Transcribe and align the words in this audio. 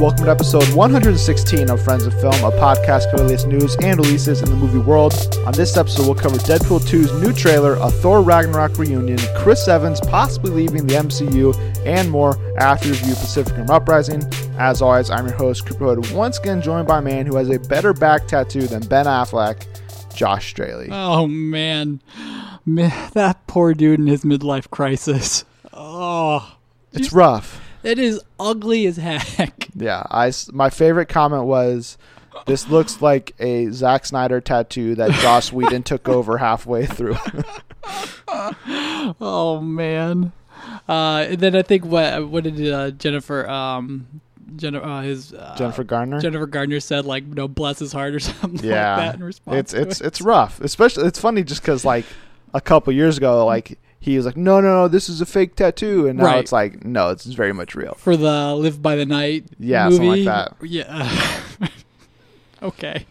Welcome 0.00 0.24
to 0.24 0.30
episode 0.30 0.66
116 0.72 1.68
of 1.68 1.84
Friends 1.84 2.06
of 2.06 2.18
Film, 2.22 2.32
a 2.32 2.50
podcast 2.52 3.10
covering 3.10 3.28
latest 3.28 3.48
news 3.48 3.76
and 3.82 3.98
releases 4.00 4.40
in 4.40 4.48
the 4.48 4.56
movie 4.56 4.78
world. 4.78 5.12
On 5.46 5.52
this 5.52 5.76
episode, 5.76 6.06
we'll 6.06 6.14
cover 6.14 6.38
Deadpool 6.38 6.80
2's 6.80 7.12
new 7.22 7.34
trailer, 7.34 7.74
a 7.74 7.90
Thor 7.90 8.22
Ragnarok 8.22 8.78
reunion, 8.78 9.18
Chris 9.36 9.68
Evans 9.68 10.00
possibly 10.00 10.52
leaving 10.52 10.86
the 10.86 10.94
MCU, 10.94 11.54
and 11.84 12.10
more 12.10 12.34
after 12.56 12.88
review 12.88 13.12
Pacific 13.12 13.54
Rim 13.54 13.68
Uprising. 13.68 14.22
As 14.58 14.80
always, 14.80 15.10
I'm 15.10 15.26
your 15.26 15.36
host, 15.36 15.66
Cooper 15.66 15.94
Hood, 15.94 16.10
once 16.12 16.38
again 16.38 16.62
joined 16.62 16.88
by 16.88 17.00
a 17.00 17.02
man 17.02 17.26
who 17.26 17.36
has 17.36 17.50
a 17.50 17.58
better 17.58 17.92
back 17.92 18.26
tattoo 18.26 18.66
than 18.66 18.80
Ben 18.86 19.04
Affleck, 19.04 19.66
Josh 20.14 20.48
Straley. 20.48 20.88
Oh 20.90 21.26
man. 21.26 22.00
man, 22.64 23.10
that 23.12 23.46
poor 23.46 23.74
dude 23.74 24.00
in 24.00 24.06
his 24.06 24.24
midlife 24.24 24.70
crisis. 24.70 25.44
Oh, 25.74 26.56
It's 26.94 27.12
rough. 27.12 27.60
It 27.82 27.98
is 27.98 28.20
ugly 28.38 28.86
as 28.86 28.96
heck. 28.96 29.68
Yeah, 29.74 30.02
I 30.10 30.32
my 30.52 30.68
favorite 30.68 31.08
comment 31.08 31.44
was, 31.44 31.96
"This 32.44 32.68
looks 32.68 33.00
like 33.00 33.34
a 33.38 33.70
Zack 33.70 34.04
Snyder 34.04 34.40
tattoo 34.40 34.94
that 34.96 35.12
Joss 35.12 35.52
Whedon 35.54 35.84
took 35.84 36.08
over 36.08 36.38
halfway 36.38 36.86
through." 36.86 37.16
Oh 39.20 39.60
man. 39.60 40.32
Uh, 40.88 41.26
and 41.28 41.40
then 41.40 41.56
I 41.56 41.62
think 41.62 41.84
what 41.84 42.28
what 42.28 42.44
did 42.44 42.72
uh, 42.72 42.90
Jennifer 42.92 43.48
um 43.48 44.20
Jennifer 44.56 44.84
uh, 44.84 45.02
his 45.02 45.32
uh, 45.32 45.54
Jennifer 45.56 45.84
Garner. 45.84 46.20
Jennifer 46.20 46.46
Gardner 46.46 46.80
said 46.80 47.04
like 47.06 47.24
no 47.24 47.48
bless 47.48 47.78
his 47.78 47.92
heart 47.92 48.14
or 48.14 48.20
something 48.20 48.68
yeah, 48.68 48.96
like 48.96 49.06
that 49.06 49.14
in 49.16 49.24
response. 49.24 49.56
it's 49.58 49.74
it's 49.74 50.00
it. 50.00 50.06
it's 50.06 50.20
rough. 50.20 50.60
Especially 50.60 51.06
it's 51.06 51.18
funny 51.18 51.42
just 51.42 51.62
because 51.62 51.84
like 51.84 52.04
a 52.54 52.60
couple 52.60 52.92
years 52.92 53.16
ago, 53.16 53.44
like 53.46 53.78
he 54.00 54.16
was 54.16 54.24
like, 54.26 54.36
"No, 54.36 54.60
no, 54.60 54.68
no, 54.68 54.88
this 54.88 55.08
is 55.08 55.20
a 55.20 55.26
fake 55.26 55.54
tattoo," 55.56 56.06
and 56.08 56.18
now 56.18 56.24
Right. 56.24 56.38
it's 56.38 56.52
like, 56.52 56.84
"No, 56.84 57.10
it's 57.10 57.24
very 57.26 57.52
much 57.52 57.74
real." 57.74 57.94
for 57.98 58.16
the 58.16 58.54
Live 58.56 58.80
by 58.82 58.96
the 58.96 59.06
Night 59.06 59.44
Yeah, 59.58 59.88
movie. 59.88 59.96
something 59.96 60.24
like 60.24 60.48
that. 60.60 60.66
Yeah. 60.66 61.68
okay. 62.62 63.06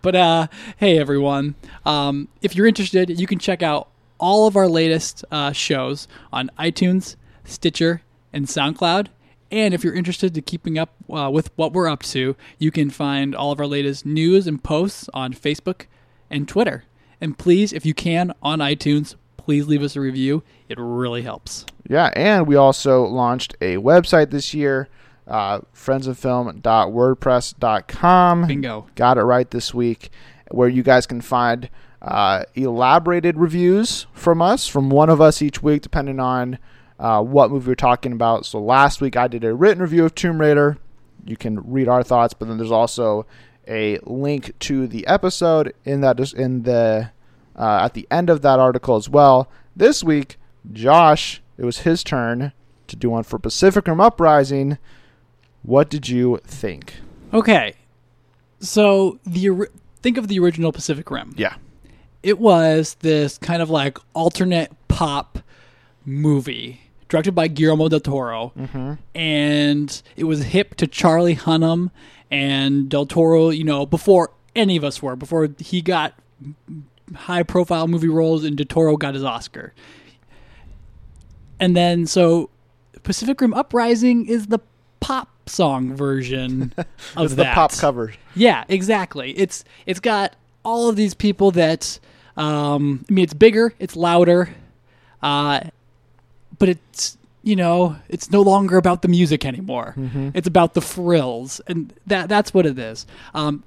But 0.00 0.16
uh 0.16 0.46
hey 0.78 0.98
everyone. 0.98 1.54
Um 1.84 2.28
if 2.40 2.56
you're 2.56 2.66
interested, 2.66 3.20
you 3.20 3.26
can 3.26 3.38
check 3.38 3.62
out 3.62 3.88
all 4.18 4.46
of 4.46 4.56
our 4.56 4.68
latest 4.68 5.24
uh, 5.32 5.50
shows 5.52 6.06
on 6.32 6.48
iTunes, 6.58 7.16
Stitcher, 7.44 8.02
and 8.32 8.46
SoundCloud. 8.46 9.08
And 9.50 9.74
if 9.74 9.82
you're 9.84 9.94
interested 9.94 10.36
in 10.36 10.44
keeping 10.44 10.78
up 10.78 10.94
uh, 11.12 11.28
with 11.30 11.50
what 11.56 11.72
we're 11.72 11.88
up 11.88 12.02
to, 12.04 12.36
you 12.56 12.70
can 12.70 12.88
find 12.88 13.34
all 13.34 13.50
of 13.50 13.58
our 13.58 13.66
latest 13.66 14.06
news 14.06 14.46
and 14.46 14.62
posts 14.62 15.10
on 15.12 15.34
Facebook 15.34 15.86
and 16.30 16.46
Twitter. 16.48 16.84
And 17.20 17.36
please, 17.36 17.72
if 17.72 17.84
you 17.84 17.94
can, 17.94 18.32
on 18.44 18.60
iTunes, 18.60 19.16
please 19.44 19.66
leave 19.66 19.82
us 19.82 19.96
a 19.96 20.00
review. 20.00 20.42
It 20.68 20.78
really 20.78 21.22
helps. 21.22 21.66
Yeah, 21.88 22.10
and 22.14 22.46
we 22.46 22.56
also 22.56 23.04
launched 23.04 23.54
a 23.60 23.76
website 23.76 24.30
this 24.30 24.54
year, 24.54 24.88
uh. 25.26 25.60
Bingo. 28.46 28.86
Got 28.94 29.18
it 29.18 29.22
right 29.22 29.50
this 29.50 29.74
week, 29.74 30.10
where 30.50 30.68
you 30.68 30.82
guys 30.82 31.06
can 31.06 31.20
find 31.20 31.68
uh, 32.00 32.44
elaborated 32.54 33.36
reviews 33.36 34.06
from 34.12 34.42
us, 34.42 34.66
from 34.66 34.90
one 34.90 35.08
of 35.08 35.20
us 35.20 35.42
each 35.42 35.62
week, 35.62 35.82
depending 35.82 36.18
on 36.18 36.58
uh, 36.98 37.22
what 37.22 37.50
movie 37.50 37.68
we're 37.68 37.74
talking 37.74 38.12
about. 38.12 38.46
So 38.46 38.60
last 38.60 39.00
week 39.00 39.16
I 39.16 39.28
did 39.28 39.44
a 39.44 39.54
written 39.54 39.82
review 39.82 40.04
of 40.04 40.14
Tomb 40.14 40.40
Raider. 40.40 40.78
You 41.24 41.36
can 41.36 41.60
read 41.70 41.88
our 41.88 42.02
thoughts, 42.02 42.34
but 42.34 42.48
then 42.48 42.58
there's 42.58 42.72
also 42.72 43.26
a 43.68 43.98
link 44.02 44.58
to 44.60 44.88
the 44.88 45.06
episode 45.06 45.72
in 45.84 46.00
that 46.00 46.18
in 46.32 46.64
the 46.64 47.10
uh, 47.62 47.84
at 47.84 47.94
the 47.94 48.08
end 48.10 48.28
of 48.28 48.42
that 48.42 48.58
article 48.58 48.96
as 48.96 49.08
well. 49.08 49.48
This 49.76 50.02
week, 50.02 50.36
Josh, 50.72 51.40
it 51.56 51.64
was 51.64 51.78
his 51.80 52.02
turn 52.02 52.52
to 52.88 52.96
do 52.96 53.10
one 53.10 53.22
for 53.22 53.38
Pacific 53.38 53.86
Rim 53.86 54.00
Uprising. 54.00 54.78
What 55.62 55.88
did 55.88 56.08
you 56.08 56.40
think? 56.44 56.96
Okay. 57.32 57.74
So 58.58 59.20
the 59.24 59.68
think 60.02 60.18
of 60.18 60.26
the 60.26 60.40
original 60.40 60.72
Pacific 60.72 61.08
Rim. 61.08 61.34
Yeah. 61.36 61.54
It 62.24 62.40
was 62.40 62.94
this 62.94 63.38
kind 63.38 63.62
of 63.62 63.70
like 63.70 63.96
alternate 64.12 64.72
pop 64.88 65.38
movie 66.04 66.80
directed 67.08 67.32
by 67.32 67.46
Guillermo 67.46 67.88
del 67.88 68.00
Toro, 68.00 68.52
and 69.14 70.02
it 70.16 70.24
was 70.24 70.42
hip 70.44 70.74
to 70.76 70.86
Charlie 70.88 71.36
Hunnam 71.36 71.90
and 72.28 72.88
del 72.88 73.06
Toro. 73.06 73.50
You 73.50 73.64
know, 73.64 73.86
before 73.86 74.32
any 74.56 74.76
of 74.76 74.82
us 74.82 75.00
were, 75.00 75.14
before 75.14 75.48
he 75.58 75.80
got 75.80 76.14
high-profile 77.14 77.88
movie 77.88 78.08
roles 78.08 78.44
and 78.44 78.56
del 78.56 78.66
Toro 78.66 78.96
got 78.96 79.14
his 79.14 79.24
Oscar. 79.24 79.72
And 81.60 81.76
then 81.76 82.06
so 82.06 82.50
Pacific 83.02 83.40
Rim 83.40 83.54
Uprising 83.54 84.26
is 84.26 84.48
the 84.48 84.60
pop 85.00 85.28
song 85.48 85.94
version 85.94 86.72
of 87.16 87.26
It's 87.26 87.34
the 87.34 87.44
pop 87.44 87.72
cover. 87.72 88.12
Yeah, 88.34 88.64
exactly. 88.68 89.32
It's 89.32 89.64
it's 89.86 90.00
got 90.00 90.34
all 90.64 90.88
of 90.88 90.96
these 90.96 91.14
people 91.14 91.50
that 91.52 91.98
um 92.36 93.04
I 93.08 93.12
mean 93.12 93.24
it's 93.24 93.34
bigger, 93.34 93.74
it's 93.78 93.96
louder, 93.96 94.54
uh 95.22 95.60
but 96.58 96.68
it's 96.68 97.16
you 97.44 97.56
know, 97.56 97.96
it's 98.08 98.30
no 98.30 98.40
longer 98.40 98.76
about 98.76 99.02
the 99.02 99.08
music 99.08 99.44
anymore. 99.44 99.96
It's 100.32 100.46
about 100.46 100.74
the 100.74 100.80
frills 100.80 101.60
and 101.66 101.92
that 102.06 102.28
that's 102.28 102.54
what 102.54 102.66
it 102.66 102.78
is. 102.78 103.06
Um 103.34 103.64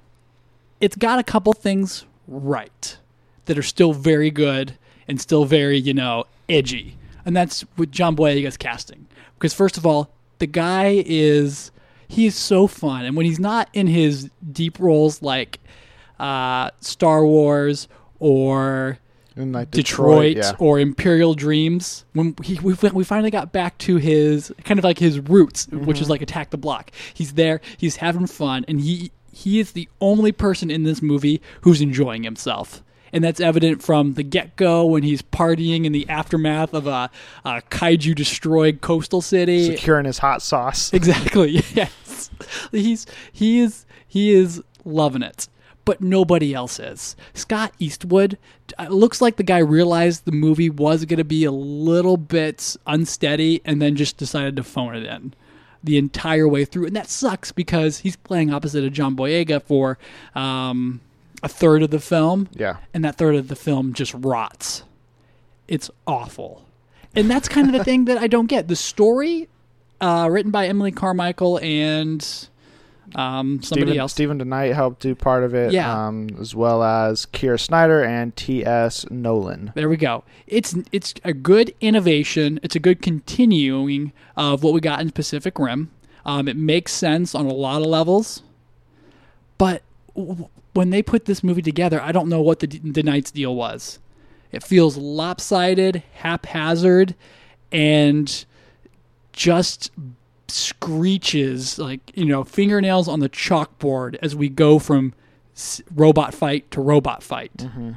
it's 0.82 0.96
got 0.96 1.20
a 1.20 1.24
couple 1.24 1.54
things 1.54 2.06
right 2.28 2.98
that 3.46 3.58
are 3.58 3.64
still 3.64 3.94
very 3.94 4.32
good 4.32 4.78
and 5.08 5.20
still 5.22 5.46
very, 5.46 5.78
you 5.78 5.94
know, 5.94 6.26
edgy. 6.50 6.98
And 7.26 7.36
that's 7.36 7.62
what 7.76 7.92
John 7.92 8.16
Boyega's 8.16 8.58
casting. 8.58 9.08
Because 9.38 9.54
first 9.54 9.78
of 9.78 9.86
all, 9.86 10.10
the 10.40 10.48
guy 10.48 11.04
is 11.06 11.72
he 12.08 12.26
is 12.26 12.36
so 12.36 12.68
fun 12.68 13.04
and 13.06 13.16
when 13.16 13.26
he's 13.26 13.40
not 13.40 13.68
in 13.74 13.88
his 13.88 14.30
deep 14.52 14.80
roles 14.80 15.22
like 15.22 15.60
uh, 16.20 16.70
Star 16.80 17.26
Wars 17.26 17.88
or 18.20 19.00
In 19.36 19.52
like 19.52 19.72
Detroit, 19.72 20.36
Detroit, 20.36 20.38
yeah. 20.38 20.66
or 20.66 20.80
Imperial 20.80 21.34
Dreams. 21.34 22.06
When 22.14 22.36
he 22.44 22.60
we, 22.60 22.74
we 22.94 23.04
finally 23.04 23.32
got 23.32 23.52
back 23.52 23.78
to 23.80 23.98
his 23.98 24.54
kind 24.64 24.80
of 24.80 24.84
like 24.84 25.00
his 25.00 25.20
roots, 25.20 25.68
which 25.68 25.82
Mm-hmm. 25.82 26.02
is 26.04 26.10
like 26.10 26.22
Attack 26.22 26.52
the 26.52 26.58
Block. 26.58 26.92
He's 27.14 27.34
there, 27.34 27.60
he's 27.78 27.98
having 27.98 28.28
fun, 28.28 28.66
and 28.68 28.80
he 28.82 29.12
he 29.32 29.60
is 29.60 29.74
the 29.74 29.90
only 30.00 30.32
person 30.32 30.72
in 30.72 30.84
this 30.84 31.02
movie 31.02 31.42
who's 31.62 31.82
enjoying 31.82 32.24
himself. 32.24 32.82
And 33.16 33.24
that's 33.24 33.40
evident 33.40 33.81
from 33.81 34.16
the 34.16 34.24
get 34.24 34.58
go 34.58 34.86
when 34.86 35.02
he's 35.02 35.22
partying 35.22 35.86
in 35.86 35.94
the 35.94 36.08
aftermath 36.09 36.74
of 36.74 36.86
a, 36.86 37.09
a 37.46 37.62
kaiju 37.72 38.14
destroyed 38.14 38.81
coastal 38.81 39.22
city. 39.22 39.68
securing 39.68 40.06
his 40.06 40.18
hot 40.18 40.42
sauce. 40.42 40.92
Exactly. 40.94 41.64
Yes. 41.74 42.30
He's 42.72 43.06
he 43.31 43.62
is 43.62 43.86
he 44.06 44.31
is 44.31 44.62
loving 44.84 45.22
it. 45.22 45.48
But 45.86 46.02
nobody 46.02 46.53
else 46.53 46.78
is. 46.78 47.16
Scott 47.34 47.72
Eastwood 47.80 48.38
looks 48.90 49.22
like 49.22 49.38
the 49.38 49.44
guy 49.44 49.59
realized 49.59 50.26
the 50.26 50.32
movie 50.34 50.70
was 50.70 51.06
going 51.06 51.18
to 51.18 51.24
be 51.24 51.46
a 51.46 51.52
little 51.52 52.18
bit 52.18 52.76
unsteady 52.86 53.62
and 53.64 53.82
then 53.82 53.96
just 53.96 54.18
decided 54.18 54.58
to 54.58 54.64
phone 54.64 54.96
it 54.96 55.06
in 55.06 55.34
the 55.84 55.97
entire 55.97 56.47
way 56.50 56.66
through. 56.66 56.88
And 56.88 56.96
that 56.97 57.08
sucks 57.08 57.52
because 57.53 58.00
he's 58.00 58.16
playing 58.18 58.52
opposite 58.53 58.84
of 58.84 58.92
John 58.92 59.16
Boyega 59.16 59.62
for 59.62 59.97
um, 60.34 61.00
a 61.46 61.48
third 61.48 61.84
of 61.84 61.92
the 61.92 62.00
film 62.00 62.50
Yeah. 62.54 62.78
and 62.94 63.06
that 63.06 63.16
third 63.18 63.36
of 63.36 63.48
the 63.50 63.56
film 63.56 63.94
just 63.94 64.14
rots. 64.16 64.84
It's 65.68 65.90
awful. 66.08 66.66
And 67.16 67.30
that's 67.30 67.48
kind 67.48 67.68
of 67.68 67.74
the 67.74 67.84
thing 67.84 68.06
that 68.06 68.18
I 68.18 68.28
don't 68.28 68.48
get. 68.48 68.68
The 68.68 68.76
story, 68.76 69.48
uh, 70.02 70.28
written 70.30 70.52
by 70.52 70.68
Emily 70.68 70.92
Carmichael 70.92 71.60
and 71.60 72.22
um, 73.16 73.62
somebody 73.62 73.92
Steven, 73.92 73.98
else. 74.00 74.12
Steven 74.14 74.40
DeKnight 74.40 74.74
helped 74.74 75.02
do 75.02 75.14
part 75.14 75.44
of 75.44 75.54
it, 75.54 75.72
Yeah. 75.72 76.08
um, 76.08 76.30
as 76.42 76.56
well 76.56 76.84
as 76.84 77.28
Kira 77.28 77.60
Snyder 77.60 78.04
and 78.04 78.36
T.S. 78.36 79.06
Nowlin. 79.12 79.72
There 79.76 79.88
we 79.88 79.98
go. 79.98 80.24
It's 80.48 80.76
it's 80.92 81.14
a 81.24 81.32
good 81.32 81.74
innovation. 81.80 82.59
It's 82.64 82.76
a 82.76 82.80
good 82.80 83.02
continuing 83.03 84.12
of 84.36 84.64
what 84.64 84.74
we 84.74 84.82
got 84.82 85.00
in 85.02 85.12
Pacific 85.12 85.58
Rim. 85.59 85.91
Um, 86.26 86.48
it 86.48 86.58
makes 86.58 86.91
sense 86.91 87.36
on 87.36 87.46
a 87.46 87.53
lot 87.53 87.82
of 87.82 87.88
levels, 87.88 88.41
but 89.59 89.84
when 90.76 90.90
they 90.90 91.02
put 91.02 91.26
this 91.26 91.44
movie 91.44 91.62
together, 91.62 92.02
I 92.02 92.12
don't 92.12 92.30
know 92.30 92.42
what 92.42 92.60
the 92.60 92.68
DeKnight's 92.68 93.32
deal 93.32 93.56
was. 93.56 94.00
It 94.52 94.64
feels 94.64 94.98
lopsided, 94.98 96.04
haphazard, 96.16 97.16
and 97.72 98.46
just 99.34 99.92
screeches 100.48 101.80
like 101.80 102.16
you 102.16 102.26
know 102.26 102.44
fingernails 102.44 103.08
on 103.08 103.20
the 103.20 103.28
chalkboard 103.28 104.16
as 104.22 104.36
we 104.36 104.48
go 104.48 104.78
from 104.78 105.14
robot 105.94 106.34
fight 106.34 106.70
to 106.70 106.80
robot 106.80 107.24
fight 107.24 107.52
mm-hmm. 107.58 107.94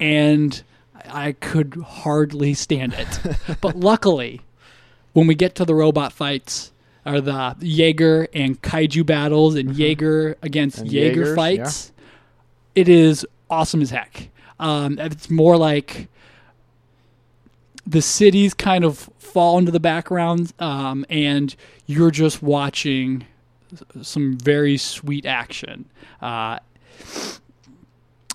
and 0.00 0.62
I 1.06 1.32
could 1.32 1.74
hardly 1.86 2.54
stand 2.54 2.94
it. 2.94 3.20
but 3.60 3.76
luckily, 3.76 4.40
when 5.12 5.26
we 5.26 5.34
get 5.34 5.54
to 5.56 5.64
the 5.64 5.74
robot 5.74 6.12
fights, 6.12 6.72
or 7.06 7.20
the 7.20 7.56
Jaeger 7.60 8.28
and 8.32 8.60
kaiju 8.62 9.04
battles 9.04 9.54
and 9.54 9.70
mm-hmm. 9.70 9.80
Jaeger 9.80 10.36
against 10.42 10.78
And 10.78 10.92
Jaeger 10.92 11.20
Jaegers, 11.20 11.36
fights, 11.36 11.92
it 12.74 12.88
is 12.88 13.26
awesome 13.50 13.82
as 13.82 13.90
heck. 13.90 14.28
Um, 14.58 14.98
it's 14.98 15.30
more 15.30 15.56
like 15.56 16.08
the 17.86 18.02
cities 18.02 18.54
kind 18.54 18.84
of 18.84 19.10
fall 19.18 19.58
into 19.58 19.70
the 19.72 19.80
background, 19.80 20.52
um, 20.58 21.04
and 21.08 21.54
you're 21.86 22.10
just 22.10 22.42
watching 22.42 23.26
some 24.02 24.38
very 24.38 24.76
sweet 24.76 25.26
action. 25.26 25.86
Uh, 26.22 26.58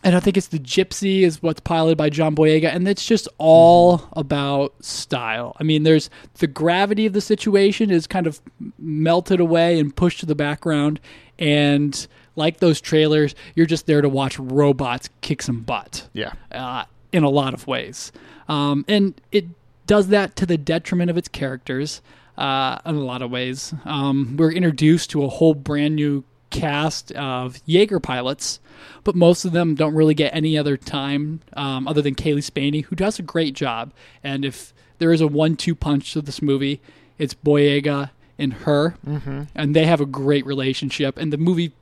and 0.03 0.15
I 0.15 0.19
think 0.19 0.37
it's 0.37 0.47
the 0.47 0.59
Gipsy 0.59 1.23
is 1.23 1.41
what's 1.41 1.59
piloted 1.59 1.97
by 1.97 2.09
John 2.09 2.35
Boyega, 2.35 2.73
and 2.73 2.87
it's 2.87 3.05
just 3.05 3.27
all 3.37 4.03
about 4.13 4.73
style. 4.83 5.55
I 5.59 5.63
mean, 5.63 5.83
there's 5.83 6.09
the 6.35 6.47
gravity 6.47 7.05
of 7.05 7.13
the 7.13 7.21
situation 7.21 7.89
is 7.89 8.07
kind 8.07 8.27
of 8.27 8.41
melted 8.77 9.39
away 9.39 9.79
and 9.79 9.95
pushed 9.95 10.19
to 10.21 10.25
the 10.25 10.35
background, 10.35 10.99
and 11.37 12.07
like 12.39 12.57
those 12.57 12.81
trailers, 12.81 13.35
you're 13.53 13.67
just 13.67 13.85
there 13.85 14.01
to 14.01 14.09
watch 14.09 14.39
robots 14.39 15.09
kick 15.21 15.43
some 15.43 15.61
butt. 15.61 16.09
Yeah. 16.13 16.33
Uh, 16.51 16.85
in 17.11 17.23
a 17.23 17.29
lot 17.29 17.53
of 17.53 17.67
ways, 17.67 18.11
um, 18.47 18.85
and 18.87 19.19
it 19.31 19.45
does 19.87 20.09
that 20.09 20.35
to 20.35 20.45
the 20.45 20.57
detriment 20.57 21.09
of 21.09 21.17
its 21.17 21.27
characters. 21.27 22.01
Uh, 22.37 22.79
in 22.85 22.95
a 22.95 23.03
lot 23.03 23.21
of 23.21 23.31
ways, 23.31 23.73
um, 23.83 24.37
we're 24.37 24.51
introduced 24.51 25.09
to 25.09 25.23
a 25.25 25.27
whole 25.27 25.53
brand 25.53 25.95
new 25.95 26.23
cast 26.51 27.11
of 27.13 27.59
Jaeger 27.65 27.99
pilots, 27.99 28.59
but 29.03 29.15
most 29.15 29.43
of 29.43 29.51
them 29.51 29.75
don't 29.75 29.93
really 29.93 30.13
get 30.13 30.33
any 30.33 30.57
other 30.57 30.77
time 30.77 31.41
um, 31.53 31.87
other 31.87 32.01
than 32.01 32.15
Cailee 32.15 32.43
Spaeny, 32.43 32.81
who 32.81 32.95
does 32.95 33.19
a 33.19 33.23
great 33.23 33.55
job. 33.55 33.91
And 34.23 34.45
if 34.45 34.73
there 34.99 35.11
is 35.11 35.21
a 35.21 35.27
one-two 35.27 35.75
punch 35.75 36.13
to 36.13 36.21
this 36.21 36.41
movie, 36.41 36.79
it's 37.17 37.33
Boyega 37.33 38.11
and 38.37 38.53
her, 38.53 38.95
mm-hmm. 39.05 39.43
and 39.53 39.75
they 39.75 39.85
have 39.85 39.99
a 39.99 40.05
great 40.05 40.45
relationship. 40.45 41.17
And 41.17 41.33
the 41.33 41.37
movie 41.37 41.73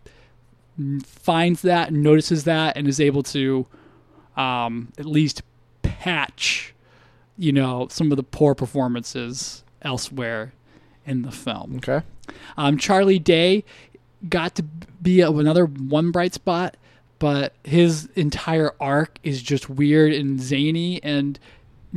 finds 1.06 1.62
that, 1.63 1.89
and 1.89 2.03
notices 2.03 2.44
that, 2.44 2.77
and 2.77 2.88
is 2.88 3.00
able 3.00 3.24
to 3.24 3.65
um, 4.35 4.91
at 4.97 5.06
least 5.06 5.41
patch, 5.81 6.74
you 7.38 7.51
know, 7.51 7.88
some 7.89 8.12
of 8.12 8.18
the 8.18 8.24
poor 8.24 8.56
performances 8.56 9.63
elsewhere 9.81 10.53
in 11.06 11.24
the 11.24 11.31
film. 11.31 11.77
Okay. 11.77 12.01
Um, 12.57 12.77
Charlie 12.77 13.19
Day 13.19 13.63
got 14.29 14.56
to 14.56 14.63
be 15.01 15.21
a, 15.21 15.31
another 15.31 15.65
one 15.65 16.12
bright 16.12 16.33
spot, 16.33 16.77
but 17.19 17.53
his 17.63 18.09
entire 18.15 18.73
arc 18.80 19.19
is 19.23 19.41
just 19.41 19.69
weird 19.69 20.13
and 20.13 20.39
zany 20.39 21.01
and 21.03 21.39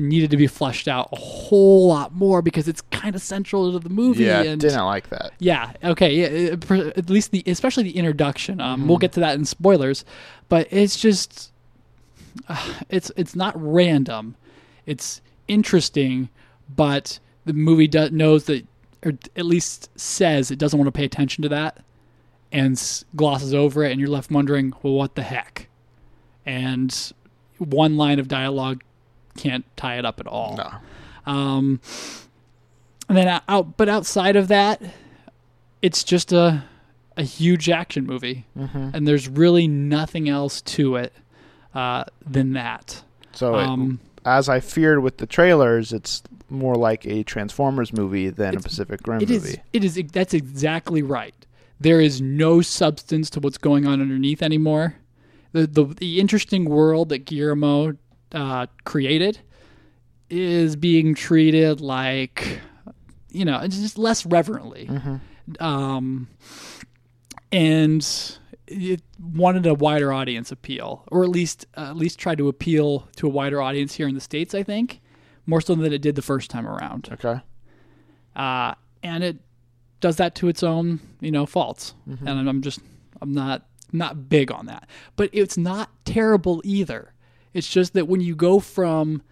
needed 0.00 0.31
to 0.31 0.37
be 0.37 0.47
fleshed 0.47 0.88
out 0.88 1.08
a 1.12 1.17
whole 1.17 1.88
lot 1.88 2.14
more 2.14 2.43
because 2.43 2.67
it's 2.69 2.81
kind 2.91 3.14
of 3.14 3.23
central 3.23 3.73
to 3.73 3.79
the 3.79 3.88
movie. 3.88 4.25
Yeah, 4.25 4.43
and 4.43 4.61
didn't 4.61 4.85
like 4.85 5.08
that. 5.11 5.32
yeah, 5.38 5.73
okay, 5.85 6.12
yeah, 6.14 6.56
uh, 6.70 6.91
at 6.97 7.08
least 7.11 7.31
the 7.31 7.43
especially 7.47 7.85
the 7.85 7.97
introduction. 7.97 8.61
Um, 8.61 8.88
we'll 8.88 8.99
get 8.99 9.12
to 9.12 9.20
that 9.20 9.35
in 9.37 9.44
spoilers, 9.44 10.05
but 10.49 10.67
it's 10.70 10.99
just 10.99 11.52
uh, 12.49 12.75
it's 12.88 13.11
it's 13.17 13.35
not 13.37 13.52
random. 13.56 14.37
It's 14.87 15.20
interesting, 15.49 16.29
but 16.75 17.19
the 17.44 17.52
movie 17.52 17.87
do- 17.88 18.11
knows 18.11 18.44
that, 18.44 18.67
or 19.05 19.12
at 19.37 19.44
least 19.47 19.88
says 19.99 20.50
it 20.50 20.58
doesn't 20.58 20.79
want 20.79 20.87
to 20.88 20.93
pay 20.99 21.05
attention 21.05 21.43
to 21.43 21.49
that, 21.50 21.79
and 22.52 22.73
s- 22.76 23.05
glosses 23.17 23.55
over 23.55 23.85
it, 23.85 23.91
and 23.93 24.00
you're 24.00 24.08
left 24.11 24.31
wondering, 24.31 24.73
well, 24.82 24.94
what 24.94 25.14
the 25.14 25.23
heck? 25.23 25.69
And 26.47 27.12
one 27.58 27.97
line 27.97 28.19
of 28.19 28.26
dialogue 28.29 28.82
can't 29.37 29.65
tie 29.77 29.99
it 29.99 30.05
up 30.05 30.21
at 30.21 30.27
all. 30.27 30.56
No. 30.56 31.32
Um, 31.32 31.81
and 33.09 33.17
then 33.19 33.41
out, 33.49 33.77
but 33.77 33.88
outside 33.88 34.37
of 34.37 34.49
that, 34.49 34.81
it's 35.82 36.05
just 36.05 36.32
a 36.32 36.65
a 37.17 37.23
huge 37.23 37.69
action 37.69 38.06
movie, 38.06 38.47
Mm-hmm. 38.56 38.91
and 38.94 39.06
there's 39.06 39.29
really 39.29 39.67
nothing 39.69 40.29
else 40.29 40.62
to 40.62 40.97
it 40.97 41.12
uh, 41.75 42.05
than 42.27 42.53
that. 42.55 43.03
So, 43.32 43.59
it- 43.59 43.67
Um, 43.67 44.00
as 44.25 44.49
I 44.49 44.61
feared 44.61 45.03
with 45.03 45.19
the 45.19 45.27
trailers, 45.27 45.93
it's 45.93 46.23
more 46.49 46.76
like 46.76 47.05
a 47.06 47.23
Transformers 47.25 47.93
movie 47.93 48.29
than 48.31 48.56
a 48.56 48.61
Pacific 48.61 49.00
Rim 49.06 49.21
It 49.23 49.29
movie. 49.29 49.49
is. 49.50 49.56
It 49.73 49.85
is. 49.85 50.00
That's 50.12 50.33
exactly 50.35 51.03
right. 51.03 51.35
There 51.79 52.00
is 52.00 52.21
no 52.21 52.61
substance 52.62 53.29
to 53.31 53.41
what's 53.41 53.59
going 53.59 53.87
on 53.87 54.00
underneath 54.00 54.43
anymore. 54.43 54.94
The 55.53 55.67
the, 55.67 55.85
the 55.85 56.21
interesting 56.21 56.67
world 56.67 57.09
that 57.11 57.25
Guillermo 57.25 57.97
uh, 58.32 58.67
created 58.85 59.41
is 60.29 60.77
being 60.77 61.15
treated 61.15 61.81
like, 61.81 62.61
you 63.31 63.44
know, 63.44 63.67
just 63.67 63.99
less 63.99 64.25
reverently. 64.27 64.88
Um, 65.59 66.29
and 67.53 68.06
it 68.67 69.03
wanted 69.21 69.67
a 69.67 69.75
wider 69.75 70.12
audience 70.12 70.53
appeal, 70.53 71.05
or 71.11 71.25
at 71.25 71.31
least 71.31 71.67
uh, 71.77 71.91
at 71.91 71.97
least 71.97 72.19
try 72.19 72.35
to 72.35 72.49
appeal 72.49 73.09
to 73.17 73.27
a 73.27 73.31
wider 73.31 73.61
audience 73.61 73.94
here 73.94 74.06
in 74.09 74.15
the 74.15 74.21
states. 74.21 74.55
I 74.55 74.62
think 74.62 75.00
more 75.47 75.61
so 75.61 75.75
than 75.75 75.93
it 75.93 76.00
did 76.03 76.15
the 76.15 76.23
first 76.23 76.50
time 76.50 76.67
around 76.69 77.09
Okay. 77.12 77.41
uh, 78.37 78.75
and 79.03 79.25
it 79.25 79.38
does 79.99 80.17
that 80.17 80.35
to 80.37 80.47
its 80.49 80.62
own 80.62 81.00
you 81.21 81.31
know 81.33 81.44
faults 81.47 81.94
and 82.06 82.29
I'm- 82.29 82.47
i'm 82.47 82.62
just 82.62 82.79
i'm 83.21 83.33
not 83.33 83.67
not 83.93 84.29
big 84.29 84.53
on 84.53 84.67
that 84.67 84.88
but 85.17 85.29
it's 85.33 85.56
not 85.56 85.91
terrible 86.05 86.61
either 86.65 87.12
it's 87.55 87.69
just 87.69 87.94
that 87.94 88.06
when 88.08 88.20
you 88.20 88.35
go 88.35 88.61
from 88.61 89.23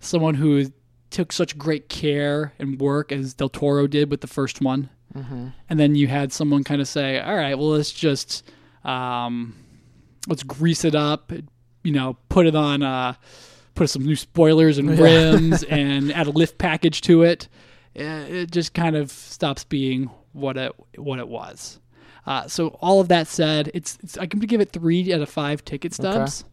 someone 0.00 0.34
who 0.34 0.70
took 1.10 1.32
such 1.32 1.56
great 1.56 1.88
care 1.88 2.52
and 2.58 2.80
work 2.80 3.12
as 3.12 3.34
del 3.34 3.48
toro 3.48 3.86
did 3.86 4.10
with 4.10 4.20
the 4.20 4.26
first 4.26 4.60
one 4.60 4.90
and 5.68 5.80
then 5.80 5.94
you 5.94 6.06
had 6.06 6.32
someone 6.32 6.62
kind 6.62 6.80
of 6.80 6.86
say 6.88 7.18
all 7.20 7.34
right 7.34 7.56
well 7.58 7.70
let's 7.70 7.92
just 7.92 8.48
um, 8.84 9.54
let's 10.28 10.42
grease 10.42 10.84
it 10.84 10.94
up 10.94 11.32
you 11.82 11.92
know 11.92 12.16
put 12.28 12.46
it 12.46 12.54
on 12.54 12.82
uh, 12.82 13.14
put 13.74 13.88
some 13.90 14.04
new 14.04 14.16
spoilers 14.16 14.78
and 14.78 14.98
rims 14.98 15.62
and 15.70 16.12
add 16.12 16.26
a 16.26 16.30
lift 16.30 16.58
package 16.58 17.00
to 17.00 17.22
it 17.22 17.48
uh, 17.98 18.24
it 18.28 18.50
just 18.50 18.74
kind 18.74 18.94
of 18.94 19.10
stops 19.10 19.64
being 19.64 20.10
what 20.32 20.56
it 20.56 20.72
what 20.96 21.18
it 21.18 21.28
was. 21.28 21.80
Uh, 22.26 22.46
so 22.46 22.68
all 22.80 23.00
of 23.00 23.08
that 23.08 23.26
said, 23.26 23.70
it's, 23.74 23.98
it's 24.02 24.18
I 24.18 24.26
can 24.26 24.38
give 24.40 24.60
it 24.60 24.70
three 24.70 25.12
out 25.14 25.22
of 25.22 25.28
five 25.30 25.64
ticket 25.64 25.94
stubs. 25.94 26.44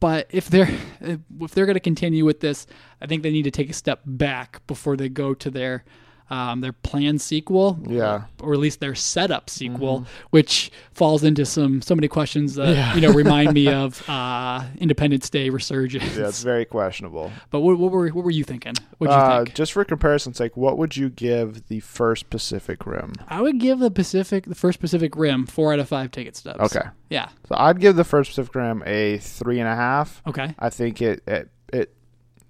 But 0.00 0.28
if 0.30 0.48
they're 0.48 0.70
if 1.00 1.52
they're 1.52 1.66
going 1.66 1.74
to 1.74 1.80
continue 1.80 2.24
with 2.24 2.40
this, 2.40 2.66
I 3.00 3.06
think 3.06 3.22
they 3.22 3.30
need 3.30 3.44
to 3.44 3.50
take 3.50 3.70
a 3.70 3.74
step 3.74 4.02
back 4.04 4.66
before 4.66 4.96
they 4.96 5.08
go 5.08 5.34
to 5.34 5.50
their 5.50 5.84
um, 6.30 6.60
their 6.60 6.72
planned 6.72 7.20
sequel, 7.20 7.78
Yeah. 7.86 8.22
or 8.42 8.52
at 8.52 8.58
least 8.58 8.80
their 8.80 8.94
setup 8.94 9.48
sequel, 9.50 10.06
which 10.30 10.70
falls 10.92 11.24
into 11.24 11.46
some 11.46 11.80
so 11.82 11.94
many 11.94 12.08
questions 12.08 12.54
that 12.56 12.74
Yeah. 12.76 12.94
you 12.94 13.00
know 13.00 13.12
remind 13.12 13.52
me 13.54 13.68
of 13.72 14.02
uh, 14.08 14.64
Independence 14.78 15.30
Day 15.30 15.48
resurgence. 15.48 16.16
Yeah, 16.16 16.28
it's 16.28 16.42
very 16.42 16.64
questionable. 16.64 17.32
But 17.50 17.60
what, 17.60 17.78
what 17.78 17.92
were 17.92 18.08
what 18.08 18.24
were 18.24 18.30
you 18.30 18.44
thinking? 18.44 18.74
What 18.98 19.10
Uh, 19.10 19.44
think? 19.44 19.54
just 19.54 19.72
for 19.72 19.84
comparison's 19.84 20.36
sake, 20.36 20.56
what 20.56 20.76
would 20.78 20.96
you 20.96 21.08
give 21.08 21.68
the 21.68 21.80
first 21.80 22.30
Pacific 22.30 22.86
Rim? 22.86 23.12
I 23.28 23.40
would 23.40 23.58
give 23.58 23.78
the 23.78 23.90
Pacific, 23.90 24.44
the 24.46 24.54
first 24.54 24.80
Pacific 24.80 25.16
Rim, 25.16 25.46
four 25.46 25.72
out 25.72 25.78
of 25.78 25.88
five 25.88 26.10
ticket 26.10 26.36
stubs. 26.36 26.60
Okay. 26.60 26.86
Yeah. 27.10 27.28
So 27.48 27.54
I'd 27.56 27.80
give 27.80 27.96
the 27.96 28.04
first 28.04 28.30
Pacific 28.30 28.54
Rim 28.54 28.82
a 28.86 29.18
three 29.18 29.60
and 29.60 29.68
a 29.68 29.74
half. 29.76 30.22
Okay. 30.26 30.54
I 30.58 30.70
think 30.70 31.00
it 31.00 31.22
it, 31.26 31.48
it 31.72 31.94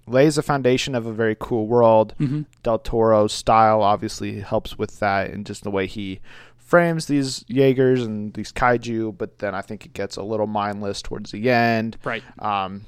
lays 0.09 0.37
a 0.37 0.41
foundation 0.43 0.95
of 0.95 1.05
a 1.05 1.13
very 1.13 1.35
cool 1.39 1.67
world. 1.67 2.13
Mhm. 2.19 2.45
Del 2.63 2.79
Toro's 2.79 3.33
style 3.33 3.81
obviously 3.81 4.39
helps 4.41 4.77
with 4.77 4.99
that, 4.99 5.29
and 5.31 5.45
just 5.45 5.63
the 5.63 5.71
way 5.71 5.85
he 5.87 6.19
frames 6.57 7.07
these 7.07 7.43
Jaegers 7.47 8.03
and 8.03 8.33
these 8.33 8.51
kaiju. 8.51 9.17
But 9.17 9.39
then 9.39 9.55
I 9.55 9.61
think 9.61 9.85
it 9.85 9.93
gets 9.93 10.17
a 10.17 10.23
little 10.23 10.47
mindless 10.47 11.01
towards 11.01 11.31
the 11.31 11.49
end. 11.49 11.97
Right. 12.03 12.23
Um, 12.39 12.85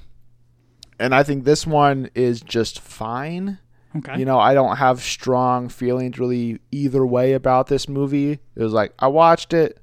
and 0.99 1.15
I 1.15 1.23
think 1.23 1.43
this 1.45 1.65
one 1.65 2.09
is 2.13 2.41
just 2.41 2.79
fine. 2.79 3.57
Okay. 3.97 4.19
You 4.19 4.25
know, 4.25 4.39
I 4.39 4.53
don't 4.53 4.77
have 4.77 5.01
strong 5.01 5.67
feelings 5.67 6.17
really 6.19 6.59
either 6.71 7.05
way 7.05 7.33
about 7.33 7.67
this 7.67 7.89
movie. 7.89 8.33
It 8.55 8.63
was 8.63 8.71
like 8.73 8.93
I 8.99 9.07
watched 9.07 9.53
it. 9.53 9.79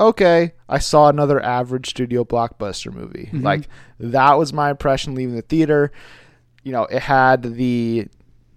Okay, 0.00 0.52
I 0.68 0.78
saw 0.78 1.08
another 1.08 1.40
average 1.42 1.90
studio 1.90 2.24
blockbuster 2.24 2.92
movie. 2.92 3.28
Like 3.32 3.68
that 4.00 4.38
was 4.38 4.52
my 4.52 4.70
impression 4.70 5.14
leaving 5.14 5.36
the 5.36 5.42
theater. 5.42 5.92
You 6.62 6.72
know, 6.72 6.84
it 6.84 7.02
had 7.02 7.42
the 7.54 8.06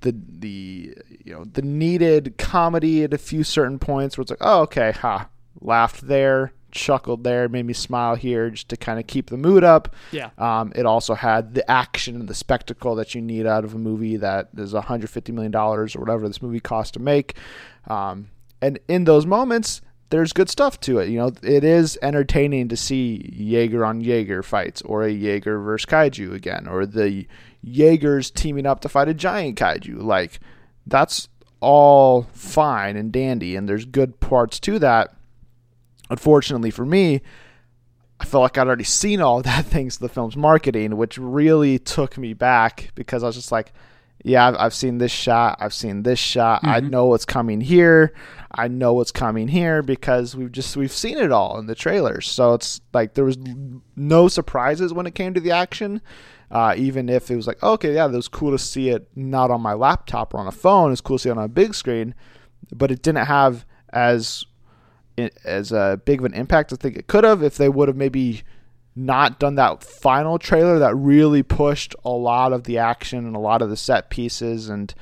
the 0.01 0.15
the 0.39 0.95
you 1.23 1.33
know 1.33 1.45
the 1.45 1.61
needed 1.61 2.37
comedy 2.37 3.03
at 3.03 3.13
a 3.13 3.17
few 3.17 3.43
certain 3.43 3.79
points 3.79 4.17
where 4.17 4.23
it's 4.23 4.31
like, 4.31 4.39
oh 4.41 4.61
okay, 4.61 4.91
ha, 4.91 5.29
laughed 5.59 6.07
there, 6.07 6.53
chuckled 6.71 7.23
there, 7.23 7.49
made 7.49 7.65
me 7.65 7.73
smile 7.73 8.15
here, 8.15 8.49
just 8.51 8.69
to 8.69 8.77
kind 8.77 8.99
of 8.99 9.07
keep 9.07 9.29
the 9.29 9.37
mood 9.37 9.63
up. 9.63 9.95
yeah. 10.11 10.29
Um, 10.37 10.71
it 10.75 10.85
also 10.85 11.15
had 11.15 11.55
the 11.55 11.69
action 11.69 12.15
and 12.15 12.27
the 12.27 12.35
spectacle 12.35 12.95
that 12.95 13.15
you 13.15 13.21
need 13.21 13.47
out 13.47 13.63
of 13.63 13.73
a 13.73 13.77
movie 13.79 14.17
that 14.17 14.49
is 14.55 14.73
150 14.73 15.31
million 15.31 15.51
dollars 15.51 15.95
or 15.95 15.99
whatever 15.99 16.27
this 16.27 16.41
movie 16.41 16.59
cost 16.59 16.93
to 16.93 16.99
make. 16.99 17.35
Um, 17.87 18.29
and 18.61 18.79
in 18.87 19.05
those 19.05 19.25
moments, 19.25 19.81
there's 20.09 20.33
good 20.33 20.49
stuff 20.49 20.79
to 20.81 20.99
it. 20.99 21.09
You 21.09 21.17
know, 21.17 21.31
it 21.41 21.63
is 21.63 21.97
entertaining 22.01 22.69
to 22.69 22.77
see 22.77 23.29
Jaeger 23.33 23.85
on 23.85 24.01
Jaeger 24.01 24.43
fights, 24.43 24.81
or 24.83 25.03
a 25.03 25.11
Jaeger 25.11 25.59
versus 25.59 25.85
Kaiju 25.85 26.33
again, 26.33 26.67
or 26.67 26.85
the 26.85 27.27
Jaegers 27.63 28.29
teaming 28.29 28.65
up 28.65 28.81
to 28.81 28.89
fight 28.89 29.09
a 29.09 29.13
giant 29.13 29.57
Kaiju. 29.57 30.01
Like 30.01 30.39
that's 30.85 31.27
all 31.59 32.23
fine 32.33 32.95
and 32.95 33.11
dandy, 33.11 33.55
and 33.55 33.67
there's 33.67 33.85
good 33.85 34.19
parts 34.19 34.59
to 34.61 34.79
that. 34.79 35.15
Unfortunately 36.09 36.69
for 36.69 36.85
me, 36.85 37.21
I 38.19 38.25
felt 38.25 38.43
like 38.43 38.57
I'd 38.57 38.67
already 38.67 38.83
seen 38.83 39.21
all 39.21 39.41
that 39.43 39.65
thanks 39.65 39.95
to 39.95 40.01
the 40.01 40.09
film's 40.09 40.37
marketing, 40.37 40.97
which 40.97 41.17
really 41.17 41.79
took 41.79 42.17
me 42.17 42.33
back 42.33 42.91
because 42.95 43.23
I 43.23 43.27
was 43.27 43.35
just 43.35 43.51
like, 43.51 43.73
yeah, 44.27 44.47
I've, 44.47 44.55
I've 44.57 44.73
seen 44.73 44.97
this 44.97 45.11
shot, 45.11 45.57
I've 45.59 45.73
seen 45.73 46.01
this 46.03 46.17
shot, 46.19 46.61
I 46.63 46.81
Mm-hmm. 46.81 46.89
know 46.89 47.05
what's 47.05 47.25
coming 47.25 47.61
here, 47.61 48.11
I 48.51 48.67
know 48.67 48.93
what's 48.93 49.11
coming 49.11 49.47
here 49.49 49.83
because 49.83 50.35
we've 50.35 50.51
just 50.51 50.75
we've 50.75 50.91
seen 50.91 51.17
it 51.19 51.31
all 51.31 51.59
in 51.59 51.67
the 51.67 51.75
trailers. 51.75 52.27
So 52.27 52.53
it's 52.55 52.81
like 52.93 53.13
there 53.13 53.25
was 53.25 53.37
no 53.95 54.27
surprises 54.27 54.93
when 54.93 55.05
it 55.05 55.13
came 55.13 55.33
to 55.35 55.39
the 55.39 55.51
action. 55.51 56.01
Uh, 56.49 56.73
even 56.77 57.09
if 57.09 57.29
it 57.29 57.35
was 57.35 57.47
like, 57.47 57.61
okay, 57.63 57.95
yeah, 57.95 58.05
it 58.05 58.11
was 58.11 58.27
cool 58.27 58.51
to 58.51 58.57
see 58.59 58.89
it 58.89 59.07
not 59.15 59.51
on 59.51 59.61
my 59.61 59.73
laptop 59.73 60.33
or 60.33 60.37
on 60.39 60.47
a 60.47 60.51
phone. 60.51 60.91
It's 60.91 61.01
cool 61.01 61.17
to 61.17 61.23
see 61.23 61.29
it 61.29 61.37
on 61.37 61.43
a 61.43 61.47
big 61.47 61.73
screen, 61.75 62.13
but 62.73 62.91
it 62.91 63.01
didn't 63.01 63.25
have 63.25 63.65
as 63.91 64.45
as 65.43 65.71
a 65.71 65.99
big 66.05 66.19
of 66.19 66.25
an 66.25 66.33
impact 66.33 66.73
I 66.73 66.75
think 66.75 66.97
it 66.97 67.07
could 67.07 67.23
have 67.23 67.41
if 67.43 67.57
they 67.57 67.69
would 67.69 67.87
have 67.87 67.97
maybe 67.97 68.43
not 68.95 69.39
done 69.39 69.55
that 69.55 69.83
final 69.83 70.39
trailer 70.39 70.79
that 70.79 70.95
really 70.95 71.43
pushed 71.43 71.95
a 72.05 72.09
lot 72.09 72.53
of 72.53 72.63
the 72.63 72.77
action 72.77 73.25
and 73.25 73.35
a 73.35 73.39
lot 73.39 73.61
of 73.61 73.69
the 73.69 73.75
set 73.75 74.09
pieces 74.09 74.69
and 74.69 74.93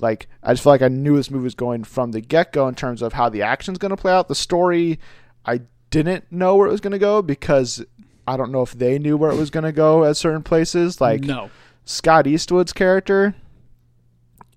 like 0.00 0.28
I 0.42 0.52
just 0.52 0.62
feel 0.62 0.72
like 0.72 0.82
I 0.82 0.88
knew 0.88 1.16
this 1.16 1.30
movie 1.30 1.44
was 1.44 1.54
going 1.54 1.84
from 1.84 2.12
the 2.12 2.20
get 2.20 2.52
go 2.52 2.68
in 2.68 2.74
terms 2.74 3.02
of 3.02 3.12
how 3.12 3.28
the 3.28 3.42
action's 3.42 3.78
going 3.78 3.90
to 3.90 3.96
play 3.96 4.12
out. 4.12 4.28
The 4.28 4.34
story, 4.34 4.98
I 5.44 5.62
didn't 5.90 6.30
know 6.30 6.56
where 6.56 6.68
it 6.68 6.72
was 6.72 6.80
going 6.80 6.92
to 6.92 6.98
go 6.98 7.22
because 7.22 7.84
I 8.26 8.36
don't 8.36 8.52
know 8.52 8.62
if 8.62 8.72
they 8.72 8.98
knew 8.98 9.16
where 9.16 9.30
it 9.30 9.38
was 9.38 9.50
going 9.50 9.64
to 9.64 9.72
go 9.72 10.04
at 10.04 10.16
certain 10.16 10.42
places. 10.42 11.00
Like 11.00 11.22
no. 11.22 11.50
Scott 11.84 12.26
Eastwood's 12.26 12.72
character, 12.72 13.34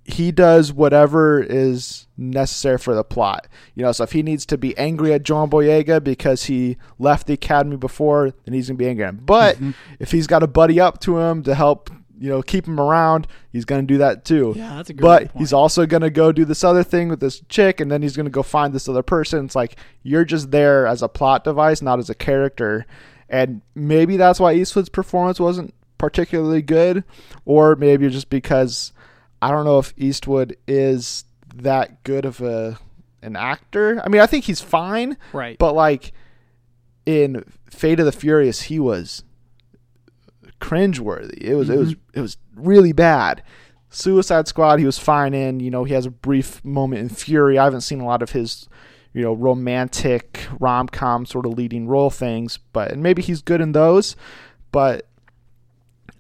he 0.10 0.32
does 0.32 0.74
whatever 0.74 1.40
is 1.40 2.08
necessary 2.18 2.78
for 2.78 2.96
the 2.96 3.04
plot. 3.04 3.48
You 3.76 3.84
know, 3.84 3.92
so 3.92 4.04
if 4.04 4.12
he 4.12 4.24
needs 4.24 4.46
to 4.48 4.58
be 4.58 4.78
angry 4.78 5.14
at 5.14 5.24
John 5.24 5.50
Boyega 5.50 6.04
because 6.04 6.46
he 6.46 6.78
left 6.98 7.28
the 7.28 7.34
academy 7.34 7.78
before, 7.78 8.34
then 8.46 8.54
he's 8.54 8.68
gonna 8.68 8.78
be 8.78 8.88
angry 8.88 9.06
at 9.06 9.10
him. 9.10 9.22
But 9.24 9.58
mm-hmm. 9.58 9.72
if 10.00 10.12
he's 10.12 10.28
got 10.28 10.42
a 10.42 10.48
buddy 10.48 10.80
up 10.80 11.00
to 11.02 11.20
him 11.20 11.44
to 11.44 11.54
help, 11.54 11.92
you 12.20 12.30
know, 12.30 12.42
keep 12.42 12.68
him 12.68 12.80
around, 12.80 13.28
he's 13.52 13.66
gonna 13.66 13.84
do 13.84 14.00
that 14.00 14.26
too. 14.26 14.54
Yeah, 14.56 14.78
that's 14.78 14.90
a 14.90 14.94
good 14.94 15.02
But 15.02 15.20
point. 15.32 15.38
he's 15.38 15.54
also 15.54 15.86
gonna 15.86 16.10
go 16.10 16.32
do 16.32 16.44
this 16.44 16.64
other 16.64 16.84
thing 16.84 17.10
with 17.10 17.20
this 17.20 17.42
chick, 17.48 17.80
and 17.80 17.92
then 17.92 18.02
he's 18.02 18.18
gonna 18.18 18.32
go 18.32 18.44
find 18.44 18.74
this 18.74 18.90
other 18.90 19.04
person. 19.04 19.46
It's 19.46 19.56
like 19.56 19.76
you're 20.02 20.26
just 20.26 20.50
there 20.50 20.88
as 20.88 21.04
a 21.04 21.08
plot 21.08 21.44
device, 21.44 21.82
not 21.82 22.00
as 22.00 22.10
a 22.10 22.16
character. 22.16 22.86
And 23.30 23.62
maybe 23.76 24.18
that's 24.18 24.40
why 24.40 24.54
Eastwood's 24.54 24.90
performance 24.90 25.40
wasn't 25.40 25.76
particularly 26.00 26.64
good, 26.64 27.04
or 27.46 27.76
maybe 27.76 28.10
just 28.10 28.32
because 28.32 28.92
I 29.42 29.52
don't 29.52 29.66
know 29.66 29.80
if 29.80 29.94
Eastwood 29.98 30.58
is 30.68 31.26
that 31.56 32.04
good 32.04 32.26
of 32.26 32.42
a 32.42 32.78
an 33.22 33.36
actor. 33.36 34.02
I 34.04 34.10
mean, 34.10 34.22
I 34.22 34.26
think 34.26 34.46
he's 34.46 34.62
fine, 34.62 35.18
right. 35.34 35.58
but 35.58 35.74
like 35.74 36.14
in 37.06 37.44
Fate 37.70 38.00
of 38.00 38.06
the 38.06 38.12
Furious, 38.12 38.64
he 38.64 38.80
was 38.80 39.24
cringeworthy. 40.60 41.42
It 41.42 41.56
was 41.56 41.70
it 41.70 41.74
mm-hmm. 41.74 41.82
was 41.82 41.96
it 42.14 42.22
was 42.22 42.38
really 42.56 42.92
bad. 42.92 43.44
Suicide 43.90 44.48
Squad, 44.48 44.80
he 44.80 44.86
was 44.86 45.00
fine 45.00 45.34
in. 45.34 45.60
You 45.60 45.72
know, 45.72 45.84
he 45.84 45.94
has 45.94 46.06
a 46.06 46.12
brief 46.12 46.64
moment 46.64 47.02
in 47.02 47.10
Fury. 47.10 47.58
I 47.58 47.64
haven't 47.64 47.82
seen 47.82 48.02
a 48.02 48.06
lot 48.06 48.22
of 48.22 48.32
his, 48.32 48.70
you 49.14 49.24
know, 49.24 49.34
romantic 49.34 50.46
rom 50.60 50.88
com 50.88 51.26
sort 51.26 51.46
of 51.46 51.54
leading 51.54 51.88
role 51.88 52.10
things, 52.10 52.60
but 52.72 52.92
and 52.92 53.02
maybe 53.02 53.22
he's 53.22 53.42
good 53.42 53.62
in 53.62 53.72
those. 53.72 54.16
But 54.72 55.08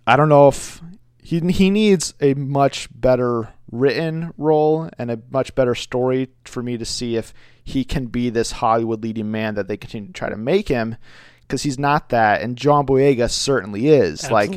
I 0.07 0.15
don't 0.15 0.29
know 0.29 0.47
if 0.47 0.81
he 1.29 1.39
he 1.51 1.69
needs 1.69 2.13
a 2.19 2.33
much 2.33 2.87
better 2.93 3.49
written 3.71 4.33
role 4.37 4.89
and 4.97 5.11
a 5.11 5.19
much 5.29 5.53
better 5.53 5.75
story 5.75 6.29
for 6.45 6.63
me 6.63 6.75
to 6.77 6.85
see 6.85 7.15
if 7.17 7.33
he 7.63 7.83
can 7.83 8.07
be 8.07 8.31
this 8.31 8.51
Hollywood 8.53 9.03
leading 9.03 9.29
man 9.29 9.53
that 9.55 9.67
they 9.67 9.77
continue 9.77 10.07
to 10.07 10.13
try 10.13 10.29
to 10.29 10.35
make 10.37 10.67
him 10.69 10.95
because 11.41 11.61
he's 11.61 11.77
not 11.77 12.09
that 12.09 12.41
and 12.41 12.57
John 12.57 12.87
Boyega 12.87 13.29
certainly 13.29 13.87
is. 13.89 14.31
Like 14.31 14.49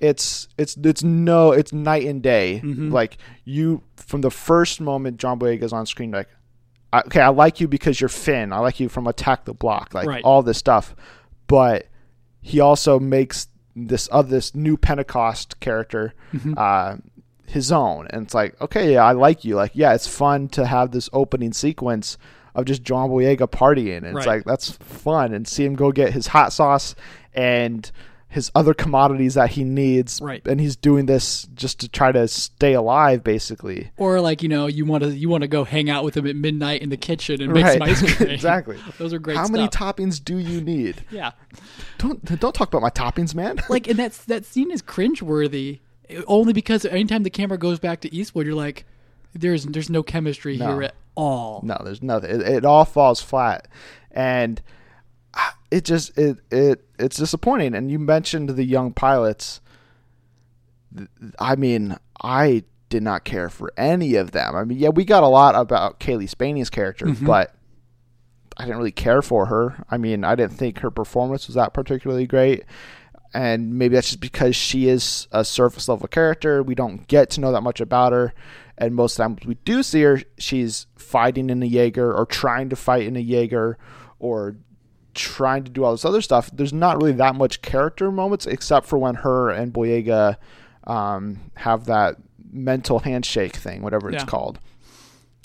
it's 0.00 0.46
it's 0.58 0.76
it's 0.76 1.02
no 1.02 1.52
it's 1.52 1.72
night 1.72 2.04
and 2.06 2.22
day. 2.22 2.60
Mhm. 2.62 2.92
like 2.92 3.16
you 3.44 3.82
from 3.96 4.20
the 4.20 4.30
first 4.30 4.78
moment 4.80 5.16
John 5.16 5.38
Boyega's 5.38 5.72
on 5.72 5.86
screen 5.86 6.10
like 6.10 6.28
I- 6.92 7.00
okay 7.06 7.20
I 7.22 7.28
like 7.28 7.60
you 7.60 7.68
because 7.68 7.98
you're 7.98 8.08
Finn. 8.10 8.52
I 8.52 8.58
like 8.58 8.78
you 8.78 8.90
from 8.90 9.06
Attack 9.06 9.46
the 9.46 9.54
Block 9.54 9.94
like 9.94 10.06
Right. 10.06 10.22
all 10.24 10.42
this 10.42 10.58
stuff. 10.58 10.94
But 11.46 11.86
he 12.42 12.60
also 12.60 12.98
makes 13.00 13.48
this 13.76 14.06
of 14.08 14.28
this 14.28 14.54
new 14.54 14.76
Pentecost 14.76 15.60
character 15.60 16.14
Mm-hmm. 16.32 16.54
uh, 16.56 16.96
his 17.46 17.72
own, 17.72 18.06
and 18.10 18.22
it's 18.26 18.34
like, 18.34 18.60
okay, 18.60 18.92
yeah, 18.92 19.04
I 19.04 19.10
like 19.10 19.44
you. 19.44 19.56
Like, 19.56 19.72
yeah, 19.74 19.92
it's 19.92 20.06
fun 20.06 20.48
to 20.50 20.66
have 20.66 20.92
this 20.92 21.10
opening 21.12 21.52
sequence 21.52 22.16
of 22.54 22.64
just 22.64 22.84
John 22.84 23.10
Boyega 23.10 23.50
partying, 23.50 24.04
and 24.04 24.16
it's 24.16 24.24
like 24.26 24.44
that's 24.44 24.70
fun, 24.70 25.34
and 25.34 25.48
see 25.48 25.64
him 25.64 25.74
go 25.74 25.90
get 25.90 26.12
his 26.12 26.28
hot 26.28 26.52
sauce 26.52 26.94
and 27.34 27.90
his 28.32 28.50
other 28.54 28.72
commodities 28.74 29.34
that 29.34 29.50
he 29.50 29.64
needs, 29.64 30.20
Right. 30.22 30.40
And 30.46 30.60
he's 30.60 30.76
doing 30.76 31.06
this 31.06 31.48
just 31.54 31.80
to 31.80 31.88
try 31.88 32.12
to 32.12 32.28
stay 32.28 32.74
alive, 32.74 33.24
basically. 33.24 33.90
Or 33.96 34.20
like 34.20 34.40
you 34.42 34.48
know 34.48 34.68
you 34.68 34.84
want 34.86 35.02
to 35.02 35.10
you 35.10 35.28
want 35.28 35.42
to 35.42 35.48
go 35.48 35.64
hang 35.64 35.90
out 35.90 36.04
with 36.04 36.16
him 36.16 36.26
at 36.28 36.36
midnight 36.36 36.80
in 36.80 36.90
the 36.90 36.96
kitchen 36.96 37.42
and 37.42 37.52
make 37.52 37.66
some 37.66 37.82
ice 37.82 38.00
cream. 38.16 38.30
exactly. 38.30 38.78
Those 38.98 39.12
are 39.12 39.18
great. 39.18 39.36
How 39.36 39.46
stuff. 39.46 39.52
many 39.56 39.68
toppings 39.68 40.22
do 40.24 40.38
you 40.38 40.60
need? 40.60 41.04
Yeah. 41.10 41.32
Don't 41.98 42.24
don't 42.40 42.54
talk 42.54 42.68
about 42.68 42.82
my 42.82 42.90
toppings, 42.90 43.34
man. 43.34 43.60
like 43.68 43.88
and 43.88 43.98
that's 43.98 44.24
that 44.26 44.44
scene 44.44 44.70
is 44.70 44.80
cringeworthy 44.80 45.80
only 46.26 46.52
because 46.52 46.84
anytime 46.84 47.24
the 47.24 47.30
camera 47.30 47.58
goes 47.58 47.78
back 47.78 48.00
to 48.02 48.14
Eastwood, 48.14 48.46
you're 48.46 48.54
like, 48.54 48.84
there's 49.34 49.64
there's 49.66 49.90
no 49.90 50.02
chemistry 50.02 50.56
No. 50.56 50.68
here 50.68 50.82
at 50.84 50.94
all. 51.16 51.60
No, 51.64 51.80
there's 51.84 52.02
nothing. 52.02 52.30
It, 52.30 52.40
it 52.42 52.64
all 52.64 52.84
falls 52.84 53.20
flat, 53.20 53.66
and 54.12 54.60
it 55.70 55.84
just 55.84 56.16
it 56.18 56.38
it 56.50 56.84
it's 56.98 57.16
disappointing. 57.16 57.74
And 57.74 57.90
you 57.90 57.98
mentioned 57.98 58.50
the 58.50 58.64
young 58.64 58.92
pilots. 58.92 59.60
I 61.38 61.56
mean, 61.56 61.96
I 62.22 62.64
did 62.88 63.02
not 63.02 63.24
care 63.24 63.48
for 63.48 63.72
any 63.76 64.16
of 64.16 64.32
them. 64.32 64.56
I 64.56 64.64
mean, 64.64 64.78
yeah, 64.78 64.88
we 64.88 65.04
got 65.04 65.22
a 65.22 65.28
lot 65.28 65.54
about 65.54 66.00
Cailee 66.00 66.28
Spaeny's 66.28 66.70
character, 66.70 67.06
mm-hmm. 67.06 67.24
but 67.24 67.54
I 68.56 68.64
didn't 68.64 68.78
really 68.78 68.90
care 68.90 69.22
for 69.22 69.46
her. 69.46 69.84
I 69.90 69.96
mean, 69.96 70.24
I 70.24 70.34
didn't 70.34 70.56
think 70.56 70.80
her 70.80 70.90
performance 70.90 71.46
was 71.46 71.54
that 71.54 71.72
particularly 71.72 72.26
great. 72.26 72.64
And 73.32 73.78
maybe 73.78 73.94
that's 73.94 74.08
just 74.08 74.20
because 74.20 74.56
she 74.56 74.88
is 74.88 75.28
a 75.30 75.44
surface 75.44 75.88
level 75.88 76.08
character. 76.08 76.62
We 76.62 76.74
don't 76.74 77.06
get 77.06 77.30
to 77.30 77.40
know 77.40 77.52
that 77.52 77.62
much 77.62 77.80
about 77.80 78.12
her. 78.12 78.34
And 78.76 78.94
most 78.94 79.12
of 79.12 79.16
the 79.18 79.22
times 79.22 79.46
we 79.46 79.54
do 79.64 79.82
see 79.82 80.02
her, 80.02 80.20
she's 80.38 80.88
fighting 80.96 81.48
in 81.48 81.62
a 81.62 81.66
Jaeger 81.66 82.12
or 82.12 82.26
trying 82.26 82.70
to 82.70 82.76
fight 82.76 83.04
in 83.04 83.16
a 83.16 83.20
Jaeger 83.20 83.78
or 84.18 84.56
trying 85.14 85.64
to 85.64 85.70
do 85.70 85.84
all 85.84 85.92
this 85.92 86.04
other 86.04 86.20
stuff. 86.22 86.50
There's 86.52 86.72
not 86.72 86.96
really 86.96 87.12
that 87.12 87.34
much 87.34 87.62
character 87.62 88.10
moments 88.10 88.46
except 88.46 88.86
for 88.86 88.98
when 88.98 89.16
her 89.16 89.50
and 89.50 89.72
Boyega 89.72 90.36
um, 90.84 91.50
have 91.54 91.86
that 91.86 92.16
mental 92.52 92.98
handshake 93.00 93.54
thing, 93.56 93.82
whatever 93.82 94.08
it's 94.10 94.22
Yeah. 94.22 94.26
called. 94.26 94.58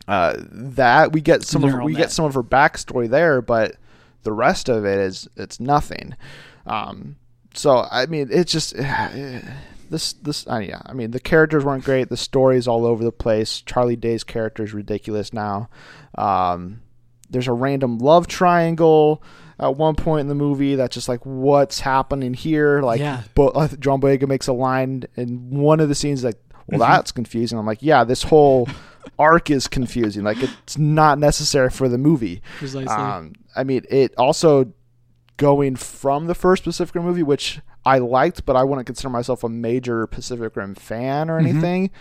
Uh, 0.07 0.35
that 0.51 1.11
we 1.13 1.21
get 1.21 1.43
some 1.43 1.63
of 1.63 1.73
we 1.83 1.93
net. 1.93 2.01
get 2.03 2.11
some 2.11 2.25
of 2.25 2.33
her 2.35 2.43
backstory 2.43 3.09
there, 3.09 3.41
but 3.41 3.75
the 4.23 4.31
rest 4.31 4.69
of 4.69 4.85
it 4.85 4.99
is 4.99 5.27
it's 5.35 5.59
nothing. 5.59 6.15
Um, 6.67 7.15
so 7.55 7.87
I 7.91 8.05
mean, 8.05 8.29
it's 8.31 8.51
just 8.51 8.75
this 9.89 10.13
this 10.13 10.47
uh, 10.47 10.57
yeah. 10.59 10.81
I 10.85 10.93
mean, 10.93 11.11
the 11.11 11.19
characters 11.19 11.63
weren't 11.63 11.83
great. 11.83 12.09
The 12.09 12.17
story's 12.17 12.67
all 12.67 12.85
over 12.85 13.03
the 13.03 13.11
place. 13.11 13.61
Charlie 13.61 13.95
Day's 13.95 14.23
character 14.23 14.63
is 14.63 14.73
ridiculous 14.73 15.33
now. 15.33 15.69
Um, 16.17 16.81
there's 17.29 17.47
a 17.47 17.53
random 17.53 17.97
love 17.97 18.27
triangle 18.27 19.23
at 19.59 19.75
one 19.75 19.95
point 19.95 20.21
in 20.21 20.27
the 20.27 20.35
movie 20.35 20.75
that's 20.75 20.93
just 20.93 21.07
like 21.07 21.25
what's 21.25 21.79
happening 21.79 22.33
here. 22.33 22.81
Like, 22.81 22.99
Yeah. 22.99 23.23
Bo- 23.35 23.49
uh, 23.49 23.67
John 23.79 24.01
Boyega 24.01 24.27
makes 24.27 24.47
a 24.47 24.53
line 24.53 25.03
in 25.15 25.49
one 25.49 25.79
of 25.79 25.89
the 25.89 25.95
scenes 25.95 26.23
like, 26.23 26.37
well, 26.67 26.79
that's 26.79 27.11
confusing. 27.11 27.57
I'm 27.57 27.65
like, 27.65 27.81
yeah, 27.81 28.03
this 28.03 28.23
whole 28.23 28.67
arc 29.19 29.49
is 29.51 29.67
confusing. 29.67 30.23
Like, 30.23 30.41
it's 30.41 30.77
not 30.77 31.19
necessary 31.19 31.69
for 31.69 31.87
the 31.87 31.97
movie. 31.97 32.41
Precisely. 32.57 32.87
Um, 32.87 33.33
I 33.55 33.63
mean, 33.63 33.83
it 33.89 34.13
also 34.17 34.73
going 35.37 35.75
from 35.75 36.25
the 36.27 36.35
first 36.35 36.63
Pacific 36.63 36.95
Rim 36.95 37.05
movie, 37.05 37.23
which 37.23 37.59
I 37.85 37.99
liked, 37.99 38.45
but 38.45 38.55
I 38.55 38.63
wouldn't 38.63 38.87
consider 38.87 39.09
myself 39.09 39.43
a 39.43 39.49
major 39.49 40.07
Pacific 40.07 40.55
Rim 40.55 40.73
fan 40.75 41.29
or 41.29 41.37
anything. 41.37 41.91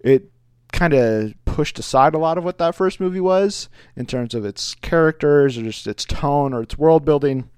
It 0.00 0.30
kind 0.72 0.94
of 0.94 1.34
pushed 1.54 1.78
aside 1.78 2.14
a 2.14 2.18
lot 2.18 2.36
of 2.36 2.44
what 2.44 2.58
that 2.58 2.74
first 2.74 2.98
movie 2.98 3.20
was 3.20 3.68
in 3.94 4.06
terms 4.06 4.34
of 4.34 4.44
its 4.44 4.74
characters 4.76 5.56
or 5.56 5.62
just 5.62 5.86
its 5.86 6.04
tone 6.04 6.52
or 6.52 6.62
its 6.62 6.76
world 6.76 7.04
building. 7.04 7.48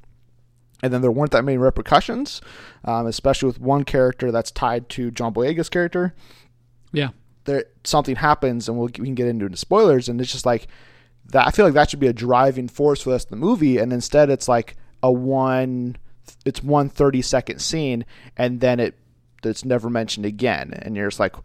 And 0.82 0.92
then 0.92 1.00
there 1.00 1.10
weren't 1.10 1.30
that 1.30 1.44
many 1.44 1.56
repercussions, 1.56 2.42
um, 2.84 3.06
especially 3.06 3.46
with 3.46 3.60
one 3.60 3.84
character 3.84 4.30
that's 4.30 4.50
tied 4.50 4.90
to 4.90 5.10
John 5.10 5.32
Boyega's 5.32 5.70
character 5.70 6.14
yeah. 6.92 7.10
there 7.44 7.66
something 7.84 8.16
happens 8.16 8.68
and 8.68 8.78
we'll, 8.78 8.86
we 8.98 9.06
can 9.06 9.14
get 9.14 9.28
into 9.28 9.48
the 9.48 9.56
spoilers 9.56 10.08
and 10.08 10.20
it's 10.20 10.32
just 10.32 10.46
like 10.46 10.66
that 11.26 11.46
I 11.46 11.50
feel 11.50 11.64
like 11.64 11.74
that 11.74 11.90
should 11.90 12.00
be 12.00 12.06
a 12.06 12.12
driving 12.12 12.68
force 12.68 13.02
for 13.02 13.12
of 13.12 13.26
the 13.26 13.36
movie 13.36 13.78
and 13.78 13.92
instead 13.92 14.30
it's 14.30 14.48
like 14.48 14.76
a 15.02 15.12
one 15.12 15.96
it's 16.44 16.62
one 16.62 16.88
30 16.88 17.22
second 17.22 17.60
scene 17.60 18.04
and 18.36 18.60
then 18.60 18.80
it 18.80 18.94
it's 19.44 19.64
never 19.64 19.90
mentioned 19.90 20.26
again 20.26 20.72
and 20.72 20.96
you're 20.96 21.08
just 21.08 21.20
like 21.20 21.36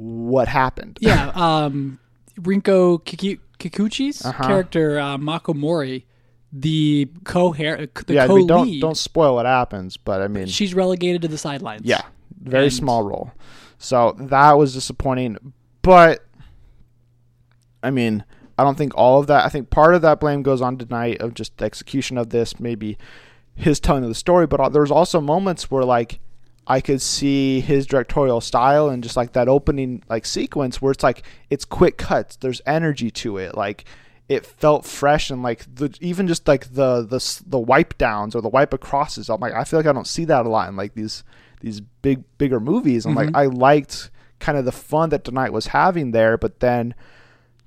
what 0.00 0.46
happened 0.46 0.96
Yeah. 1.00 1.32
Um, 1.34 1.98
Rinko 2.40 3.04
Kiki- 3.04 3.40
Kikuchi's 3.58 4.24
Uh-huh. 4.24 4.46
character 4.46 5.00
uh, 5.00 5.18
Mako 5.18 5.54
Mori, 5.54 6.06
the 6.52 7.10
co 7.24 7.52
the 7.52 7.88
yeah 8.08 8.24
I 8.24 8.26
co 8.28 8.36
mean, 8.36 8.46
don't 8.46 8.78
don't 8.80 8.96
spoil 8.96 9.34
what 9.34 9.44
happens 9.44 9.96
but 9.96 10.22
I 10.22 10.28
mean 10.28 10.46
she's 10.46 10.72
relegated 10.72 11.22
to 11.22 11.28
the 11.28 11.36
sidelines. 11.38 11.82
yeah 11.84 12.02
very 12.40 12.64
And- 12.66 12.72
small 12.72 13.02
role. 13.02 13.32
So 13.78 14.14
that 14.18 14.52
was 14.52 14.72
disappointing. 14.74 15.52
But 15.82 16.24
I 17.82 17.90
mean, 17.90 18.24
I 18.56 18.64
don't 18.64 18.76
think 18.76 18.92
all 18.96 19.20
of 19.20 19.26
that. 19.28 19.44
I 19.44 19.48
think 19.48 19.70
part 19.70 19.94
of 19.94 20.02
that 20.02 20.20
blame 20.20 20.42
goes 20.42 20.60
on 20.60 20.76
DeKnight 20.76 21.18
of 21.20 21.34
just 21.34 21.56
the 21.58 21.64
execution 21.64 22.18
of 22.18 22.30
this, 22.30 22.58
maybe 22.58 22.98
his 23.54 23.78
telling 23.80 24.02
of 24.04 24.08
the 24.08 24.14
story. 24.14 24.46
But 24.46 24.60
uh, 24.60 24.68
there 24.68 24.82
was 24.82 24.90
also 24.90 25.20
moments 25.20 25.70
where 25.70 25.84
like 25.84 26.18
I 26.70 26.80
could 26.82 27.00
see 27.00 27.60
his 27.60 27.86
directorial 27.86 28.40
style 28.42 28.88
and 28.90 29.02
just 29.02 29.16
like 29.16 29.32
that 29.32 29.48
opening 29.48 30.02
like 30.08 30.26
sequence 30.26 30.82
where 30.82 30.92
it's 30.92 31.02
like 31.02 31.22
it's 31.48 31.64
quick 31.64 31.96
cuts. 31.96 32.36
There's 32.36 32.60
energy 32.66 33.10
to 33.12 33.38
it. 33.38 33.54
Like 33.56 33.84
it 34.28 34.44
felt 34.44 34.84
fresh 34.84 35.30
and 35.30 35.42
like 35.42 35.64
the 35.74 35.96
even 36.02 36.28
just 36.28 36.46
like 36.46 36.74
the 36.74 37.02
the 37.06 37.42
the 37.46 37.58
wipe 37.58 37.96
downs 37.96 38.34
or 38.34 38.42
the 38.42 38.50
wipe 38.50 38.74
acrosses. 38.74 39.30
I'm 39.30 39.40
like 39.40 39.54
I 39.54 39.64
feel 39.64 39.78
like 39.78 39.86
I 39.86 39.92
don't 39.92 40.06
see 40.06 40.26
that 40.26 40.44
a 40.44 40.48
lot 40.50 40.68
in 40.68 40.76
like 40.76 40.92
these 40.94 41.24
these 41.62 41.80
big 41.80 42.22
bigger 42.36 42.60
movies. 42.60 43.06
I'm 43.06 43.14
like 43.14 43.34
I 43.34 43.46
liked 43.46 44.10
kind 44.38 44.58
of 44.58 44.64
the 44.66 44.70
fun 44.72 45.08
that 45.08 45.24
DeKnight 45.24 45.50
was 45.52 45.68
having 45.68 46.10
there, 46.12 46.36
but 46.36 46.60
then 46.60 46.94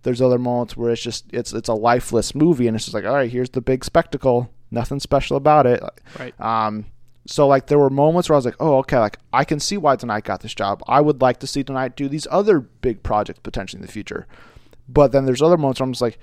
there's 0.04 0.22
other 0.22 0.38
moments 0.40 0.78
where 0.78 0.92
it's 0.92 1.02
just 1.02 1.26
it's 1.34 1.54
it's 1.54 1.70
a 1.70 1.74
lifeless 1.74 2.36
movie 2.36 2.68
and 2.68 2.76
it's 2.76 2.86
just 2.86 2.94
like 2.96 3.06
all 3.06 3.14
right 3.16 3.32
here's 3.32 3.50
the 3.52 3.62
big 3.62 3.84
spectacle 3.84 4.50
nothing 4.72 5.00
special 5.00 5.38
about 5.38 5.66
it 5.68 5.82
Right. 6.20 6.40
um 6.40 6.86
so 7.28 7.48
like 7.48 7.68
there 7.68 7.78
were 7.80 7.90
moments 7.90 8.28
where 8.30 8.36
i 8.36 8.38
was 8.38 8.46
like 8.46 8.56
oh 8.60 8.78
okay 8.78 8.98
like 8.98 9.18
i 9.32 9.44
can 9.44 9.60
see 9.60 9.78
why 9.78 9.96
DeKnight 9.96 10.24
got 10.24 10.42
this 10.42 10.54
job. 10.56 10.82
I 10.88 11.02
would 11.02 11.22
like 11.22 11.40
to 11.40 11.48
see 11.48 11.64
DeKnight 11.64 11.96
do 11.96 12.08
these 12.10 12.28
other 12.32 12.60
big 12.60 13.04
projects 13.04 13.40
potentially 13.44 13.80
in 13.80 13.86
the 13.86 13.92
future. 13.92 14.26
But 14.90 15.12
then 15.12 15.26
there's 15.26 15.42
other 15.42 15.58
moments 15.58 15.80
where 15.80 15.86
i'm 15.86 15.94
just 15.94 16.02
like 16.02 16.18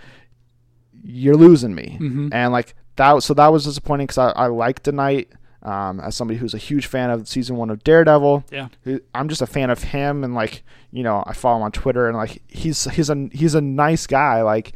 you're 1.05 1.37
losing 1.37 1.75
me. 1.75 1.97
Mhm. 2.01 2.31
and 2.33 2.53
like 2.53 2.75
that 2.97 3.13
was 3.13 3.25
so 3.25 3.35
that 3.35 3.49
was 3.53 3.65
disappointing 3.65 4.07
because 4.09 4.19
I, 4.19 4.31
I 4.31 4.47
liked 4.49 4.85
DeKnight 4.85 5.29
um, 5.63 6.01
as 6.01 6.17
somebody 6.17 6.39
who's 6.39 6.55
a 6.55 6.59
huge 6.59 6.87
fan 6.87 7.11
of 7.11 7.29
season 7.29 7.57
one 7.57 7.71
of 7.71 7.83
daredevil. 7.85 8.45
Yeah. 8.51 8.69
I'm 9.15 9.29
just 9.29 9.43
a 9.43 9.47
fan 9.47 9.71
of 9.71 9.83
him 9.83 10.25
and 10.25 10.35
like 10.35 10.63
you 10.91 11.03
know 11.03 11.23
I 11.27 11.33
follow 11.35 11.59
him 11.59 11.63
on 11.63 11.73
Twitter 11.73 12.09
and 12.09 12.17
like 12.17 12.43
he's 12.49 12.85
he's 12.91 13.09
a 13.11 13.29
he's 13.33 13.55
a 13.55 13.61
nice 13.61 14.07
guy. 14.07 14.43
Like 14.43 14.73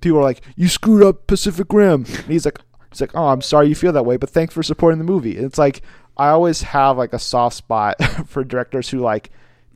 people 0.00 0.18
are 0.18 0.22
like 0.22 0.42
you 0.56 0.68
screwed 0.68 1.02
up 1.02 1.26
Pacific 1.26 1.72
Rim. 1.72 2.04
And 2.06 2.26
he's 2.26 2.44
like 2.44 2.58
he's 2.94 3.00
like 3.00 3.14
oh 3.14 3.26
I'm 3.28 3.42
sorry 3.42 3.68
you 3.68 3.74
feel 3.74 3.92
that 3.92 4.06
way 4.06 4.16
but 4.16 4.30
thanks 4.30 4.54
for 4.54 4.62
supporting 4.62 4.98
the 4.98 5.04
movie. 5.04 5.36
And 5.36 5.44
it's 5.44 5.58
like 5.58 5.82
I 6.16 6.28
always 6.28 6.62
have 6.62 6.96
like 6.96 7.12
a 7.12 7.18
soft 7.18 7.56
spot 7.56 8.02
for 8.26 8.44
directors 8.44 8.88
who 8.88 9.00
like 9.00 9.30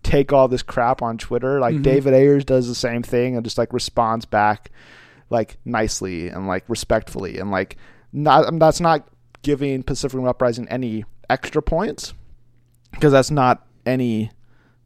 take 0.04 0.32
all 0.32 0.46
this 0.48 0.62
crap 0.62 1.02
on 1.02 1.18
Twitter. 1.18 1.58
Like 1.60 1.74
Mhm. 1.76 1.82
David 1.82 2.14
Ayers 2.14 2.44
does 2.44 2.68
the 2.68 2.74
same 2.74 3.02
thing 3.02 3.34
and 3.34 3.44
just 3.44 3.58
like 3.58 3.72
responds 3.72 4.24
back 4.24 4.70
like 5.30 5.58
nicely 5.64 6.28
and 6.28 6.46
like 6.46 6.64
respectfully. 6.68 7.38
And 7.38 7.50
like 7.50 7.76
not 8.12 8.56
that's 8.58 8.80
not 8.80 9.08
giving 9.42 9.82
Pacific 9.82 10.16
Rim 10.16 10.26
Uprising 10.26 10.68
any 10.68 11.04
extra 11.28 11.60
points 11.60 12.14
because 12.92 13.12
that's 13.12 13.30
not 13.30 13.66
any 13.84 14.30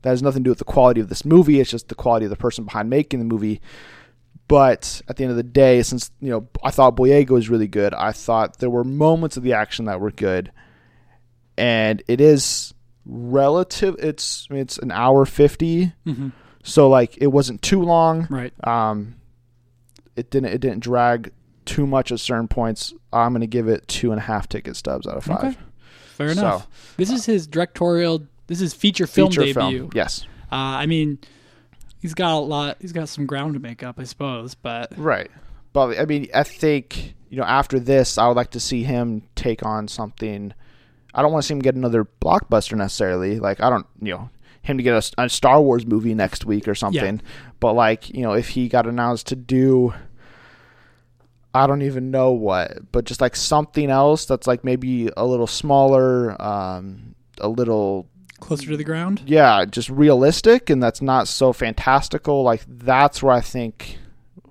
that 0.03 0.11
has 0.11 0.23
nothing 0.23 0.43
to 0.43 0.49
do 0.49 0.51
with 0.51 0.59
the 0.59 0.65
quality 0.65 1.01
of 1.01 1.09
this 1.09 1.25
movie. 1.25 1.61
It's 1.61 1.71
just 1.71 1.89
the 1.89 1.95
quality 1.95 2.27
of 2.27 2.31
the 2.31 2.37
person 2.37 2.65
behind 2.65 2.91
making 2.91 3.21
the 3.21 3.25
movie 3.25 3.61
but 4.52 5.00
at 5.09 5.16
the 5.16 5.25
end 5.25 5.30
of 5.30 5.37
the 5.37 5.42
day 5.42 5.82
since 5.82 6.11
you 6.21 6.28
know 6.30 6.47
I 6.62 6.71
thought 6.71 6.94
Boyega 6.97 7.30
was 7.30 7.49
really 7.49 7.68
good 7.68 7.94
I 7.94 8.12
thought 8.12 8.59
there 8.59 8.68
were 8.71 8.85
moments 8.85 9.37
of 9.38 9.42
the 9.42 9.54
action 9.54 9.87
that 9.87 9.99
were 10.00 10.11
good 10.11 10.52
and 11.56 12.02
it 12.06 12.21
is 12.21 12.75
relative 13.06 13.97
it's 13.99 14.47
I 14.50 14.54
mean, 14.54 14.62
it's 14.62 14.78
an 14.78 14.90
hour 14.92 15.25
50 15.25 15.92
hmm 16.04 16.28
so 16.64 16.88
like 16.88 17.16
it 17.21 17.26
wasn't 17.28 17.61
too 17.62 17.82
long 17.82 18.28
Right. 18.30 18.52
um, 18.64 19.16
it 20.14 20.30
didn't 20.30 20.50
it 20.54 20.61
didn't 20.61 20.80
drag 20.80 21.32
too 21.64 21.87
much 21.87 22.12
at 22.12 22.21
certain 22.21 22.47
points. 22.49 22.92
I'm 23.12 23.32
gonna 23.32 23.47
give 23.49 23.66
it 23.68 23.88
two 23.88 24.11
and 24.12 24.18
a 24.21 24.23
half 24.23 24.49
ticket 24.49 24.76
stubs 24.76 25.06
out 25.09 25.16
of 25.16 25.25
five. 25.25 25.38
Okay. 25.44 25.56
Fair 26.16 26.35
So- 26.35 26.40
enough. 26.40 26.94
This 26.97 27.11
is 27.11 27.25
his 27.26 27.47
directorial. 27.49 28.26
This 28.47 28.61
is 28.61 28.75
feature 28.75 29.06
film 29.09 29.30
Feature 29.30 29.40
debut. 29.52 29.78
film, 29.78 29.90
yes, 29.94 30.25
Uh, 30.52 30.54
I 30.82 30.87
mean, 30.87 31.18
he's 32.02 32.14
got 32.14 32.32
a 32.32 32.38
lot. 32.38 32.76
He's 32.80 32.92
got 32.92 33.09
some 33.09 33.25
ground 33.25 33.54
to 33.54 33.61
make 33.61 33.83
up, 33.83 33.98
I 33.98 34.05
suppose. 34.05 34.55
But 34.55 34.92
right. 34.98 35.31
But 35.72 35.98
I 35.98 36.05
mean, 36.05 36.29
I 36.35 36.42
think 36.42 37.14
you 37.31 37.38
know 37.38 37.44
after 37.44 37.81
this, 37.81 38.18
I 38.18 38.29
would 38.29 38.37
like 38.37 38.50
to 38.50 38.61
see 38.61 38.83
him 38.83 39.22
take 39.35 39.64
on 39.64 39.88
something. 39.88 40.53
I 41.14 41.22
don't 41.22 41.33
want 41.33 41.44
to 41.44 41.46
see 41.46 41.55
him 41.55 41.61
get 41.61 41.77
another 41.77 42.07
blockbuster 42.20 42.77
necessarily. 42.77 43.38
Like 43.38 43.61
I 43.62 43.70
don't, 43.70 43.87
you 44.03 44.12
know, 44.12 44.31
him 44.62 44.77
to 44.77 44.83
get 44.83 44.94
a, 45.16 45.22
a 45.22 45.29
Star 45.31 45.62
Wars 45.62 45.87
movie 45.87 46.14
next 46.14 46.44
week 46.44 46.68
or 46.68 46.74
something. 46.74 47.22
But 47.61 47.74
like 47.74 48.11
you 48.11 48.22
know, 48.22 48.33
if 48.33 48.50
he 48.50 48.68
got 48.68 48.87
announced 48.87 49.29
to 49.29 49.37
do. 49.37 49.94
I 51.55 51.66
don't 51.66 51.83
even 51.83 52.11
know 52.11 52.33
what, 52.33 52.90
but 52.92 53.05
just 53.05 53.20
like 53.20 53.37
something 53.37 53.90
else 53.90 54.24
that's 54.24 54.46
like 54.46 54.64
maybe 54.64 55.11
a 55.18 55.27
little 55.27 55.46
smaller, 55.46 56.35
um, 56.40 57.14
a 57.42 57.48
little 57.50 58.09
closer 58.42 58.66
to 58.70 58.76
the 58.76 58.85
ground. 58.85 59.22
yeah, 59.26 59.64
just 59.64 59.88
realistic 59.88 60.68
and 60.70 60.83
that's 60.83 61.00
not 61.00 61.28
so 61.28 61.52
fantastical. 61.52 62.42
Like 62.42 62.62
that's 62.68 63.22
where 63.22 63.35
I 63.35 63.40
think 63.40 63.98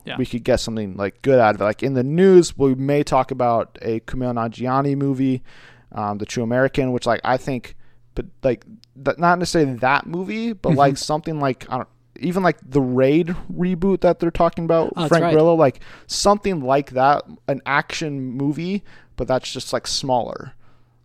Yeah. 0.05 0.17
we 0.17 0.25
could 0.25 0.43
get 0.43 0.59
something 0.59 0.95
like 0.97 1.21
good 1.21 1.39
out 1.39 1.55
of 1.55 1.61
it. 1.61 1.63
Like 1.63 1.83
in 1.83 1.93
the 1.93 2.03
news, 2.03 2.57
we 2.57 2.73
may 2.75 3.03
talk 3.03 3.31
about 3.31 3.77
a 3.81 3.99
Kumail 4.01 4.33
Nanjiani 4.33 4.97
movie, 4.97 5.43
um, 5.91 6.17
The 6.17 6.25
True 6.25 6.43
American, 6.43 6.91
which 6.91 7.05
like 7.05 7.21
I 7.23 7.37
think, 7.37 7.75
but 8.15 8.25
like 8.43 8.65
th- 9.03 9.17
not 9.17 9.37
necessarily 9.39 9.75
that 9.75 10.07
movie, 10.07 10.53
but 10.53 10.73
like 10.75 10.97
something 10.97 11.39
like 11.39 11.69
I 11.69 11.77
don't. 11.77 11.87
Even 12.19 12.43
like 12.43 12.57
the 12.63 12.81
Raid 12.81 13.35
reboot 13.51 14.01
that 14.01 14.19
they're 14.19 14.29
talking 14.29 14.63
about, 14.65 14.93
Oh, 14.95 15.07
Frank 15.07 15.23
right. 15.23 15.31
Grillo, 15.33 15.55
like 15.55 15.79
something 16.05 16.61
like 16.61 16.91
that, 16.91 17.23
an 17.47 17.61
action 17.65 18.21
movie, 18.21 18.83
but 19.15 19.27
that's 19.27 19.51
just 19.51 19.73
like 19.73 19.87
smaller. 19.87 20.53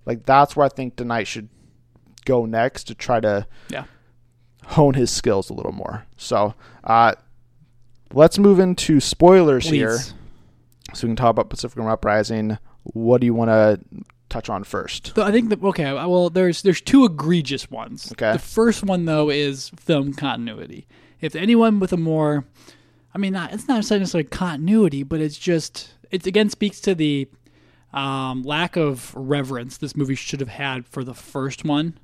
Like 0.05 0.27
that's 0.27 0.57
where 0.57 0.67
I 0.67 0.69
think 0.69 0.97
DeKnight 0.97 1.27
should 1.27 1.49
go 2.27 2.45
next 2.45 2.85
to 2.85 2.95
try 2.95 3.21
to 3.21 3.47
Yeah. 3.71 3.85
hone 4.67 4.93
his 4.95 5.11
skills 5.11 5.49
a 5.49 5.55
little 5.55 5.73
more. 5.73 6.05
So, 6.19 6.55
uh, 6.85 7.15
let's 8.13 8.39
move 8.39 8.59
into 8.61 9.01
spoilers 9.01 9.69
here, 9.69 9.99
so 9.99 11.07
we 11.07 11.09
can 11.09 11.17
talk 11.17 11.31
about 11.31 11.49
Pacific 11.49 11.77
Rim 11.79 11.87
Uprising. 11.89 12.59
What 12.83 13.21
do 13.21 13.27
you 13.27 13.35
want 13.35 13.49
to 13.51 13.81
touch 14.29 14.49
on 14.49 14.65
first? 14.65 15.13
So 15.17 15.23
I 15.23 15.31
think 15.33 15.49
that 15.51 15.63
okay. 15.63 15.93
Well, 15.93 16.31
there's 16.31 16.63
there's 16.63 16.81
two 16.81 17.05
egregious 17.05 17.71
ones. 17.71 18.13
Okay. 18.13 18.33
The 18.33 18.39
first 18.39 18.85
one 18.85 19.05
though 19.07 19.31
is 19.31 19.71
film 19.77 20.13
continuity. 20.13 20.87
If 21.21 21.35
anyone 21.35 21.81
with 21.81 21.93
a 21.93 21.97
more, 21.97 22.45
I 23.15 23.19
mean, 23.19 23.33
not, 23.33 23.53
it's 23.53 23.67
not 23.67 23.77
necessarily 23.77 24.25
continuity, 24.25 25.03
but 25.03 25.21
it's 25.21 25.39
just 25.39 25.95
it 26.11 26.27
again 26.27 26.51
speaks 26.51 26.81
to 26.83 26.95
the 26.95 27.29
um, 27.93 28.43
lack 28.43 28.77
of 28.77 29.13
reverence 29.17 29.79
this 29.79 29.97
movie 29.97 30.15
should 30.15 30.41
have 30.41 30.51
had 30.51 30.87
for 30.87 31.03
the 31.03 31.15
first 31.15 31.65
one 31.65 31.99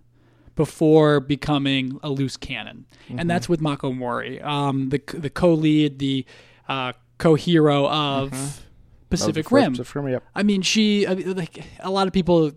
before 0.54 1.20
becoming 1.20 1.98
a 2.02 2.10
loose 2.10 2.36
cannon, 2.36 2.86
and 3.08 3.28
that's 3.28 3.48
with 3.48 3.60
Mako 3.60 3.92
Mori, 3.92 4.40
um, 4.42 4.90
the 4.90 5.00
the 5.14 5.30
co-lead, 5.30 5.98
the 5.98 6.24
uh, 6.68 6.92
co-hero 7.18 7.88
of 7.88 8.62
Pacific 9.10 9.46
Of 9.46 9.52
Rim. 9.52 9.72
Pacific 9.72 9.94
Rim, 9.94 10.08
yep. 10.08 10.24
I 10.34 10.42
mean, 10.42 10.62
she 10.62 11.06
I 11.06 11.14
mean, 11.14 11.36
like 11.36 11.64
a 11.80 11.90
lot 11.90 12.06
of 12.06 12.12
people 12.12 12.52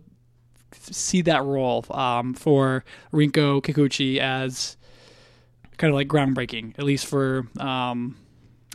see 0.71 1.21
that 1.21 1.43
role 1.43 1.86
um, 1.91 2.34
for 2.34 2.84
Rinko 3.12 3.62
Kikuchi 3.62 4.19
as 4.19 4.77
kind 5.77 5.89
of 5.89 5.95
like 5.95 6.08
groundbreaking, 6.08 6.77
at 6.77 6.86
least 6.86 7.05
for 7.05 7.47
um, 7.60 8.17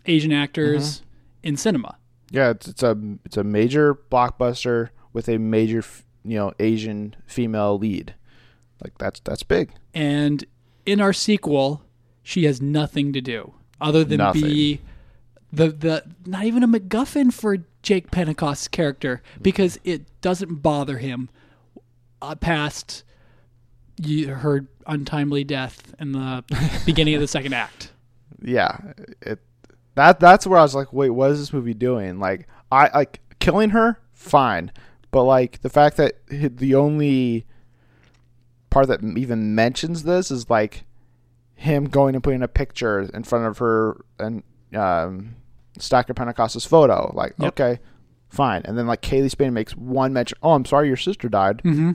Asian 0.06 0.32
actors 0.32 1.02
in 1.42 1.56
cinema. 1.56 1.96
Yeah, 2.30 2.50
it's, 2.50 2.68
it's 2.68 2.82
a 2.82 2.96
it's 3.24 3.36
a 3.36 3.44
major 3.44 3.94
blockbuster 3.94 4.90
with 5.12 5.28
a 5.28 5.38
major 5.38 5.82
you 6.24 6.38
know 6.38 6.52
Asian 6.58 7.16
female 7.26 7.78
lead. 7.78 8.14
Like 8.82 8.96
that's 8.98 9.20
that's 9.20 9.42
big. 9.42 9.72
And 9.94 10.44
in 10.86 11.00
our 11.00 11.12
sequel, 11.12 11.82
she 12.22 12.44
has 12.44 12.60
nothing 12.60 13.12
to 13.12 13.20
do 13.20 13.54
other 13.80 14.04
than 14.04 14.18
Nothing. 14.18 14.42
be 14.42 14.80
the 15.52 15.68
the 15.68 16.04
not 16.26 16.44
even 16.44 16.62
a 16.62 16.68
MacGuffin 16.68 17.32
for 17.32 17.58
Jake 17.82 18.10
Pentecost's 18.10 18.68
character 18.68 19.22
because 19.40 19.78
it 19.84 20.02
doesn't 20.20 20.56
bother 20.56 20.98
him 20.98 21.28
uh, 22.22 22.34
past 22.34 23.04
you, 24.02 24.28
her 24.34 24.66
untimely 24.86 25.44
death 25.44 25.94
in 25.98 26.12
the 26.12 26.44
beginning 26.86 27.14
of 27.14 27.20
the 27.20 27.28
second 27.28 27.54
act. 27.54 27.92
Yeah, 28.42 28.78
it 29.22 29.38
that 29.94 30.20
that's 30.20 30.46
where 30.46 30.58
I 30.58 30.62
was 30.62 30.74
like, 30.74 30.92
wait, 30.92 31.10
what 31.10 31.30
is 31.30 31.40
this 31.40 31.52
movie 31.52 31.74
doing? 31.74 32.18
Like, 32.18 32.48
I 32.70 32.88
like 32.96 33.20
killing 33.38 33.70
her, 33.70 33.98
fine, 34.12 34.72
but 35.10 35.24
like 35.24 35.60
the 35.62 35.70
fact 35.70 35.96
that 35.96 36.14
the 36.28 36.74
only 36.74 37.46
part 38.70 38.88
that 38.88 39.02
even 39.02 39.54
mentions 39.54 40.04
this 40.04 40.30
is 40.30 40.48
like 40.48 40.84
him 41.54 41.84
going 41.86 42.14
and 42.14 42.24
putting 42.24 42.42
a 42.42 42.48
picture 42.48 43.00
in 43.00 43.22
front 43.24 43.46
of 43.46 43.58
her 43.58 44.02
and 44.18 44.42
um, 44.74 45.36
Stacker 45.78 46.14
Pentecost's 46.14 46.64
photo. 46.64 47.12
Like, 47.14 47.34
Yep. 47.38 47.48
okay, 47.60 47.80
fine, 48.28 48.62
and 48.64 48.78
then 48.78 48.86
like 48.86 49.02
Cailee 49.02 49.30
Spain 49.30 49.52
makes 49.52 49.76
one 49.76 50.12
mention. 50.12 50.38
Oh, 50.42 50.52
I'm 50.52 50.64
sorry, 50.64 50.88
your 50.88 50.96
sister 50.96 51.28
died. 51.28 51.58
Mm-hmm. 51.64 51.92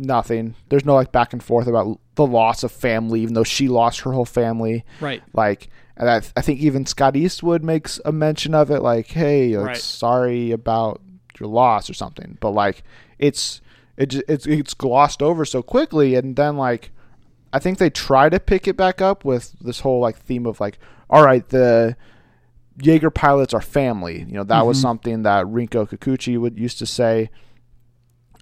Nothing. 0.00 0.54
There's 0.68 0.84
no 0.84 0.94
like 0.94 1.10
back 1.10 1.32
and 1.32 1.42
forth 1.42 1.66
about 1.66 1.98
the 2.14 2.24
loss 2.26 2.62
of 2.62 2.70
family, 2.70 3.20
even 3.20 3.34
though 3.34 3.42
she 3.44 3.68
lost 3.68 4.00
her 4.00 4.12
whole 4.12 4.24
family. 4.24 4.84
Right. 5.00 5.22
Like, 5.32 5.70
and 5.96 6.08
I, 6.08 6.16
I 6.36 6.40
think 6.40 6.60
even 6.60 6.86
Scott 6.86 7.16
Eastwood 7.16 7.64
makes 7.64 8.00
a 8.04 8.12
mention 8.12 8.54
of 8.54 8.70
it, 8.70 8.80
like, 8.80 9.08
"Hey, 9.08 9.56
like, 9.56 9.66
Right. 9.66 9.76
sorry 9.76 10.52
about 10.52 11.00
your 11.40 11.48
loss" 11.48 11.90
or 11.90 11.94
something. 11.94 12.38
But 12.40 12.50
like, 12.50 12.84
it's 13.18 13.60
it, 13.98 14.14
it's 14.28 14.46
it's 14.46 14.72
glossed 14.72 15.22
over 15.22 15.44
so 15.44 15.62
quickly, 15.62 16.14
and 16.14 16.36
then 16.36 16.56
like 16.56 16.90
I 17.52 17.58
think 17.58 17.76
they 17.78 17.90
try 17.90 18.28
to 18.30 18.40
pick 18.40 18.66
it 18.66 18.76
back 18.76 19.00
up 19.02 19.24
with 19.24 19.52
this 19.60 19.80
whole 19.80 20.00
like 20.00 20.16
theme 20.18 20.46
of 20.46 20.60
like, 20.60 20.78
all 21.10 21.24
right, 21.24 21.46
the 21.48 21.96
Jaeger 22.80 23.10
pilots 23.10 23.52
are 23.52 23.60
family. 23.60 24.20
You 24.20 24.34
know, 24.34 24.44
that 24.44 24.64
was 24.66 24.78
Mhm. 24.78 24.82
something 24.82 25.22
that 25.24 25.44
Rinko 25.46 25.88
Kikuchi 25.90 26.38
would 26.40 26.58
used 26.58 26.78
to 26.78 26.86
say. 26.86 27.28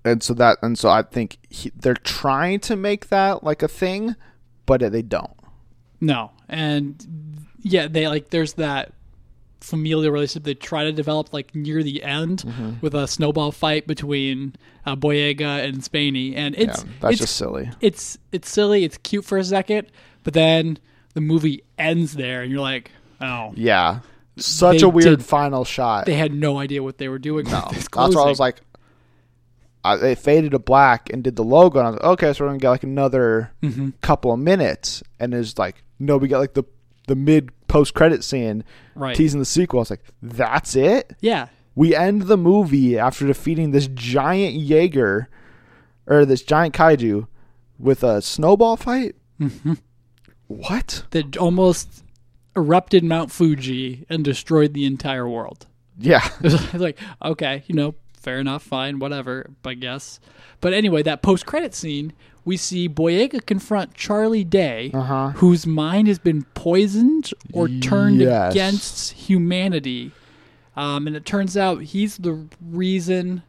And 0.05 0.23
so 0.23 0.35
that 0.35 0.59
and 0.63 0.79
so 0.79 0.89
I 0.91 1.03
think 1.03 1.39
he, 1.51 1.73
they're 1.75 1.95
trying 1.95 2.61
to 2.61 2.77
make 2.77 3.09
that 3.09 3.43
like 3.43 3.63
a 3.63 3.69
thing, 3.69 4.15
but 4.67 4.81
they 4.93 5.03
don't. 5.03 5.33
No, 6.01 6.31
and 6.49 7.05
yeah, 7.63 7.89
they 7.89 8.07
like 8.07 8.31
there's 8.31 8.53
that 8.55 8.93
familial 9.61 10.03
relationship 10.11 10.45
they 10.45 10.55
try 10.55 10.85
to 10.85 10.93
develop 10.93 11.33
like 11.33 11.55
near 11.55 11.83
the 11.83 12.03
end 12.03 12.43
Mm-hmm. 12.47 12.73
with 12.83 12.95
a 12.95 13.07
snowball 13.09 13.51
fight 13.53 13.87
between 13.87 14.55
uh, 14.85 14.95
Boyega 14.97 15.65
and 15.65 15.83
Spaeny, 15.83 16.35
and 16.37 16.55
it's 16.55 16.85
yeah, 16.85 16.91
that's 17.01 17.13
it's, 17.15 17.21
just 17.23 17.37
silly. 17.37 17.71
it's 17.81 18.19
it's 18.33 18.51
silly, 18.51 18.85
it's 18.85 18.99
cute 18.99 19.25
for 19.25 19.39
a 19.39 19.45
second, 19.45 19.89
but 20.25 20.35
then 20.35 20.79
the 21.15 21.21
movie 21.21 21.63
ends 21.79 22.13
there, 22.15 22.43
and 22.43 22.51
you're 22.53 22.61
like, 22.61 22.91
oh, 23.21 23.53
Yeah. 23.57 24.01
Such 24.39 24.83
a 24.83 24.89
weird 24.91 25.19
did- 25.21 25.25
final 25.25 25.65
shot. 25.65 26.05
they 26.05 26.15
had 26.15 26.35
no 26.35 26.59
idea 26.59 26.83
what 26.83 26.99
they 26.99 27.09
were 27.09 27.19
doing. 27.19 27.47
No, 27.47 27.67
that's 27.73 27.89
why 27.95 28.05
I 28.23 28.29
was 28.29 28.39
like, 28.39 28.61
I, 29.83 29.97
they 29.97 30.15
faded 30.15 30.51
to 30.51 30.59
black 30.59 31.11
and 31.11 31.23
did 31.25 31.37
the 31.37 31.45
logo, 31.45 31.79
and 31.79 31.87
I 31.89 31.91
was 31.93 32.01
like, 32.01 32.11
okay, 32.13 32.33
so 32.33 32.45
we're 32.45 32.49
gonna 32.51 32.59
get 32.59 32.71
like 32.71 32.83
another 32.83 33.53
Mhm. 33.63 33.95
couple 34.03 34.33
of 34.33 34.39
minutes, 34.39 35.03
and 35.19 35.33
it's 35.33 35.59
like, 35.59 35.83
no, 35.99 36.17
we 36.19 36.29
got 36.29 36.41
like 36.41 36.55
the 36.55 36.65
the 37.07 37.15
mid 37.17 37.51
post 37.69 37.95
credit 37.95 38.23
scene 38.25 38.65
right, 38.95 39.17
teasing 39.17 39.41
the 39.41 39.45
sequel. 39.47 39.79
I 39.79 39.83
was 39.83 39.91
like, 39.91 40.05
that's 40.23 40.75
it. 40.77 41.15
yeah, 41.21 41.49
We 41.75 41.95
end 41.95 42.23
the 42.23 42.37
movie 42.37 42.99
after 42.99 43.27
defeating 43.27 43.71
this 43.73 43.89
giant 43.89 44.55
Jaeger 44.57 45.29
or 46.07 46.25
this 46.25 46.43
giant 46.43 46.75
kaiju 46.75 47.27
with 47.79 48.03
a 48.03 48.23
snowball 48.23 48.77
fight. 48.77 49.17
hmm 49.39 49.75
What? 50.47 51.05
that 51.11 51.37
almost 51.37 52.05
erupted 52.57 53.05
Mount 53.05 53.31
Fuji 53.31 54.07
and 54.09 54.25
destroyed 54.25 54.73
the 54.73 54.87
entire 54.87 55.29
world. 55.29 55.67
Yeah, 55.99 56.27
It's 56.43 56.75
like, 56.75 56.99
okay, 57.23 57.65
you 57.67 57.75
know, 57.75 57.95
fair 58.21 58.39
enough, 58.39 58.63
fine, 58.63 58.99
whatever, 58.99 59.51
I 59.65 59.75
guess. 59.75 60.21
But 60.61 60.73
anyway, 60.73 61.03
that 61.03 61.23
post 61.23 61.47
credit 61.47 61.75
scene, 61.75 62.13
we 62.47 62.57
see 62.57 62.89
Boyega 62.89 63.45
confront 63.45 63.93
Charlie 63.95 64.45
Day, 64.45 64.91
uh 64.95 65.03
huh. 65.03 65.29
whose 65.37 65.67
mind 65.67 66.09
has 66.09 66.19
been 66.19 66.45
poisoned 66.55 67.33
or 67.53 67.69
turned 67.69 68.21
Yes. 68.21 68.53
against 68.53 69.13
humanity. 69.13 70.13
Um, 70.77 71.07
and 71.07 71.15
it 71.17 71.27
turns 71.27 71.57
out 71.57 71.83
he's 71.83 72.17
the 72.19 72.47
reason 72.65 73.43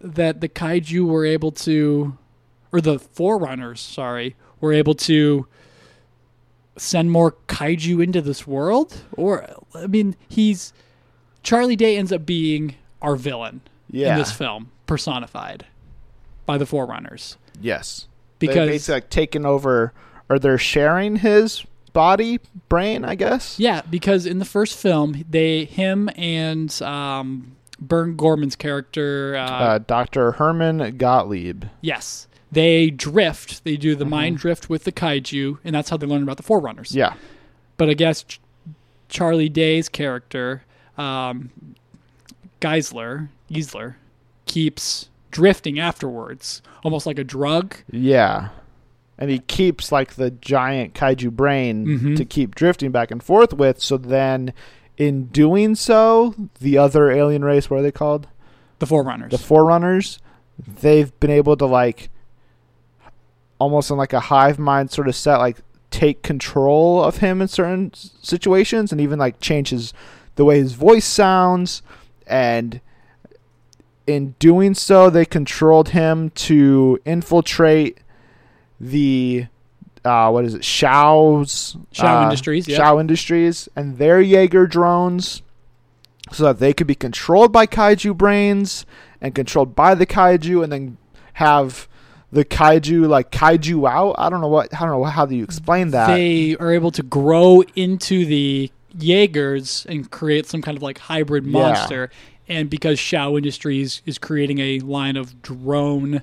that 0.00 0.40
the 0.40 0.48
kaiju 0.48 1.06
were 1.06 1.24
able 1.24 1.52
to, 1.52 2.16
or 2.72 2.80
the 2.80 2.98
forerunners, 2.98 3.80
sorry, 3.80 4.34
were 4.60 4.72
able 4.72 4.94
to 4.94 5.46
send 6.76 7.10
more 7.10 7.32
kaiju 7.46 8.02
into 8.02 8.20
this 8.20 8.46
world. 8.46 9.02
Or, 9.12 9.46
I 9.74 9.86
mean, 9.86 10.16
he's. 10.28 10.72
Charlie 11.42 11.76
Day 11.76 11.96
ends 11.96 12.12
up 12.12 12.26
being 12.26 12.74
our 13.00 13.16
villain 13.16 13.60
Yeah. 13.90 14.12
in 14.12 14.18
this 14.18 14.32
film, 14.32 14.70
personified 14.86 15.64
by 16.44 16.58
the 16.58 16.66
forerunners. 16.66 17.36
Yes. 17.60 18.06
Because 18.38 18.68
basically 18.68 18.94
like 18.94 19.10
taken 19.10 19.46
over, 19.46 19.92
or 20.28 20.38
they're 20.38 20.58
sharing 20.58 21.16
his 21.16 21.64
body, 21.92 22.40
brain, 22.68 23.04
I 23.04 23.14
guess. 23.14 23.58
Yeah, 23.58 23.82
because 23.88 24.26
in 24.26 24.38
the 24.38 24.44
first 24.44 24.76
film, 24.78 25.24
they 25.28 25.64
him 25.64 26.08
and 26.16 26.70
um, 26.82 27.56
Burn 27.80 28.16
Gorman's 28.16 28.56
character, 28.56 29.36
uh, 29.36 29.44
Uh, 29.50 29.78
Dr. 29.78 30.32
Hermann 30.32 30.96
Gottlieb. 30.96 31.64
yes, 31.80 32.28
they 32.52 32.90
drift. 32.90 33.64
They 33.64 33.76
do 33.76 33.94
the 33.94 34.04
Mm-hmm. 34.04 34.10
mind 34.10 34.38
drift 34.38 34.68
with 34.70 34.84
the 34.84 34.92
kaiju, 34.92 35.58
and 35.64 35.74
that's 35.74 35.90
how 35.90 35.96
they 35.96 36.06
learn 36.06 36.22
about 36.22 36.36
the 36.36 36.42
Forerunners. 36.42 36.94
Yeah. 36.94 37.14
But 37.76 37.88
I 37.90 37.94
guess 37.94 38.22
Ch- 38.24 38.40
Charlie 39.08 39.48
Day's 39.48 39.88
character, 39.88 40.62
um, 40.98 41.50
Geiszler, 42.60 43.28
Geiszler, 43.50 43.94
keeps 44.46 45.08
drifting 45.30 45.78
afterwards, 45.78 46.62
almost 46.84 47.06
like 47.06 47.18
a 47.18 47.24
drug. 47.24 47.76
Yeah. 47.90 48.48
And 49.18 49.30
he 49.30 49.38
keeps 49.40 49.92
like 49.92 50.14
the 50.14 50.30
giant 50.30 50.94
kaiju 50.94 51.30
brain 51.32 51.86
Mhm. 51.86 52.16
to 52.16 52.24
keep 52.24 52.54
drifting 52.54 52.90
back 52.90 53.10
and 53.10 53.22
forth 53.22 53.52
with. 53.52 53.80
So 53.80 53.96
then, 53.96 54.52
in 54.96 55.26
doing 55.26 55.74
so, 55.74 56.34
the 56.60 56.78
other 56.78 57.10
alien 57.10 57.44
race, 57.44 57.68
what 57.70 57.80
are 57.80 57.82
they 57.82 57.92
called? 57.92 58.28
The 58.78 58.86
Forerunners. 58.86 59.30
The 59.30 59.38
Forerunners, 59.38 60.18
they've 60.80 61.18
been 61.20 61.30
able 61.30 61.56
to 61.58 61.66
like 61.66 62.08
almost 63.58 63.90
in 63.90 63.96
like 63.96 64.12
a 64.12 64.20
hive 64.20 64.58
mind 64.58 64.90
sort 64.90 65.08
of 65.08 65.14
set, 65.14 65.36
like 65.36 65.58
take 65.90 66.22
control 66.22 67.02
of 67.02 67.18
him 67.18 67.42
in 67.42 67.48
certain 67.48 67.92
situations 67.94 68.92
and 68.92 69.00
even 69.00 69.18
like 69.18 69.40
change 69.40 69.70
his 69.70 69.92
the 70.36 70.44
way 70.44 70.58
his 70.58 70.72
voice 70.72 71.04
sounds 71.04 71.82
and 72.26 72.80
in 74.10 74.34
doing 74.38 74.74
so 74.74 75.10
they 75.10 75.24
controlled 75.24 75.90
him 75.90 76.30
to 76.30 76.98
infiltrate 77.04 77.98
the 78.78 79.46
uh, 80.04 80.30
what 80.30 80.44
is 80.44 80.54
it 80.54 80.64
Shao's 80.64 81.76
Shao 81.92 82.20
uh, 82.20 82.24
Industries, 82.24 82.66
yep. 82.66 82.78
Shao 82.78 82.98
Industries 82.98 83.68
and 83.76 83.98
their 83.98 84.20
Jaeger 84.20 84.66
drones 84.66 85.42
so 86.32 86.44
that 86.44 86.58
they 86.58 86.72
could 86.72 86.86
be 86.86 86.94
controlled 86.94 87.52
by 87.52 87.66
kaiju 87.66 88.16
brains 88.16 88.86
and 89.20 89.34
controlled 89.34 89.74
by 89.74 89.94
the 89.94 90.06
kaiju 90.06 90.62
and 90.62 90.72
then 90.72 90.96
have 91.34 91.88
the 92.32 92.44
kaiju 92.44 93.08
like 93.08 93.30
kaiju 93.30 93.88
out. 93.90 94.14
I 94.18 94.30
don't 94.30 94.40
know 94.40 94.48
what 94.48 94.72
I 94.74 94.80
don't 94.80 94.90
know 94.90 95.04
how 95.04 95.26
do 95.26 95.34
you 95.34 95.44
explain 95.44 95.90
that. 95.90 96.08
they 96.08 96.56
are 96.56 96.72
able 96.72 96.92
to 96.92 97.02
grow 97.02 97.62
into 97.74 98.24
the 98.24 98.70
Jaegers 98.98 99.86
and 99.88 100.10
create 100.10 100.46
some 100.46 100.62
kind 100.62 100.76
of 100.76 100.82
like 100.82 100.98
hybrid 100.98 101.46
Yeah. 101.46 102.08
And 102.50 102.68
because 102.68 102.98
Shao 102.98 103.36
Industries 103.36 104.02
is 104.04 104.18
creating 104.18 104.58
a 104.58 104.80
line 104.80 105.16
of 105.16 105.40
drone 105.40 106.22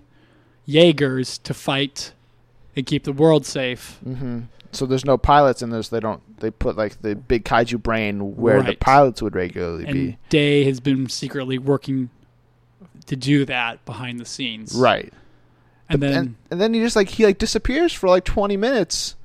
Jaegers 0.65 1.37
to 1.39 1.53
fight 1.53 2.11
and 2.75 2.85
keep 2.85 3.05
the 3.05 3.13
world 3.13 3.45
safe. 3.45 3.97
hmm 4.03 4.41
So 4.73 4.85
there's 4.85 5.05
no 5.05 5.17
pilots 5.17 5.61
in 5.61 5.69
this. 5.69 5.87
They 5.87 6.01
don't. 6.01 6.21
They 6.39 6.51
put 6.51 6.75
like 6.75 7.01
the 7.01 7.15
big 7.15 7.45
kaiju 7.45 7.81
brain 7.81 8.35
where 8.35 8.61
the 8.61 8.75
pilots 8.75 9.21
would 9.21 9.35
regularly 9.35 9.85
And 9.85 9.93
be. 9.93 10.17
Day 10.29 10.65
has 10.65 10.79
been 10.81 11.07
secretly 11.07 11.57
working 11.57 12.09
to 13.05 13.15
do 13.15 13.45
that 13.45 13.83
behind 13.85 14.19
the 14.19 14.25
scenes. 14.25 14.75
Right. 14.75 15.13
And 15.89 16.03
then 16.03 16.13
and 16.13 16.35
and 16.51 16.61
then 16.61 16.73
he 16.73 16.81
just 16.81 16.97
like 16.97 17.07
he 17.07 17.25
like 17.25 17.37
disappears 17.37 17.93
for 17.93 18.09
like 18.09 18.25
20 18.25 18.57
minutes 18.57 19.15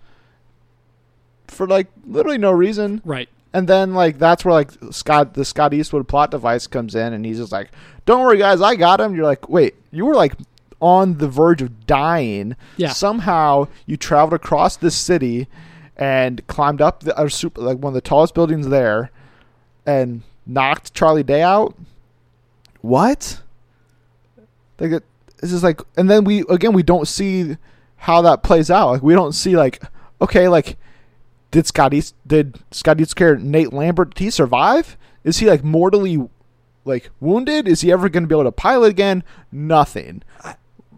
for 1.49 1.67
like 1.67 1.89
literally 2.07 2.39
no 2.39 2.53
reason. 2.53 3.03
right. 3.05 3.29
And 3.55 3.69
then 3.69 3.95
like 3.95 4.19
that's 4.19 4.45
where 4.45 4.55
like 4.55 4.73
Scott 4.91 5.35
the 5.35 5.45
Scott 5.45 5.75
Eastwood 5.75 6.09
plot 6.09 6.31
device 6.31 6.67
comes 6.67 6.95
in 6.95 7.13
and 7.13 7.25
he's 7.25 7.39
just 7.39 7.53
like, 7.53 7.71
"Don't 8.07 8.21
worry 8.21 8.39
guys, 8.39 8.63
I 8.63 8.77
got 8.77 9.01
him." 9.01 9.15
You're 9.15 9.27
like, 9.27 9.49
"Wait, 9.49 9.75
you 9.91 10.07
were 10.07 10.15
like 10.15 10.35
on 10.81 11.19
the 11.19 11.29
verge 11.29 11.61
of 11.63 11.87
dying. 11.87 12.57
Yeah. 12.77 12.91
Somehow 12.91 13.69
you 13.87 13.97
traveled 13.97 14.33
across 14.33 14.77
this 14.77 14.97
city 14.97 15.49
and 15.97 16.45
climbed 16.47 16.81
up 16.81 17.01
the 17.01 17.17
uh, 17.17 17.29
super, 17.29 17.61
like 17.61 17.79
one 17.79 17.91
of 17.91 17.95
the 17.95 18.01
tallest 18.01 18.35
buildings 18.35 18.69
there 18.69 19.11
and 19.85 20.23
knocked 20.47 20.95
Charlie 20.95 21.23
Day 21.23 21.43
out." 21.43 21.77
What? 22.81 23.43
Like 24.79 24.93
it, 24.93 25.05
this 25.41 25.53
is 25.53 25.63
like 25.63 25.81
and 25.97 26.09
then 26.09 26.25
we 26.25 26.45
again 26.49 26.73
we 26.73 26.83
don't 26.83 27.07
see 27.07 27.57
how 27.97 28.23
that 28.23 28.43
plays 28.43 28.71
out. 28.71 28.91
Like 28.93 29.03
we 29.03 29.15
don't 29.15 29.33
see 29.33 29.57
like 29.57 29.83
okay, 30.23 30.49
like 30.49 30.79
did 31.53 31.67
Scott 31.69 31.95
East 31.95 32.17
did 32.27 32.59
Scott 32.73 33.01
East's 33.01 33.15
character 33.15 33.45
Nate 33.45 33.73
Lambert 33.73 34.15
did 34.15 34.25
he 34.25 34.31
survive? 34.31 34.97
Is 35.23 35.39
he 35.39 35.47
like 35.47 35.63
mortally 35.63 36.29
like 36.85 37.11
wounded? 37.21 37.69
Is 37.69 37.83
he 37.83 37.93
ever 37.93 38.09
going 38.09 38.25
to 38.25 38.27
be 38.27 38.35
able 38.35 38.45
to 38.45 38.53
pilot 38.53 38.89
again? 38.89 39.23
Nothing. 39.53 40.25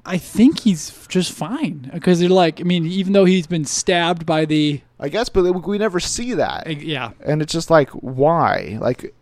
I 0.07 0.19
think 0.19 0.61
he's 0.61 1.07
just 1.09 1.33
fine 1.33 1.90
because 1.93 2.21
they're 2.21 2.29
like, 2.29 2.61
I 2.61 2.64
mean, 2.64 2.87
even 2.87 3.14
though 3.14 3.25
he's 3.25 3.47
been 3.47 3.64
stabbed 3.64 4.27
by 4.27 4.45
the, 4.45 4.83
I 5.01 5.09
guess, 5.09 5.31
but 5.31 5.51
we 5.67 5.79
never 5.79 5.99
see 5.99 6.35
that, 6.35 6.67
yeah, 6.83 7.12
and 7.21 7.40
it's 7.40 7.53
just 7.53 7.71
like 7.71 7.90
why? 7.90 8.77
Like, 8.81 9.14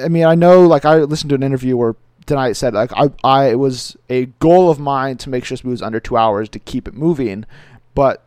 I 0.00 0.08
mean, 0.08 0.24
I 0.24 0.36
know, 0.36 0.66
like 0.66 0.84
I 0.84 0.98
listened 0.98 1.30
to 1.30 1.34
an 1.34 1.42
interview 1.42 1.76
where 1.76 1.96
DeKnight 2.26 2.56
said 2.56 2.74
like 2.74 2.92
I, 2.92 3.10
I 3.24 3.50
it 3.50 3.58
was 3.58 3.96
a 4.08 4.26
goal 4.38 4.70
of 4.70 4.78
mine 4.78 5.16
to 5.18 5.30
make 5.30 5.44
sure 5.44 5.56
this 5.56 5.64
movie 5.64 5.72
was 5.72 5.82
under 5.82 6.00
two 6.00 6.16
hours 6.16 6.48
to 6.50 6.60
keep 6.60 6.86
it 6.86 6.94
moving, 6.94 7.44
but 7.94 8.23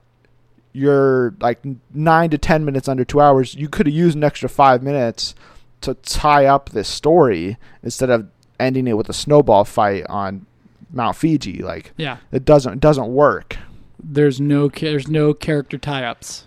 you're 0.73 1.36
like 1.39 1.60
nine 1.93 2.30
to 2.30 2.38
ten 2.38 2.65
minutes 2.65 2.88
under 2.88 3.03
two 3.06 3.19
hours. 3.21 3.56
You 3.56 3.69
could 3.69 3.88
have 3.88 3.95
used 3.95 4.15
an 4.15 4.23
extra 4.23 4.49
five 4.49 4.84
minutes 4.84 5.34
to 5.82 5.93
tie 5.95 6.45
up 6.45 6.69
this 6.69 6.88
story 6.88 7.58
instead 7.84 8.10
of 8.10 8.27
ending 8.60 8.88
it 8.88 8.97
with 8.97 9.10
a 9.10 9.13
snowball 9.13 9.63
fight 9.65 10.06
on 10.10 10.45
Mount 10.91 11.15
Fuji. 11.15 11.60
Like 11.63 11.93
yeah. 11.97 12.17
it 12.32 12.45
doesn't 12.45 12.73
it 12.73 12.80
doesn't 12.80 13.08
work. 13.08 13.58
There's 14.03 14.39
no 14.39 14.67
there's 14.69 15.08
no 15.08 15.34
character 15.34 15.77
tie-ups 15.77 16.45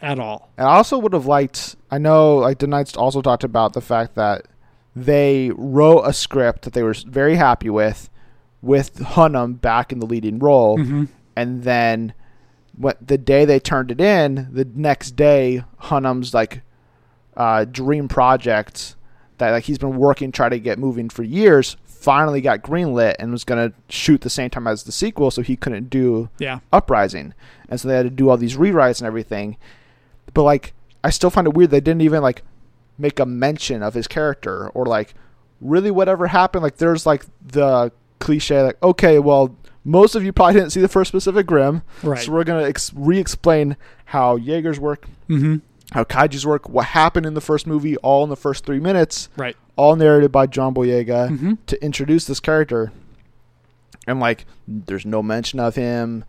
at 0.00 0.18
all. 0.18 0.50
And 0.56 0.66
I 0.66 0.76
also 0.76 0.98
would 0.98 1.12
have 1.12 1.26
liked. 1.26 1.76
I 1.90 1.98
know, 1.98 2.36
like 2.36 2.58
DeKnight's 2.58 2.96
also 2.96 3.20
talked 3.22 3.44
about 3.44 3.72
the 3.72 3.80
fact 3.80 4.14
that 4.14 4.46
they 4.94 5.50
wrote 5.54 6.02
a 6.02 6.12
script 6.12 6.62
that 6.62 6.72
they 6.72 6.82
were 6.82 6.94
very 7.06 7.36
happy 7.36 7.70
with, 7.70 8.10
with 8.62 8.96
Hunnam 8.96 9.60
back 9.60 9.92
in 9.92 9.98
the 10.00 10.06
leading 10.06 10.38
role, 10.38 10.78
Mhm. 10.78 11.08
and 11.36 11.62
then 11.64 12.12
what 12.80 12.96
the 13.06 13.18
day 13.18 13.44
they 13.44 13.60
turned 13.60 13.90
it 13.90 14.00
in, 14.00 14.48
the 14.52 14.64
next 14.64 15.12
day 15.12 15.62
Hunnam's 15.78 16.32
like 16.32 16.62
uh, 17.36 17.64
dream 17.64 18.08
project 18.08 18.96
that 19.38 19.50
like 19.50 19.64
he's 19.64 19.78
been 19.78 19.96
working 19.96 20.32
trying 20.32 20.50
to 20.50 20.60
get 20.60 20.78
moving 20.78 21.08
for 21.08 21.22
years 21.22 21.76
finally 22.00 22.40
got 22.40 22.62
greenlit 22.62 23.14
and 23.18 23.30
was 23.30 23.44
gonna 23.44 23.72
shoot 23.90 24.22
the 24.22 24.30
same 24.30 24.48
time 24.48 24.66
as 24.66 24.84
the 24.84 24.92
sequel, 24.92 25.30
so 25.30 25.42
he 25.42 25.54
couldn't 25.56 25.90
do 25.90 26.30
Yeah. 26.38 26.60
Uprising, 26.72 27.34
and 27.68 27.78
so 27.78 27.88
they 27.88 27.96
had 27.96 28.04
to 28.04 28.10
do 28.10 28.30
all 28.30 28.38
these 28.38 28.56
rewrites 28.56 29.00
and 29.00 29.06
everything. 29.06 29.58
But 30.32 30.44
like, 30.44 30.72
I 31.04 31.10
still 31.10 31.30
find 31.30 31.46
it 31.46 31.54
weird 31.54 31.70
they 31.70 31.80
didn't 31.80 32.00
even 32.00 32.22
like 32.22 32.42
make 32.96 33.20
a 33.20 33.26
mention 33.26 33.82
of 33.82 33.94
his 33.94 34.08
character 34.08 34.70
or 34.70 34.86
like 34.86 35.14
really 35.60 35.90
whatever 35.90 36.26
happened. 36.26 36.62
Like, 36.62 36.78
there's 36.78 37.04
like 37.04 37.26
the 37.46 37.92
cliche 38.18 38.62
like, 38.62 38.82
okay, 38.82 39.18
well, 39.18 39.54
most 39.84 40.14
of 40.14 40.22
you 40.24 40.32
probably 40.32 40.54
didn't 40.54 40.70
see 40.70 40.80
the 40.80 40.88
first 40.88 41.12
Pacific 41.12 41.50
Rim, 41.50 41.82
Right. 42.02 42.22
so 42.22 42.32
we're 42.32 42.44
gonna 42.44 42.64
ex- 42.64 42.92
re-explain 42.94 43.76
how 44.06 44.36
Jaegers 44.36 44.78
work, 44.80 45.06
mm-hmm. 45.28 45.56
how 45.92 46.04
kaiju's 46.04 46.46
work, 46.46 46.68
what 46.68 46.86
happened 46.86 47.26
in 47.26 47.34
the 47.34 47.40
first 47.40 47.66
movie, 47.66 47.96
all 47.98 48.22
in 48.24 48.30
the 48.30 48.36
first 48.36 48.64
three 48.66 48.80
minutes 48.80 49.28
Right. 49.36 49.56
all 49.76 49.96
narrated 49.96 50.30
by 50.32 50.46
John 50.46 50.74
Boyega 50.74 51.30
Mhm. 51.30 51.58
to 51.66 51.82
introduce 51.84 52.26
this 52.26 52.40
character. 52.40 52.92
And 54.06 54.20
like, 54.20 54.44
there's 54.66 55.06
no 55.06 55.22
mention 55.22 55.60
of 55.60 55.76
him. 55.76 56.24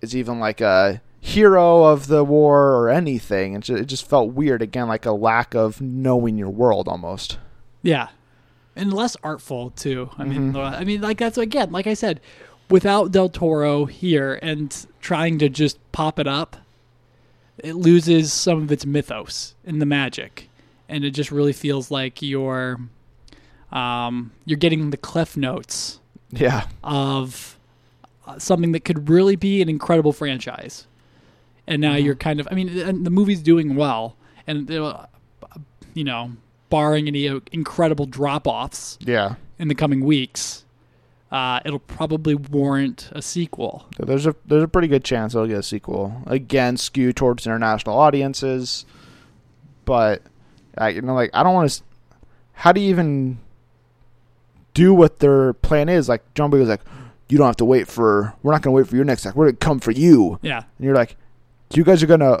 Is 0.00 0.16
even 0.16 0.38
like 0.40 0.60
a 0.62 1.02
hero 1.20 1.84
of 1.84 2.06
the 2.06 2.24
war 2.24 2.74
or 2.74 2.88
anything. 2.88 3.54
It 3.54 3.60
just, 3.62 3.82
it 3.82 3.86
just 3.86 4.08
felt 4.08 4.32
weird. 4.32 4.62
Again, 4.62 4.88
like 4.88 5.04
a 5.04 5.12
lack 5.12 5.54
of 5.54 5.80
knowing 5.80 6.38
your 6.38 6.48
world 6.48 6.88
almost. 6.88 7.36
Yeah, 7.82 8.08
and 8.74 8.92
less 8.94 9.16
artful 9.22 9.70
too. 9.70 10.08
I 10.16 10.24
mean, 10.24 10.54
Mhm. 10.54 10.78
I 10.80 10.84
mean, 10.84 11.02
like 11.02 11.18
that's 11.18 11.36
again, 11.36 11.70
like 11.72 11.86
I 11.86 11.92
said, 11.94 12.20
without 12.70 13.10
Del 13.12 13.28
Toro 13.28 13.84
here 13.84 14.38
and 14.42 14.86
trying 15.00 15.38
to 15.38 15.48
just 15.48 15.78
pop 15.92 16.18
it 16.18 16.26
up, 16.26 16.56
it 17.58 17.74
loses 17.74 18.32
some 18.32 18.62
of 18.62 18.72
its 18.72 18.86
mythos 18.86 19.54
and 19.66 19.80
the 19.82 19.86
magic, 19.86 20.48
and 20.88 21.04
it 21.04 21.10
just 21.10 21.30
really 21.30 21.52
feels 21.52 21.90
like 21.90 22.22
you're, 22.22 22.78
um, 23.72 24.30
you're 24.44 24.56
getting 24.58 24.90
the 24.90 24.96
cliff 24.96 25.36
notes 25.36 26.00
Yeah, 26.30 26.66
of 26.82 27.58
uh, 28.26 28.38
something 28.38 28.72
that 28.72 28.84
could 28.84 29.08
really 29.08 29.36
be 29.36 29.60
an 29.60 29.68
incredible 29.68 30.12
franchise. 30.12 30.86
And 31.66 31.82
now 31.82 31.94
Mhm. 31.94 32.04
you're 32.04 32.14
kind 32.14 32.40
of, 32.40 32.48
I 32.50 32.54
mean, 32.54 32.68
and 32.78 33.04
the 33.04 33.10
movie's 33.10 33.40
doing 33.42 33.76
well, 33.76 34.16
and 34.46 34.70
uh, 34.70 35.06
you 35.94 36.04
know, 36.04 36.32
barring 36.70 37.08
any 37.08 37.28
uh, 37.28 37.40
incredible 37.52 38.06
drop 38.06 38.46
offs 38.46 38.96
yeah. 39.00 39.34
in 39.58 39.68
the 39.68 39.74
coming 39.74 40.00
weeks, 40.00 40.64
uh, 41.30 41.60
it'll 41.64 41.78
probably 41.78 42.34
warrant 42.34 43.08
a 43.12 43.22
sequel. 43.22 43.86
So 43.96 44.04
there's 44.04 44.26
a 44.26 44.34
there's 44.46 44.62
a 44.64 44.68
pretty 44.68 44.88
good 44.88 45.04
chance 45.04 45.34
it'll 45.34 45.46
get 45.46 45.58
a 45.58 45.62
sequel. 45.62 46.22
Again, 46.26 46.76
skewed 46.76 47.16
towards 47.16 47.46
international 47.46 47.96
audiences, 47.98 48.84
but 49.84 50.22
I 50.76 50.88
you 50.90 51.02
know 51.02 51.14
like 51.14 51.30
I 51.34 51.42
don't 51.42 51.54
want 51.54 51.70
to. 51.70 51.82
How 52.52 52.72
do 52.72 52.80
you 52.80 52.90
even 52.90 53.38
do 54.74 54.92
what 54.94 55.18
their 55.20 55.52
plan 55.54 55.88
is? 55.88 56.08
Like 56.08 56.22
John 56.34 56.50
Boy 56.50 56.58
was 56.58 56.68
like, 56.68 56.82
you 57.28 57.38
don't 57.38 57.46
have 57.46 57.56
to 57.56 57.64
wait 57.64 57.88
for. 57.88 58.34
We're 58.42 58.52
not 58.52 58.62
gonna 58.62 58.74
wait 58.74 58.88
for 58.88 58.96
your 58.96 59.04
next 59.04 59.24
act. 59.26 59.36
We're 59.36 59.46
gonna 59.46 59.56
come 59.56 59.78
for 59.80 59.92
you. 59.92 60.38
Yeah, 60.42 60.58
And 60.78 60.84
you're 60.84 60.94
like, 60.94 61.16
you 61.74 61.84
guys 61.84 62.02
are 62.02 62.06
gonna 62.06 62.40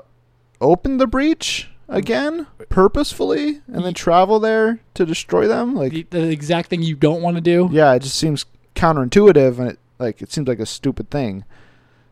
open 0.60 0.98
the 0.98 1.06
breach 1.06 1.70
again 1.88 2.46
purposefully 2.68 3.62
and 3.66 3.84
then 3.84 3.94
travel 3.94 4.38
there 4.40 4.80
to 4.94 5.06
destroy 5.06 5.48
them. 5.48 5.74
Like, 5.74 5.92
the, 5.92 6.02
the 6.10 6.28
exact 6.30 6.68
thing 6.70 6.82
you 6.82 6.96
don't 6.96 7.22
want 7.22 7.36
to 7.36 7.40
do. 7.40 7.68
yeah, 7.72 7.92
it 7.94 8.00
just 8.02 8.16
seems 8.16 8.44
counterintuitive, 8.74 9.58
and 9.58 9.70
it 9.70 9.78
like 9.98 10.22
it 10.22 10.32
seems 10.32 10.48
like 10.48 10.58
a 10.60 10.66
stupid 10.66 11.10
thing. 11.10 11.44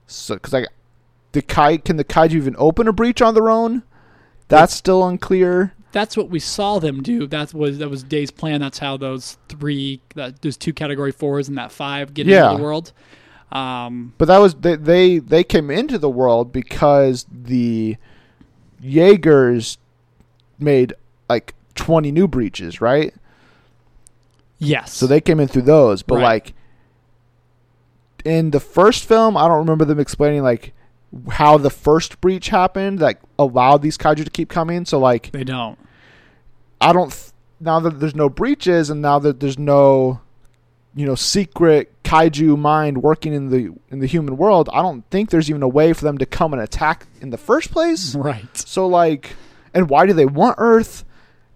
So, 0.06 0.34
because 0.34 0.52
like 0.52 0.68
the 1.32 1.42
kai 1.42 1.76
can 1.78 1.96
the 1.96 2.04
kaiju 2.04 2.32
even 2.32 2.56
open 2.58 2.88
a 2.88 2.92
breach 2.92 3.20
on 3.22 3.34
their 3.34 3.50
own? 3.50 3.82
That's 4.48 4.74
still 4.74 5.06
unclear. 5.06 5.74
That's 5.92 6.16
what 6.16 6.28
we 6.30 6.38
saw 6.38 6.78
them 6.78 7.02
do. 7.02 7.26
That 7.26 7.52
was 7.54 7.78
that 7.78 7.88
was 7.90 8.02
Day's 8.02 8.30
plan. 8.30 8.60
That's 8.60 8.78
how 8.78 8.96
those 8.96 9.38
three, 9.48 10.00
that 10.14 10.42
those 10.42 10.56
two 10.56 10.72
category 10.72 11.12
fours 11.12 11.48
and 11.48 11.56
that 11.58 11.72
five 11.72 12.12
get 12.14 12.26
Yeah. 12.26 12.46
into 12.46 12.58
the 12.58 12.62
world. 12.62 12.92
Um, 13.52 14.12
But 14.18 14.26
that 14.28 14.38
was 14.38 14.54
they 14.54 14.76
they 14.76 15.18
they 15.18 15.44
came 15.44 15.70
into 15.70 15.98
the 15.98 16.10
world 16.10 16.52
because 16.52 17.24
the 17.32 17.96
Jaegers 18.82 19.78
made 20.58 20.92
like 21.28 21.54
twenty 21.74 22.12
new 22.12 22.28
breaches, 22.28 22.80
right? 22.80 23.14
Yes. 24.58 24.92
So 24.92 25.06
they 25.06 25.20
came 25.20 25.40
in 25.40 25.48
through 25.48 25.62
those, 25.62 26.02
but 26.02 26.16
Right. 26.16 26.22
like 26.22 26.54
in 28.24 28.50
the 28.50 28.60
first 28.60 29.04
film, 29.04 29.36
I 29.36 29.48
don't 29.48 29.58
remember 29.58 29.84
them 29.84 30.00
explaining 30.00 30.42
like 30.42 30.72
how 31.30 31.56
the 31.56 31.70
first 31.70 32.20
breach 32.20 32.48
happened 32.48 32.98
that 32.98 33.18
allowed 33.38 33.82
these 33.82 33.96
kaiju 33.96 34.24
to 34.24 34.30
keep 34.30 34.48
coming. 34.48 34.84
So 34.84 34.98
like 34.98 35.30
they 35.32 35.44
don't. 35.44 35.78
I 36.80 36.92
don't 36.92 37.10
th- 37.12 37.32
now 37.60 37.80
that 37.80 37.98
there's 38.00 38.14
no 38.14 38.28
breaches 38.28 38.90
and 38.90 39.00
now 39.02 39.18
that 39.18 39.40
there's 39.40 39.58
no 39.58 40.20
you 40.94 41.06
know 41.06 41.14
secret 41.14 41.92
kaiju 42.04 42.58
mind 42.58 43.02
working 43.02 43.32
in 43.32 43.50
the 43.50 43.72
in 43.90 44.00
the 44.00 44.06
human 44.06 44.36
world, 44.36 44.68
I 44.72 44.82
don't 44.82 45.08
think 45.10 45.30
there's 45.30 45.48
even 45.48 45.62
a 45.62 45.68
way 45.68 45.92
for 45.92 46.04
them 46.04 46.18
to 46.18 46.26
come 46.26 46.52
and 46.52 46.60
attack 46.62 47.06
in 47.20 47.30
the 47.30 47.38
first 47.38 47.70
place. 47.70 48.14
Right. 48.18 48.56
So 48.56 48.86
like 48.86 49.36
and 49.72 49.88
why 49.88 50.06
do 50.06 50.12
they 50.12 50.26
want 50.26 50.56
Earth? 50.58 51.04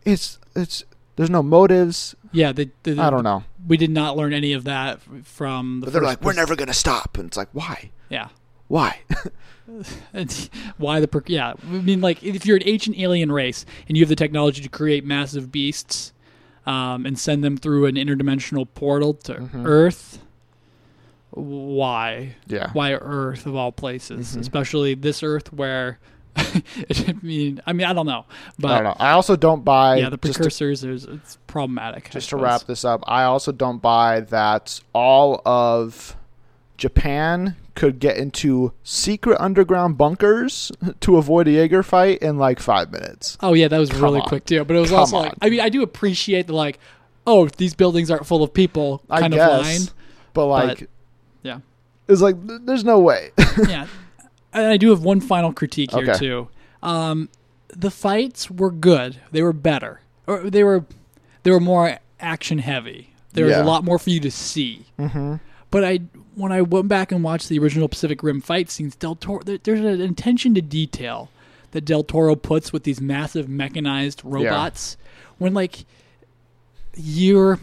It's 0.05 0.39
it's 0.55 0.85
there's 1.17 1.31
no 1.31 1.43
motives. 1.43 2.15
Yeah. 2.33 2.53
The, 2.53 2.71
the, 2.83 2.99
I 3.01 3.11
don't 3.11 3.25
know. 3.25 3.45
We 3.67 3.77
did 3.77 3.91
not 3.91 4.17
learn 4.17 4.33
any 4.33 4.53
of 4.55 4.65
that 4.65 5.01
from 5.25 5.81
the. 5.81 5.87
But 5.87 5.93
they're 5.93 6.03
first 6.03 6.09
like, 6.21 6.23
we're 6.25 6.33
never 6.33 6.57
gonna 6.57 6.73
stop, 6.75 7.17
and 7.19 7.27
it's 7.29 7.37
like, 7.37 7.49
why? 7.53 7.91
Yeah. 8.09 8.29
Why? 8.69 9.01
And 10.13 10.51
why 10.79 10.99
the 11.01 11.07
per- 11.09 11.23
yeah 11.27 11.53
i 11.63 11.67
mean 11.67 12.01
like 12.01 12.23
if 12.23 12.45
you're 12.45 12.57
an 12.57 12.63
ancient 12.67 12.99
alien 12.99 13.31
race 13.31 13.65
and 13.87 13.97
you 13.97 14.03
have 14.03 14.09
the 14.09 14.17
technology 14.17 14.61
to 14.61 14.69
create 14.69 15.05
massive 15.05 15.53
beasts 15.53 16.13
um, 16.67 17.07
and 17.07 17.19
send 17.19 17.45
them 17.45 17.57
through 17.57 17.87
an 17.87 17.95
interdimensional 17.95 18.67
portal 18.75 19.15
to 19.15 19.35
Mhm. 19.35 19.65
earth 19.65 20.19
why 21.31 22.35
yeah. 22.47 22.71
why 22.73 22.93
earth 22.95 23.47
of 23.47 23.55
all 23.55 23.73
places 23.73 24.37
Mhm. 24.37 24.41
especially 24.41 24.95
this 24.95 25.23
earth 25.23 25.53
where 25.53 25.99
i 26.37 27.15
mean 27.23 27.61
i 27.67 27.73
mean 27.73 27.87
i 27.87 27.93
don't 27.93 28.07
know 28.07 28.25
but 28.59 28.71
I 28.71 28.75
don't 28.77 28.85
know. 28.85 28.97
I 28.99 29.11
also 29.13 29.37
don't 29.37 29.65
buy. 29.65 29.97
yeah 29.97 30.09
the 30.09 30.17
just 30.17 30.35
to, 30.35 30.41
precursors 30.41 30.83
is 30.85 31.05
it's 31.05 31.37
problematic 31.47 32.11
just 32.11 32.31
to 32.31 32.37
wrap 32.37 32.63
this 32.63 32.85
up, 32.85 33.05
I 33.07 33.25
also 33.25 33.53
don't 33.53 33.83
buy 33.83 34.21
that 34.21 34.81
all 34.95 35.43
of 35.45 36.17
Japan 36.79 37.57
could 37.75 38.01
get 38.01 38.17
into 38.17 38.73
secret 38.83 39.39
underground 39.41 39.97
bunkers 39.97 40.73
to 41.01 41.17
avoid 41.17 41.49
a 41.49 41.53
Jaeger 41.53 41.83
fight 41.83 42.19
in 42.21 42.39
like 42.39 42.61
five 42.61 42.91
minutes. 42.91 43.39
Oh 43.41 43.55
yeah, 43.55 43.69
that 43.69 43.79
was 43.79 43.91
Come 43.91 44.03
really 44.03 44.21
on. 44.21 44.27
quick 44.29 44.45
too. 44.45 44.65
But 44.65 44.77
it 44.77 44.81
was 44.81 44.91
Come 44.91 44.99
also 45.01 45.19
like 45.19 45.33
on. 45.33 45.39
I 45.43 45.51
mean 45.51 45.61
I 45.61 45.69
do 45.69 45.83
appreciate 45.83 46.47
the 46.47 46.55
like, 46.55 46.79
oh 47.27 47.47
these 47.49 47.75
buildings 47.75 48.11
aren't 48.11 48.27
full 48.27 48.43
of 48.43 48.53
people 48.53 49.03
I 49.09 49.21
kind 49.21 49.33
guess, 49.33 49.51
of 49.51 49.65
line. 49.65 49.81
but 50.33 50.47
like, 50.47 50.89
yeah. 51.43 51.61
it's 52.09 52.21
like 52.21 52.37
there's 52.41 52.85
no 52.85 52.99
way. 52.99 53.31
yeah. 53.69 53.87
And 54.53 54.67
I 54.67 54.77
do 54.77 54.91
have 54.91 55.03
one 55.03 55.21
final 55.21 55.53
critique 55.53 55.91
here 55.93 56.11
Okay. 56.11 56.19
too. 56.19 56.49
Um, 56.83 57.29
the 57.69 57.91
fights 57.91 58.51
were 58.51 58.71
good. 58.71 59.17
They 59.31 59.43
were 59.43 59.53
better, 59.53 60.01
or 60.27 60.51
they 60.51 60.63
were 60.65 60.85
they 61.43 61.51
were 61.51 61.61
more 61.61 61.99
action 62.21 62.59
heavy. 62.59 63.15
There 63.33 63.47
was 63.47 63.53
Yeah. 63.57 63.63
a 63.63 63.65
lot 63.65 63.83
more 63.85 63.99
for 63.99 64.11
you 64.11 64.21
to 64.21 64.31
see. 64.31 64.85
mm-hmm. 64.99 65.37
But 65.71 65.85
I 65.85 66.01
when 66.35 66.53
I 66.53 66.61
went 66.63 66.89
back 66.89 67.13
and 67.13 67.23
watched 67.25 67.49
the 67.49 67.59
original 67.59 67.89
Pacific 67.89 68.23
Rim 68.23 68.41
fight 68.43 68.71
scenes, 68.71 68.95
Del 68.97 69.15
Toro 69.15 69.43
there, 69.43 69.59
there's 69.63 69.81
an 69.81 70.01
attention 70.03 70.55
to 70.55 70.61
detail 70.63 71.31
that 71.71 71.87
Del 71.87 72.05
Toro 72.05 72.35
puts 72.37 72.73
with 72.73 72.85
these 72.85 73.01
massive 73.01 73.49
mechanized 73.49 74.21
robots. 74.25 74.97
When 75.39 75.55
like 75.55 75.85
you're 76.95 77.59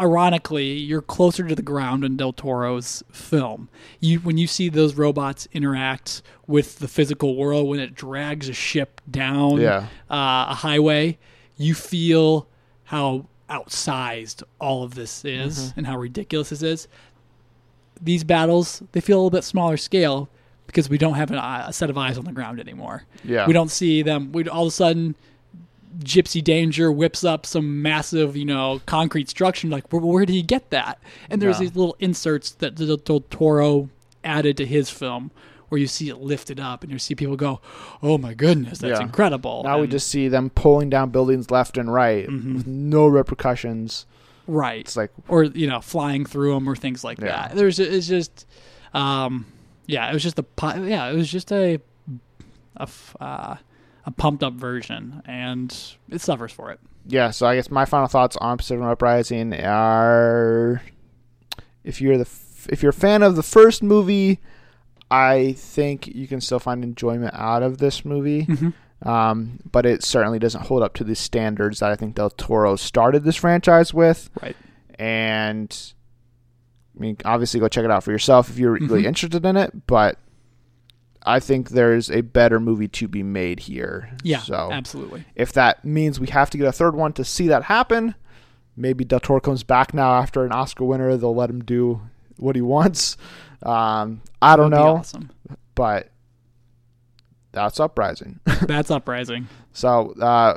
ironically 0.00 0.72
you're 0.72 1.02
closer 1.02 1.46
to 1.46 1.54
the 1.54 1.62
ground 1.62 2.04
in 2.04 2.16
Del 2.16 2.32
Toro's 2.32 3.02
film. 3.12 3.68
You 4.00 4.20
when 4.20 4.38
you 4.38 4.46
see 4.46 4.68
those 4.68 4.94
robots 4.94 5.48
interact 5.52 6.22
with 6.46 6.78
the 6.78 6.88
physical 6.88 7.36
world 7.36 7.68
when 7.68 7.80
it 7.80 7.94
drags 7.94 8.48
a 8.48 8.52
ship 8.52 9.00
down 9.10 9.60
Yeah. 9.60 9.86
uh, 10.10 10.46
a 10.50 10.54
highway, 10.54 11.18
you 11.56 11.74
feel 11.74 12.48
how 12.84 13.26
outsized 13.48 14.42
all 14.60 14.82
of 14.82 14.94
this 14.94 15.24
is 15.24 15.58
Mm-hmm. 15.58 15.78
and 15.78 15.86
how 15.86 15.96
ridiculous 15.98 16.50
this 16.50 16.62
is. 16.62 16.88
These 18.00 18.24
battles 18.24 18.82
they 18.92 19.00
feel 19.00 19.16
a 19.16 19.20
little 19.20 19.30
bit 19.30 19.44
smaller 19.44 19.76
scale 19.76 20.28
because 20.66 20.88
we 20.88 20.98
don't 20.98 21.14
have 21.14 21.30
an, 21.30 21.36
a 21.38 21.72
set 21.72 21.90
of 21.90 21.96
eyes 21.98 22.18
on 22.18 22.24
the 22.24 22.32
ground 22.32 22.58
anymore. 22.58 23.04
Yeah. 23.22 23.46
We 23.46 23.52
don't 23.52 23.70
see 23.70 24.02
them. 24.02 24.32
We 24.32 24.48
all 24.48 24.62
of 24.62 24.68
a 24.68 24.70
sudden, 24.72 25.14
Gipsy 26.00 26.42
Danger 26.42 26.90
whips 26.90 27.22
up 27.24 27.46
some 27.46 27.82
massive, 27.82 28.36
you 28.36 28.44
know, 28.44 28.80
concrete 28.86 29.28
structure. 29.28 29.68
Like, 29.68 29.92
where, 29.92 30.02
where 30.02 30.26
did 30.26 30.32
he 30.32 30.42
get 30.42 30.70
that? 30.70 30.98
And 31.30 31.40
there's 31.40 31.56
Yeah. 31.60 31.66
these 31.66 31.76
little 31.76 31.96
inserts 32.00 32.50
that 32.50 32.74
Del 32.74 33.20
Toro 33.20 33.88
added 34.24 34.56
to 34.56 34.66
his 34.66 34.90
film, 34.90 35.30
where 35.68 35.78
you 35.80 35.86
see 35.86 36.08
it 36.08 36.16
lifted 36.20 36.58
up, 36.60 36.82
and 36.82 36.90
you 36.92 36.98
see 36.98 37.14
people 37.14 37.36
go, 37.36 37.60
"Oh 38.02 38.16
my 38.18 38.32
goodness, 38.34 38.78
that's 38.78 38.98
Yeah. 39.00 39.06
incredible!" 39.06 39.62
Now 39.64 39.80
we 39.80 39.86
just 39.86 40.08
see 40.08 40.28
them 40.28 40.50
pulling 40.50 40.88
down 40.90 41.10
buildings 41.10 41.50
left 41.50 41.76
and 41.78 41.92
right 41.92 42.28
Mhm. 42.28 42.54
with 42.54 42.66
no 42.66 43.06
repercussions. 43.06 44.06
right, 44.46 44.80
It's 44.80 44.94
like, 44.94 45.10
or 45.26 45.44
you 45.44 45.66
know, 45.66 45.80
flying 45.80 46.26
through 46.26 46.52
them 46.52 46.68
or 46.68 46.76
things 46.76 47.02
like 47.02 47.18
Yeah. 47.18 47.48
that. 47.48 47.56
There's 47.56 47.78
it's 47.78 48.06
just, 48.06 48.46
um, 48.92 49.46
Yeah, 49.86 50.08
it 50.10 50.12
was 50.14 50.22
just 50.22 50.38
a 50.38 50.44
yeah, 50.86 51.08
it 51.10 51.14
was 51.16 51.30
just 51.30 51.50
a, 51.52 51.78
uh, 52.76 53.56
a 54.06 54.10
pumped 54.10 54.42
up 54.42 54.54
version, 54.54 55.22
and 55.26 55.74
it 56.10 56.20
suffers 56.20 56.52
for 56.52 56.70
it. 56.70 56.80
yeah, 57.06 57.30
so 57.30 57.46
I 57.46 57.56
guess 57.56 57.70
my 57.70 57.84
final 57.84 58.06
thoughts 58.08 58.36
on 58.36 58.56
Pacific 58.58 58.84
Uprising 58.84 59.52
are 59.54 60.82
if 61.82 62.00
you're 62.00 62.16
the 62.16 62.22
f- 62.22 62.68
if 62.70 62.82
you're 62.82 62.90
a 62.90 62.94
fan 62.94 63.22
of 63.22 63.36
the 63.36 63.42
first 63.42 63.82
movie, 63.82 64.40
I 65.10 65.52
think 65.58 66.06
you 66.08 66.26
can 66.26 66.40
still 66.40 66.58
find 66.58 66.82
enjoyment 66.82 67.34
out 67.34 67.62
of 67.62 67.78
this 67.78 68.04
movie. 68.04 68.46
Um, 69.02 69.60
but 69.70 69.84
it 69.84 70.02
certainly 70.02 70.38
doesn't 70.38 70.62
hold 70.64 70.82
up 70.82 70.94
to 70.94 71.04
the 71.04 71.14
standards 71.14 71.80
that 71.80 71.90
I 71.90 71.96
think 71.96 72.14
Del 72.14 72.30
Toro 72.30 72.74
started 72.76 73.22
this 73.22 73.36
franchise 73.36 73.92
with. 73.92 74.30
Right. 74.40 74.56
And 74.98 75.92
I 76.96 77.00
mean, 77.00 77.18
obviously, 77.24 77.60
go 77.60 77.68
check 77.68 77.84
it 77.84 77.90
out 77.90 78.02
for 78.02 78.12
yourself 78.12 78.48
if 78.48 78.56
you're 78.58 78.72
really 78.72 79.02
Mhm. 79.02 79.06
interested 79.08 79.44
in 79.44 79.56
it. 79.58 79.86
But 79.86 80.16
I 81.24 81.40
think 81.40 81.70
there's 81.70 82.10
a 82.10 82.20
better 82.20 82.60
movie 82.60 82.88
to 82.88 83.08
be 83.08 83.22
made 83.22 83.60
here. 83.60 84.10
Yeah, 84.22 84.40
So 84.40 84.68
absolutely. 84.70 85.24
if 85.34 85.52
that 85.54 85.84
means 85.84 86.20
we 86.20 86.26
have 86.28 86.50
to 86.50 86.58
get 86.58 86.66
a 86.66 86.72
third 86.72 86.94
one 86.94 87.12
to 87.14 87.24
see 87.24 87.48
that 87.48 87.64
happen, 87.64 88.14
maybe 88.76 89.04
Del 89.04 89.20
Toro 89.20 89.40
comes 89.40 89.62
back 89.62 89.94
now 89.94 90.14
after 90.14 90.44
an 90.44 90.52
Oscar 90.52 90.84
winner. 90.84 91.16
They'll 91.16 91.34
let 91.34 91.48
him 91.50 91.64
do 91.64 92.02
what 92.36 92.56
he 92.56 92.62
wants. 92.62 93.16
Um, 93.62 94.20
I 94.42 94.56
don't 94.56 94.70
know, 94.70 94.96
Awesome. 94.98 95.30
but 95.74 96.10
that's 97.52 97.78
uprising. 97.80 98.40
That's 98.66 98.90
uprising. 98.90 99.46
so, 99.72 100.12
uh, 100.20 100.56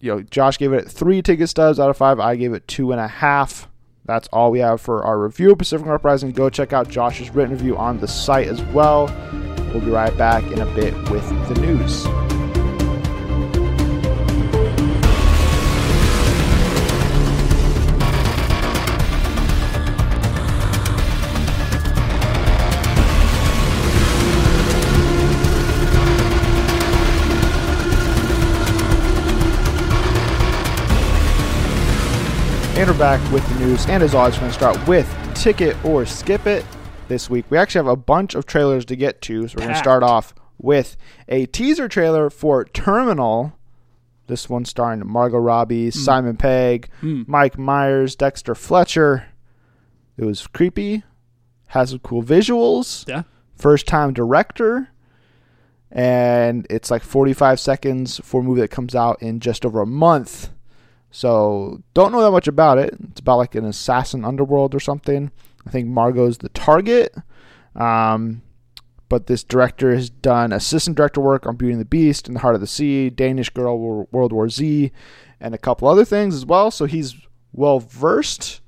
you 0.00 0.10
know, 0.14 0.22
Josh 0.22 0.56
gave 0.58 0.72
it 0.72 0.88
three 0.88 1.20
ticket 1.22 1.48
stubs 1.48 1.80
out 1.80 1.90
of 1.90 1.96
five. 1.96 2.20
I 2.20 2.36
gave 2.36 2.52
it 2.52 2.66
two 2.68 2.92
and 2.92 3.00
a 3.00 3.08
half. 3.08 3.68
That's 4.04 4.28
all 4.32 4.50
we 4.50 4.60
have 4.60 4.80
for 4.80 5.02
our 5.04 5.18
review 5.18 5.52
of 5.52 5.58
Pacific 5.58 5.86
Uprising. 5.86 6.32
Go 6.32 6.48
check 6.50 6.72
out 6.72 6.88
Josh's 6.88 7.30
written 7.30 7.52
review 7.52 7.76
on 7.76 7.98
the 8.00 8.08
site 8.08 8.48
as 8.48 8.62
well. 8.64 9.06
We'll 9.72 9.80
be 9.80 9.90
right 9.90 10.14
back 10.18 10.44
in 10.52 10.60
a 10.60 10.66
bit 10.74 10.92
with 11.10 11.26
the 11.48 11.54
news. 11.60 12.04
And 32.76 32.90
we're 32.90 32.98
back 32.98 33.32
with 33.32 33.48
the 33.48 33.64
news. 33.64 33.86
And 33.86 34.02
as 34.02 34.14
always, 34.14 34.34
we're 34.34 34.40
going 34.40 34.50
to 34.50 34.58
start 34.58 34.86
with 34.86 35.34
Ticket 35.34 35.82
or 35.82 36.04
Skip 36.04 36.46
It 36.46 36.66
this 37.12 37.28
week. 37.28 37.44
We 37.50 37.58
actually 37.58 37.80
have 37.80 37.92
a 37.92 37.96
bunch 37.96 38.34
of 38.34 38.46
trailers 38.46 38.86
to 38.86 38.96
get 38.96 39.20
to. 39.22 39.46
So 39.46 39.56
we're 39.56 39.64
going 39.64 39.74
to 39.74 39.78
start 39.78 40.02
off 40.02 40.34
with 40.58 40.96
a 41.28 41.44
teaser 41.46 41.86
trailer 41.86 42.30
for 42.30 42.64
Terminal. 42.64 43.52
This 44.28 44.48
one 44.48 44.64
starring 44.64 45.06
Margot 45.06 45.36
Robbie, 45.38 45.90
Simon 45.90 46.38
Pegg, 46.38 46.88
Hmm. 47.00 47.24
Mike 47.26 47.58
Myers, 47.58 48.16
Dexter 48.16 48.54
Fletcher. 48.54 49.26
It 50.16 50.24
was 50.24 50.46
creepy, 50.46 51.02
has 51.68 51.90
some 51.90 51.98
cool 51.98 52.22
visuals, 52.22 53.06
Yeah. 53.06 53.24
first 53.56 53.86
time 53.86 54.14
director, 54.14 54.88
and 55.90 56.66
it's 56.70 56.90
like 56.90 57.02
45 57.02 57.60
seconds 57.60 58.20
for 58.24 58.40
a 58.40 58.44
movie 58.44 58.62
that 58.62 58.68
comes 58.70 58.94
out 58.94 59.20
in 59.20 59.38
just 59.40 59.66
over 59.66 59.82
a 59.82 59.86
month. 59.86 60.48
So 61.10 61.82
don't 61.92 62.12
know 62.12 62.22
that 62.22 62.30
much 62.30 62.48
about 62.48 62.78
it. 62.78 62.94
It's 63.10 63.20
about 63.20 63.36
like 63.36 63.54
an 63.54 63.66
assassin 63.66 64.24
underworld 64.24 64.74
or 64.74 64.80
something. 64.80 65.30
I 65.66 65.70
think 65.70 65.88
Margot's 65.88 66.38
the 66.38 66.48
target. 66.50 67.14
Um, 67.74 68.42
but 69.08 69.26
this 69.26 69.44
director 69.44 69.94
has 69.94 70.08
done 70.08 70.52
assistant 70.52 70.96
director 70.96 71.20
work 71.20 71.46
on 71.46 71.56
Beauty 71.56 71.72
and 71.72 71.80
the 71.80 71.86
Beast, 71.86 72.28
In 72.28 72.34
the 72.34 72.40
Heart 72.40 72.54
of 72.54 72.60
the 72.62 72.66
Sea, 72.66 73.10
Danish 73.10 73.50
Girl, 73.50 73.78
World 74.10 74.32
War 74.32 74.48
Z, 74.48 74.90
and 75.38 75.54
a 75.54 75.58
couple 75.58 75.86
other 75.86 76.04
things 76.04 76.34
as 76.34 76.46
well. 76.46 76.70
So 76.70 76.86
he's 76.86 77.14
well 77.52 77.78
versed. 77.78 78.62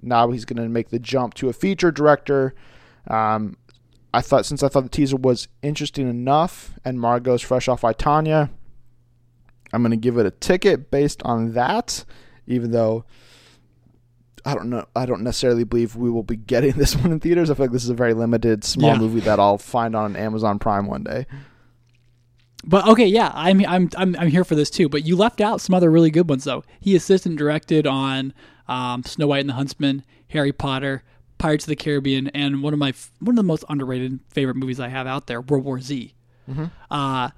Now 0.00 0.30
he's 0.30 0.44
going 0.44 0.62
to 0.62 0.68
make 0.68 0.90
the 0.90 1.00
jump 1.00 1.34
to 1.34 1.48
a 1.48 1.52
feature 1.52 1.90
director. 1.90 2.54
Um, 3.08 3.56
I 4.14 4.20
thought 4.20 4.46
since 4.46 4.62
I 4.62 4.68
thought 4.68 4.84
the 4.84 4.88
teaser 4.88 5.16
was 5.16 5.48
interesting 5.62 6.08
enough, 6.08 6.74
and 6.84 7.00
Margot's 7.00 7.42
fresh 7.42 7.68
off 7.68 7.84
I 7.84 7.92
Tonya, 7.92 8.50
I'm 9.72 9.82
going 9.82 9.90
to 9.90 9.96
give 9.96 10.16
it 10.16 10.26
a 10.26 10.30
ticket 10.30 10.90
based 10.90 11.22
on 11.24 11.52
that. 11.54 12.04
Even 12.46 12.70
though 12.70 13.04
I 14.50 14.54
don't 14.54 14.70
know, 14.70 14.86
I 14.96 15.04
don't 15.06 15.22
necessarily 15.22 15.64
believe 15.64 15.94
we 15.96 16.10
will 16.10 16.22
be 16.22 16.36
getting 16.36 16.72
this 16.76 16.96
one 16.96 17.12
in 17.12 17.20
theaters. 17.20 17.50
I 17.50 17.54
feel 17.54 17.64
like 17.66 17.72
this 17.72 17.84
is 17.84 17.90
a 17.90 17.94
very 17.94 18.14
limited, 18.14 18.64
small 18.64 18.92
Yeah. 18.92 18.98
movie 18.98 19.20
that 19.20 19.38
I'll 19.38 19.58
find 19.58 19.94
on 19.94 20.16
Amazon 20.16 20.58
Prime 20.58 20.86
one 20.86 21.04
day. 21.04 21.26
But 22.64 22.88
okay, 22.88 23.06
yeah, 23.06 23.30
I'm 23.34 23.64
I'm 23.66 23.88
I'm 23.96 24.16
I'm 24.16 24.28
here 24.28 24.44
for 24.44 24.54
this 24.56 24.68
too. 24.70 24.88
But 24.88 25.04
you 25.04 25.16
left 25.16 25.40
out 25.40 25.60
some 25.60 25.74
other 25.74 25.90
really 25.90 26.10
good 26.10 26.28
ones 26.28 26.44
though. 26.44 26.64
He 26.80 26.96
assistant 26.96 27.36
directed 27.38 27.86
on 27.86 28.34
um, 28.66 29.04
Snow 29.04 29.28
White 29.28 29.40
and 29.40 29.48
the 29.48 29.54
Huntsman, 29.54 30.02
Harry 30.30 30.52
Potter, 30.52 31.02
Pirates 31.38 31.64
of 31.64 31.68
the 31.68 31.76
Caribbean, 31.76 32.28
and 32.28 32.62
one 32.62 32.72
of 32.72 32.78
my 32.80 32.92
one 33.20 33.34
of 33.34 33.36
the 33.36 33.42
most 33.44 33.64
underrated 33.68 34.18
favorite 34.30 34.56
movies 34.56 34.80
I 34.80 34.88
have 34.88 35.06
out 35.06 35.28
there, 35.28 35.40
World 35.40 35.64
War 35.64 35.80
Z. 35.80 36.14
Uh, 36.90 37.30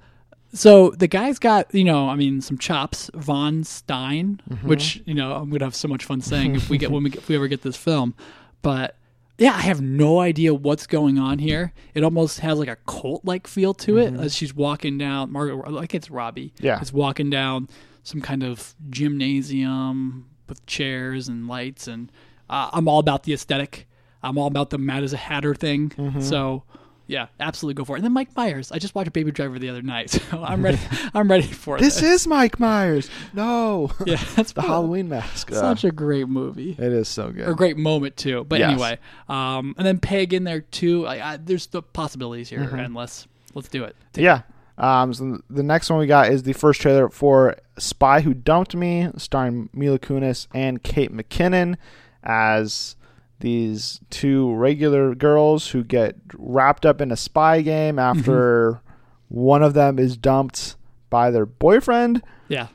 so 0.53 0.91
the 0.91 1.07
guy's 1.07 1.39
got 1.39 1.73
you 1.73 1.83
know 1.83 2.09
I 2.09 2.15
mean 2.15 2.41
some 2.41 2.57
chops. 2.57 3.09
Vaughn 3.13 3.63
Stein, 3.63 4.41
mm-hmm. 4.49 4.67
which 4.67 5.01
you 5.05 5.13
know 5.13 5.33
I'm 5.33 5.49
gonna 5.49 5.65
have 5.65 5.75
so 5.75 5.87
much 5.87 6.05
fun 6.05 6.21
saying 6.21 6.55
if 6.55 6.69
we 6.69 6.77
get 6.77 6.91
when 6.91 7.03
we 7.03 7.09
get, 7.09 7.19
if 7.21 7.29
we 7.29 7.35
ever 7.35 7.47
get 7.47 7.61
this 7.61 7.77
film, 7.77 8.15
but. 8.61 8.95
Yeah, 9.37 9.55
I 9.55 9.61
have 9.61 9.81
no 9.81 10.19
idea 10.19 10.53
what's 10.53 10.85
going 10.85 11.17
on 11.17 11.39
here. 11.39 11.73
It 11.95 12.03
almost 12.03 12.41
has 12.41 12.59
like 12.59 12.67
a 12.67 12.75
cult 12.85 13.25
like 13.25 13.47
feel 13.47 13.73
to 13.75 13.97
it 13.97 14.13
mm-hmm. 14.13 14.21
as 14.21 14.35
she's 14.35 14.53
walking 14.53 14.99
down. 14.99 15.31
Margaret, 15.31 15.71
like 15.71 15.95
it's 15.95 16.11
Robbie. 16.11 16.53
Yeah. 16.59 16.79
is 16.79 16.93
walking 16.93 17.31
down 17.31 17.67
some 18.03 18.21
kind 18.21 18.43
of 18.43 18.75
gymnasium 18.91 20.29
with 20.47 20.65
chairs 20.65 21.27
and 21.27 21.47
lights, 21.47 21.87
and 21.87 22.11
uh, 22.49 22.69
I'm 22.73 22.87
all 22.87 22.99
about 22.99 23.23
the 23.23 23.33
aesthetic. 23.33 23.87
I'm 24.21 24.37
all 24.37 24.47
about 24.47 24.69
the 24.69 24.77
Mad 24.77 25.03
as 25.03 25.13
a 25.13 25.17
Hatter 25.17 25.55
thing. 25.55 25.89
Mm-hmm. 25.89 26.21
So, 26.21 26.63
yeah, 27.11 27.27
absolutely 27.39 27.73
go 27.75 27.83
for 27.85 27.95
it. 27.95 27.99
And 27.99 28.05
then 28.05 28.13
Mike 28.13 28.35
Myers. 28.35 28.71
I 28.71 28.79
just 28.79 28.95
watched 28.95 29.11
Baby 29.13 29.31
Driver 29.31 29.59
the 29.59 29.69
other 29.69 29.81
night, 29.81 30.09
so 30.29 30.43
I'm 30.43 30.63
ready. 30.63 30.79
I'm 31.13 31.29
ready 31.29 31.43
for 31.47 31.77
This 31.77 31.95
this. 31.99 32.21
is 32.21 32.27
Mike 32.27 32.59
Myers. 32.59 33.09
No, 33.33 33.91
yeah, 34.05 34.23
that's 34.35 34.53
the 34.53 34.61
Halloween 34.61 35.09
mask. 35.09 35.51
Uh, 35.51 35.55
Such 35.55 35.83
a 35.83 35.91
great 35.91 36.27
movie. 36.29 36.71
it 36.71 36.79
is 36.93 37.07
so 37.09 37.31
good. 37.31 37.47
or 37.47 37.51
a 37.51 37.55
great 37.55 37.77
moment 37.77 38.15
too. 38.17 38.45
But 38.47 38.59
Yes. 38.59 38.71
anyway, 38.71 38.97
um, 39.27 39.75
and 39.77 39.85
then 39.85 39.99
Pegg 39.99 40.33
in 40.33 40.45
there 40.45 40.61
too. 40.61 41.05
I, 41.05 41.33
I, 41.33 41.37
there's 41.37 41.67
the 41.67 41.81
possibilities 41.81 42.49
here, 42.49 42.59
Mm-hmm. 42.61 42.79
and 42.79 42.95
let's 42.95 43.27
let's 43.53 43.67
do 43.67 43.83
it. 43.83 43.95
Yeah. 44.15 44.41
Um, 44.77 45.13
so 45.13 45.39
the 45.49 45.61
next 45.63 45.89
one 45.91 45.99
we 45.99 46.07
got 46.07 46.31
is 46.31 46.41
the 46.43 46.53
first 46.53 46.81
trailer 46.81 47.09
for 47.09 47.55
Spy 47.77 48.21
Who 48.21 48.33
Dumped 48.33 48.73
Me, 48.73 49.09
starring 49.17 49.69
Mila 49.73 49.99
Kunis 49.99 50.47
and 50.55 50.81
Kate 50.81 51.11
McKinnon 51.13 51.75
as 52.23 52.95
these 53.41 53.99
two 54.09 54.53
regular 54.53 55.13
girls 55.15 55.69
who 55.69 55.83
get 55.83 56.15
wrapped 56.35 56.85
up 56.85 57.01
in 57.01 57.11
a 57.11 57.17
spy 57.17 57.61
game 57.61 57.99
after 57.99 58.81
one 59.27 59.61
of 59.63 59.73
them 59.73 59.99
is 59.99 60.15
dumped 60.17 60.75
by 61.09 61.29
their 61.31 61.45
boyfriend. 61.45 62.21
Yeah, 62.47 62.67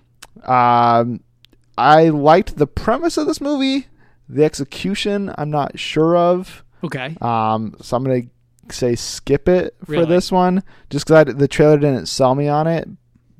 Um, 0.44 1.20
I 1.78 2.08
liked 2.10 2.56
the 2.56 2.66
premise 2.66 3.16
of 3.16 3.26
this 3.26 3.40
movie. 3.40 3.86
The 4.28 4.44
execution, 4.44 5.32
I'm 5.38 5.50
not 5.50 5.78
sure 5.78 6.16
of. 6.16 6.64
okay. 6.84 7.16
Um, 7.20 7.74
so 7.80 7.96
I'm 7.96 8.04
gonna 8.04 8.22
say 8.70 8.94
skip 8.96 9.48
it 9.48 9.74
for 9.84 9.92
Really? 9.92 10.06
this 10.06 10.30
one, 10.32 10.62
just 10.90 11.06
because 11.06 11.34
the 11.36 11.48
trailer 11.48 11.78
didn't 11.78 12.06
sell 12.06 12.34
me 12.34 12.48
on 12.48 12.66
it. 12.66 12.88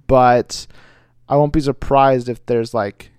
But 0.06 0.66
I 1.28 1.36
won't 1.36 1.52
be 1.52 1.60
surprised 1.60 2.28
if 2.28 2.44
there's 2.46 2.72
like 2.72 3.10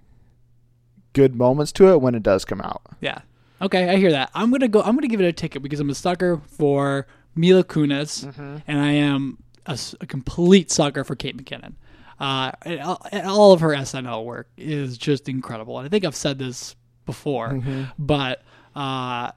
good 1.14 1.36
moments 1.36 1.72
to 1.74 1.90
it 1.92 2.02
when 2.02 2.16
it 2.16 2.24
does 2.24 2.46
come 2.46 2.62
out. 2.62 2.82
Yeah. 3.02 3.20
Okay, 3.62 3.90
I 3.90 3.96
hear 3.98 4.12
that. 4.12 4.30
I'm 4.36 4.52
gonna 4.52 4.68
go. 4.68 4.82
I'm 4.82 4.96
gonna 4.96 5.08
give 5.08 5.22
it 5.22 5.26
a 5.26 5.34
ticket 5.34 5.62
because 5.64 5.80
I'm 5.80 5.90
a 5.90 5.96
sucker 5.96 6.42
for 6.58 7.08
Mila 7.36 7.64
Kunis, 7.64 8.26
Mm-hmm. 8.26 8.58
and 8.68 8.80
I 8.80 8.92
am 8.92 9.38
a 9.66 9.78
complete 10.08 10.72
sucker 10.72 11.04
for 11.04 11.16
Kate 11.16 11.36
McKinnon. 11.38 11.74
Uh, 12.20 12.52
and 12.64 12.80
all, 12.82 13.06
and 13.12 13.28
all 13.28 13.52
of 13.52 13.60
her 13.62 13.70
SNL 13.70 14.26
work 14.26 14.50
is 14.58 14.98
just 14.98 15.28
incredible, 15.30 15.78
and 15.78 15.86
I 15.86 15.90
think 15.90 16.06
I've 16.06 16.16
said 16.16 16.40
this 16.40 16.76
before, 17.06 17.50
Mm-hmm. 17.50 17.84
but 18.00 18.44
uh, 18.76 19.32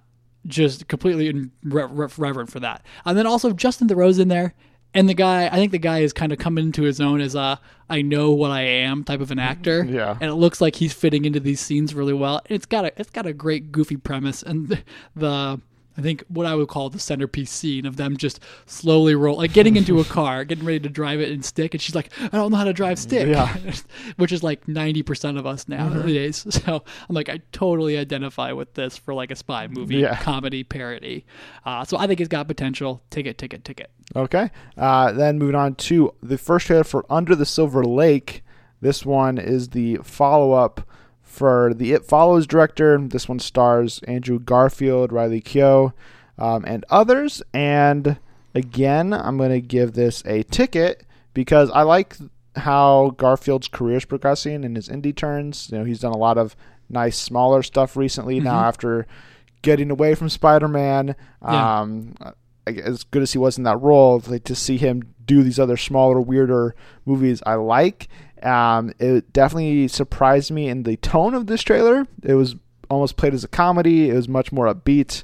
just 0.47 0.87
completely 0.89 1.31
re- 1.65 1.85
re- 1.85 2.09
reverent 2.17 2.51
for 2.51 2.61
that. 2.61 2.85
And 3.05 3.17
then 3.19 3.27
also 3.27 3.53
Justin 3.53 3.89
Theroux's 3.89 4.19
in 4.19 4.29
there, 4.29 4.55
and 4.95 5.09
the 5.09 5.15
guy. 5.15 5.47
I 5.47 5.57
think 5.57 5.73
the 5.73 5.79
guy 5.79 5.99
is 6.01 6.13
kind 6.13 6.33
of 6.33 6.39
coming 6.39 6.65
into 6.65 6.83
his 6.83 7.01
own 7.01 7.21
as 7.21 7.35
a 7.35 7.61
I 7.89 8.03
know 8.03 8.31
what 8.33 8.51
I 8.51 8.63
am 8.63 9.03
type 9.05 9.21
of 9.21 9.31
an 9.31 9.39
actor 9.41 9.85
Yeah. 9.85 10.17
and 10.21 10.31
it 10.31 10.35
looks 10.35 10.61
like 10.61 10.77
he's 10.77 10.93
fitting 10.93 11.25
into 11.25 11.41
these 11.41 11.61
scenes 11.61 11.93
really 11.95 12.13
well. 12.13 12.41
It's 12.49 12.67
got 12.67 12.85
a 12.85 12.93
it's 13.01 13.11
got 13.11 13.27
a 13.27 13.33
great 13.33 13.73
goofy 13.73 13.97
premise, 13.97 14.43
and 14.43 14.69
the, 14.71 14.79
the 15.17 15.61
I 16.01 16.03
think 16.03 16.25
what 16.29 16.47
I 16.47 16.55
would 16.55 16.69
call 16.69 16.89
the 16.89 16.99
centerpiece 16.99 17.51
scene 17.51 17.85
of 17.85 17.97
them 17.97 18.17
just 18.17 18.41
slowly 18.65 19.15
roll, 19.15 19.37
like 19.37 19.53
getting 19.53 19.77
into 19.77 20.01
a 20.01 20.05
car, 20.17 20.45
getting 20.47 20.65
ready 20.65 20.81
to 20.81 20.89
drive 20.89 21.21
it 21.21 21.31
in 21.31 21.43
stick, 21.43 21.75
and 21.75 21.81
she's 21.83 21.95
like, 21.95 22.11
"I 22.21 22.29
don't 22.29 22.51
know 22.51 22.57
how 22.57 22.65
to 22.65 22.73
drive 22.73 22.99
stick," 22.99 23.29
Yeah. 23.29 23.55
which 24.17 24.33
is 24.33 24.43
like 24.43 24.67
ninety 24.67 25.03
percent 25.03 25.37
of 25.37 25.47
us 25.47 25.69
nowadays. 25.69 26.47
So 26.61 26.83
I'm 27.09 27.15
like, 27.15 27.29
I 27.29 27.41
totally 27.53 27.99
identify 27.99 28.53
with 28.53 28.73
this 28.75 28.97
for 28.97 29.13
like 29.15 29.31
a 29.31 29.37
spy 29.37 29.67
movie, 29.69 29.97
Yeah. 29.97 30.17
comedy 30.17 30.65
parody. 30.65 31.25
Uh, 31.67 31.85
so 31.85 31.99
I 31.99 32.07
think 32.07 32.21
it's 32.21 32.29
got 32.29 32.49
potential. 32.49 33.03
Ticket, 33.11 33.37
ticket, 33.39 33.65
ticket. 33.65 33.91
Okay. 34.17 34.51
Uh, 34.79 35.13
then 35.13 35.39
moving 35.39 35.55
on 35.55 35.75
to 35.77 36.15
the 36.23 36.39
first 36.39 36.67
trailer 36.67 36.85
for 36.85 37.05
Under 37.11 37.35
the 37.37 37.47
Silver 37.47 37.85
Lake. 37.85 38.43
This 38.81 39.05
one 39.05 39.37
is 39.39 39.69
the 39.69 39.97
follow 40.03 40.53
up 40.53 40.87
for 41.31 41.73
the 41.73 41.93
It 41.93 42.05
Follows 42.05 42.47
director. 42.47 42.99
This 42.99 43.29
one 43.29 43.39
stars 43.39 44.01
Andrew 44.09 44.39
Garfield, 44.39 45.13
Riley 45.13 45.41
Keough, 45.41 45.93
um, 46.37 46.65
and 46.67 46.85
others. 46.91 47.43
And 47.55 48.19
again, 48.55 49.13
I'm 49.13 49.39
going 49.39 49.51
to 49.51 49.61
give 49.61 49.93
this 49.93 50.23
a 50.27 50.43
ticket 50.43 51.07
because 51.33 51.71
I 51.71 51.83
like 51.83 52.17
how 52.57 53.15
Garfield's 53.17 53.69
career 53.69 53.99
is 53.99 54.05
progressing 54.05 54.65
in 54.65 54.75
his 54.75 54.89
indie 54.89 55.15
turns. 55.15 55.71
You 55.71 55.79
know, 55.79 55.85
he's 55.85 56.01
done 56.01 56.13
a 56.13 56.19
lot 56.19 56.37
of 56.37 56.57
nice 56.89 57.17
smaller 57.17 57.63
stuff 57.63 57.97
recently 57.97 58.41
now 58.41 58.61
after 58.61 59.07
getting 59.63 59.91
away 59.91 60.17
from 60.17 60.29
Spider-Man. 60.29 61.15
Yeah. 61.43 61.81
Um, 61.81 62.15
as 62.67 63.05
good 63.05 63.23
as 63.23 63.33
he 63.33 63.39
was 63.39 63.57
in 63.57 63.65
that 63.65 63.81
role, 63.81 64.23
like 64.27 64.45
to 64.45 64.55
see 64.55 64.77
him 64.77 65.15
do 65.25 65.43
these 65.43 65.59
other 65.59 65.77
smaller, 65.77 66.21
weirder 66.21 66.75
movies, 67.07 67.43
I 67.47 67.55
like. 67.55 68.09
Um, 68.43 68.93
it 68.99 69.33
definitely 69.33 69.89
surprised 69.89 70.51
me 70.51 70.69
in 70.69 70.83
the 70.85 70.97
tone 70.97 71.35
of 71.35 71.47
this 71.47 71.63
trailer. 71.63 72.07
It 72.23 72.35
was 72.35 72.57
almost 72.89 73.17
played 73.17 73.35
as 73.35 73.45
a 73.45 73.49
comedy. 73.49 74.11
It 74.11 74.15
was 74.15 74.29
much 74.29 74.51
more 74.53 74.67
upbeat, 74.73 75.23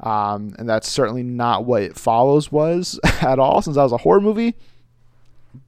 um, 0.00 0.54
and 0.58 0.68
that's 0.68 0.88
certainly 0.88 1.22
not 1.22 1.64
what 1.64 1.82
it 1.82 1.96
follows 1.96 2.52
was 2.52 3.00
at 3.22 3.38
all. 3.38 3.62
Since 3.62 3.76
that 3.76 3.82
was 3.82 3.92
a 3.92 3.96
horror 3.98 4.20
movie, 4.20 4.54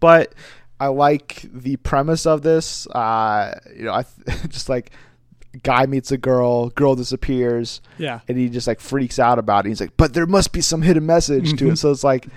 but 0.01 0.35
I 0.79 0.89
like 0.89 1.45
the 1.53 1.77
premise 1.77 2.27
of 2.27 2.43
this. 2.43 2.87
Uh, 2.89 3.59
you 3.77 3.85
know, 3.85 3.93
I 3.93 4.05
just 4.49 4.69
like 4.69 4.91
guy 5.65 5.85
meets 5.87 6.13
a 6.13 6.17
girl, 6.17 6.69
girl 6.71 6.95
disappears 6.95 7.81
Yeah. 7.99 8.21
and 8.29 8.39
he 8.39 8.49
just 8.49 8.69
like 8.69 8.79
freaks 8.79 9.19
out 9.19 9.37
about 9.39 9.67
it. 9.67 9.71
He's 9.71 9.81
like, 9.81 9.97
but 9.97 10.15
there 10.15 10.27
must 10.27 10.53
be 10.53 10.61
some 10.61 10.81
hidden 10.83 11.07
message 11.07 11.59
to 11.59 11.71
it. 11.71 11.77
So 11.77 11.91
it's 11.91 12.05
like, 12.05 12.29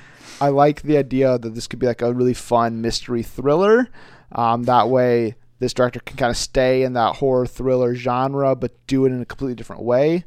I 0.41 0.49
like 0.49 0.82
the 0.82 0.97
idea 0.97 1.38
that 1.38 1.53
this 1.53 1.68
could 1.68 1.78
be 1.78 1.86
like 1.86 2.01
a 2.01 2.11
really 2.11 2.34
fun 2.34 2.82
mystery 2.82 3.22
thriller. 3.22 3.88
Um, 4.34 4.64
that 4.64 4.90
way, 4.90 5.36
this 5.60 5.74
director 5.74 6.00
can 6.02 6.18
kind 6.18 6.30
of 6.30 6.38
stay 6.38 6.84
in 6.84 6.94
that 6.94 7.16
horror 7.16 7.46
thriller 7.46 7.96
genre, 7.96 8.56
but 8.56 8.72
do 8.88 9.06
it 9.06 9.12
in 9.12 9.22
a 9.22 9.26
completely 9.26 9.56
different 9.56 9.84
way. 9.84 10.26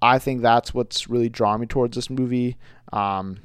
I 0.00 0.18
think 0.18 0.42
that's 0.42 0.72
what's 0.72 1.08
really 1.10 1.28
drawn 1.28 1.60
me 1.60 1.66
towards 1.66 1.96
this 1.96 2.08
movie, 2.08 2.56
um, 2.92 3.38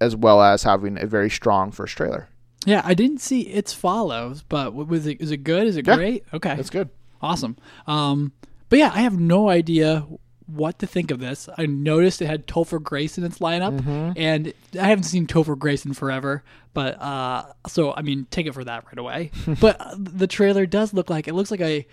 as 0.00 0.16
well 0.16 0.40
as 0.42 0.62
having 0.62 0.98
a 1.00 1.06
very 1.06 1.28
strong 1.30 1.70
first 1.72 1.96
trailer. 1.96 2.28
Yeah, 2.66 2.82
I 2.84 2.94
didn't 2.94 3.20
see 3.20 3.42
It 3.42 3.68
Follows, 3.70 4.42
but 4.42 4.74
was 4.74 5.06
it? 5.06 5.20
Is 5.20 5.30
it 5.30 5.38
good? 5.44 5.66
Is 5.66 5.76
it 5.76 5.86
Yeah. 5.86 5.96
great? 5.96 6.24
Okay, 6.32 6.56
That's 6.56 6.70
good. 6.70 6.88
awesome. 7.22 7.56
Um, 7.86 8.32
but 8.68 8.78
yeah, 8.78 8.90
I 8.94 9.00
have 9.02 9.18
no 9.18 9.48
idea 9.48 10.06
what 10.48 10.78
to 10.80 10.86
think 10.86 11.10
of 11.10 11.20
this. 11.20 11.48
I 11.56 11.66
noticed 11.66 12.20
it 12.20 12.26
had 12.26 12.46
Topher 12.46 12.82
Grace 12.82 13.16
in 13.18 13.24
its 13.24 13.38
lineup, 13.38 13.78
Mm-hmm. 13.78 14.12
and 14.16 14.52
I 14.80 14.88
haven't 14.88 15.04
seen 15.04 15.26
Topher 15.26 15.56
Grace 15.56 15.84
in 15.84 15.92
forever. 15.94 16.42
But 16.74 17.00
uh, 17.00 17.44
so 17.68 17.92
I 17.94 18.02
mean, 18.02 18.26
take 18.30 18.46
it 18.46 18.54
for 18.54 18.64
that 18.64 18.84
right 18.86 18.98
away. 18.98 19.30
but 19.60 19.80
uh, 19.80 19.94
the 19.96 20.26
trailer 20.26 20.66
does 20.66 20.92
look 20.92 21.08
like 21.10 21.28
it 21.28 21.34
looks 21.34 21.50
like 21.50 21.60
a 21.60 21.86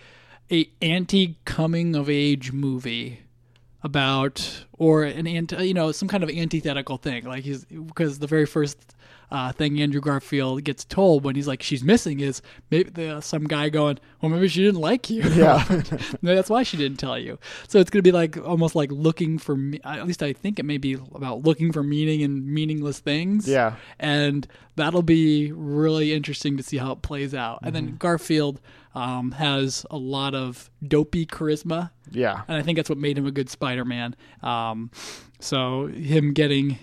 a 0.52 0.70
anti 0.82 1.38
coming 1.46 1.96
of 1.96 2.10
age 2.10 2.52
movie 2.52 3.20
about 3.84 4.65
or 4.78 5.04
an 5.04 5.26
anti 5.28 5.64
you 5.64 5.74
know 5.74 5.92
some 5.92 6.08
kind 6.08 6.24
of 6.24 6.30
antithetical 6.30 6.98
thing 6.98 7.24
like 7.26 7.44
he's 7.44 7.66
because 7.66 8.20
the 8.20 8.28
very 8.28 8.46
first 8.46 8.94
uh, 9.32 9.52
thing 9.52 9.82
Andrew 9.82 10.02
Garfield 10.02 10.64
gets 10.64 10.86
told 10.86 11.24
when 11.24 11.36
he's 11.36 11.48
like 11.48 11.64
she's 11.64 11.84
missing 11.84 12.20
is 12.20 12.44
maybe 12.70 12.92
the, 12.92 13.22
some 13.22 13.46
guy 13.46 13.70
going 13.70 13.98
well 14.22 14.30
maybe 14.32 14.48
she 14.48 14.62
didn't 14.64 14.80
like 14.82 15.10
you 15.10 15.24
Yeah. 15.24 15.64
that's 16.22 16.50
why 16.50 16.62
she 16.64 16.78
didn't 16.78 16.98
tell 17.00 17.18
you 17.18 17.40
so 17.68 17.80
it's 17.80 17.90
gonna 17.90 18.04
be 18.04 18.12
like 18.12 18.38
almost 18.38 18.76
like 18.76 18.92
looking 18.92 19.40
for 19.40 19.56
me 19.56 19.80
at 19.84 20.06
least 20.06 20.22
I 20.22 20.34
think 20.34 20.60
it 20.60 20.64
may 20.64 20.78
be 20.78 20.94
about 20.94 21.42
looking 21.44 21.72
for 21.72 21.82
meaning 21.82 22.22
in 22.22 22.54
meaningless 22.54 23.00
things 23.00 23.48
Yeah. 23.48 23.76
and 24.00 24.48
that'll 24.76 25.02
be 25.02 25.52
really 25.52 26.14
interesting 26.14 26.56
to 26.58 26.64
see 26.64 26.78
how 26.78 26.92
it 26.92 27.02
plays 27.02 27.34
out 27.34 27.60
and 27.64 27.74
Mm-hmm. 27.76 27.86
then 27.88 27.96
Garfield 27.98 28.62
um, 28.94 29.32
has 29.32 29.86
a 29.92 29.98
lot 29.98 30.34
of 30.36 30.70
dopey 30.88 31.26
charisma 31.26 31.90
Yeah. 32.12 32.44
and 32.48 32.58
I 32.58 32.62
think 32.62 32.78
that's 32.78 32.90
what 32.90 32.98
made 33.00 33.18
him 33.18 33.26
a 33.26 33.32
good 33.32 33.50
Spider-Man. 33.50 34.16
Um, 34.42 34.65
so 35.40 35.88
him 35.88 36.34
getting 36.34 36.78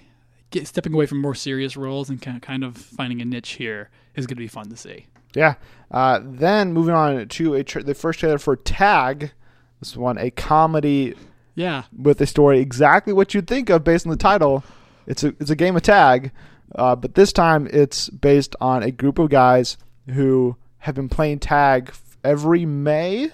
get, 0.51 0.67
stepping 0.67 0.95
away 0.95 1.07
from 1.07 1.21
more 1.21 1.35
serious 1.35 1.77
roles 1.77 2.11
and 2.11 2.21
kind 2.21 2.37
of, 2.37 2.43
kind 2.43 2.65
of 2.65 2.77
finding 2.77 3.21
a 3.21 3.25
niche 3.25 3.53
here 3.53 3.91
is 4.15 4.27
going 4.27 4.37
to 4.37 4.41
be 4.43 4.49
fun 4.49 4.69
to 4.69 4.77
see. 4.77 5.07
Yeah. 5.35 5.55
Uh, 5.91 6.21
then 6.23 6.73
moving 6.73 6.95
on 6.95 7.27
to 7.29 7.55
a 7.55 7.65
tra- 7.65 7.83
the 7.83 7.95
first 7.95 8.21
trailer 8.21 8.39
for 8.39 8.57
Tag. 8.57 9.33
This 9.81 9.97
one, 9.97 10.17
a 10.19 10.31
comedy 10.31 11.15
Yeah, 11.55 11.85
with 11.97 12.21
a 12.21 12.27
story 12.27 12.61
exactly 12.61 13.13
what 13.13 13.35
you'd 13.35 13.47
think 13.49 13.69
of 13.71 13.83
based 13.83 14.07
on 14.07 14.11
the 14.11 14.17
title. 14.17 14.63
It's 15.07 15.25
a 15.25 15.29
it's 15.41 15.51
a 15.51 15.57
game 15.57 15.75
of 15.75 15.83
tag, 15.83 16.31
uh, 16.77 16.95
but 16.95 17.15
this 17.17 17.33
time 17.33 17.67
it's 17.73 18.09
based 18.09 18.55
on 18.61 18.83
a 18.85 18.93
group 18.93 19.19
of 19.19 19.29
guys 19.31 19.77
who 20.09 20.57
have 20.79 20.95
been 20.95 21.09
playing 21.09 21.41
tag 21.41 21.93
every 22.23 22.65
May, 22.65 23.31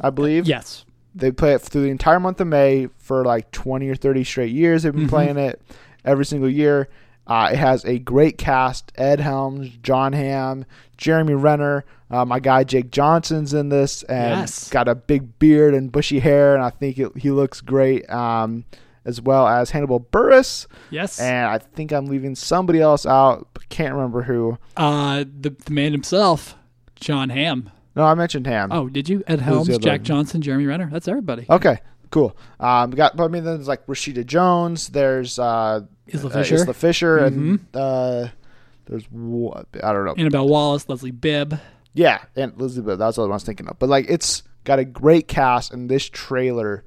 I 0.00 0.10
believe. 0.10 0.46
yes, 0.48 0.84
They 1.14 1.30
play 1.30 1.52
it 1.54 1.60
through 1.60 1.82
the 1.82 1.90
entire 1.90 2.18
month 2.20 2.40
of 2.40 2.46
May 2.46 2.88
for 2.98 3.24
like 3.24 3.50
20 3.50 3.88
or 3.88 3.94
30 3.94 4.24
straight 4.24 4.52
years. 4.52 4.82
They've 4.82 4.92
been 4.92 5.06
Mhm. 5.06 5.10
playing 5.10 5.36
it 5.38 5.60
every 6.04 6.24
single 6.24 6.48
year. 6.48 6.88
Uh, 7.26 7.50
it 7.52 7.58
has 7.58 7.84
a 7.84 7.98
great 7.98 8.36
cast: 8.38 8.90
Ed 8.96 9.20
Helms, 9.20 9.68
Jon 9.82 10.12
Hamm, 10.12 10.64
Jeremy 10.96 11.34
Renner. 11.34 11.84
Uh, 12.10 12.24
my 12.24 12.40
guy 12.40 12.64
Jake 12.64 12.90
Johnson's 12.90 13.54
in 13.54 13.68
this, 13.68 14.02
and 14.04 14.40
Yes. 14.40 14.68
got 14.70 14.88
a 14.88 14.94
big 14.94 15.38
beard 15.38 15.72
and 15.74 15.90
bushy 15.92 16.18
hair, 16.18 16.54
and 16.54 16.62
I 16.64 16.70
think 16.70 16.98
it, 16.98 17.12
he 17.16 17.30
looks 17.30 17.60
great. 17.60 18.08
Um, 18.10 18.64
as 19.04 19.20
well 19.20 19.48
as 19.48 19.70
Hannibal 19.70 19.98
Buress, 19.98 20.66
yes. 20.90 21.18
and 21.18 21.46
I 21.46 21.58
think 21.58 21.90
I'm 21.92 22.06
leaving 22.06 22.36
somebody 22.36 22.80
else 22.80 23.04
out, 23.04 23.48
but 23.52 23.68
can't 23.68 23.94
remember 23.94 24.22
who. 24.22 24.58
uh, 24.76 25.24
the 25.40 25.50
the 25.64 25.70
man 25.72 25.90
himself, 25.92 26.56
Jon 26.96 27.30
Hamm. 27.30 27.70
No, 27.94 28.04
I 28.04 28.14
mentioned 28.14 28.46
Hamm. 28.46 28.72
Oh, 28.72 28.88
did 28.88 29.08
you? 29.08 29.22
Ed 29.26 29.40
Helms, 29.40 29.68
Jack 29.78 30.00
one? 30.00 30.04
Johnson, 30.04 30.40
Jeremy 30.40 30.66
Renner. 30.66 30.88
That's 30.90 31.08
everybody. 31.08 31.44
Okay, 31.50 31.78
cool. 32.10 32.36
Um, 32.58 32.90
we 32.90 32.96
got, 32.96 33.16
but 33.16 33.24
I 33.24 33.28
mean, 33.28 33.44
there's 33.44 33.68
like 33.68 33.86
Rashida 33.86 34.24
Jones. 34.26 34.88
There's 34.88 35.38
uh, 35.38 35.80
Isla 36.08 36.30
uh, 36.30 36.32
Fisher, 36.32 36.54
Mm-hmm. 36.56 36.62
Isla 36.64 36.74
Fisher, 36.74 37.18
and 37.18 37.66
uh, 37.74 38.28
there's 38.86 39.04
what 39.10 39.66
I 39.82 39.92
don't 39.92 40.04
know. 40.06 40.14
Annabelle 40.16 40.48
Wallis, 40.48 40.88
Leslie 40.88 41.10
Bibb. 41.10 41.60
yeah, 41.92 42.22
and 42.34 42.52
Elizabeth. 42.54 42.98
That's 42.98 43.18
what 43.18 43.24
I 43.24 43.28
was 43.28 43.44
thinking 43.44 43.68
of. 43.68 43.78
But 43.78 43.88
like, 43.90 44.06
it's 44.08 44.42
got 44.64 44.78
a 44.78 44.84
great 44.84 45.28
cast, 45.28 45.72
and 45.72 45.88
this 45.90 46.08
trailer 46.08 46.84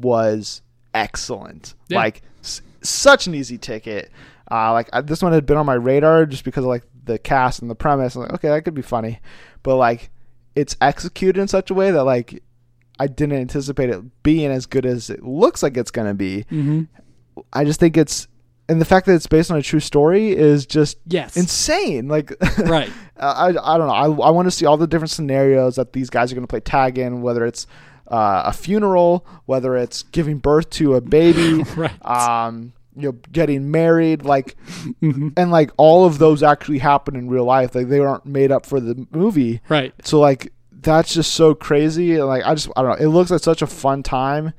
was 0.00 0.62
excellent. 0.94 1.74
Yeah. 1.88 1.98
Like, 1.98 2.22
s- 2.42 2.62
such 2.82 3.26
an 3.26 3.34
easy 3.34 3.58
ticket. 3.58 4.10
Uh, 4.50 4.72
like 4.72 4.88
I, 4.92 5.02
this 5.02 5.22
one 5.22 5.32
had 5.32 5.44
been 5.46 5.56
on 5.58 5.66
my 5.66 5.74
radar 5.74 6.24
just 6.26 6.42
because 6.44 6.64
of 6.64 6.68
like 6.68 6.82
the 7.04 7.18
cast 7.18 7.60
and 7.60 7.70
the 7.70 7.74
premise. 7.74 8.14
I'm 8.16 8.22
like, 8.22 8.32
okay, 8.34 8.48
that 8.48 8.62
could 8.62 8.74
be 8.74 8.82
funny, 8.82 9.20
but 9.62 9.76
like, 9.76 10.10
it's 10.58 10.76
executed 10.80 11.40
in 11.40 11.48
such 11.48 11.70
a 11.70 11.74
way 11.74 11.90
that 11.90 12.04
like. 12.04 12.42
I 13.00 13.06
didn't 13.06 13.38
anticipate 13.38 13.90
it 13.90 14.02
being 14.24 14.50
as 14.50 14.66
good 14.66 14.84
as 14.84 15.08
it 15.08 15.22
looks 15.22 15.62
like 15.62 15.76
it's 15.76 15.92
going 15.92 16.08
to 16.08 16.14
be. 16.14 16.44
Mm-hmm. 16.50 16.82
I 17.52 17.64
just 17.64 17.78
think 17.78 17.96
it's 17.96 18.26
and 18.68 18.80
the 18.80 18.84
fact 18.84 19.06
that 19.06 19.14
it's 19.14 19.28
based 19.28 19.52
on 19.52 19.56
a 19.56 19.62
true 19.62 19.78
story 19.78 20.30
is 20.32 20.66
just 20.66 20.98
Yes, 21.06 21.36
insane. 21.36 22.08
Like, 22.08 22.32
right. 22.58 22.90
I, 23.16 23.46
I 23.50 23.78
don't 23.78 23.86
know. 23.86 23.94
I, 23.94 24.06
I 24.06 24.30
want 24.30 24.46
to 24.46 24.50
see 24.50 24.66
all 24.66 24.76
the 24.76 24.88
different 24.88 25.10
scenarios 25.12 25.76
that 25.76 25.92
these 25.92 26.10
guys 26.10 26.32
are 26.32 26.34
going 26.34 26.42
to 26.46 26.50
play 26.50 26.58
tag 26.58 26.98
in, 26.98 27.22
whether 27.22 27.46
it's 27.46 27.68
uh, 28.08 28.42
a 28.46 28.52
funeral, 28.52 29.24
whether 29.46 29.76
it's 29.76 30.02
giving 30.02 30.38
birth 30.38 30.68
to 30.70 30.94
a 30.96 31.00
baby, 31.00 31.62
Right. 31.76 32.04
um, 32.04 32.72
you 32.98 33.12
know, 33.12 33.18
getting 33.32 33.70
married, 33.70 34.24
like, 34.24 34.56
Mhm. 35.02 35.32
and 35.36 35.50
like 35.50 35.70
all 35.76 36.04
of 36.04 36.18
those 36.18 36.42
actually 36.42 36.78
happen 36.78 37.16
in 37.16 37.28
real 37.28 37.44
life. 37.44 37.74
Like 37.74 37.88
they 37.88 38.00
aren't 38.00 38.26
made 38.26 38.50
up 38.52 38.66
for 38.66 38.80
the 38.80 39.06
movie. 39.12 39.60
Right. 39.68 39.92
So 40.04 40.18
like 40.20 40.52
that's 40.80 41.12
just 41.14 41.32
so 41.34 41.54
crazy. 41.54 42.14
And, 42.14 42.26
Like 42.26 42.44
I 42.44 42.54
just 42.54 42.68
I 42.76 42.82
don't 42.82 42.98
know. 42.98 43.04
It 43.06 43.08
looks 43.10 43.30
like 43.30 43.40
such 43.42 43.62
a 43.62 43.66
fun 43.66 44.02
time, 44.02 44.52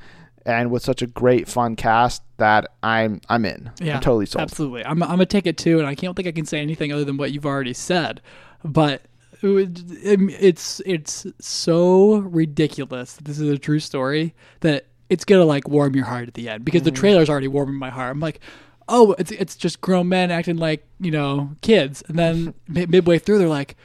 and 0.46 0.72
with 0.72 0.84
such 0.84 1.02
a 1.02 1.08
great 1.08 1.48
fun 1.48 1.76
cast 1.76 2.24
that 2.38 2.70
I'm 2.84 3.22
I'm 3.30 3.46
in. 3.46 3.72
Yeah, 3.80 3.96
I'm 3.96 4.02
totally 4.02 4.26
sold. 4.26 4.44
Absolutely. 4.44 4.86
I'm, 4.86 5.02
I'm 5.04 5.20
a 5.22 5.26
take 5.26 5.46
it 5.48 5.58
too, 5.58 5.80
and 5.80 5.88
I 5.88 5.96
can't 5.96 6.16
think 6.16 6.28
I 6.28 6.32
can 6.32 6.46
say 6.46 6.60
anything 6.60 6.92
other 6.92 7.04
than 7.06 7.18
what 7.18 7.32
you've 7.32 7.46
already 7.46 7.74
said. 7.74 8.22
But 8.64 9.04
it's 9.42 10.82
it's 10.86 11.26
so 11.40 12.18
ridiculous. 12.18 13.14
This 13.24 13.40
is 13.40 13.50
a 13.50 13.58
true 13.58 13.80
story 13.80 14.34
that 14.62 14.88
it's 15.10 15.26
gonna 15.26 15.45
like 15.45 15.68
warm 15.68 15.95
your 15.95 16.05
heart 16.05 16.28
at 16.28 16.34
the 16.36 16.49
end 16.49 16.64
because 16.66 16.84
the 16.84 16.91
trailer's 16.91 17.30
already 17.30 17.47
warming 17.47 17.76
my 17.76 17.89
heart. 17.89 18.12
I'm 18.12 18.20
like, 18.20 18.39
oh, 18.88 19.14
it's 19.20 19.32
it's 19.32 19.55
just 19.55 19.82
grown 19.82 20.07
men 20.10 20.32
acting 20.32 20.57
like 20.57 20.86
you 20.99 21.12
know 21.12 21.51
kids, 21.62 22.03
and 22.07 22.18
then 22.18 22.53
midway 22.68 23.20
through 23.20 23.38
they're 23.39 23.47
like. 23.47 23.76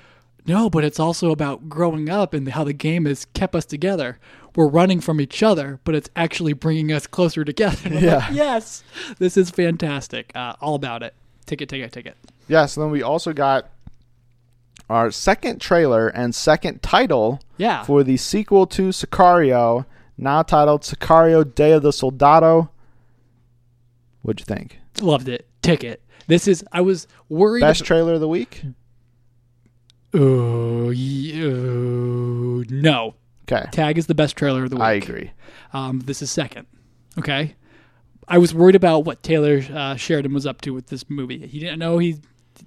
no, 0.47 0.69
but 0.69 0.85
it's 0.85 1.01
also 1.01 1.31
about 1.31 1.69
growing 1.71 2.11
up 2.11 2.35
and 2.35 2.47
how 2.51 2.63
the 2.65 2.75
game 2.75 3.07
has 3.07 3.25
kept 3.33 3.55
us 3.55 3.65
together. 3.65 4.19
We're 4.57 4.69
running 4.69 5.01
from 5.01 5.19
each 5.21 5.43
other, 5.43 5.81
but 5.85 5.95
it's 5.95 6.11
actually 6.15 6.53
bringing 6.53 6.93
us 6.93 7.07
closer 7.07 7.45
together. 7.45 7.79
I'm 7.87 7.95
like, 7.95 8.03
Yeah. 8.03 8.31
yes, 8.31 8.85
this 9.19 9.37
is 9.39 9.51
fantastic. 9.51 10.31
Uh, 10.35 10.55
all 10.61 10.75
about 10.75 11.03
it. 11.03 11.15
Ticket, 11.47 11.69
ticket, 11.71 11.91
ticket. 11.93 12.17
Yeah, 12.47 12.67
so 12.67 12.83
then 12.83 12.91
we 12.91 13.03
also 13.03 13.33
got 13.33 13.71
our 14.91 15.11
second 15.11 15.61
trailer 15.61 16.09
and 16.09 16.35
second 16.35 16.83
title 16.83 17.41
Yeah. 17.57 17.83
for 17.85 18.05
the 18.05 18.17
sequel 18.19 18.67
to 18.69 18.91
Sicario, 18.91 19.87
now 20.17 20.43
titled 20.43 20.83
Sicario 20.83 21.55
Day 21.55 21.73
of 21.73 21.83
the 21.83 21.93
Soldado. 21.93 22.71
What'd 24.23 24.41
you 24.41 24.45
think? 24.55 24.79
Loved 25.01 25.29
it. 25.29 25.47
Ticket. 25.63 26.03
This 26.27 26.49
is. 26.49 26.65
I 26.73 26.81
was 26.81 27.07
worried. 27.29 27.61
Best 27.61 27.85
trailer 27.85 28.15
of 28.15 28.21
the 28.21 28.29
week? 28.29 28.63
Oh, 30.15 30.91
ye- 30.91 31.45
oh, 31.45 32.65
no. 32.71 33.15
Okay. 33.51 33.69
Tag 33.73 33.99
is 33.99 34.07
the 34.07 34.15
best 34.15 34.37
trailer 34.37 34.65
of 34.65 34.71
the 34.71 34.77
week. 34.77 34.83
I 34.85 34.93
agree. 34.93 35.33
Um, 35.73 36.01
this 36.01 36.23
is 36.23 36.31
second. 36.31 36.67
Okay. 37.19 37.57
I 38.27 38.39
was 38.39 38.55
worried 38.55 38.77
about 38.77 39.01
what 39.01 39.23
Taylor 39.23 39.61
uh, 39.75 39.97
Sheridan 39.97 40.33
was 40.33 40.47
up 40.47 40.61
to 40.63 40.71
with 40.73 40.87
this 40.87 41.11
movie. 41.11 41.47
He 41.47 41.59
didn't 41.59 41.79
know 41.79 41.99
he 41.99 42.17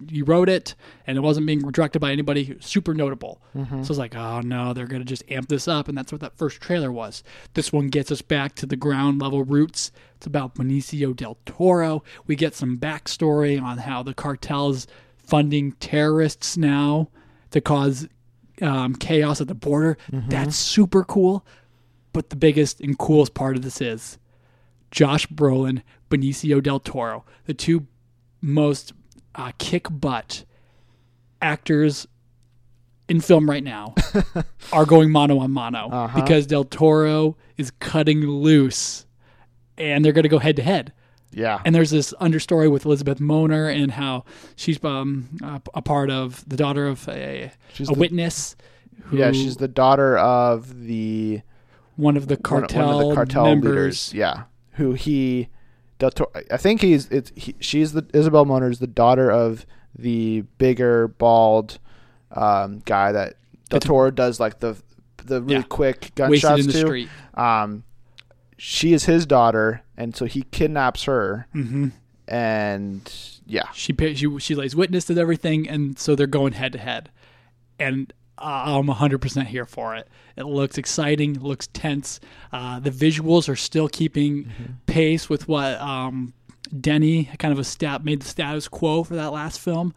he 0.10 0.22
wrote 0.22 0.50
it, 0.50 0.76
and 1.06 1.18
it 1.18 1.22
wasn't 1.22 1.48
being 1.48 1.60
directed 1.72 2.00
by 2.00 2.12
anybody 2.12 2.58
super 2.60 2.94
notable. 2.94 3.42
So 3.54 3.60
I 3.76 3.76
was 3.88 3.98
like, 3.98 4.16
oh 4.16 4.42
no, 4.42 4.74
they're 4.74 4.88
gonna 4.88 5.04
just 5.04 5.24
amp 5.30 5.50
this 5.50 5.68
up, 5.68 5.88
and 5.88 5.98
that's 5.98 6.12
what 6.12 6.22
that 6.22 6.38
first 6.38 6.62
trailer 6.62 6.92
was. 6.92 7.24
This 7.54 7.72
one 7.74 7.88
gets 7.88 8.12
us 8.12 8.22
back 8.22 8.56
to 8.56 8.66
the 8.66 8.76
ground 8.76 9.22
level 9.22 9.44
roots. 9.44 9.92
It's 10.16 10.28
about 10.28 10.56
Benicio 10.56 11.16
del 11.16 11.38
Toro. 11.46 12.04
We 12.26 12.36
get 12.36 12.56
some 12.56 12.78
backstory 12.78 13.62
on 13.62 13.80
how 13.80 14.04
the 14.04 14.14
cartel's 14.14 14.88
funding 15.18 15.74
terrorists 15.74 16.58
now 16.58 17.10
to 17.52 17.62
cause 17.62 18.08
um, 18.62 18.96
chaos 18.96 19.40
at 19.42 19.48
the 19.48 19.56
border. 19.56 19.98
That's 20.12 20.56
super 20.56 21.04
cool. 21.04 21.46
But 22.14 22.30
the 22.32 22.36
biggest 22.36 22.82
and 22.82 22.98
coolest 22.98 23.34
part 23.36 23.56
of 23.56 23.62
this 23.62 23.80
is 23.80 24.18
Josh 24.90 25.28
Brolin, 25.28 25.84
Benicio 26.10 26.64
del 26.64 26.80
Toro, 26.80 27.26
the 27.46 27.54
two 27.54 27.86
most 28.42 28.94
uh, 29.38 29.52
kick 29.58 29.88
butt 29.90 30.44
actors 31.42 32.08
in 33.10 33.22
film 33.22 33.50
right 33.50 33.64
now, 33.64 33.96
are 34.74 34.86
going 34.86 35.12
mano 35.12 35.40
a 35.42 35.48
mano 35.48 35.90
Uh-huh. 35.90 36.22
because 36.22 36.46
del 36.48 36.66
Toro 36.66 37.38
is 37.56 37.72
cutting 37.80 38.22
loose, 38.28 39.06
and 39.78 40.04
they're 40.04 40.12
going 40.12 40.24
to 40.24 40.30
go 40.30 40.40
head 40.40 40.58
to 40.58 40.64
head. 40.64 40.92
Yeah. 41.32 41.62
And 41.64 41.74
there's 41.76 41.92
this 41.92 42.14
understory 42.20 42.70
with 42.72 42.86
Elizabeth 42.86 43.20
Moner 43.20 43.70
and 43.70 43.92
how 43.92 44.26
she's 44.56 44.84
um, 44.84 45.30
a, 45.44 45.62
a 45.76 45.82
part 45.82 46.10
of 46.10 46.48
the 46.50 46.58
daughter 46.58 46.88
of 46.88 47.08
a, 47.08 47.52
She's 47.74 47.90
a 47.90 47.94
the- 47.94 48.00
witness. 48.00 48.56
Who, 49.04 49.18
yeah, 49.18 49.32
she's 49.32 49.56
the 49.58 49.68
daughter 49.70 50.18
of 50.18 50.84
the 50.86 51.42
one 51.96 52.18
of 52.18 52.28
the 52.28 52.36
one- 52.36 52.42
cartel, 52.44 52.88
one 52.96 53.04
of 53.04 53.10
the 53.10 53.16
cartel 53.16 53.46
members. 53.46 53.70
leaders. 53.72 54.14
Yeah, 54.14 54.44
who 54.74 54.94
he, 54.94 55.48
Del 56.00 56.12
Toro, 56.12 56.32
I 56.52 56.58
think 56.58 56.82
he's 56.82 57.08
it's 57.10 57.32
he, 57.36 57.56
she's 57.60 57.94
the 57.94 58.06
Isabel 58.14 58.46
Moner 58.46 58.70
is 58.70 58.80
the 58.80 58.88
daughter 58.88 59.32
of 59.32 59.66
the 59.98 60.42
bigger 60.58 61.08
bald 61.08 61.80
um, 62.32 62.80
guy 62.86 63.12
that 63.12 63.36
Del 63.70 63.80
Toro 63.80 64.12
does 64.12 64.40
like 64.40 64.60
the 64.60 64.78
the 65.26 65.42
really 65.42 65.56
Yeah. 65.56 65.62
quick 65.64 66.12
gunshots 66.16 66.66
to. 66.68 66.72
street. 66.72 67.10
Um, 67.34 67.84
she 68.58 68.94
is 68.94 69.06
his 69.06 69.26
daughter, 69.26 69.82
and 69.98 70.16
so 70.16 70.26
he 70.26 70.44
kidnaps 70.52 71.04
her, 71.04 71.48
hmm 71.52 71.90
and 72.28 73.14
yeah, 73.46 73.70
She 73.74 73.96
she 74.16 74.40
she 74.40 74.56
lays 74.56 74.76
witness 74.76 75.06
to 75.06 75.18
everything, 75.18 75.68
and 75.70 75.98
so 75.98 76.16
they're 76.16 76.28
going 76.28 76.54
head 76.54 76.74
to 76.74 76.80
head. 76.80 77.10
And 77.80 78.12
I'm 78.40 78.86
100% 78.88 79.46
here 79.48 79.66
for 79.66 79.96
it. 79.96 80.08
It 80.36 80.44
looks 80.46 80.78
exciting, 80.78 81.40
looks 81.40 81.68
tense. 81.68 82.20
Uh, 82.52 82.80
the 82.80 82.92
visuals 82.92 83.50
are 83.50 83.56
still 83.56 83.88
keeping 83.90 84.52
pace 84.86 85.30
with 85.30 85.48
what 85.48 85.80
um, 85.82 86.34
Denny 86.80 87.26
kind 87.40 87.52
of 87.52 87.60
a 87.60 87.64
stat 87.64 88.04
made 88.06 88.22
the 88.22 88.28
status 88.28 88.68
quo 88.68 89.04
for 89.04 89.16
that 89.16 89.32
last 89.34 89.60
film. 89.60 89.94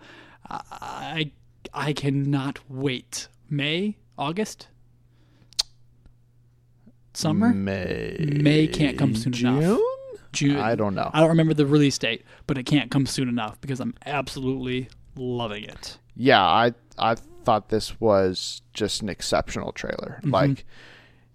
I 0.48 1.30
I 1.74 1.92
cannot 1.92 2.58
wait. 2.68 3.28
May 3.48 3.96
August 4.16 4.68
summer 7.12 7.52
May 7.52 8.16
May 8.40 8.66
can't 8.66 8.96
come 8.98 9.14
soon 9.14 9.32
June? 9.32 9.58
enough. 9.62 9.80
June. 10.32 10.56
I 10.56 10.74
don't 10.76 10.94
know. 10.94 11.10
I 11.12 11.20
don't 11.20 11.28
remember 11.30 11.54
the 11.54 11.66
release 11.66 11.98
date, 11.98 12.24
but 12.46 12.56
it 12.56 12.62
can't 12.64 12.90
come 12.90 13.04
soon 13.06 13.28
enough 13.28 13.60
because 13.60 13.80
I'm 13.80 13.94
absolutely 14.06 14.88
loving 15.16 15.64
it. 15.64 15.98
yeah, 16.16 16.42
I 16.42 16.72
I 16.98 17.16
thought 17.44 17.68
this 17.68 18.00
was 18.00 18.62
just 18.72 19.02
an 19.02 19.08
exceptional 19.08 19.72
trailer. 19.72 20.20
Mm-hmm. 20.22 20.30
Like 20.30 20.64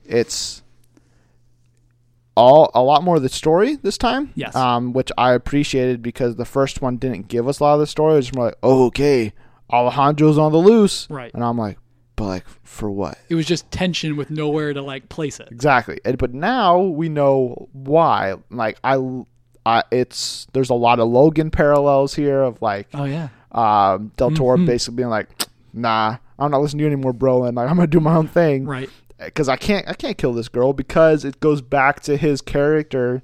it's 0.04 0.62
all 2.36 2.70
a 2.74 2.82
lot 2.82 3.04
more 3.04 3.16
of 3.16 3.22
the 3.22 3.30
story 3.30 3.76
this 3.78 3.98
time. 3.98 4.32
Yes. 4.36 4.56
Um, 4.56 4.94
which 4.94 5.12
I 5.18 5.34
appreciated 5.34 6.02
because 6.02 6.36
the 6.36 6.46
first 6.46 6.82
one 6.82 6.98
didn't 6.98 7.28
give 7.28 7.48
us 7.48 7.60
a 7.60 7.64
lot 7.64 7.74
of 7.76 7.80
the 7.80 7.88
story. 7.88 8.14
It 8.14 8.18
was 8.18 8.36
more 8.36 8.46
like, 8.46 8.58
oh, 8.62 8.86
okay, 8.88 9.34
Alejandro's 9.72 10.38
on 10.38 10.52
the 10.52 10.58
loose. 10.58 11.08
Right. 11.10 11.32
And 11.34 11.44
I'm 11.44 11.58
like, 11.58 11.78
but 12.18 12.26
like 12.26 12.46
for 12.64 12.92
what? 12.92 13.18
It 13.30 13.36
was 13.36 13.46
just 13.46 13.70
tension 13.72 14.16
with 14.18 14.30
nowhere 14.30 14.74
to 14.74 14.82
like 14.82 15.08
place 15.10 15.40
it. 15.40 15.48
Exactly. 15.52 16.00
And, 16.06 16.18
but 16.18 16.34
now 16.34 16.80
we 16.82 17.08
know 17.10 17.70
why. 17.72 18.36
Like 18.50 18.80
I, 18.84 18.98
I, 19.66 19.84
it's 19.92 20.46
there's 20.54 20.70
a 20.70 20.76
lot 20.76 21.00
of 21.00 21.08
Logan 21.10 21.52
parallels 21.52 22.14
here 22.16 22.42
of 22.42 22.62
like 22.62 22.88
Oh 22.94 23.06
yeah. 23.06 23.30
um, 23.54 24.12
Del 24.18 24.32
Toro 24.32 24.58
Mhm. 24.58 24.66
basically 24.66 24.98
being 24.98 25.10
like, 25.10 25.30
"Nah, 25.76 26.18
I'm 26.40 26.52
not 26.52 26.62
listening 26.62 26.80
to 26.80 26.84
you 26.86 26.92
anymore, 26.94 27.14
bro," 27.14 27.44
and 27.44 27.56
like 27.56 27.70
I'm 27.70 27.76
gonna 27.76 27.88
do 27.88 28.00
my 28.00 28.16
own 28.16 28.28
thing 28.28 28.66
Right. 28.66 28.90
because 29.20 29.50
I 29.50 29.56
can't 29.58 29.88
I 29.88 29.94
can't 29.94 30.18
kill 30.18 30.34
this 30.34 30.48
girl 30.50 30.74
because 30.74 31.24
it 31.26 31.40
goes 31.40 31.62
back 31.62 32.00
to 32.02 32.18
his 32.18 32.42
character 32.42 33.22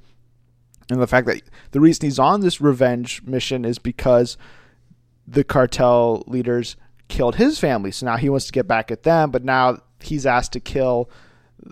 and 0.89 1.02
the 1.02 1.08
fact 1.08 1.26
that 1.28 1.41
the 1.72 1.80
reason 1.80 2.06
he's 2.06 2.20
on 2.20 2.41
this 2.41 2.60
revenge 2.60 3.22
mission 3.24 3.64
is 3.64 3.80
because 3.80 4.38
the 5.26 5.43
cartel 5.45 6.24
leaders 6.28 6.76
killed 7.08 7.36
his 7.36 7.58
family, 7.60 7.91
so 7.91 8.06
now 8.06 8.18
he 8.18 8.28
wants 8.30 8.45
to 8.47 8.52
get 8.52 8.68
back 8.68 8.91
at 8.91 9.04
them, 9.04 9.32
but 9.32 9.43
now 9.45 9.78
he's 10.02 10.26
asked 10.26 10.52
to 10.54 10.60
kill 10.60 11.10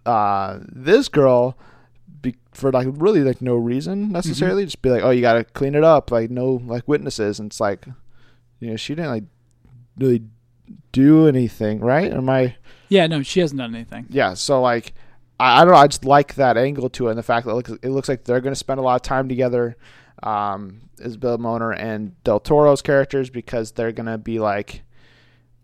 uh, 0.05 0.59
this 0.71 1.09
girl. 1.09 1.57
Be, 2.21 2.35
for 2.53 2.71
like 2.71 2.87
really 2.91 3.21
like 3.21 3.41
no 3.41 3.55
reason 3.55 4.11
necessarily, 4.11 4.63
just 4.65 4.81
be 4.81 4.89
like, 4.89 5.03
oh, 5.03 5.09
you 5.09 5.21
gotta 5.21 5.43
clean 5.43 5.75
it 5.75 5.83
up, 5.83 6.11
like 6.11 6.29
no 6.29 6.61
like 6.65 6.87
witnesses, 6.87 7.39
and 7.39 7.49
it's 7.51 7.59
like, 7.59 7.85
you 8.59 8.69
know, 8.69 8.75
she 8.77 8.95
didn't 8.95 9.11
like 9.11 9.23
really 9.97 10.23
do 10.91 11.27
anything, 11.27 11.79
right? 11.79 12.11
Am 12.11 12.29
I? 12.29 12.55
Yeah. 12.89 13.07
No, 13.07 13.21
she 13.23 13.39
hasn't 13.39 13.59
done 13.59 13.75
anything. 13.75 14.07
yeah 14.09 14.33
so 14.33 14.61
like 14.61 14.93
I, 15.39 15.61
I 15.61 15.65
don't 15.65 15.73
know 15.73 15.79
i 15.79 15.87
just 15.87 16.05
like 16.05 16.35
that 16.35 16.57
angle 16.57 16.89
to 16.91 17.07
it 17.07 17.11
and 17.11 17.19
the 17.19 17.23
fact 17.23 17.45
that 17.45 17.51
it 17.51 17.55
looks, 17.55 17.69
it 17.69 17.89
looks 17.89 18.09
like 18.09 18.23
they're 18.23 18.41
going 18.41 18.53
to 18.53 18.59
spend 18.59 18.79
a 18.79 18.83
lot 18.83 18.95
of 18.95 19.01
time 19.03 19.29
together 19.29 19.77
um 20.23 20.81
isabel 20.99 21.37
moner 21.37 21.71
and 21.71 22.21
del 22.23 22.39
toro's 22.39 22.81
characters 22.81 23.29
because 23.29 23.71
they're 23.73 23.91
going 23.91 24.05
to 24.07 24.17
be 24.17 24.39
like 24.39 24.81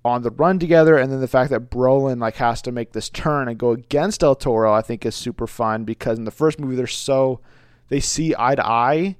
on 0.05 0.21
the 0.21 0.29
run 0.29 0.59
together 0.59 0.97
and 0.97 1.11
then 1.11 1.19
the 1.19 1.27
fact 1.27 1.49
that 1.49 1.69
brolin 1.71 2.19
like 2.21 2.35
has 2.35 2.61
to 2.61 2.71
make 2.71 2.93
this 2.93 3.09
turn 3.09 3.47
and 3.49 3.57
go 3.57 3.71
against 3.71 4.21
del 4.21 4.35
toro 4.35 4.71
i 4.71 4.81
think 4.81 5.05
is 5.05 5.15
super 5.15 5.47
fun 5.47 5.83
because 5.83 6.17
in 6.17 6.25
the 6.25 6.31
first 6.31 6.59
movie 6.59 6.75
they're 6.75 6.87
so 6.87 7.41
they 7.89 7.99
see 7.99 8.33
eye 8.37 8.55
to 8.55 8.65
eye 8.65 9.15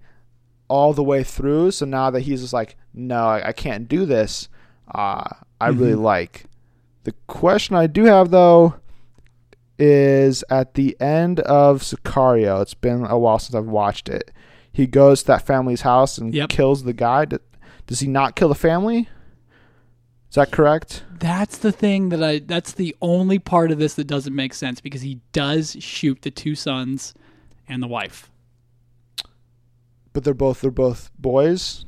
all 0.67 0.93
the 0.93 1.03
way 1.03 1.23
through 1.23 1.71
so 1.71 1.85
now 1.85 2.09
that 2.11 2.21
he's 2.21 2.41
just 2.41 2.53
like 2.53 2.77
no 2.93 3.25
i, 3.27 3.49
I 3.49 3.51
can't 3.51 3.87
do 3.89 4.05
this 4.05 4.47
uh 4.93 5.27
i 5.61 5.67
really 5.69 5.93
Mhm. 5.93 6.01
like 6.01 6.45
the 7.03 7.13
question 7.27 7.75
I 7.75 7.87
do 7.87 8.05
have 8.05 8.31
though 8.31 8.75
is 9.77 10.43
at 10.49 10.73
the 10.75 10.95
end 11.01 11.39
of 11.41 11.81
Sicario. 11.81 12.61
It's 12.61 12.73
been 12.73 13.05
a 13.05 13.17
while 13.19 13.37
since 13.39 13.53
I've 13.53 13.65
watched 13.65 14.07
it. 14.09 14.31
He 14.71 14.87
goes 14.87 15.21
to 15.21 15.27
that 15.27 15.45
family's 15.45 15.81
house 15.81 16.17
and 16.17 16.33
Yep. 16.33 16.49
kills 16.49 16.83
the 16.83 16.93
guy. 16.93 17.25
Does 17.85 17.99
he 17.99 18.07
not 18.07 18.35
kill 18.35 18.49
the 18.49 18.55
family? 18.55 19.07
Is 20.29 20.35
that 20.35 20.51
correct? 20.51 21.03
That's 21.19 21.57
the 21.57 21.71
thing 21.71 22.09
that 22.09 22.23
I. 22.23 22.39
That's 22.39 22.71
the 22.73 22.95
only 23.01 23.37
part 23.39 23.69
of 23.71 23.77
this 23.79 23.93
that 23.95 24.07
doesn't 24.07 24.35
make 24.35 24.53
sense 24.53 24.81
because 24.81 25.01
he 25.01 25.19
does 25.31 25.77
shoot 25.79 26.21
the 26.23 26.31
two 26.31 26.55
sons 26.55 27.13
and 27.67 27.83
the 27.83 27.87
wife. 27.87 28.29
But 30.13 30.23
they're 30.23 30.33
both 30.33 30.61
they're 30.61 30.71
both 30.71 31.11
boys. 31.19 31.85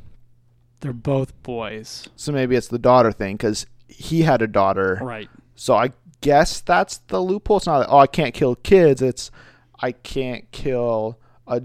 They're 0.79 0.93
both 0.93 1.41
boys. 1.43 2.07
So 2.15 2.31
maybe 2.31 2.55
it's 2.55 2.67
the 2.67 2.79
daughter 2.79 3.11
thing 3.11 3.35
because 3.35 3.65
he 3.87 4.21
had 4.21 4.41
a 4.41 4.47
daughter. 4.47 4.99
Right. 5.01 5.29
So 5.55 5.75
I 5.75 5.91
guess 6.21 6.61
that's 6.61 6.97
the 7.07 7.21
loophole. 7.21 7.57
It's 7.57 7.65
not 7.65 7.79
like, 7.79 7.89
oh, 7.89 7.97
I 7.97 8.07
can't 8.07 8.33
kill 8.33 8.55
kids. 8.55 9.01
It's 9.01 9.31
I 9.79 9.91
can't 9.91 10.49
kill 10.51 11.19
a 11.47 11.61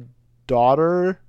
daughter 0.47 1.21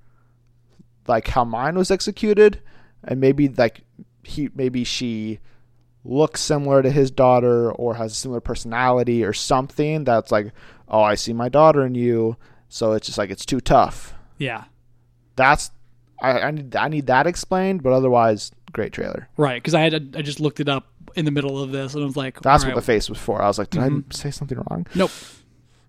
like 1.08 1.28
how 1.28 1.44
mine 1.44 1.76
was 1.76 1.92
executed. 1.92 2.62
And 3.04 3.20
maybe 3.20 3.50
like 3.50 3.82
he 4.24 4.50
maybe 4.56 4.84
she 4.84 5.40
looks 6.06 6.42
similar 6.42 6.82
to 6.82 6.92
his 6.92 7.12
daughter 7.12 7.72
or 7.72 7.96
has 7.96 8.12
a 8.14 8.16
similar 8.16 8.42
personality 8.42 9.24
or 9.24 9.34
something 9.34 10.04
that's 10.04 10.32
like, 10.32 10.54
oh, 10.88 11.02
I 11.02 11.16
see 11.16 11.34
my 11.34 11.50
daughter 11.50 11.86
in 11.86 11.96
you. 11.96 12.38
So 12.70 12.94
it's 12.94 13.08
just 13.08 13.18
like 13.18 13.30
it's 13.30 13.46
too 13.46 13.60
tough. 13.60 14.14
Yeah. 14.38 14.66
That's 15.36 15.72
I, 16.24 16.40
I 16.40 16.52
need 16.52 16.76
I 16.76 16.88
need 16.88 17.08
that 17.08 17.28
explained, 17.28 17.84
but 17.84 17.94
otherwise 17.94 18.52
great 18.72 18.94
trailer. 18.94 19.28
Right. 19.38 19.62
Because 19.62 19.74
I 19.76 19.82
had 19.82 20.16
I 20.18 20.22
just 20.24 20.40
looked 20.40 20.60
it 20.60 20.68
up 20.70 20.88
in 21.16 21.26
the 21.26 21.32
middle 21.32 21.62
of 21.62 21.72
this, 21.72 21.94
and 21.94 22.04
I 22.04 22.06
was 22.08 22.18
like, 22.18 22.42
That's 22.42 22.64
what 22.64 22.70
right, 22.70 22.76
the 22.76 22.82
face 22.82 23.10
was 23.10 23.20
for. 23.20 23.42
I 23.42 23.48
was 23.48 23.60
like, 23.60 23.70
did 23.70 23.82
Mhm. 23.82 24.06
I 24.12 24.16
say 24.16 24.32
something 24.32 24.58
wrong? 24.70 24.88
Nope. 24.96 25.12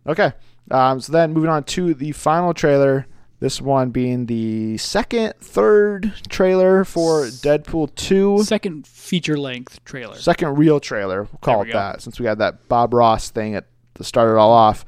Okay. 0.06 0.32
Um, 0.70 1.00
so 1.00 1.12
then 1.12 1.32
moving 1.32 1.50
on 1.50 1.64
to 1.64 1.94
the 1.94 2.12
final 2.12 2.52
trailer. 2.54 3.06
This 3.40 3.60
one 3.60 3.90
being 3.90 4.24
the 4.26 4.78
second, 4.78 5.34
third 5.40 6.14
trailer 6.30 6.84
for 6.84 7.24
Deadpool 7.26 7.94
2. 7.94 8.42
second 8.44 8.86
feature 8.86 9.36
length 9.36 9.84
trailer. 9.84 10.16
Second 10.16 10.56
real 10.56 10.80
trailer. 10.80 11.24
We'll 11.24 11.38
call 11.42 11.62
it 11.62 11.66
go. 11.66 11.72
that 11.72 12.00
since 12.00 12.18
we 12.18 12.26
had 12.26 12.38
that 12.38 12.68
Bob 12.68 12.94
Ross 12.94 13.28
thing 13.30 13.54
at 13.54 13.66
the 13.94 14.04
start 14.04 14.30
it 14.30 14.38
all 14.38 14.50
off. 14.52 14.86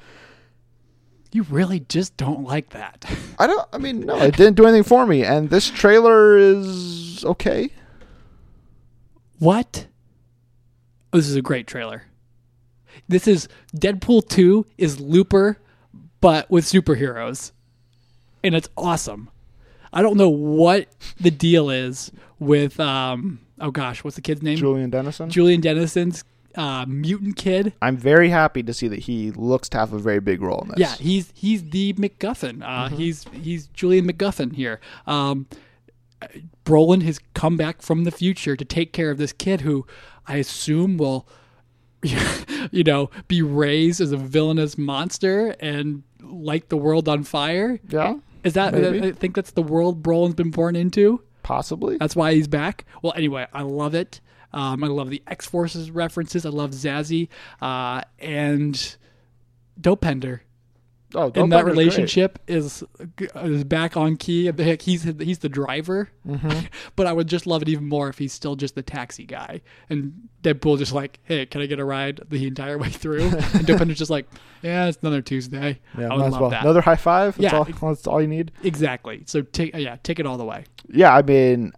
You 1.37 1.43
really 1.51 1.80
just 1.80 2.16
don't 2.16 2.45
like 2.45 2.70
that. 2.70 3.05
I 3.39 3.47
don't. 3.47 3.68
I 3.70 3.76
mean, 3.76 4.07
no, 4.07 4.16
it 4.16 4.39
didn't 4.39 4.57
do 4.57 4.64
anything 4.64 4.84
for 4.84 5.05
me. 5.07 5.22
And 5.22 5.51
this 5.51 5.68
trailer 5.68 6.39
is 6.39 7.26
okay. 7.26 7.68
What? 9.39 9.87
Oh, 11.12 11.18
this 11.18 11.28
is 11.28 11.37
a 11.37 11.43
great 11.43 11.66
trailer. 11.66 12.05
This 13.07 13.28
is 13.28 13.49
Deadpool 13.76 14.26
2 14.30 14.64
is 14.78 14.99
Looper, 14.99 15.59
but 16.22 16.51
with 16.51 16.64
superheroes. 16.64 17.53
And 18.43 18.55
it's 18.55 18.70
awesome. 18.74 19.28
I 19.93 20.01
don't 20.01 20.16
know 20.16 20.30
what 20.30 20.89
the 21.20 21.30
deal 21.30 21.68
is 21.68 22.11
with, 22.39 22.80
um, 22.80 23.41
oh 23.61 23.70
gosh, 23.70 24.03
what's 24.03 24.16
the 24.16 24.22
kid's 24.22 24.41
name? 24.41 24.57
Julian 24.57 24.89
Dennison. 24.89 25.28
Julian 25.28 25.61
Dennison's 25.61 26.24
uh, 26.57 26.85
mutant 26.87 27.37
kid. 27.37 27.73
I'm 27.83 27.97
very 27.97 28.29
happy 28.31 28.63
to 28.63 28.73
see 28.73 28.89
that 28.89 29.01
he 29.01 29.31
looks 29.33 29.69
to 29.71 29.79
have 29.79 29.93
a 29.93 29.99
very 29.99 30.21
big 30.21 30.41
role 30.43 30.61
in 30.63 30.69
this. 30.69 30.79
Yeah, 30.79 30.95
he's 30.95 31.33
he's 31.35 31.71
the 31.71 31.93
MacGuffin. 31.95 32.63
Uh, 32.63 32.89
He's 32.89 33.25
he's 33.33 33.67
Julian 33.69 34.07
MacGuffin 34.11 34.55
here. 34.55 34.81
Um, 35.07 35.47
Brolin 36.65 37.03
has 37.03 37.21
come 37.35 37.57
back 37.57 37.83
from 37.83 38.05
the 38.05 38.11
future 38.11 38.57
to 38.57 38.65
take 38.65 38.93
care 38.93 39.11
of 39.11 39.19
this 39.19 39.33
kid 39.33 39.61
who 39.61 39.87
I 40.27 40.37
assume 40.39 40.97
will, 40.97 41.29
you 42.71 42.85
know, 42.85 43.11
be 43.29 43.43
raised 43.43 44.01
as 44.01 44.13
a 44.13 44.17
villainous 44.17 44.79
monster 44.79 45.55
and 45.61 46.03
light 46.23 46.71
the 46.71 46.77
world 46.77 47.09
on 47.09 47.23
fire. 47.23 47.79
Yeah, 47.89 48.17
Is 48.45 48.55
that 48.55 48.73
Maybe. 48.73 49.09
I 49.09 49.13
think 49.13 49.37
that's 49.37 49.53
the 49.53 49.63
world 49.63 50.03
Brolin's 50.03 50.35
been 50.35 50.51
born 50.51 50.75
into? 50.77 51.23
possibly. 51.43 51.97
That's 51.97 52.17
why 52.17 52.35
he's 52.35 52.49
back. 52.49 52.85
Well, 53.03 53.13
anyway, 53.15 53.47
I 53.53 53.63
love 53.63 53.95
it. 53.95 54.21
Um, 54.57 54.83
I 54.83 54.87
love 54.89 55.11
the 55.11 55.23
X 55.27 55.47
Forces 55.47 55.91
references. 55.91 56.45
I 56.47 56.49
love 56.51 56.71
Zazie 56.71 57.29
uh, 57.61 58.01
and 58.19 58.97
Dopinder 59.81 60.41
Oh, 61.15 61.27
and 61.27 61.35
Dope 61.35 61.51
that 61.51 61.57
Bender's 61.57 61.63
great. 61.63 61.77
relationship 61.79 62.39
is 62.49 62.83
is 63.37 63.63
back 63.65 63.97
on 63.97 64.17
key. 64.17 64.51
He's 64.81 65.05
he's 65.05 65.39
the 65.39 65.49
driver, 65.49 66.11
Mm-hmm. 66.27 66.67
but 66.97 67.07
I 67.07 67.13
would 67.13 67.29
just 67.29 67.47
love 67.47 67.63
it 67.63 67.69
even 67.69 67.89
more 67.89 68.09
if 68.09 68.19
he's 68.19 68.33
still 68.33 68.57
just 68.57 68.75
the 68.75 68.83
taxi 68.83 69.25
guy, 69.25 69.61
and 69.89 70.29
Deadpool 70.43 70.79
just 70.79 70.93
like, 70.93 71.21
hey, 71.23 71.47
can 71.47 71.61
I 71.61 71.67
get 71.67 71.79
a 71.79 71.85
ride 71.85 72.21
the 72.29 72.45
entire 72.49 72.77
way 72.77 72.91
through? 72.91 73.21
and 73.29 73.33
Dopinder's 73.67 73.99
just 73.99 74.11
like, 74.11 74.27
yeah, 74.63 74.87
it's 74.89 74.99
another 75.01 75.23
Tuesday. 75.23 75.79
Yeah, 75.97 76.07
I 76.07 76.09
might 76.09 76.17
would 76.17 76.27
as 76.27 76.33
love 76.33 76.41
well. 76.41 76.51
that. 76.51 76.63
Another 76.63 76.81
high 76.81 76.97
five. 76.97 77.37
That's 77.39 77.53
Yeah. 77.53 77.59
all. 77.59 77.65
That's 77.95 78.07
all 78.09 78.21
you 78.21 78.29
need. 78.29 78.51
exactly. 78.65 79.23
So 79.27 79.43
take 79.43 79.77
yeah, 79.77 79.97
take 80.03 80.19
it 80.19 80.27
all 80.27 80.37
the 80.39 80.45
way. 80.45 80.65
Yeah, 80.89 81.15
I 81.15 81.23
mean, 81.23 81.73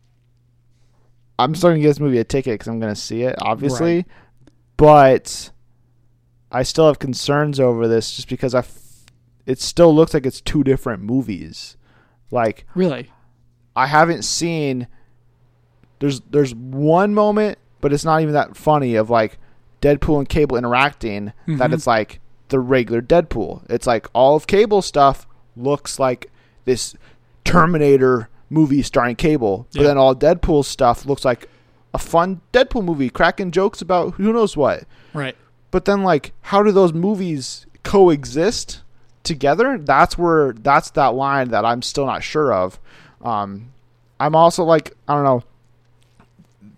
I'm 1.39 1.55
still 1.55 1.71
gonna 1.71 1.81
give 1.81 1.91
this 1.91 2.01
movie 2.01 2.19
a 2.19 2.25
ticket 2.25 2.55
because 2.55 2.69
I'm 2.69 2.81
gonna 2.81 2.97
see 2.97 3.23
it, 3.23 3.37
obviously, 3.41 3.97
Right. 3.97 4.07
but 4.77 5.51
I 6.51 6.63
still 6.63 6.87
have 6.87 6.99
concerns 6.99 7.61
over 7.61 7.87
this 7.87 8.17
just 8.17 8.29
because 8.29 8.55
I, 8.55 8.61
f- 8.61 9.07
it 9.47 9.61
still 9.61 9.95
looks 9.95 10.15
like 10.15 10.27
it's 10.27 10.41
two 10.41 10.65
different 10.65 11.03
movies. 11.03 11.77
Like 12.31 12.67
Really, 12.75 13.11
I 13.77 13.87
haven't 13.87 14.23
seen. 14.23 14.87
There's 16.01 16.21
there's 16.31 16.55
one 16.55 17.15
moment, 17.15 17.59
but 17.81 17.93
it's 17.93 18.05
not 18.05 18.21
even 18.23 18.35
that 18.35 18.57
funny 18.57 18.95
of 18.97 19.11
like 19.11 19.39
Deadpool 19.81 20.19
and 20.19 20.29
Cable 20.29 20.57
interacting. 20.57 21.33
That 21.47 21.71
Mhm. 21.71 21.75
it's 21.75 21.87
like 21.87 22.21
the 22.49 22.61
regular 22.61 23.01
Deadpool. 23.03 23.63
It's 23.71 23.87
like 23.87 24.07
all 24.13 24.37
of 24.37 24.47
Cable 24.47 24.83
stuff 24.83 25.27
looks 25.57 25.99
like 25.99 26.31
this 26.65 26.95
Terminator 27.45 28.29
movie 28.51 28.83
starring 28.83 29.17
Cable, 29.17 29.67
but 29.73 29.81
Yeah. 29.83 29.89
then 29.89 29.99
all 29.99 30.15
Deadpool 30.15 30.65
stuff 30.65 31.05
looks 31.07 31.25
like 31.25 31.49
a 31.95 31.99
fun 31.99 32.41
Deadpool 32.53 32.85
movie, 32.85 33.11
cracking 33.11 33.51
jokes 33.51 33.81
about 33.83 34.15
who 34.15 34.33
knows 34.33 34.57
what. 34.57 34.85
right? 35.15 35.37
But 35.71 35.85
then 35.85 36.03
like 36.03 36.33
how 36.43 36.63
do 36.63 36.73
those 36.73 36.93
movies 36.93 37.67
coexist 37.83 38.81
together? 39.23 39.79
That's 39.79 40.17
where 40.17 40.53
that's 40.55 40.91
that 40.91 41.15
line 41.15 41.49
that 41.49 41.65
I'm 41.65 41.83
still 41.83 42.07
not 42.07 42.23
sure 42.23 42.53
of. 42.53 42.79
Um 43.23 43.71
I'm 44.21 44.35
also 44.35 44.65
like 44.65 44.95
I 45.07 45.15
don't 45.15 45.25
know. 45.25 45.43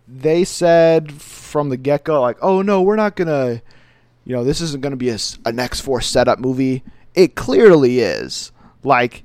They 0.09 0.45
said 0.45 1.13
from 1.13 1.69
the 1.69 1.77
get 1.77 2.05
go 2.05 2.21
like, 2.21 2.39
"Oh 2.43 2.63
no, 2.63 2.83
we're 2.83 2.97
not 2.97 3.15
going 3.17 3.29
to 3.29 3.63
you 4.25 4.37
know, 4.37 4.45
this 4.45 4.61
isn't 4.61 4.83
going 4.83 4.91
to 4.93 4.97
be 4.97 5.09
a, 5.11 5.19
an 5.47 5.59
X-Force 5.59 6.07
setup 6.09 6.39
movie." 6.41 6.83
It 7.15 7.35
clearly 7.37 8.01
is. 8.01 8.53
Like 8.83 9.23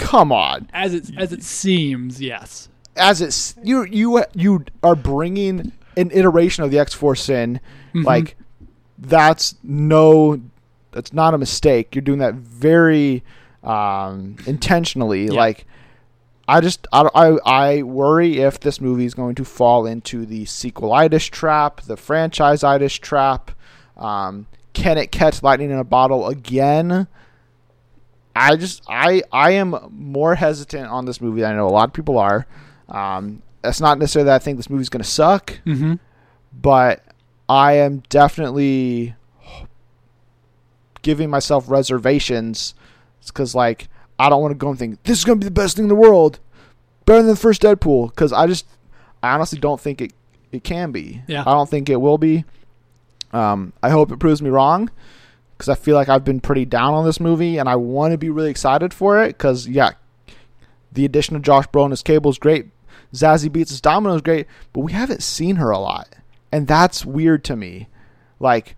come 0.00 0.32
on. 0.32 0.68
As 0.72 0.94
it 0.94 1.10
as 1.16 1.32
it 1.32 1.42
seems, 1.42 2.20
yes. 2.20 2.68
As 2.96 3.20
it's 3.20 3.54
you 3.62 3.84
you 3.84 4.24
you 4.34 4.64
are 4.82 4.94
bringing 4.96 5.72
an 5.96 6.10
iteration 6.12 6.64
of 6.64 6.70
the 6.70 6.78
X-Force 6.78 7.28
in 7.28 7.60
Mhm. 7.94 8.04
like 8.04 8.36
that's 8.98 9.54
no 9.64 10.40
that's 10.92 11.12
not 11.12 11.34
a 11.34 11.38
mistake 11.38 11.94
you're 11.94 12.02
doing 12.02 12.18
that 12.20 12.34
very 12.34 13.22
um 13.64 14.36
intentionally 14.46 15.24
Yeah. 15.26 15.32
like 15.32 15.66
i 16.46 16.60
just 16.60 16.86
I, 16.92 17.08
I 17.14 17.38
i 17.46 17.82
worry 17.82 18.38
if 18.40 18.60
this 18.60 18.80
movie 18.80 19.06
is 19.06 19.14
going 19.14 19.34
to 19.36 19.44
fall 19.44 19.86
into 19.86 20.24
the 20.26 20.44
sequelitis 20.44 21.28
trap 21.30 21.80
the 21.82 21.96
franchise-itis 21.96 22.94
trap 22.98 23.50
um 23.96 24.46
can 24.72 24.98
it 24.98 25.10
catch 25.10 25.42
lightning 25.42 25.70
in 25.70 25.78
a 25.78 25.84
bottle 25.84 26.28
again 26.28 27.06
i 28.40 28.56
just 28.56 28.82
i 28.88 29.22
i 29.32 29.50
am 29.52 29.74
more 29.90 30.34
hesitant 30.34 30.86
on 30.88 31.04
this 31.04 31.20
movie 31.20 31.40
than 31.42 31.52
i 31.52 31.56
know 31.56 31.66
a 31.66 31.70
lot 31.70 31.88
of 31.88 31.92
people 31.92 32.18
are 32.18 32.46
um 32.88 33.42
that's 33.62 33.80
not 33.80 33.98
necessarily 33.98 34.26
that 34.26 34.36
i 34.36 34.38
think 34.38 34.56
this 34.56 34.70
movie's 34.70 34.88
going 34.88 35.02
to 35.02 35.08
suck 35.08 35.58
Mm-hmm. 35.66 35.94
but 36.52 37.02
I 37.48 37.72
am 37.78 38.04
definitely 38.08 39.16
giving 41.02 41.30
myself 41.30 41.68
reservations 41.68 42.74
because, 43.26 43.54
like, 43.56 43.88
I 44.20 44.28
don't 44.28 44.40
want 44.40 44.52
to 44.52 44.56
go 44.56 44.68
and 44.70 44.78
think 44.78 45.02
this 45.02 45.18
is 45.18 45.24
going 45.24 45.40
to 45.40 45.44
be 45.44 45.48
the 45.48 45.50
best 45.60 45.74
thing 45.76 45.86
in 45.86 45.88
the 45.88 45.94
world, 45.96 46.38
better 47.06 47.22
than 47.22 47.30
the 47.30 47.36
first 47.36 47.62
Deadpool. 47.62 48.10
Because 48.10 48.32
I 48.32 48.46
just, 48.46 48.66
I 49.22 49.32
honestly 49.34 49.58
don't 49.58 49.80
think 49.80 50.00
it 50.00 50.12
it 50.52 50.62
can 50.64 50.92
be. 50.92 51.22
Yeah. 51.26 51.40
I 51.42 51.52
don't 51.52 51.68
think 51.68 51.88
it 51.88 51.96
will 52.00 52.18
be. 52.18 52.44
Um, 53.32 53.72
I 53.82 53.90
hope 53.90 54.12
it 54.12 54.18
proves 54.20 54.40
me 54.42 54.50
wrong 54.50 54.90
because 55.60 55.68
I 55.68 55.74
feel 55.80 55.94
like 55.94 56.08
I've 56.08 56.24
been 56.24 56.40
pretty 56.40 56.64
down 56.64 56.94
on 56.94 57.04
this 57.04 57.20
movie 57.20 57.58
and 57.58 57.68
I 57.68 57.76
want 57.76 58.12
to 58.12 58.18
be 58.18 58.30
really 58.30 58.50
excited 58.50 58.92
for 58.94 59.22
it 59.22 59.28
because 59.28 59.68
yeah, 59.68 59.90
the 60.92 61.04
addition 61.04 61.36
of 61.36 61.42
Josh 61.42 61.66
Brolin 61.68 61.92
as 61.92 62.02
Cable 62.02 62.30
is 62.30 62.38
great. 62.38 62.66
Zazie 63.14 63.50
Beetz 63.50 63.70
as 63.72 63.80
Domino 63.80 64.14
is 64.14 64.22
great, 64.22 64.46
but 64.72 64.80
we 64.80 64.92
haven't 64.92 65.22
seen 65.22 65.56
her 65.56 65.70
a 65.70 65.78
lot, 65.78 66.08
and 66.52 66.66
that's 66.66 67.04
weird 67.04 67.44
to 67.44 67.56
me. 67.56 67.88
Like, 68.38 68.76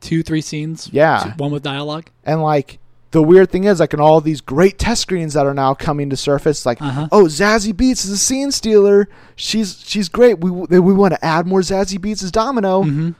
Two, 0.00 0.22
three 0.22 0.40
scenes. 0.40 0.88
Yeah. 0.92 1.34
One 1.36 1.52
with 1.52 1.62
dialogue. 1.62 2.10
and 2.24 2.42
like 2.42 2.78
the 3.12 3.22
weird 3.22 3.50
thing 3.50 3.64
is, 3.64 3.78
like 3.78 3.92
in 3.94 4.00
all 4.00 4.20
these 4.20 4.40
great 4.40 4.78
test 4.78 5.02
screens 5.02 5.34
that 5.34 5.46
are 5.46 5.54
now 5.54 5.74
coming 5.74 6.10
to 6.10 6.16
surface, 6.16 6.64
like, 6.66 6.80
Uh-huh. 6.82 7.08
oh, 7.12 7.24
Zazie 7.24 7.72
Beetz 7.74 8.04
is 8.04 8.10
a 8.10 8.16
scene 8.16 8.50
stealer. 8.50 9.08
She's 9.36 9.82
she's 9.86 10.08
great. 10.08 10.38
We 10.40 10.50
we 10.50 10.92
want 10.92 11.14
to 11.14 11.24
add 11.24 11.46
more 11.46 11.60
Zazie 11.60 11.98
Beetz 11.98 12.22
as 12.24 12.30
Domino. 12.32 12.82
Mm-hmm. 12.82 13.10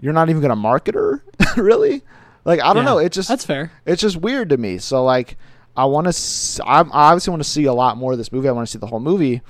You're 0.00 0.12
not 0.12 0.28
even 0.28 0.42
gonna 0.42 0.56
market 0.56 0.94
her, 0.94 1.24
really? 1.56 2.02
Like, 2.44 2.60
I 2.60 2.72
don't 2.74 2.84
Yeah. 2.84 2.90
know. 2.92 2.98
It 2.98 3.12
just 3.12 3.28
That's 3.28 3.44
fair. 3.44 3.72
it's 3.86 4.02
just 4.02 4.16
weird 4.16 4.50
to 4.50 4.56
me. 4.56 4.78
So 4.78 5.02
like, 5.04 5.36
I 5.76 5.84
want 5.86 6.06
to. 6.12 6.64
I 6.64 6.80
I 6.80 6.88
obviously 7.10 7.30
want 7.32 7.42
to 7.42 7.48
see 7.48 7.64
a 7.64 7.72
lot 7.72 7.96
more 7.96 8.12
of 8.12 8.18
this 8.18 8.30
movie. 8.32 8.48
I 8.48 8.52
want 8.52 8.66
to 8.66 8.70
see 8.72 8.78
the 8.78 8.86
whole 8.86 9.00
movie, 9.00 9.42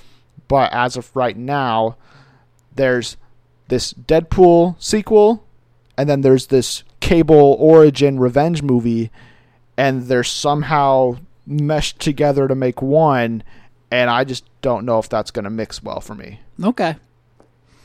but 0.49 0.73
as 0.73 0.97
of 0.97 1.15
right 1.15 1.37
now, 1.37 1.97
there's 2.75 3.17
this 3.69 3.93
Deadpool 3.93 4.77
sequel, 4.83 5.45
and 5.97 6.09
then 6.09 6.21
there's 6.23 6.47
this 6.47 6.83
Cable 7.01 7.57
origin 7.61 8.19
revenge 8.19 8.63
movie, 8.63 9.11
and 9.77 10.05
they're 10.07 10.25
somehow 10.25 11.19
meshed 11.47 12.01
together 12.01 12.49
to 12.49 12.55
make 12.57 12.83
one, 12.83 13.45
and 13.91 14.11
I 14.11 14.25
just 14.25 14.45
don't 14.63 14.85
know 14.85 14.99
if 14.99 15.09
that's 15.09 15.31
going 15.31 15.45
to 15.45 15.51
mix 15.51 15.81
well 15.83 16.01
for 16.01 16.15
me. 16.17 16.41
Okay. 16.65 16.97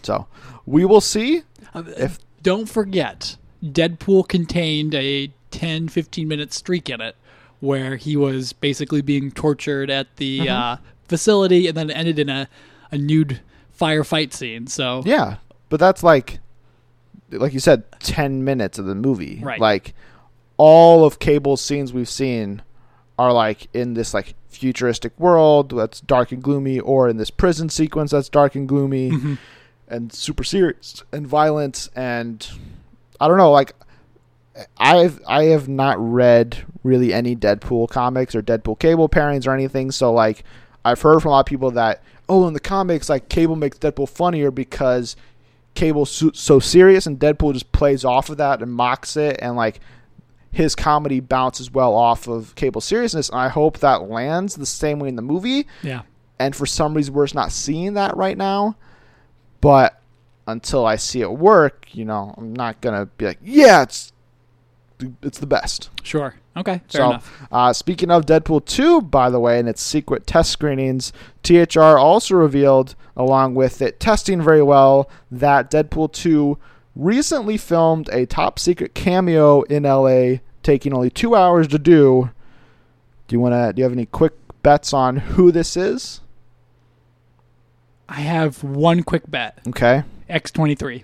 So 0.02 0.26
we 0.66 0.86
will 0.86 1.02
see. 1.02 1.44
Uh, 1.76 1.84
If- 1.98 2.18
don't 2.44 2.68
forget, 2.68 3.38
Deadpool 3.64 4.28
contained 4.28 4.96
a 4.96 5.32
10, 5.52 5.90
15 5.90 6.28
minute 6.28 6.54
streak 6.54 6.90
in 6.90 7.02
it 7.02 7.16
where 7.60 7.96
he 7.96 8.18
was 8.18 8.54
basically 8.54 9.02
being 9.02 9.32
tortured 9.32 9.90
at 9.90 10.16
the 10.16 10.50
uh, 10.50 10.78
facility 11.08 11.68
and 11.68 11.78
then 11.78 11.90
it 11.90 11.94
ended 11.94 12.18
in 12.20 12.30
a, 12.30 12.48
a 12.92 12.98
nude 12.98 13.40
firefight 13.80 14.34
scene. 14.34 14.68
So, 14.68 15.04
Yeah, 15.06 15.38
but 15.70 15.80
that's 15.80 16.04
like, 16.04 16.40
like 17.30 17.54
you 17.54 17.60
said, 17.60 17.84
ten 18.00 18.44
minutes 18.44 18.80
of 18.80 18.86
the 18.86 18.96
movie. 18.96 19.40
Right. 19.44 19.60
Like, 19.60 19.94
all 20.58 21.06
of 21.06 21.20
Cable's 21.20 21.62
scenes 21.64 21.94
we've 21.94 22.10
seen 22.10 22.62
are 23.18 23.32
like 23.32 23.68
in 23.74 23.94
this 23.94 24.14
like 24.14 24.36
futuristic 24.50 25.18
world 25.20 25.72
that's 25.76 26.02
dark 26.02 26.32
and 26.32 26.42
gloomy, 26.44 26.80
or 26.80 27.08
in 27.08 27.18
this 27.18 27.30
prison 27.30 27.70
sequence 27.70 28.12
that's 28.12 28.30
dark 28.30 28.56
and 28.56 28.68
gloomy. 28.68 29.12
Mhm. 29.12 29.38
And 29.92 30.12
super 30.12 30.44
serious 30.44 31.04
and 31.12 31.28
violent 31.28 31.90
and 31.96 32.50
I 33.20 33.28
don't 33.28 33.38
know 33.38 33.52
like 33.52 33.74
I've 34.78 35.22
I 35.28 35.46
have 35.46 35.68
not 35.68 35.98
read 36.00 36.66
really 36.84 37.14
any 37.14 37.36
Deadpool 37.36 37.90
comics 37.90 38.36
or 38.36 38.42
Deadpool 38.42 38.80
cable 38.80 39.10
pairings 39.10 39.48
or 39.48 39.54
anything 39.54 39.92
so 39.92 40.12
like 40.12 40.44
I've 40.84 41.02
heard 41.02 41.22
from 41.22 41.30
a 41.30 41.32
lot 41.34 41.42
of 41.42 41.46
people 41.46 41.72
that 41.72 42.04
oh 42.28 42.48
in 42.48 42.54
the 42.54 42.60
comics 42.60 43.10
like 43.10 43.30
cable 43.30 43.56
makes 43.56 43.78
Deadpool 43.78 44.10
funnier 44.10 44.50
because 44.52 45.16
cable's 45.74 46.12
so, 46.12 46.32
so 46.34 46.60
serious 46.60 47.06
and 47.06 47.20
Deadpool 47.20 47.54
just 47.54 47.72
plays 47.72 48.04
off 48.04 48.30
of 48.30 48.38
that 48.38 48.62
and 48.62 48.72
mocks 48.72 49.16
it 49.16 49.38
and 49.42 49.56
like 49.56 49.80
his 50.52 50.76
comedy 50.76 51.20
bounces 51.20 51.72
well 51.72 51.96
off 51.96 52.28
of 52.28 52.54
Cable's 52.56 52.86
seriousness, 52.86 53.30
and 53.30 53.40
I 53.40 53.48
hope 53.48 53.80
that 53.80 54.10
lands 54.10 54.56
the 54.56 54.66
same 54.66 55.00
way 55.00 55.08
in 55.08 55.16
the 55.16 55.22
movie. 55.22 55.66
Yeah. 55.82 56.02
And 56.40 56.56
for 56.56 56.66
some 56.66 56.94
reason, 56.94 57.14
we're 57.14 57.26
just 57.26 57.36
not 57.36 57.52
seeing 57.52 57.94
that 57.94 58.18
right 58.18 58.38
now. 58.38 58.76
But 59.62 60.00
until 60.48 60.86
I 60.86 60.96
see 60.96 61.22
it 61.22 61.32
work, 61.32 61.88
you 61.94 62.06
know, 62.06 62.34
I'm 62.38 62.54
not 62.54 62.82
gonna 62.82 63.06
be 63.06 63.26
like, 63.26 63.40
yeah, 63.44 63.84
it's 63.84 64.12
it's 65.22 65.40
the 65.40 65.48
best. 65.48 65.90
Sure. 66.04 66.36
Okay. 66.56 66.82
Fair 66.90 67.02
so, 67.02 67.10
enough. 67.10 67.48
Uh, 67.52 67.74
speaking 67.74 68.12
of 68.12 68.26
Deadpool 68.26 68.66
2, 68.66 69.02
by 69.02 69.30
the 69.30 69.40
way, 69.40 69.60
and 69.60 69.70
its 69.70 69.82
secret 69.82 70.28
test 70.28 70.52
screenings, 70.52 71.14
THR 71.44 71.98
also 71.98 72.36
revealed, 72.36 72.96
along 73.16 73.56
with 73.56 73.82
it 73.82 74.00
testing 74.00 74.42
very 74.42 74.62
well, 74.62 75.10
that 75.32 75.72
Deadpool 75.72 76.12
2 76.12 76.58
recently 76.96 77.58
filmed 77.58 78.10
a 78.10 78.26
top 78.26 78.60
secret 78.60 78.94
cameo 78.94 79.62
in 79.64 79.84
LA, 79.84 80.40
taking 80.62 80.94
only 80.94 81.10
two 81.10 81.36
hours 81.36 81.68
to 81.70 81.80
do. 81.80 82.30
Do 83.28 83.36
you 83.36 83.40
want 83.40 83.54
to? 83.54 83.74
Do 83.74 83.80
you 83.80 83.84
have 83.84 83.94
any 83.94 84.06
quick 84.06 84.34
bets 84.62 84.94
on 84.94 85.18
who 85.18 85.52
this 85.52 85.78
is? 85.78 86.21
I 88.12 88.20
have 88.22 88.62
one 88.62 89.04
quick 89.04 89.24
bet. 89.32 89.58
Okay. 89.70 90.04
X23. 90.30 91.04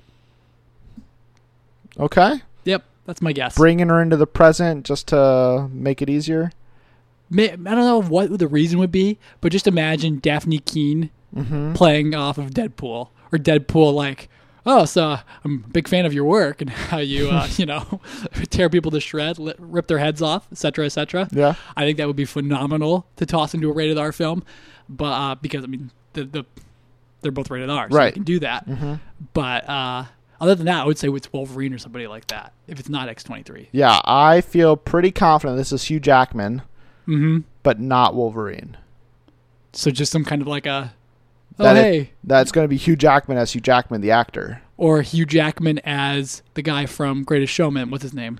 Okay. 2.00 2.42
Yep. 2.66 2.84
That's 3.06 3.22
my 3.22 3.32
guess. 3.32 3.56
Bringing 3.56 3.88
her 3.88 4.02
into 4.02 4.18
the 4.18 4.28
present 4.28 4.86
just 4.86 5.08
to 5.08 5.70
make 5.72 6.02
it 6.02 6.10
easier. 6.10 6.52
I 7.32 7.48
don't 7.56 7.64
know 7.64 8.02
what 8.02 8.38
the 8.38 8.48
reason 8.48 8.78
would 8.80 8.92
be, 8.92 9.18
but 9.42 9.52
just 9.52 9.68
imagine 9.68 10.22
Dafne 10.22 10.64
Keen 10.64 11.10
Mm-hmm. 11.36 11.74
playing 11.74 12.16
off 12.16 12.38
of 12.38 12.52
Deadpool 12.52 13.10
or 13.34 13.38
Deadpool 13.38 13.94
like, 13.94 14.30
oh, 14.66 14.86
so 14.86 15.18
I'm 15.44 15.64
a 15.66 15.70
big 15.70 15.88
fan 15.88 16.06
of 16.06 16.14
your 16.14 16.24
work 16.24 16.62
and 16.62 16.70
how 16.90 16.98
you, 17.00 17.30
uh, 17.30 17.48
you 17.58 17.66
know, 17.66 18.00
tear 18.50 18.70
people 18.70 18.92
to 18.92 19.00
shreds, 19.02 19.38
rip 19.60 19.88
their 19.88 19.98
heads 20.00 20.22
off, 20.22 20.48
etc., 20.54 20.86
etc. 20.86 21.28
Yeah. 21.32 21.56
I 21.76 21.84
think 21.84 21.98
that 21.98 22.08
would 22.08 22.16
be 22.16 22.26
phenomenal 22.26 23.06
to 23.18 23.26
toss 23.26 23.54
into 23.54 23.70
a 23.70 23.74
rated 23.74 23.98
R 23.98 24.14
film, 24.14 24.44
but 24.88 25.12
uh, 25.12 25.36
because 25.36 25.66
I 25.66 25.68
mean 25.68 25.92
the 26.14 26.24
the 26.24 26.46
they're 27.22 27.32
both 27.32 27.50
rated 27.50 27.70
R, 27.70 27.90
so 27.90 27.98
Right. 27.98 28.08
you 28.08 28.14
can 28.14 28.24
do 28.24 28.40
that. 28.40 28.68
Mm-hmm. 28.68 28.94
But 29.34 29.68
uh, 29.70 30.06
other 30.40 30.56
than 30.56 30.66
that, 30.68 30.82
I 30.82 30.86
would 30.86 30.98
say 30.98 31.08
it's 31.10 31.32
Wolverine 31.34 31.74
or 31.74 31.78
somebody 31.78 32.08
like 32.08 32.28
that. 32.28 32.54
If 32.68 32.80
it's 32.80 32.90
not 32.90 33.10
X 33.10 33.24
twenty 33.24 33.44
three. 33.44 33.70
Yeah, 33.72 34.00
I 34.06 34.42
feel 34.42 34.76
pretty 34.78 35.12
confident 35.12 35.58
this 35.58 35.72
is 35.72 35.84
Hugh 35.86 36.00
Jackman, 36.00 36.62
Mm-hmm. 37.08 37.40
but 37.64 37.80
not 37.80 38.14
Wolverine. 38.16 38.78
So 39.74 39.92
just 39.92 40.12
some 40.12 40.26
kind 40.26 40.42
of 40.42 40.48
like 40.48 40.66
a 40.66 40.94
oh 41.60 41.64
That 41.64 41.78
it- 41.78 42.10
That's 42.24 42.52
going 42.52 42.66
to 42.66 42.70
be 42.70 42.78
Hugh 42.78 42.96
Jackman 42.96 43.38
as 43.38 43.54
Hugh 43.54 43.62
Jackman, 43.62 44.02
the 44.02 44.12
actor. 44.12 44.62
or 44.78 45.02
Hugh 45.02 45.26
Jackman 45.26 45.80
as 45.80 46.42
the 46.54 46.62
guy 46.62 46.86
from 46.86 47.24
Greatest 47.24 47.54
Showman. 47.54 47.90
What's 47.90 48.04
his 48.04 48.14
name? 48.14 48.40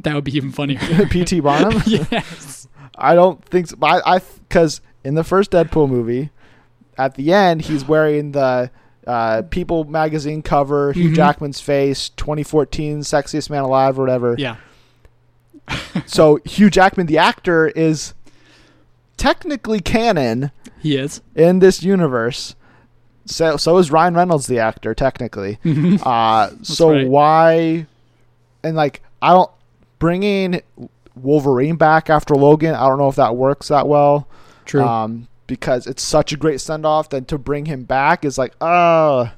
That 0.00 0.14
would 0.14 0.24
be 0.24 0.36
even 0.36 0.50
funnier. 0.52 0.78
P.T. 1.10 1.40
Barnum? 1.40 1.82
yes. 1.86 2.68
I 2.96 3.14
don't 3.14 3.44
think 3.44 3.66
so. 3.68 3.76
I, 3.82 4.16
I, 4.16 4.20
because 4.48 4.80
in 5.04 5.14
the 5.14 5.24
first 5.24 5.50
Deadpool 5.50 5.88
movie, 5.88 6.30
at 7.04 7.14
the 7.14 7.32
end, 7.32 7.62
he's 7.62 7.84
wearing 7.84 8.32
the 8.32 8.70
uh, 9.06 9.42
People 9.50 9.84
magazine 9.84 10.42
cover, 10.42 10.92
Hugh 10.92 11.10
Mhm. 11.10 11.14
Jackman's 11.16 11.60
face, 11.60 12.10
2014 12.10 13.00
Sexiest 13.00 13.50
Man 13.50 13.62
Alive, 13.62 13.98
or 13.98 14.02
whatever. 14.02 14.34
Yeah. 14.38 14.56
So 16.06 16.38
Hugh 16.44 16.70
Jackman, 16.70 17.06
the 17.06 17.18
actor, 17.18 17.68
is 17.68 18.14
technically 19.16 19.80
canon 19.80 20.50
He 20.80 20.96
is. 20.96 21.20
in 21.34 21.58
this 21.60 21.82
universe. 21.82 22.54
So, 23.26 23.56
so 23.56 23.78
is 23.78 23.90
Ryan 23.90 24.14
Reynolds, 24.14 24.46
the 24.46 24.58
actor, 24.58 24.94
technically. 24.94 25.58
Mhm. 25.64 26.00
Uh, 26.04 26.50
so 26.62 26.90
right. 26.92 27.06
why? 27.08 27.86
And 28.62 28.76
like, 28.76 29.02
I 29.22 29.32
don't 29.32 29.50
bringing 29.98 30.60
Wolverine 31.14 31.76
back 31.76 32.10
after 32.10 32.34
Logan. 32.34 32.74
I 32.74 32.86
don't 32.88 32.98
know 32.98 33.08
if 33.08 33.16
that 33.16 33.36
works 33.36 33.68
that 33.68 33.86
well. 33.86 34.26
True. 34.64 34.82
Um, 34.82 35.28
because 35.50 35.86
it's 35.88 36.02
such 36.02 36.32
a 36.32 36.36
great 36.36 36.60
send 36.60 36.86
off. 36.86 37.10
Then 37.10 37.24
to 37.26 37.36
bring 37.36 37.66
him 37.66 37.82
back 37.84 38.24
is 38.24 38.38
like, 38.38 38.54
oh, 38.60 39.32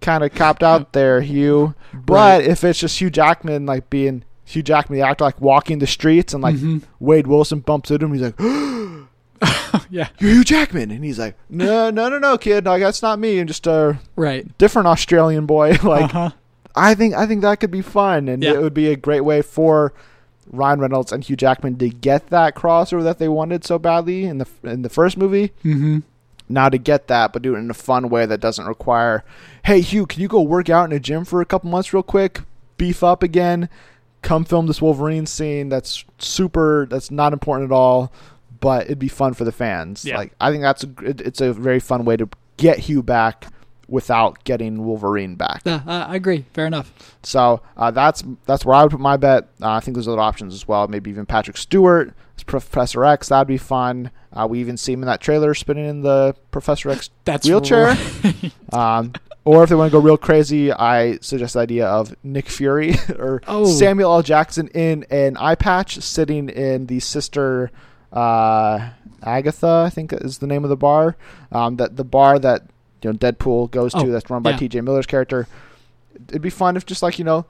kind 0.00 0.24
of 0.24 0.34
copped 0.34 0.62
out 0.62 0.92
there, 0.94 1.20
Hugh. 1.20 1.74
But 1.92 2.40
Right. 2.40 2.44
if 2.46 2.64
it's 2.64 2.78
just 2.78 3.00
Hugh 3.00 3.10
Jackman, 3.10 3.66
like 3.66 3.90
being 3.90 4.24
Hugh 4.44 4.62
Jackman, 4.62 4.98
the 4.98 5.06
actor, 5.06 5.24
like 5.24 5.40
walking 5.40 5.78
the 5.78 5.86
streets, 5.86 6.32
and 6.32 6.42
like 6.42 6.54
Mhm. 6.56 6.82
Wade 7.00 7.26
Wilson 7.26 7.60
bumps 7.60 7.90
into 7.90 8.06
him, 8.06 8.12
he's 8.14 8.22
like, 8.22 8.38
yeah. 9.90 10.08
"You're 10.18 10.30
Hugh 10.32 10.44
Jackman," 10.44 10.90
and 10.90 11.04
he's 11.04 11.18
like, 11.18 11.36
"No, 11.50 11.90
no, 11.90 12.08
no, 12.08 12.18
no, 12.18 12.38
kid, 12.38 12.64
no, 12.64 12.78
that's 12.78 13.02
not 13.02 13.18
me. 13.18 13.38
I'm 13.38 13.46
just 13.46 13.66
a 13.66 13.98
Right. 14.16 14.46
different 14.58 14.88
Australian 14.88 15.44
boy." 15.46 15.76
like, 15.82 16.14
uh-huh. 16.14 16.30
I 16.74 16.94
think 16.94 17.14
I 17.14 17.26
think 17.26 17.42
that 17.42 17.60
could 17.60 17.70
be 17.70 17.82
fun, 17.82 18.28
and 18.28 18.42
Yeah. 18.42 18.52
it 18.52 18.62
would 18.62 18.74
be 18.74 18.88
a 18.88 18.96
great 18.96 19.22
way 19.22 19.42
for 19.42 19.92
Ryan 20.50 20.80
Reynolds 20.80 21.12
and 21.12 21.24
Hugh 21.24 21.36
Jackman 21.36 21.76
to 21.78 21.88
get 21.88 22.28
that 22.28 22.54
crossover 22.54 23.02
that 23.02 23.18
they 23.18 23.28
wanted 23.28 23.64
so 23.64 23.78
badly 23.78 24.24
in 24.24 24.38
the 24.38 24.46
in 24.62 24.82
the 24.82 24.88
first 24.88 25.16
movie. 25.16 25.48
Mm-hmm. 25.64 26.00
Now 26.48 26.68
to 26.68 26.78
get 26.78 27.08
that, 27.08 27.32
but 27.32 27.42
do 27.42 27.56
it 27.56 27.58
in 27.58 27.70
a 27.70 27.74
fun 27.74 28.08
way 28.08 28.24
that 28.26 28.40
doesn't 28.40 28.66
require, 28.66 29.24
"Hey 29.64 29.80
Hugh, 29.80 30.06
can 30.06 30.22
you 30.22 30.28
go 30.28 30.42
work 30.42 30.70
out 30.70 30.84
in 30.84 30.96
a 30.96 31.00
gym 31.00 31.24
for 31.24 31.40
a 31.40 31.46
couple 31.46 31.70
months 31.70 31.92
real 31.92 32.02
quick, 32.02 32.42
beef 32.76 33.02
up 33.02 33.22
again, 33.22 33.68
come 34.22 34.44
film 34.44 34.66
this 34.66 34.80
Wolverine 34.80 35.26
scene 35.26 35.68
that's 35.68 36.04
super, 36.18 36.86
that's 36.88 37.10
not 37.10 37.32
important 37.32 37.70
at 37.70 37.74
all, 37.74 38.12
but 38.60 38.84
it'd 38.84 38.98
be 38.98 39.08
fun 39.08 39.34
for 39.34 39.44
the 39.44 39.52
fans." 39.52 40.04
Yeah. 40.04 40.18
Like 40.18 40.34
I 40.40 40.50
think 40.50 40.62
that's 40.62 40.84
a, 40.84 40.90
it, 41.02 41.20
it's 41.20 41.40
a 41.40 41.52
very 41.52 41.80
fun 41.80 42.04
way 42.04 42.16
to 42.16 42.28
get 42.56 42.78
Hugh 42.78 43.02
back 43.02 43.48
without 43.88 44.42
getting 44.44 44.84
Wolverine 44.84 45.36
back. 45.36 45.62
Yeah, 45.64 45.80
uh, 45.86 46.06
I 46.08 46.16
agree. 46.16 46.44
Fair 46.52 46.66
enough. 46.66 46.92
So 47.22 47.62
uh, 47.76 47.90
that's 47.90 48.24
that's 48.46 48.64
where 48.64 48.74
I 48.76 48.82
would 48.82 48.90
put 48.90 49.00
my 49.00 49.16
bet. 49.16 49.44
Uh, 49.62 49.70
I 49.70 49.80
think 49.80 49.94
there's 49.96 50.08
other 50.08 50.20
options 50.20 50.54
as 50.54 50.66
well. 50.66 50.88
Maybe 50.88 51.10
even 51.10 51.26
Patrick 51.26 51.56
Stewart 51.56 52.12
as 52.36 52.42
Professor 52.42 53.04
X. 53.04 53.28
That'd 53.28 53.48
be 53.48 53.58
fun. 53.58 54.10
Uh, 54.32 54.46
we 54.48 54.60
even 54.60 54.76
see 54.76 54.92
him 54.92 55.02
in 55.02 55.06
that 55.06 55.20
trailer 55.20 55.54
spinning 55.54 55.86
in 55.86 56.02
the 56.02 56.34
Professor 56.50 56.90
X 56.90 57.10
That's 57.24 57.46
wheelchair. 57.46 57.86
right. 58.24 58.52
Um, 58.72 59.12
or 59.44 59.62
if 59.62 59.68
they 59.70 59.76
want 59.76 59.92
to 59.92 59.96
go 59.96 60.02
real 60.02 60.16
crazy, 60.16 60.72
I 60.72 61.18
suggest 61.18 61.54
the 61.54 61.60
idea 61.60 61.86
of 61.86 62.16
Nick 62.24 62.48
Fury 62.48 62.96
or 63.16 63.40
Oh. 63.46 63.64
Samuel 63.64 64.12
L. 64.14 64.22
Jackson 64.22 64.66
in 64.74 65.04
an 65.08 65.36
eye 65.36 65.54
patch, 65.54 66.00
sitting 66.00 66.48
in 66.48 66.86
the 66.86 66.98
sister 66.98 67.70
uh, 68.12 68.90
Agatha. 69.22 69.84
I 69.86 69.90
think 69.90 70.12
is 70.12 70.38
the 70.38 70.46
name 70.48 70.64
of 70.64 70.70
the 70.70 70.76
bar. 70.76 71.16
Um, 71.52 71.76
that 71.76 71.96
the 71.96 72.04
bar 72.04 72.38
that 72.40 72.62
you 73.06 73.12
know 73.12 73.18
Deadpool 73.18 73.70
goes 73.70 73.92
to. 73.92 74.00
Oh, 74.00 74.10
that's 74.10 74.28
run 74.28 74.42
by 74.42 74.50
yeah. 74.50 74.56
T.J. 74.56 74.80
Miller's 74.80 75.06
character. 75.06 75.46
It'd 76.28 76.42
be 76.42 76.50
fun 76.50 76.76
if 76.76 76.84
just 76.84 77.02
like 77.02 77.18
you 77.18 77.24
know, 77.24 77.46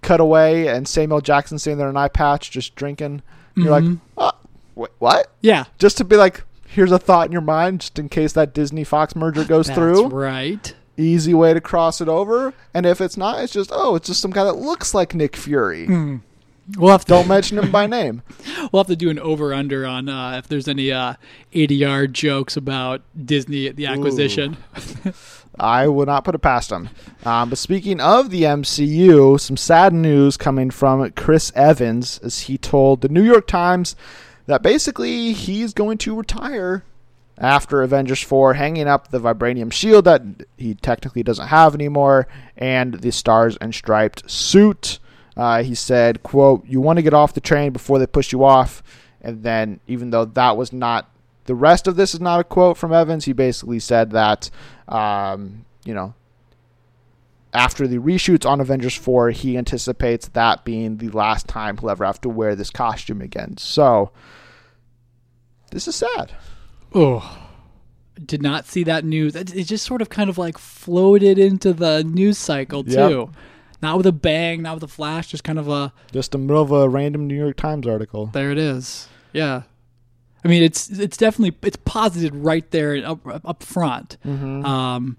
cut 0.00 0.20
away 0.20 0.68
and 0.68 0.86
Samuel 0.86 1.20
Jackson 1.20 1.58
sitting 1.58 1.78
there 1.78 1.88
in 1.88 1.96
an 1.96 2.02
eye 2.02 2.08
patch, 2.08 2.50
just 2.50 2.74
drinking. 2.74 3.22
You're 3.54 3.70
like, 3.70 3.98
oh, 4.16 4.32
what? 4.74 5.30
yeah. 5.40 5.64
Just 5.78 5.98
to 5.98 6.04
be 6.04 6.16
like, 6.16 6.44
here's 6.66 6.92
a 6.92 6.98
thought 6.98 7.26
in 7.26 7.32
your 7.32 7.42
mind, 7.42 7.80
just 7.80 7.98
in 7.98 8.08
case 8.08 8.32
that 8.32 8.54
Disney 8.54 8.84
Fox 8.84 9.14
merger 9.14 9.44
goes 9.44 9.66
That's 9.66 9.76
through 9.76 10.06
right. 10.08 10.74
easy 10.96 11.34
way 11.34 11.52
to 11.52 11.60
cross 11.60 12.00
it 12.00 12.08
over. 12.08 12.54
And 12.72 12.86
if 12.86 13.00
it's 13.00 13.16
not, 13.16 13.42
it's 13.42 13.52
just 13.52 13.70
oh, 13.72 13.94
it's 13.96 14.06
just 14.06 14.22
some 14.22 14.30
guy 14.30 14.44
that 14.44 14.54
looks 14.54 14.94
like 14.94 15.14
Nick 15.14 15.36
Fury. 15.36 15.86
Hmm. 15.86 16.16
We'll 16.76 16.92
have 16.92 17.04
to 17.06 17.08
Don't 17.08 17.28
mention 17.28 17.58
him 17.58 17.72
by 17.72 17.86
name. 17.86 18.22
we'll 18.72 18.80
have 18.80 18.86
to 18.86 18.96
do 18.96 19.10
an 19.10 19.18
over 19.18 19.52
under 19.52 19.84
on 19.84 20.08
uh, 20.08 20.38
if 20.38 20.48
there's 20.48 20.68
any 20.68 20.92
uh, 20.92 21.14
ADR 21.52 22.10
jokes 22.10 22.56
about 22.56 23.02
Disney 23.26 23.68
the 23.70 23.86
acquisition. 23.86 24.56
I 25.58 25.86
would 25.86 26.08
not 26.08 26.24
put 26.24 26.34
it 26.34 26.38
past 26.38 26.72
him. 26.72 26.88
Um, 27.24 27.50
but 27.50 27.58
speaking 27.58 28.00
of 28.00 28.30
the 28.30 28.42
MCU, 28.42 29.38
some 29.38 29.56
sad 29.56 29.92
news 29.92 30.36
coming 30.36 30.70
from 30.70 31.10
Chris 31.12 31.52
Evans 31.54 32.18
as 32.22 32.40
he 32.40 32.56
told 32.56 33.00
the 33.00 33.08
New 33.08 33.22
York 33.22 33.46
Times 33.46 33.94
that 34.46 34.62
basically 34.62 35.32
he's 35.32 35.74
going 35.74 35.98
to 35.98 36.16
retire 36.16 36.84
after 37.38 37.82
Avengers 37.82 38.22
4, 38.22 38.54
hanging 38.54 38.86
up 38.86 39.08
the 39.08 39.20
vibranium 39.20 39.72
shield 39.72 40.04
that 40.04 40.22
he 40.56 40.74
technically 40.74 41.22
doesn't 41.22 41.48
have 41.48 41.74
anymore 41.74 42.28
and 42.56 42.94
the 42.94 43.10
stars 43.10 43.56
and 43.56 43.74
striped 43.74 44.30
suit. 44.30 44.98
Uh, 45.36 45.62
he 45.62 45.74
said, 45.74 46.22
quote, 46.22 46.66
you 46.66 46.80
want 46.80 46.98
to 46.98 47.02
get 47.02 47.14
off 47.14 47.34
the 47.34 47.40
train 47.40 47.72
before 47.72 47.98
they 47.98 48.06
push 48.06 48.32
you 48.32 48.44
off. 48.44 48.82
And 49.20 49.42
then, 49.42 49.80
even 49.86 50.10
though 50.10 50.24
that 50.24 50.56
was 50.56 50.72
not 50.72 51.10
the 51.44 51.54
rest 51.54 51.86
of 51.86 51.96
this 51.96 52.14
is 52.14 52.20
not 52.20 52.40
a 52.40 52.44
quote 52.44 52.76
from 52.76 52.92
Evans, 52.92 53.24
he 53.24 53.32
basically 53.32 53.78
said 53.78 54.10
that, 54.10 54.50
um, 54.88 55.64
you 55.84 55.94
know, 55.94 56.14
after 57.54 57.86
the 57.86 57.98
reshoots 57.98 58.46
on 58.46 58.60
Avengers 58.60 58.94
4, 58.94 59.30
he 59.30 59.58
anticipates 59.58 60.28
that 60.28 60.64
being 60.64 60.96
the 60.96 61.10
last 61.10 61.46
time 61.48 61.76
he'll 61.76 61.90
ever 61.90 62.04
have 62.04 62.20
to 62.22 62.28
wear 62.28 62.54
this 62.54 62.70
costume 62.70 63.20
again. 63.20 63.56
So, 63.58 64.10
this 65.70 65.86
is 65.86 65.94
sad. 65.96 66.32
Oh, 66.94 67.48
did 68.24 68.42
not 68.42 68.66
see 68.66 68.84
that 68.84 69.04
news. 69.04 69.34
It, 69.34 69.46
just 69.46 69.84
sort 69.84 70.02
of 70.02 70.08
kind 70.08 70.30
of 70.30 70.38
like 70.38 70.58
floated 70.58 71.38
into 71.38 71.72
the 71.72 72.04
news 72.04 72.38
cycle 72.38 72.84
too. 72.84 73.30
Yep. 73.34 73.36
Not 73.82 73.96
with 73.96 74.06
a 74.06 74.12
bang, 74.12 74.62
not 74.62 74.74
with 74.74 74.84
a 74.84 74.88
flash, 74.88 75.26
just 75.28 75.42
kind 75.44 75.58
of 75.58 75.68
a 75.68 75.92
Just 76.12 76.34
a 76.34 76.38
middle 76.38 76.62
of 76.62 76.70
a 76.70 76.88
random 76.88 77.26
New 77.26 77.34
York 77.36 77.56
Times 77.56 77.86
article. 77.86 78.26
there 78.26 78.50
it 78.52 78.58
is. 78.58 79.08
Yeah. 79.32 79.62
I 80.44 80.48
mean, 80.48 80.62
it's 80.62 80.88
it's 80.90 81.16
definitely 81.16 81.56
it's 81.66 81.76
posited 81.84 82.34
right 82.34 82.68
there 82.70 83.04
up 83.06 83.20
up 83.44 83.62
front. 83.62 84.16
Mm-hmm. 84.24 84.64
Um, 84.64 85.16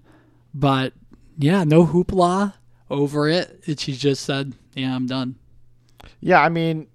but 0.54 0.92
yeah, 1.38 1.64
no 1.64 1.86
hoopla 1.86 2.54
over 2.90 3.28
it. 3.28 3.62
it. 3.66 3.80
She 3.80 3.92
just 3.94 4.22
said, 4.24 4.52
"Yeah, 4.74 4.94
I'm 4.94 5.06
done." 5.06 5.36
Yeah, 6.20 6.40
I 6.42 6.48
mean, 6.50 6.86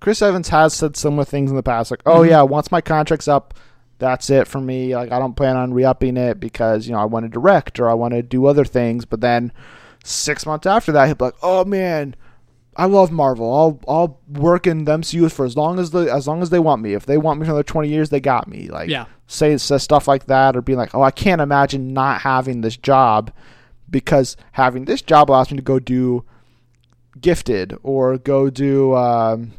Chris 0.00 0.22
Evans 0.22 0.48
has 0.50 0.74
said 0.74 0.96
similar 0.96 1.24
things 1.24 1.50
in 1.50 1.56
the 1.56 1.62
past, 1.62 1.90
like, 1.90 2.02
"Oh 2.06 2.20
Mhm. 2.20 2.28
yeah, 2.30 2.42
once 2.42 2.70
my 2.70 2.80
contract's 2.80 3.26
up, 3.28 3.54
that's 3.98 4.30
it 4.30 4.46
for 4.46 4.60
me. 4.60 4.94
Like, 4.94 5.10
I 5.10 5.18
don't 5.18 5.34
plan 5.34 5.56
on 5.56 5.74
re-upping 5.74 6.16
it 6.16 6.38
because 6.38 6.86
you 6.86 6.92
know 6.92 7.00
I 7.00 7.04
want 7.04 7.24
to 7.24 7.28
direct 7.28 7.80
or 7.80 7.90
I 7.90 7.94
want 7.94 8.14
to 8.14 8.22
do 8.22 8.46
other 8.46 8.64
things." 8.64 9.04
But 9.04 9.20
then 9.20 9.52
six 10.04 10.46
months 10.46 10.66
after 10.66 10.92
that, 10.92 11.08
he'd 11.08 11.18
be 11.18 11.24
like, 11.26 11.36
"Oh 11.42 11.64
man, 11.64 12.14
I 12.76 12.86
love 12.86 13.10
Marvel. 13.10 13.52
I'll 13.54 13.80
I'll 13.88 14.20
work 14.28 14.66
in 14.66 14.84
the 14.84 14.92
MCU 14.98 15.30
for 15.30 15.44
as 15.44 15.56
long 15.56 15.78
as 15.78 15.90
the 15.90 16.12
as 16.12 16.26
long 16.28 16.42
as 16.42 16.50
they 16.50 16.58
want 16.58 16.82
me. 16.82 16.94
If 16.94 17.06
they 17.06 17.18
want 17.18 17.40
me 17.40 17.44
for 17.46 17.50
another 17.50 17.62
twenty 17.62 17.88
years, 17.88 18.10
they 18.10 18.20
got 18.20 18.48
me." 18.48 18.68
Like, 18.68 18.88
Yeah. 18.88 19.06
say 19.26 19.56
says 19.58 19.82
stuff 19.82 20.06
like 20.08 20.26
that, 20.26 20.56
or 20.56 20.62
being 20.62 20.78
like, 20.78 20.94
"Oh, 20.94 21.02
I 21.02 21.10
can't 21.10 21.40
imagine 21.40 21.92
not 21.92 22.20
having 22.22 22.60
this 22.60 22.76
job 22.76 23.30
because 23.90 24.36
having 24.52 24.84
this 24.84 25.02
job 25.02 25.30
allows 25.30 25.50
me 25.50 25.56
to 25.56 25.62
go 25.62 25.78
do." 25.78 26.24
gifted 27.20 27.74
or 27.82 28.16
go 28.16 28.48
do 28.48 28.94
um, 28.94 29.50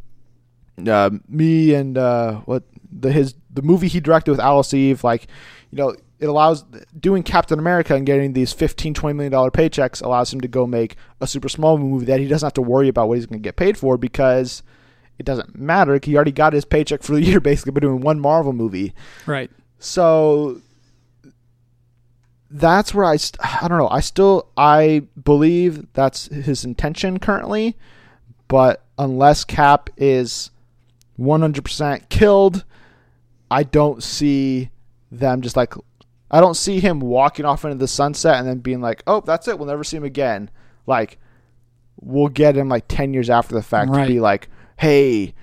uh, 0.88 1.10
me 1.28 1.74
and 1.74 1.98
uh, 1.98 2.36
what 2.46 2.62
the 2.90 3.12
his 3.12 3.34
the 3.52 3.60
movie 3.60 3.86
he 3.88 4.00
directed 4.00 4.30
with 4.30 4.40
Alice 4.40 4.72
Eve 4.72 5.04
like 5.04 5.26
you 5.70 5.76
know 5.76 5.94
it 6.20 6.26
allows 6.28 6.64
doing 6.98 7.22
Captain 7.22 7.58
America 7.58 7.94
and 7.94 8.04
getting 8.06 8.32
these 8.34 8.52
15 8.52 8.94
20 8.94 9.14
million 9.16 9.32
dollar 9.32 9.50
paychecks 9.50 10.02
allows 10.02 10.32
him 10.32 10.40
to 10.42 10.48
go 10.48 10.66
make 10.66 10.96
a 11.20 11.26
super 11.26 11.48
small 11.48 11.78
movie 11.78 12.04
that 12.06 12.20
he 12.20 12.28
doesn't 12.28 12.46
have 12.46 12.52
to 12.54 12.62
worry 12.62 12.88
about 12.88 13.08
what 13.08 13.14
he's 13.16 13.26
going 13.26 13.38
to 13.40 13.42
get 13.42 13.56
paid 13.56 13.76
for 13.78 13.96
because 13.96 14.62
it 15.18 15.24
doesn't 15.26 15.56
matter 15.58 15.98
he 16.02 16.14
already 16.16 16.32
got 16.32 16.52
his 16.52 16.64
paycheck 16.64 17.02
for 17.02 17.12
the 17.14 17.22
year 17.24 17.40
basically 17.40 17.72
by 17.72 17.80
doing 17.80 18.00
one 18.00 18.20
Marvel 18.20 18.52
movie 18.52 18.94
Right. 19.26 19.50
so 19.78 20.60
that's 22.50 22.92
where 22.92 23.04
I 23.04 23.16
st- 23.16 23.38
I 23.62 23.68
don't 23.68 23.78
know. 23.78 23.88
I 23.88 24.00
still 24.00 24.48
I 24.56 25.04
believe 25.22 25.86
that's 25.92 26.26
his 26.26 26.64
intention 26.64 27.18
currently, 27.20 27.76
but 28.48 28.84
unless 28.98 29.44
Cap 29.44 29.88
is 29.96 30.50
100% 31.18 32.08
killed, 32.08 32.64
I 33.50 33.62
don't 33.62 34.02
see 34.02 34.70
them 35.12 35.42
just 35.42 35.56
like 35.56 35.74
I 36.30 36.40
don't 36.40 36.54
see 36.56 36.78
him 36.80 37.00
walking 37.00 37.44
off 37.44 37.64
into 37.64 37.76
the 37.76 37.88
sunset 37.88 38.36
and 38.36 38.46
then 38.46 38.58
being 38.58 38.80
like, 38.80 39.02
"Oh, 39.06 39.20
that's 39.20 39.48
it. 39.48 39.58
We'll 39.58 39.68
never 39.68 39.84
see 39.84 39.96
him 39.96 40.04
again." 40.04 40.50
Like 40.86 41.18
we'll 42.00 42.28
get 42.28 42.56
him 42.56 42.68
like 42.68 42.84
10 42.88 43.12
years 43.12 43.28
after 43.28 43.54
the 43.54 43.62
fact 43.62 43.90
Right. 43.90 44.06
to 44.06 44.12
be 44.12 44.20
like, 44.20 44.48
"Hey, 44.78 45.34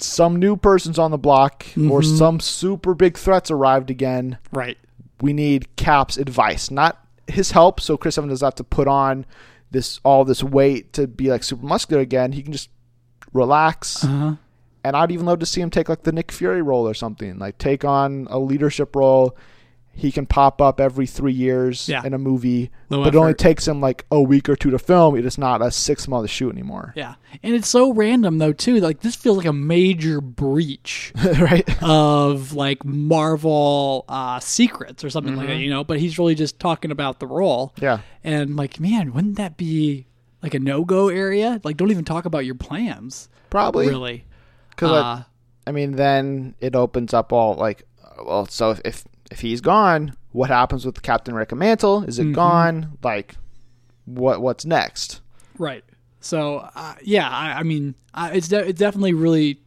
some 0.00 0.36
new 0.36 0.56
person's 0.56 0.98
on 0.98 1.10
the 1.10 1.18
block 1.18 1.64
or 1.76 2.00
Mhm. 2.00 2.18
some 2.18 2.40
super 2.40 2.94
big 2.94 3.16
threats 3.18 3.50
arrived 3.50 3.90
again. 3.90 4.38
Right. 4.52 4.78
We 5.20 5.32
need 5.34 5.76
Cap's 5.76 6.16
advice, 6.16 6.70
not 6.70 6.98
his 7.28 7.50
help. 7.50 7.80
So 7.80 7.96
Chris 7.98 8.16
Evans 8.16 8.32
doesn't 8.32 8.46
have 8.46 8.54
to 8.56 8.64
put 8.64 8.88
on 8.88 9.26
this 9.70 10.00
all 10.02 10.24
this 10.24 10.42
weight 10.42 10.92
to 10.94 11.06
be 11.06 11.30
like 11.30 11.44
super 11.44 11.64
muscular 11.66 12.02
again. 12.02 12.32
He 12.32 12.42
can 12.42 12.52
just 12.52 12.70
relax. 13.32 14.02
Uh 14.02 14.08
huh. 14.08 14.34
And 14.84 14.96
I'd 14.96 15.10
even 15.12 15.26
love 15.26 15.38
to 15.40 15.46
see 15.46 15.60
him 15.60 15.70
take 15.70 15.88
like 15.88 16.04
the 16.04 16.12
Nick 16.12 16.32
Fury 16.32 16.62
role 16.62 16.88
or 16.88 16.94
something, 16.94 17.38
like 17.38 17.58
take 17.58 17.84
on 17.84 18.26
a 18.30 18.38
leadership 18.38 18.96
role. 18.96 19.36
He 19.92 20.12
can 20.12 20.24
pop 20.24 20.62
up 20.62 20.80
every 20.80 21.06
three 21.06 21.32
years 21.32 21.86
Yeah. 21.88 22.02
in 22.04 22.14
a 22.14 22.18
movie, 22.18 22.70
Low 22.88 23.02
but 23.04 23.14
it 23.14 23.18
only 23.18 23.34
takes 23.34 23.66
him 23.68 23.80
like 23.82 24.06
a 24.10 24.22
week 24.22 24.48
or 24.48 24.54
two 24.56 24.70
to 24.70 24.78
film. 24.78 25.16
It 25.18 25.26
is 25.26 25.36
not 25.36 25.60
a 25.60 25.70
six 25.70 26.08
month 26.08 26.30
shoot 26.30 26.50
anymore, 26.52 26.94
Yeah, 26.96 27.16
and 27.42 27.54
it's 27.54 27.68
so 27.68 27.92
random 27.92 28.38
though 28.38 28.52
too. 28.54 28.78
Like 28.80 29.00
this 29.00 29.16
feels 29.16 29.36
like 29.36 29.46
a 29.46 29.52
major 29.52 30.20
breach 30.22 31.12
right? 31.40 31.68
of 31.82 32.54
like 32.54 32.84
Marvel 32.84 34.04
uh, 34.08 34.40
secrets 34.40 35.04
or 35.04 35.10
something 35.10 35.36
like 35.36 35.48
that, 35.48 35.56
Mhm. 35.56 35.62
you 35.64 35.70
know. 35.70 35.84
But 35.84 35.98
he's 36.00 36.18
really 36.18 36.34
just 36.34 36.58
talking 36.58 36.90
about 36.90 37.18
the 37.20 37.26
role, 37.26 37.74
Yeah, 37.80 37.98
and 38.24 38.56
like, 38.56 38.80
man, 38.80 39.12
wouldn't 39.12 39.36
that 39.36 39.56
be 39.56 40.06
like 40.42 40.54
a 40.54 40.58
no 40.58 40.84
go 40.84 41.08
area? 41.08 41.60
Like, 41.64 41.76
don't 41.76 41.90
even 41.90 42.04
talk 42.04 42.24
about 42.24 42.46
your 42.46 42.54
plans, 42.54 43.28
probably. 43.50 43.88
really. 43.88 44.24
Because 44.70 44.90
Uh, 44.90 45.22
I 45.66 45.72
mean, 45.72 45.92
then 45.92 46.54
it 46.60 46.74
opens 46.74 47.12
up 47.14 47.32
all 47.32 47.54
like, 47.54 47.82
well, 48.24 48.46
so 48.46 48.70
if 48.70 48.80
if, 48.84 49.04
if 49.30 49.40
he's 49.40 49.60
gone, 49.60 50.14
what 50.32 50.48
happens 50.50 50.84
with 50.86 51.02
Captain 51.02 51.32
America 51.32 51.54
mantle? 51.56 52.02
Is 52.04 52.18
it 52.18 52.26
Mhm. 52.26 52.34
gone? 52.34 52.98
Like, 53.02 53.36
what 54.04 54.40
what's 54.40 54.64
next? 54.64 55.20
Right. 55.58 55.84
So 56.20 56.68
uh, 56.74 56.94
yeah, 57.02 57.28
I, 57.28 57.60
I 57.60 57.62
mean, 57.62 57.94
I, 58.14 58.32
it's 58.32 58.48
de- 58.48 58.66
it's 58.68 58.78
definitely 58.78 59.14
really. 59.14 59.60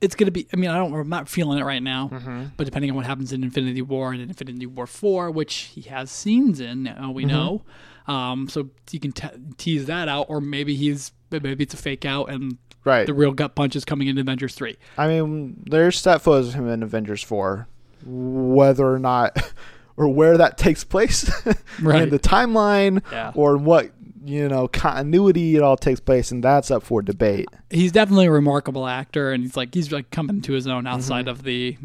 It's 0.00 0.14
gonna 0.14 0.30
be. 0.30 0.46
I 0.52 0.56
mean, 0.56 0.70
I 0.70 0.76
don't. 0.76 0.94
I'm 0.94 1.08
not 1.08 1.28
feeling 1.28 1.58
it 1.58 1.64
right 1.64 1.82
now. 1.82 2.08
Mm-hmm. 2.12 2.44
But 2.56 2.64
depending 2.66 2.90
on 2.90 2.96
what 2.96 3.04
happens 3.06 3.32
in 3.32 3.42
Infinity 3.42 3.82
War 3.82 4.12
and 4.12 4.22
Infinity 4.22 4.66
War 4.66 4.86
Four, 4.86 5.30
which 5.32 5.54
he 5.74 5.80
has 5.82 6.08
scenes 6.10 6.60
in, 6.60 6.84
now 6.84 7.10
we 7.10 7.24
Mhm. 7.24 7.28
know. 7.28 7.62
Um, 8.06 8.48
so 8.48 8.68
you 8.92 9.00
can 9.00 9.10
te- 9.12 9.28
tease 9.56 9.86
that 9.86 10.06
out, 10.08 10.26
or 10.28 10.40
maybe 10.40 10.76
he's 10.76 11.10
maybe 11.32 11.64
it's 11.64 11.74
a 11.74 11.76
fake 11.76 12.04
out 12.04 12.30
and 12.30 12.58
Right. 12.84 13.06
the 13.06 13.14
real 13.14 13.32
gut 13.32 13.54
punch 13.54 13.76
is 13.76 13.84
coming 13.84 14.08
in 14.08 14.16
Avengers 14.18 14.54
Three. 14.54 14.76
I 14.96 15.08
mean, 15.08 15.62
there's 15.66 15.98
set 15.98 16.22
photos 16.22 16.48
of 16.48 16.54
him 16.54 16.68
in 16.68 16.82
Avengers 16.82 17.22
four. 17.22 17.68
Whether 18.06 18.86
or 18.92 18.98
not 18.98 19.36
or 19.96 20.08
where 20.08 20.36
that 20.38 20.56
takes 20.58 20.84
place 20.84 21.30
Right. 21.82 22.02
in 22.02 22.10
the 22.10 22.18
timeline, 22.18 23.02
Yeah. 23.12 23.32
or 23.34 23.56
what 23.56 23.90
you 24.24 24.48
know 24.48 24.68
continuity 24.68 25.56
it 25.56 25.62
all 25.62 25.76
takes 25.76 26.00
place, 26.00 26.30
and 26.30 26.42
that's 26.44 26.70
up 26.70 26.82
for 26.82 27.02
debate. 27.02 27.48
He's 27.70 27.92
definitely 27.92 28.26
a 28.26 28.30
remarkable 28.30 28.86
actor, 28.86 29.32
and 29.32 29.42
he's 29.42 29.56
like 29.56 29.74
he's 29.74 29.90
like 29.92 30.10
coming 30.10 30.40
to 30.42 30.52
his 30.52 30.66
own 30.66 30.86
outside 30.86 31.22
Mm-hmm. 31.26 31.28
of 31.30 31.42
the, 31.42 31.76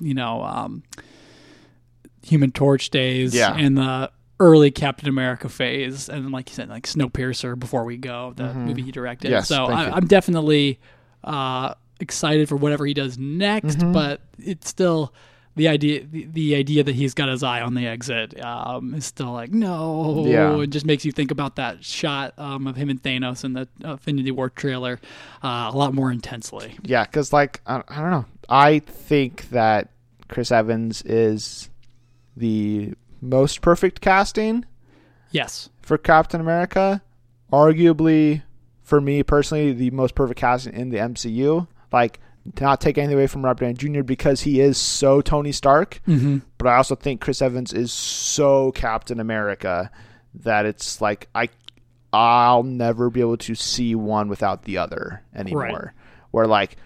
you 0.00 0.14
know, 0.14 0.42
um, 0.42 0.82
Human 2.22 2.50
Torch 2.52 2.90
days 2.90 3.34
Yeah. 3.34 3.54
and 3.56 3.78
the 3.78 4.10
early 4.40 4.70
Captain 4.72 5.08
America 5.08 5.48
phase, 5.48 6.08
and 6.08 6.32
like 6.32 6.48
you 6.48 6.54
said, 6.56 6.68
like 6.68 6.86
Snowpiercer 6.86 7.56
before 7.58 7.84
we 7.84 7.96
go, 7.98 8.32
the 8.34 8.44
Mhm. 8.44 8.56
movie 8.66 8.82
he 8.82 8.90
directed. 8.90 9.30
Yes, 9.30 9.46
so 9.48 9.66
I, 9.66 9.94
I'm 9.94 10.06
definitely 10.06 10.80
uh, 11.22 11.74
excited 12.00 12.48
for 12.48 12.56
whatever 12.56 12.86
he 12.86 12.94
does 12.94 13.18
next, 13.18 13.78
Mhm. 13.78 13.92
but 13.92 14.22
it's 14.38 14.68
still. 14.68 15.12
The 15.56 15.66
idea, 15.66 16.04
the, 16.06 16.26
the 16.32 16.54
idea 16.54 16.84
that 16.84 16.94
he's 16.94 17.12
got 17.12 17.28
his 17.28 17.42
eye 17.42 17.60
on 17.60 17.74
the 17.74 17.84
exit, 17.86 18.42
um, 18.42 18.94
is 18.94 19.04
still 19.04 19.32
like 19.32 19.50
no. 19.50 20.24
Yeah. 20.24 20.60
It 20.60 20.70
just 20.70 20.86
makes 20.86 21.04
you 21.04 21.10
think 21.10 21.32
about 21.32 21.56
that 21.56 21.84
shot 21.84 22.34
um, 22.38 22.68
of 22.68 22.76
him 22.76 22.88
and 22.88 23.02
Thanos 23.02 23.44
in 23.44 23.54
the 23.54 23.68
Infinity 23.84 24.30
War 24.30 24.48
trailer 24.48 25.00
uh, 25.42 25.68
a 25.74 25.76
lot 25.76 25.92
more 25.92 26.10
intensely. 26.12 26.76
Yeah, 26.84 27.02
because 27.04 27.32
like 27.32 27.60
I, 27.66 27.82
I 27.88 28.00
don't 28.00 28.12
know, 28.12 28.24
I 28.48 28.78
think 28.78 29.50
that 29.50 29.90
Chris 30.28 30.52
Evans 30.52 31.02
is 31.02 31.68
the 32.36 32.94
most 33.20 33.60
perfect 33.60 34.00
casting 34.00 34.64
Yes. 35.30 35.68
for 35.80 35.98
Captain 35.98 36.40
America. 36.40 37.02
Arguably, 37.52 38.42
for 38.82 39.00
me 39.00 39.22
personally, 39.22 39.72
the 39.72 39.90
most 39.90 40.14
perfect 40.14 40.38
casting 40.40 40.74
in 40.74 40.90
the 40.90 40.98
MCU. 40.98 41.66
Like, 41.92 42.20
to 42.56 42.64
not 42.64 42.80
take 42.80 42.96
anything 42.96 43.16
away 43.16 43.26
from 43.26 43.44
Robert 43.44 43.64
Downey 43.64 43.74
Jr. 43.74 44.02
because 44.02 44.40
he 44.42 44.60
is 44.60 44.78
so 44.78 45.20
Tony 45.20 45.52
Stark, 45.52 46.00
Mm-hmm. 46.08 46.38
but 46.58 46.68
I 46.68 46.76
also 46.76 46.94
think 46.94 47.20
Chris 47.20 47.42
Evans 47.42 47.72
is 47.72 47.92
so 47.92 48.72
Captain 48.72 49.20
America 49.20 49.90
that 50.36 50.64
it's 50.64 51.00
like 51.00 51.28
I 51.34 51.48
I'll 52.12 52.62
never 52.62 53.10
be 53.10 53.20
able 53.20 53.36
to 53.38 53.54
see 53.54 53.94
one 53.94 54.28
without 54.28 54.62
the 54.64 54.78
other 54.78 55.22
anymore. 55.34 55.62
Right. 55.62 55.94
Where 56.30 56.46
like 56.46 56.76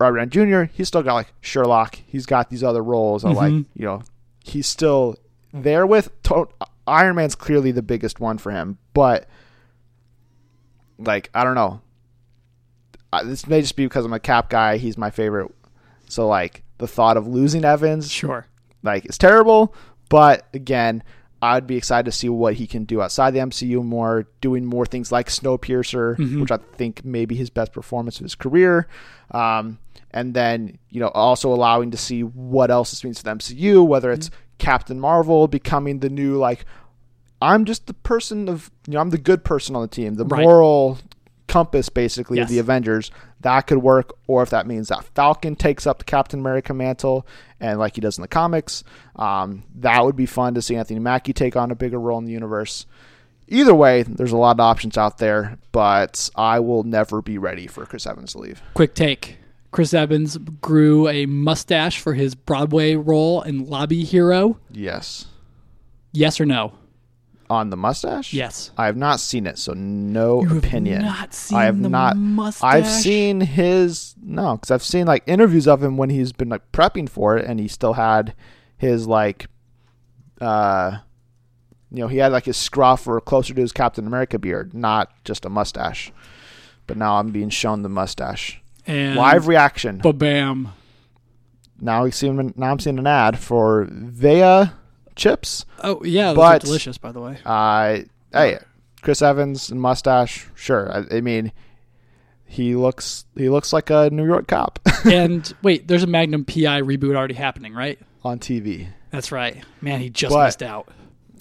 Robert 0.00 0.26
Downey 0.28 0.50
Jr. 0.50 0.62
He's 0.72 0.88
still 0.88 1.02
got 1.02 1.14
like 1.14 1.32
Sherlock. 1.40 1.98
He's 2.06 2.26
got 2.26 2.50
these 2.50 2.64
other 2.64 2.82
roles. 2.82 3.24
Of 3.24 3.36
like 3.36 3.52
you 3.52 3.66
know 3.76 4.02
he's 4.44 4.66
still 4.66 5.16
there 5.62 5.86
with 5.86 6.10
to- 6.24 6.48
Iron 6.86 7.16
Man's 7.16 7.34
clearly 7.34 7.72
the 7.72 7.82
biggest 7.82 8.20
one 8.20 8.38
for 8.38 8.52
him, 8.52 8.78
but 8.94 9.28
like 10.98 11.30
I 11.34 11.44
don't 11.44 11.54
know. 11.54 11.80
This 13.24 13.46
may 13.46 13.60
just 13.60 13.76
be 13.76 13.86
because 13.86 14.04
I'm 14.04 14.12
a 14.12 14.20
Cap 14.20 14.50
guy. 14.50 14.76
He's 14.76 14.98
my 14.98 15.10
favorite. 15.10 15.50
So 16.08 16.26
like 16.28 16.62
the 16.78 16.86
thought 16.86 17.16
of 17.16 17.26
losing 17.26 17.64
Evans, 17.64 18.10
Sure. 18.10 18.46
like 18.82 19.04
it's 19.04 19.18
terrible. 19.18 19.74
But 20.08 20.46
again, 20.54 21.02
I'd 21.42 21.66
be 21.66 21.76
excited 21.76 22.04
to 22.06 22.12
see 22.12 22.28
what 22.28 22.54
he 22.54 22.66
can 22.66 22.84
do 22.84 23.02
outside 23.02 23.32
the 23.32 23.40
MCU 23.40 23.82
more, 23.82 24.26
doing 24.40 24.64
more 24.64 24.86
things 24.86 25.10
like 25.12 25.28
Snowpiercer, 25.28 26.16
Mhm. 26.16 26.40
which 26.40 26.50
I 26.50 26.58
think 26.58 27.04
may 27.04 27.24
be 27.24 27.34
his 27.36 27.50
best 27.50 27.72
performance 27.72 28.18
of 28.18 28.24
his 28.24 28.34
career. 28.34 28.86
Um, 29.32 29.78
and 30.12 30.34
then 30.34 30.78
you 30.90 31.00
know 31.00 31.08
also 31.08 31.52
allowing 31.52 31.90
to 31.90 31.96
see 31.96 32.22
what 32.22 32.70
else 32.70 32.90
this 32.90 33.02
means 33.04 33.18
for 33.18 33.24
the 33.24 33.30
MCU, 33.30 33.82
whether 33.84 34.12
it's 34.12 34.30
Captain 34.58 34.98
Marvel 34.98 35.48
becoming 35.48 36.00
the 36.00 36.08
new 36.10 36.36
like 36.36 36.64
I'm 37.42 37.64
just 37.64 37.86
the 37.86 37.94
person 37.94 38.48
of 38.48 38.70
you 38.86 38.94
know 38.94 39.00
I'm 39.00 39.10
the 39.10 39.18
good 39.18 39.44
person 39.44 39.76
on 39.76 39.82
the 39.82 39.88
team, 39.88 40.14
the 40.14 40.24
Right. 40.24 40.42
moral 40.42 40.98
compass 41.48 41.88
basically 41.88 42.38
of 42.40 42.48
the 42.48 42.58
Avengers, 42.58 43.10
that 43.40 43.62
could 43.68 43.78
work. 43.78 44.12
Or 44.26 44.42
if 44.42 44.50
that 44.50 44.66
means 44.66 44.88
that 44.88 45.04
Falcon 45.14 45.54
takes 45.54 45.86
up 45.86 45.98
the 45.98 46.04
Captain 46.04 46.40
America 46.40 46.74
mantle 46.74 47.26
and 47.60 47.78
like 47.78 47.94
he 47.94 48.00
does 48.00 48.18
in 48.18 48.22
the 48.22 48.28
comics, 48.28 48.82
um, 49.16 49.62
that 49.76 50.04
would 50.04 50.16
be 50.16 50.26
fun 50.26 50.54
to 50.54 50.62
see 50.62 50.74
Anthony 50.76 50.98
Mackie 50.98 51.32
take 51.32 51.54
on 51.56 51.70
a 51.70 51.74
bigger 51.76 52.00
role 52.00 52.18
in 52.18 52.24
the 52.24 52.32
universe. 52.32 52.86
Either 53.48 53.74
way, 53.74 54.02
there's 54.02 54.32
a 54.32 54.36
lot 54.36 54.56
of 54.56 54.60
options 54.60 54.98
out 54.98 55.18
there, 55.18 55.56
but 55.70 56.28
I 56.34 56.58
will 56.58 56.82
never 56.82 57.22
be 57.22 57.38
ready 57.38 57.68
for 57.68 57.86
Chris 57.86 58.04
Evans 58.06 58.32
to 58.32 58.38
leave. 58.38 58.60
Quick 58.74 58.94
take. 58.94 59.38
Chris 59.76 59.92
Evans 59.92 60.38
grew 60.62 61.06
a 61.06 61.26
mustache 61.26 62.00
for 62.00 62.14
his 62.14 62.34
Broadway 62.34 62.94
role 62.94 63.42
in 63.42 63.66
Lobby 63.66 64.04
Hero. 64.04 64.58
Yes. 64.70 65.26
Yes 66.14 66.40
or 66.40 66.46
no? 66.46 66.72
On 67.50 67.68
the 67.68 67.76
mustache? 67.76 68.32
Yes. 68.32 68.70
I 68.78 68.86
have 68.86 68.96
not 68.96 69.20
seen 69.20 69.46
it, 69.46 69.58
so 69.58 69.74
no 69.74 70.40
You 70.40 70.48
have 70.48 70.64
opinion. 70.64 71.02
not 71.02 71.34
seen 71.34 71.58
I 71.58 71.64
have 71.64 71.82
the 71.82 71.90
not. 71.90 72.16
mustache? 72.16 72.74
I've 72.74 72.86
seen 72.86 73.42
his 73.42 74.14
no, 74.22 74.56
because 74.56 74.70
I've 74.70 74.82
seen 74.82 75.06
like 75.06 75.22
interviews 75.26 75.68
of 75.68 75.82
him 75.82 75.98
when 75.98 76.08
he's 76.08 76.32
been 76.32 76.48
like 76.48 76.72
prepping 76.72 77.06
for 77.06 77.36
it, 77.36 77.44
and 77.44 77.60
he 77.60 77.68
still 77.68 77.92
had 77.92 78.34
his 78.78 79.06
like, 79.06 79.44
uh, 80.40 81.00
you 81.90 81.98
know, 81.98 82.08
he 82.08 82.16
had 82.16 82.32
like 82.32 82.46
his 82.46 82.56
scruff 82.56 83.06
or 83.06 83.20
closer 83.20 83.52
to 83.52 83.60
his 83.60 83.72
Captain 83.72 84.06
America 84.06 84.38
beard, 84.38 84.72
not 84.72 85.12
just 85.22 85.44
a 85.44 85.50
mustache. 85.50 86.12
But 86.86 86.96
now 86.96 87.16
I'm 87.18 87.30
being 87.30 87.50
shown 87.50 87.82
the 87.82 87.90
mustache. 87.90 88.62
And 88.86 89.16
Live 89.16 89.48
reaction. 89.48 89.98
Ba-bam. 89.98 90.72
Now 91.80 92.04
we 92.04 92.10
see. 92.10 92.30
Now 92.30 92.70
I'm 92.70 92.78
seeing 92.78 92.98
an 92.98 93.06
ad 93.06 93.38
for 93.38 93.86
Vea 93.90 94.70
chips. 95.14 95.64
Oh, 95.82 96.02
yeah. 96.04 96.28
Those 96.28 96.36
But- 96.36 96.62
are 96.62 96.66
delicious, 96.66 96.98
by 96.98 97.12
the 97.12 97.20
way. 97.20 97.38
Uh, 97.44 97.98
hey, 98.32 98.58
Chris 99.02 99.20
Evans 99.22 99.70
and 99.70 99.80
mustache. 99.80 100.46
Sure. 100.54 100.90
I, 100.92 101.16
I 101.16 101.20
mean, 101.20 101.52
he 102.44 102.74
looks 102.76 103.24
he 103.36 103.48
looks 103.48 103.72
like 103.72 103.90
a 103.90 104.08
New 104.10 104.24
York 104.24 104.46
cop 104.46 104.78
and 105.04 105.52
wait, 105.62 105.88
there's 105.88 106.04
a 106.04 106.06
Magnum 106.06 106.44
PI 106.44 106.82
reboot 106.82 107.16
already 107.16 107.34
happening, 107.34 107.74
right? 107.74 107.98
on 108.24 108.38
TV. 108.40 108.88
That's 109.10 109.30
right. 109.30 109.62
Man, 109.80 110.00
he 110.00 110.10
just 110.10 110.32
But- 110.34 110.46
missed 110.46 110.62
out. 110.62 110.88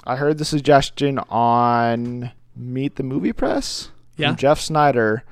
I 0.07 0.17
heard 0.17 0.37
the 0.37 0.45
suggestion 0.45 1.17
on 1.29 2.31
Meet 2.55 2.95
the 2.97 3.01
Movie 3.03 3.33
Press 3.33 3.89
Yeah. 4.17 4.27
from 4.29 4.35
Jeff 4.35 4.59
Sneider 4.59 5.23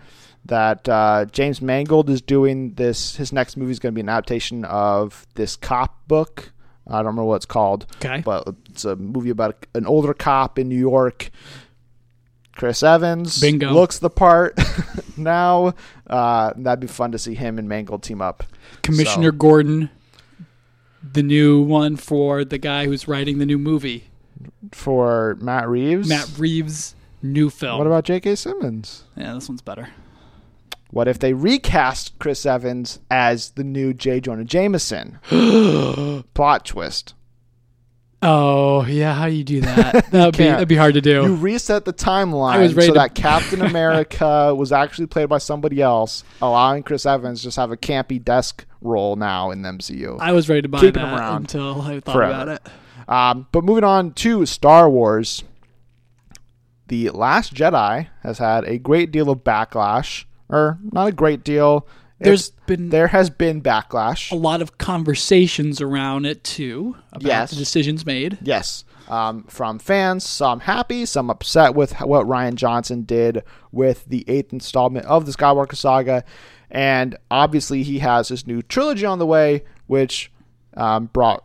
that 0.46 0.88
uh, 0.90 1.26
James 1.32 1.62
Mangold 1.62 2.10
is 2.10 2.22
doing 2.22 2.74
this. 2.74 3.16
His 3.16 3.32
next 3.32 3.56
movie 3.58 3.72
is 3.72 3.80
going 3.80 3.94
to 3.94 3.96
be 3.96 4.02
an 4.02 4.10
adaptation 4.10 4.66
of 4.66 5.26
this 5.36 5.56
cop 5.56 6.08
book. 6.08 6.52
I 6.88 6.98
don't 6.98 7.06
remember 7.06 7.24
what 7.26 7.36
it's 7.38 7.46
called, 7.46 7.86
Okay. 8.04 8.22
but 8.26 8.48
it's 8.70 8.84
a 8.84 8.96
movie 8.98 9.30
about 9.30 9.66
an 9.74 9.86
older 9.86 10.14
cop 10.14 10.60
in 10.60 10.68
New 10.68 10.78
York. 10.80 11.30
Chris 12.56 12.84
Evans 12.84 13.40
Bingo. 13.42 13.72
looks 13.72 13.98
the 14.00 14.10
part 14.10 14.60
now. 15.18 15.74
Uh, 16.06 16.54
that'd 16.58 16.80
be 16.82 16.88
fun 16.88 17.12
to 17.14 17.18
see 17.18 17.34
him 17.34 17.58
and 17.58 17.68
Mangold 17.68 18.04
team 18.04 18.22
up 18.22 18.44
Commissioner 18.84 19.32
Gordon, 19.32 19.90
the 21.02 21.24
new 21.24 21.62
one 21.64 21.96
for 21.96 22.46
the 22.46 22.58
guy 22.60 22.86
who's 22.86 23.08
writing 23.08 23.38
the 23.40 23.46
new 23.46 23.58
movie. 23.58 24.04
for 24.72 25.36
Matt 25.42 25.68
Reeves. 25.70 26.08
Matt 26.10 26.30
Reeves' 26.38 26.96
new 27.24 27.50
film. 27.50 27.78
What 27.80 27.88
about 27.88 28.04
J.K. 28.04 28.36
Simmons? 28.36 29.06
yeah, 29.16 29.34
this 29.34 29.48
one's 29.50 29.62
better. 29.62 29.88
What 30.94 31.08
if 31.08 31.18
they 31.18 31.34
recast 31.34 32.20
Chris 32.20 32.46
Evans 32.46 33.00
as 33.10 33.50
the 33.52 33.64
new 33.64 33.96
J. 33.96 34.20
Jonah 34.20 34.44
Jameson? 34.44 35.18
Plot 36.36 36.66
twist. 36.66 37.16
Oh, 38.22 38.86
yeah, 38.86 39.14
how 39.16 39.26
do 39.26 39.34
you 39.34 39.44
do 39.44 39.62
that? 39.62 40.06
That'd 40.12 40.38
be, 40.38 40.44
that'd 40.46 40.68
be 40.70 40.76
hard 40.78 40.94
to 40.94 41.02
do. 41.02 41.24
You 41.24 41.36
reset 41.36 41.84
the 41.84 41.92
timeline 41.92 42.54
I 42.54 42.60
was 42.60 42.74
ready 42.76 42.88
so 42.88 42.94
to- 42.94 43.00
that 43.00 43.16
Captain 43.16 43.62
America 43.66 44.54
was 44.56 44.72
actually 44.72 45.08
played 45.08 45.28
by 45.30 45.40
somebody 45.40 45.82
else, 45.82 46.24
allowing 46.42 46.84
Chris 46.84 47.06
Evans 47.08 47.42
just 47.44 47.58
have 47.58 47.72
a 47.72 47.76
campy 47.76 48.24
desk 48.24 48.64
role 48.80 49.16
now 49.18 49.50
in 49.52 49.62
the 49.64 49.70
MCU. 49.70 50.18
I 50.22 50.32
was 50.32 50.48
ready 50.48 50.62
to 50.62 50.70
buy 50.70 50.80
Keeping 50.80 51.02
him 51.04 51.10
around 51.14 51.42
until 51.42 51.82
I 51.82 52.00
thought 52.00 52.14
forever. 52.14 52.32
about 52.34 52.48
it. 52.50 52.62
Um, 53.10 53.48
but 53.52 53.64
moving 53.66 53.84
on 53.84 54.14
to 54.14 54.46
Star 54.46 54.90
Wars, 54.90 55.44
The 56.88 57.10
Last 57.10 57.54
Jedi 57.54 58.08
has 58.22 58.38
had 58.38 58.64
a 58.64 58.78
great 58.78 59.12
deal 59.12 59.30
of 59.32 59.40
backlash, 59.44 60.24
or 60.54 60.78
not 60.92 61.08
a 61.08 61.12
great 61.12 61.44
deal. 61.44 61.88
There's 62.20 62.48
It's- 62.50 62.66
been 62.68 62.90
there 62.90 63.08
has 63.08 63.30
been 63.30 63.62
backlash. 63.62 64.32
a 64.32 64.36
lot 64.36 64.62
of 64.62 64.78
conversations 64.78 65.82
around 65.82 66.26
it 66.26 66.44
too 66.44 66.96
about 67.12 67.28
Yes. 67.28 67.50
the 67.50 67.56
decisions 67.58 68.06
made. 68.06 68.38
Yes. 68.42 68.86
Um, 69.10 69.44
from 69.50 69.80
fans, 69.80 70.24
some 70.24 70.62
happy, 70.62 71.06
some 71.06 71.30
upset 71.30 71.76
with 71.76 71.94
what 72.00 72.26
Rian 72.26 72.56
Johnson 72.56 73.02
did 73.02 73.44
with 73.74 74.06
the 74.06 74.24
eighth 74.30 74.54
installment 74.54 75.06
of 75.08 75.26
the 75.26 75.34
Skywalker 75.34 75.76
saga. 75.76 76.24
And 76.72 77.18
obviously, 77.30 77.84
he 77.84 78.00
has 78.00 78.30
his 78.30 78.48
new 78.48 78.62
trilogy 78.62 79.06
on 79.06 79.20
the 79.20 79.26
way, 79.26 79.64
which 79.88 80.32
um, 80.78 81.10
brought 81.12 81.44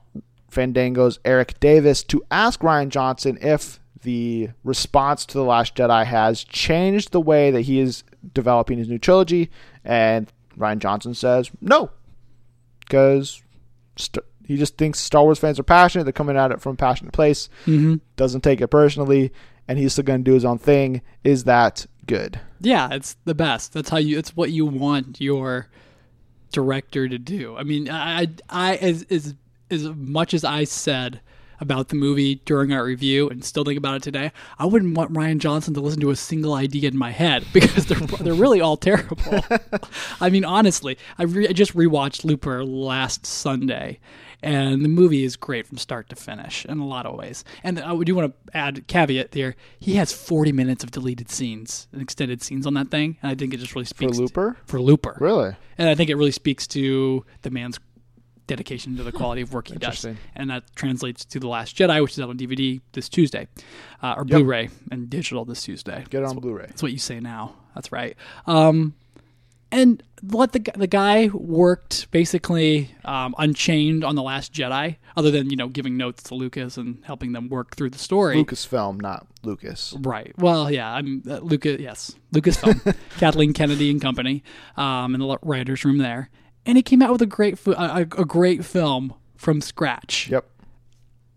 Fandango's 0.50 1.18
Eric 1.24 1.58
Davis 1.60 2.02
to 2.04 2.22
ask 2.30 2.60
Rian 2.60 2.88
Johnson 2.88 3.36
if 3.42 3.80
the 4.02 4.50
response 4.64 5.26
to 5.26 5.34
The 5.36 5.44
Last 5.44 5.74
Jedi 5.74 6.04
has 6.06 6.44
changed 6.44 7.10
the 7.12 7.20
way 7.20 7.50
that 7.50 7.62
he 7.62 7.80
is 7.80 8.04
developing 8.34 8.78
his 8.78 8.88
new 8.88 8.98
trilogy. 8.98 9.50
And 9.84 10.32
Rian 10.56 10.78
Johnson 10.78 11.14
says 11.14 11.50
no, 11.60 11.90
because 12.80 13.42
st- 13.96 14.24
he 14.44 14.56
just 14.56 14.78
thinks 14.78 14.98
Star 14.98 15.22
Wars 15.24 15.38
fans 15.38 15.58
are 15.58 15.64
passionate. 15.64 16.04
They're 16.04 16.12
coming 16.12 16.36
at 16.36 16.50
it 16.50 16.60
from 16.60 16.72
a 16.72 16.76
passionate 16.76 17.12
place. 17.12 17.48
Mm-hmm. 17.66 17.96
Doesn't 18.16 18.40
take 18.40 18.60
it 18.60 18.68
personally, 18.68 19.30
and 19.68 19.78
he's 19.78 19.92
still 19.92 20.04
going 20.04 20.24
to 20.24 20.30
do 20.30 20.34
his 20.34 20.44
own 20.44 20.58
thing. 20.58 21.02
Is 21.22 21.44
that 21.44 21.86
good? 22.06 22.40
Yeah, 22.60 22.88
it's 22.92 23.16
the 23.24 23.34
best. 23.34 23.72
That's 23.74 23.90
how 23.90 23.98
you. 23.98 24.18
It's 24.18 24.34
what 24.34 24.50
you 24.50 24.66
want 24.66 25.20
your 25.20 25.68
director 26.50 27.08
to 27.08 27.18
do. 27.18 27.56
I 27.56 27.62
mean, 27.62 27.90
I, 27.90 28.22
I, 28.22 28.28
I 28.48 28.76
as 28.76 29.04
as 29.10 29.34
as 29.70 29.84
much 29.84 30.34
as 30.34 30.44
I 30.44 30.64
said 30.64 31.20
about 31.60 31.88
the 31.88 31.96
movie 31.96 32.36
during 32.44 32.72
our 32.72 32.84
review, 32.84 33.28
and 33.28 33.44
still 33.44 33.64
think 33.64 33.78
about 33.78 33.96
it 33.96 34.02
today, 34.02 34.32
I 34.58 34.66
wouldn't 34.66 34.96
want 34.96 35.12
Rian 35.12 35.38
Johnson 35.38 35.74
to 35.74 35.80
listen 35.80 36.00
to 36.00 36.10
a 36.10 36.16
single 36.16 36.54
idea 36.54 36.88
in 36.88 36.96
my 36.96 37.10
head 37.10 37.44
because 37.52 37.86
they're 37.86 37.98
they're 37.98 38.34
really 38.34 38.60
all 38.60 38.76
terrible. 38.76 39.16
I 40.20 40.30
mean, 40.30 40.44
honestly, 40.44 40.98
I, 41.18 41.24
re- 41.24 41.48
I 41.48 41.52
just 41.52 41.74
rewatched 41.74 42.24
Looper 42.24 42.64
last 42.64 43.26
Sunday. 43.26 44.00
And 44.40 44.84
the 44.84 44.88
movie 44.88 45.24
is 45.24 45.34
great 45.34 45.66
from 45.66 45.78
start 45.78 46.08
to 46.10 46.14
finish 46.14 46.64
in 46.64 46.78
a 46.78 46.86
lot 46.86 47.06
of 47.06 47.16
ways. 47.16 47.42
And 47.64 47.80
I 47.80 47.92
do 48.04 48.14
want 48.14 48.32
to 48.46 48.56
add 48.56 48.86
caveat 48.86 49.32
there. 49.32 49.56
He 49.80 49.96
has 49.96 50.12
40 50.12 50.52
minutes 50.52 50.84
of 50.84 50.92
deleted 50.92 51.28
scenes, 51.28 51.88
and 51.92 52.00
extended 52.00 52.40
scenes 52.40 52.64
on 52.64 52.74
that 52.74 52.88
thing, 52.88 53.16
and 53.20 53.32
I 53.32 53.34
think 53.34 53.52
it 53.52 53.56
just 53.56 53.74
really 53.74 53.86
For 53.86 53.88
speaks 53.96 54.16
to- 54.16 54.22
Looper? 54.22 54.56
for 54.64 54.80
Looper. 54.80 55.16
Really? 55.20 55.56
And 55.76 55.88
I 55.88 55.96
think 55.96 56.08
it 56.08 56.14
really 56.14 56.30
speaks 56.30 56.68
to 56.68 57.24
the 57.42 57.50
man's 57.50 57.80
dedication 58.48 58.96
to 58.96 59.04
the 59.04 59.12
quality 59.12 59.42
of 59.42 59.52
work 59.52 59.68
he 59.68 59.76
does. 59.76 60.04
And 60.34 60.50
that 60.50 60.64
translates 60.74 61.24
to 61.26 61.38
The 61.38 61.46
Last 61.46 61.76
Jedi, 61.76 62.02
which 62.02 62.12
is 62.12 62.20
out 62.20 62.30
on 62.30 62.36
DVD 62.36 62.80
this 62.92 63.08
Tuesday, 63.08 63.46
uh, 64.02 64.14
or 64.16 64.24
Blu 64.24 64.42
ray 64.42 64.70
and 64.90 65.08
digital 65.08 65.44
this 65.44 65.62
Tuesday. 65.62 66.04
Get 66.10 66.22
it 66.22 66.28
on 66.28 66.36
Blu 66.38 66.54
ray. 66.54 66.66
That's 66.66 66.82
what 66.82 66.90
you 66.90 66.98
say 66.98 67.20
now. 67.20 67.54
That's 67.76 67.92
right. 67.92 68.16
Um, 68.46 68.94
and 69.70 70.02
let 70.22 70.52
the 70.52 70.60
the 70.74 70.86
guy 70.86 71.28
worked 71.28 72.10
basically 72.10 72.94
um, 73.04 73.34
unchained 73.38 74.02
on 74.02 74.14
the 74.14 74.22
Last 74.22 74.52
Jedi, 74.52 74.96
other 75.16 75.30
than 75.30 75.50
you 75.50 75.56
know 75.56 75.68
giving 75.68 75.96
notes 75.96 76.22
to 76.24 76.34
Lucas 76.34 76.76
and 76.76 77.02
helping 77.04 77.32
them 77.32 77.48
work 77.48 77.76
through 77.76 77.90
the 77.90 77.98
story. 77.98 78.42
Lucasfilm, 78.42 79.00
not 79.00 79.26
Lucas. 79.42 79.94
Right. 80.00 80.32
Well, 80.38 80.70
yeah. 80.70 80.92
I'm 80.92 81.22
uh, 81.28 81.38
Lucas. 81.38 81.80
Yes, 81.80 82.16
Lucasfilm, 82.32 82.96
Kathleen 83.18 83.52
Kennedy 83.52 83.90
and 83.90 84.00
company, 84.00 84.42
um, 84.76 85.14
in 85.14 85.20
the 85.20 85.38
writers' 85.42 85.84
room 85.84 85.98
there, 85.98 86.30
and 86.66 86.76
he 86.76 86.82
came 86.82 87.02
out 87.02 87.12
with 87.12 87.22
a 87.22 87.26
great, 87.26 87.58
fi- 87.58 87.72
a, 87.72 88.00
a 88.02 88.24
great 88.24 88.64
film 88.64 89.14
from 89.36 89.60
scratch. 89.60 90.28
Yep. 90.30 90.44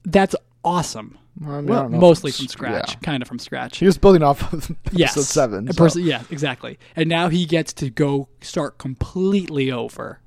That's 0.03 0.35
awesome. 0.63 1.17
I 1.41 1.45
mean, 1.61 1.65
Well, 1.67 1.81
don't 1.83 1.91
know 1.91 1.97
if 1.97 2.01
mostly 2.01 2.31
from 2.31 2.47
scratch, 2.47 2.91
yeah. 2.93 2.99
kind 2.99 3.21
of 3.23 3.27
from 3.27 3.39
scratch. 3.39 3.77
He 3.77 3.85
was 3.85 3.97
building 3.97 4.21
off 4.21 4.51
of 4.53 4.69
yes. 4.91 5.11
episode 5.11 5.25
seven. 5.31 5.69
A 5.69 5.73
so- 5.73 5.77
person- 5.83 6.03
yeah, 6.03 6.23
exactly. 6.29 6.77
And 6.95 7.07
now 7.09 7.29
he 7.29 7.45
gets 7.45 7.73
to 7.73 7.89
go 7.89 8.27
start 8.41 8.77
completely 8.77 9.71
over. 9.71 10.19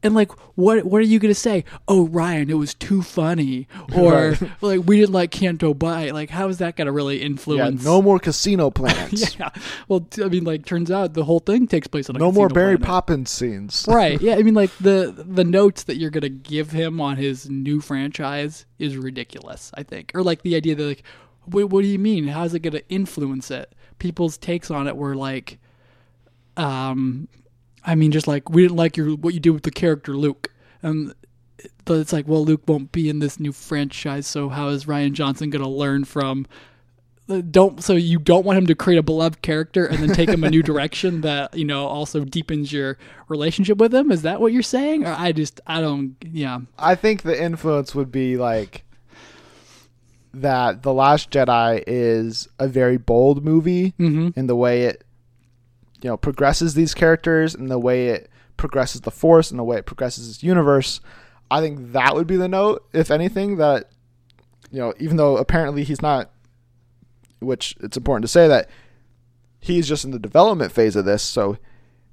And 0.00 0.14
like, 0.14 0.30
what 0.56 0.84
what 0.84 0.98
are 0.98 1.06
you 1.06 1.18
gonna 1.18 1.34
say? 1.34 1.64
Oh, 1.88 2.06
Rian, 2.06 2.48
it 2.50 2.54
was 2.54 2.72
too 2.72 3.02
funny, 3.02 3.66
or 3.96 4.36
like 4.60 4.82
we 4.86 5.00
didn't 5.00 5.12
like 5.12 5.32
Canto 5.32 5.74
Bight. 5.74 6.14
Like, 6.14 6.30
how 6.30 6.48
is 6.48 6.58
that 6.58 6.76
gonna 6.76 6.92
really 6.92 7.20
influence 7.20 7.82
yeah, 7.82 7.90
no 7.90 8.00
more 8.00 8.18
casino 8.20 8.70
plans. 8.70 9.36
Yeah. 9.38 9.50
Well, 9.88 10.06
i 10.22 10.28
mean, 10.28 10.44
like, 10.44 10.64
turns 10.64 10.90
out 10.90 11.14
the 11.14 11.24
whole 11.24 11.40
thing 11.40 11.66
takes 11.66 11.88
place 11.88 12.08
on 12.08 12.16
a 12.16 12.18
No 12.20 12.30
more 12.30 12.48
Barry 12.48 12.76
planet. 12.76 12.86
Poppins 12.86 13.30
scenes. 13.30 13.86
Right. 13.88 14.20
Yeah. 14.20 14.36
I 14.36 14.42
mean, 14.42 14.54
like 14.54 14.70
the 14.78 15.12
the 15.16 15.44
notes 15.44 15.82
that 15.84 15.96
you're 15.96 16.10
gonna 16.10 16.28
give 16.28 16.70
him 16.70 17.00
on 17.00 17.16
his 17.16 17.50
new 17.50 17.80
franchise 17.80 18.66
is 18.78 18.96
ridiculous. 18.96 19.72
I 19.74 19.82
think, 19.82 20.12
or 20.14 20.22
like 20.22 20.42
the 20.42 20.54
idea 20.54 20.76
that 20.76 20.84
like, 20.84 21.02
what, 21.46 21.70
what 21.70 21.82
do 21.82 21.88
you 21.88 21.98
mean? 21.98 22.28
How's 22.28 22.54
it 22.54 22.60
gonna 22.60 22.82
influence 22.88 23.50
it? 23.50 23.74
People's 23.98 24.38
takes 24.38 24.70
on 24.70 24.86
it 24.86 24.96
were 24.96 25.16
like, 25.16 25.58
um, 26.56 27.28
I 27.88 27.94
mean, 27.94 28.12
just 28.12 28.28
like 28.28 28.50
we 28.50 28.62
didn't 28.62 28.76
like 28.76 28.98
your 28.98 29.16
what 29.16 29.32
you 29.32 29.40
did 29.40 29.50
with 29.50 29.62
the 29.62 29.70
character 29.70 30.12
Luke, 30.12 30.52
and 30.82 31.14
but 31.86 31.94
it's 31.94 32.12
like, 32.12 32.28
well, 32.28 32.44
Luke 32.44 32.62
won't 32.68 32.92
be 32.92 33.08
in 33.08 33.18
this 33.18 33.40
new 33.40 33.50
franchise, 33.50 34.26
so 34.26 34.50
how 34.50 34.68
is 34.68 34.84
Rian 34.84 35.14
Johnson 35.14 35.48
gonna 35.48 35.68
learn 35.68 36.04
from 36.04 36.46
uh, 37.30 37.40
don't 37.50 37.82
so 37.82 37.94
you 37.94 38.18
don't 38.18 38.44
want 38.44 38.58
him 38.58 38.66
to 38.66 38.74
create 38.74 38.98
a 38.98 39.02
beloved 39.02 39.40
character 39.40 39.86
and 39.86 39.98
then 39.98 40.14
take 40.14 40.28
him 40.28 40.44
a 40.44 40.50
new 40.50 40.62
direction 40.72 41.22
that 41.22 41.56
you 41.56 41.64
know 41.64 41.86
also 41.86 42.24
deepens 42.24 42.70
your 42.70 42.98
relationship 43.28 43.78
with 43.78 43.94
him? 43.94 44.12
Is 44.12 44.20
that 44.20 44.38
what 44.38 44.52
you're 44.52 44.62
saying? 44.62 45.06
Or 45.06 45.14
i 45.18 45.32
just 45.32 45.58
i 45.66 45.80
don't 45.80 46.14
yeah. 46.30 46.60
I 46.78 46.94
think 46.94 47.22
the 47.22 47.42
influence 47.42 47.94
would 47.94 48.12
be 48.12 48.36
like 48.36 48.84
that 50.34 50.82
The 50.82 50.92
Last 50.92 51.30
Jedi 51.30 51.82
is 51.86 52.48
a 52.58 52.68
very 52.68 52.98
bold 52.98 53.42
movie 53.42 53.94
mm-hmm. 53.98 54.38
in 54.38 54.46
the 54.46 54.56
way 54.56 54.82
it 54.82 55.04
you 56.02 56.08
know 56.08 56.16
progresses 56.16 56.74
these 56.74 56.94
characters 56.94 57.54
and 57.54 57.70
the 57.70 57.78
way 57.78 58.08
it 58.08 58.30
progresses 58.56 59.02
the 59.02 59.10
force 59.10 59.50
and 59.50 59.58
the 59.58 59.64
way 59.64 59.76
it 59.76 59.86
progresses 59.86 60.28
this 60.28 60.42
universe. 60.42 61.00
I 61.50 61.60
think 61.60 61.92
that 61.92 62.14
would 62.14 62.26
be 62.26 62.36
the 62.36 62.48
note, 62.48 62.86
if 62.92 63.10
anything, 63.10 63.56
that 63.56 63.90
you 64.70 64.80
know, 64.80 64.92
even 64.98 65.16
though 65.16 65.36
apparently 65.36 65.84
he's 65.84 66.02
not 66.02 66.30
which 67.40 67.76
it's 67.80 67.96
important 67.96 68.22
to 68.22 68.28
say 68.28 68.48
that 68.48 68.68
he's 69.60 69.88
just 69.88 70.04
in 70.04 70.10
the 70.10 70.18
development 70.18 70.72
phase 70.72 70.96
of 70.96 71.04
this, 71.04 71.22
so 71.22 71.56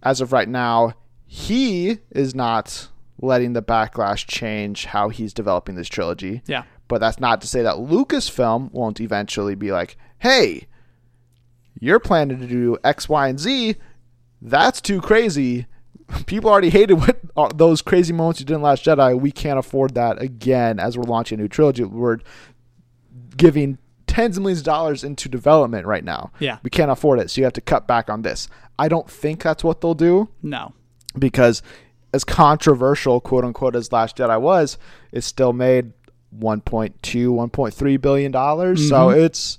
as 0.03 0.21
of 0.21 0.31
right 0.31 0.47
now, 0.47 0.93
he 1.25 1.97
is 2.11 2.36
not 2.36 2.89
letting 3.19 3.53
the 3.53 3.61
backlash 3.61 4.25
change 4.27 4.86
how 4.86 5.09
he's 5.09 5.33
developing 5.33 5.75
this 5.75 5.88
trilogy. 5.88 6.41
yeah 6.45 6.63
But 6.88 6.99
that's 6.99 7.19
not 7.19 7.41
to 7.41 7.47
say 7.47 7.61
that 7.63 7.75
Lucasfilm 7.75 8.71
won't 8.71 9.01
eventually 9.01 9.55
be 9.55 9.71
like, 9.71 9.97
hey, 10.19 10.67
you're 11.80 11.99
planning 11.99 12.39
to 12.39 12.47
do 12.47 12.78
X, 12.84 13.09
Y, 13.09 13.28
and 13.28 13.39
Z. 13.39 13.76
That's 14.41 14.82
too 14.82 15.01
crazy. 15.01 15.67
People 16.26 16.49
already 16.49 16.69
hated 16.69 16.95
what 16.95 17.19
uh, 17.36 17.49
those 17.53 17.82
crazy 17.82 18.13
moments 18.13 18.39
you 18.39 18.45
did 18.45 18.55
in 18.55 18.61
Last 18.61 18.86
Jedi. 18.86 19.19
We 19.19 19.32
can't 19.32 19.59
afford 19.59 19.95
that 19.95 20.21
again 20.21 20.80
as 20.80 20.97
we're 20.97 21.03
launching 21.03 21.39
a 21.39 21.43
new 21.43 21.47
trilogy. 21.47 21.84
We're 21.84 22.19
giving 23.36 23.78
tens 24.07 24.38
of 24.38 24.43
millions 24.43 24.59
of 24.59 24.65
dollars 24.65 25.03
into 25.03 25.28
development 25.28 25.88
right 25.88 26.03
now. 26.03 26.32
Yeah. 26.39 26.59
We 26.63 26.69
can't 26.69 26.91
afford 26.91 27.19
it. 27.19 27.32
So 27.32 27.41
you 27.41 27.45
have 27.45 27.53
to 27.53 27.61
cut 27.61 27.88
back 27.88 28.09
on 28.09 28.21
this. 28.21 28.47
I 28.78 28.88
don't 28.88 29.09
think 29.09 29.41
that's 29.41 29.63
what 29.63 29.82
they'll 29.82 29.93
do 29.93 30.30
no 30.41 30.73
because 31.17 31.61
as 32.13 32.23
controversial 32.23 33.21
quote 33.21 33.45
unquote 33.45 33.76
as 33.76 33.91
last 33.91 34.17
jedi 34.17 34.39
was 34.39 34.78
it 35.11 35.21
still 35.21 35.53
made 35.53 35.93
1.2 36.38 36.93
1.3 37.01 38.01
billion 38.01 38.32
dollars 38.32 38.89
so 38.89 39.09
it's 39.09 39.57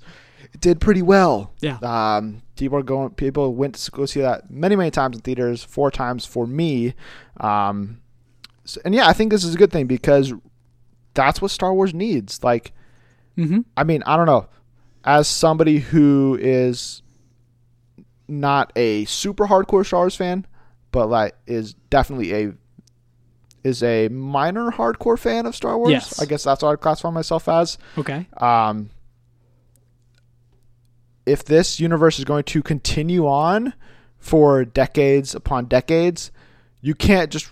it 0.53 0.61
did 0.61 0.79
pretty 0.79 1.01
well 1.01 1.53
yeah 1.61 1.77
um 1.81 2.41
people 2.55 2.77
are 2.77 2.83
going 2.83 3.09
people 3.11 3.53
went 3.53 3.75
to 3.75 3.91
go 3.91 4.05
see 4.05 4.21
that 4.21 4.49
many 4.49 4.75
many 4.75 4.89
times 4.91 5.15
in 5.15 5.21
theaters 5.21 5.63
four 5.63 5.91
times 5.91 6.25
for 6.25 6.47
me 6.47 6.93
um 7.39 7.99
so- 8.65 8.81
and 8.85 8.95
yeah 8.95 9.07
i 9.07 9.13
think 9.13 9.31
this 9.31 9.43
is 9.43 9.53
a 9.55 9.57
good 9.57 9.71
thing 9.71 9.85
because 9.87 10.33
that's 11.13 11.41
what 11.41 11.51
star 11.51 11.73
wars 11.73 11.93
needs 11.93 12.43
like 12.43 12.71
mm-hmm. 13.37 13.59
I 13.75 13.83
mean, 13.83 14.01
I 14.05 14.17
don't 14.17 14.25
know. 14.25 14.47
As 15.03 15.27
somebody 15.27 15.77
who 15.77 16.37
is 16.41 17.01
not 18.27 18.73
a 18.75 19.05
super 19.05 19.45
hardcore 19.47 19.85
Star 19.85 20.01
Wars 20.01 20.15
fan, 20.15 20.45
but 20.91 21.07
like 21.07 21.35
is 21.45 21.73
definitely 21.89 22.33
a 22.33 22.53
is 23.63 23.83
a 23.83 24.07
minor 24.09 24.71
hardcore 24.71 25.17
fan 25.17 25.45
of 25.45 25.55
Star 25.55 25.77
Wars. 25.77 25.91
Yes. 25.91 26.19
I 26.21 26.25
guess 26.25 26.43
that's 26.43 26.63
what 26.63 26.71
I 26.71 26.75
classify 26.75 27.09
myself 27.09 27.47
as. 27.47 27.77
okay 27.97 28.27
Um, 28.37 28.89
if 31.27 31.43
this 31.43 31.79
universe 31.79 32.17
is 32.19 32.25
going 32.25 32.45
to 32.45 32.63
continue 32.63 33.27
on 33.27 33.73
for 34.17 34.65
decades 34.65 35.35
upon 35.35 35.65
decades, 35.65 36.31
you 36.81 36.95
can't 36.95 37.31
just 37.31 37.51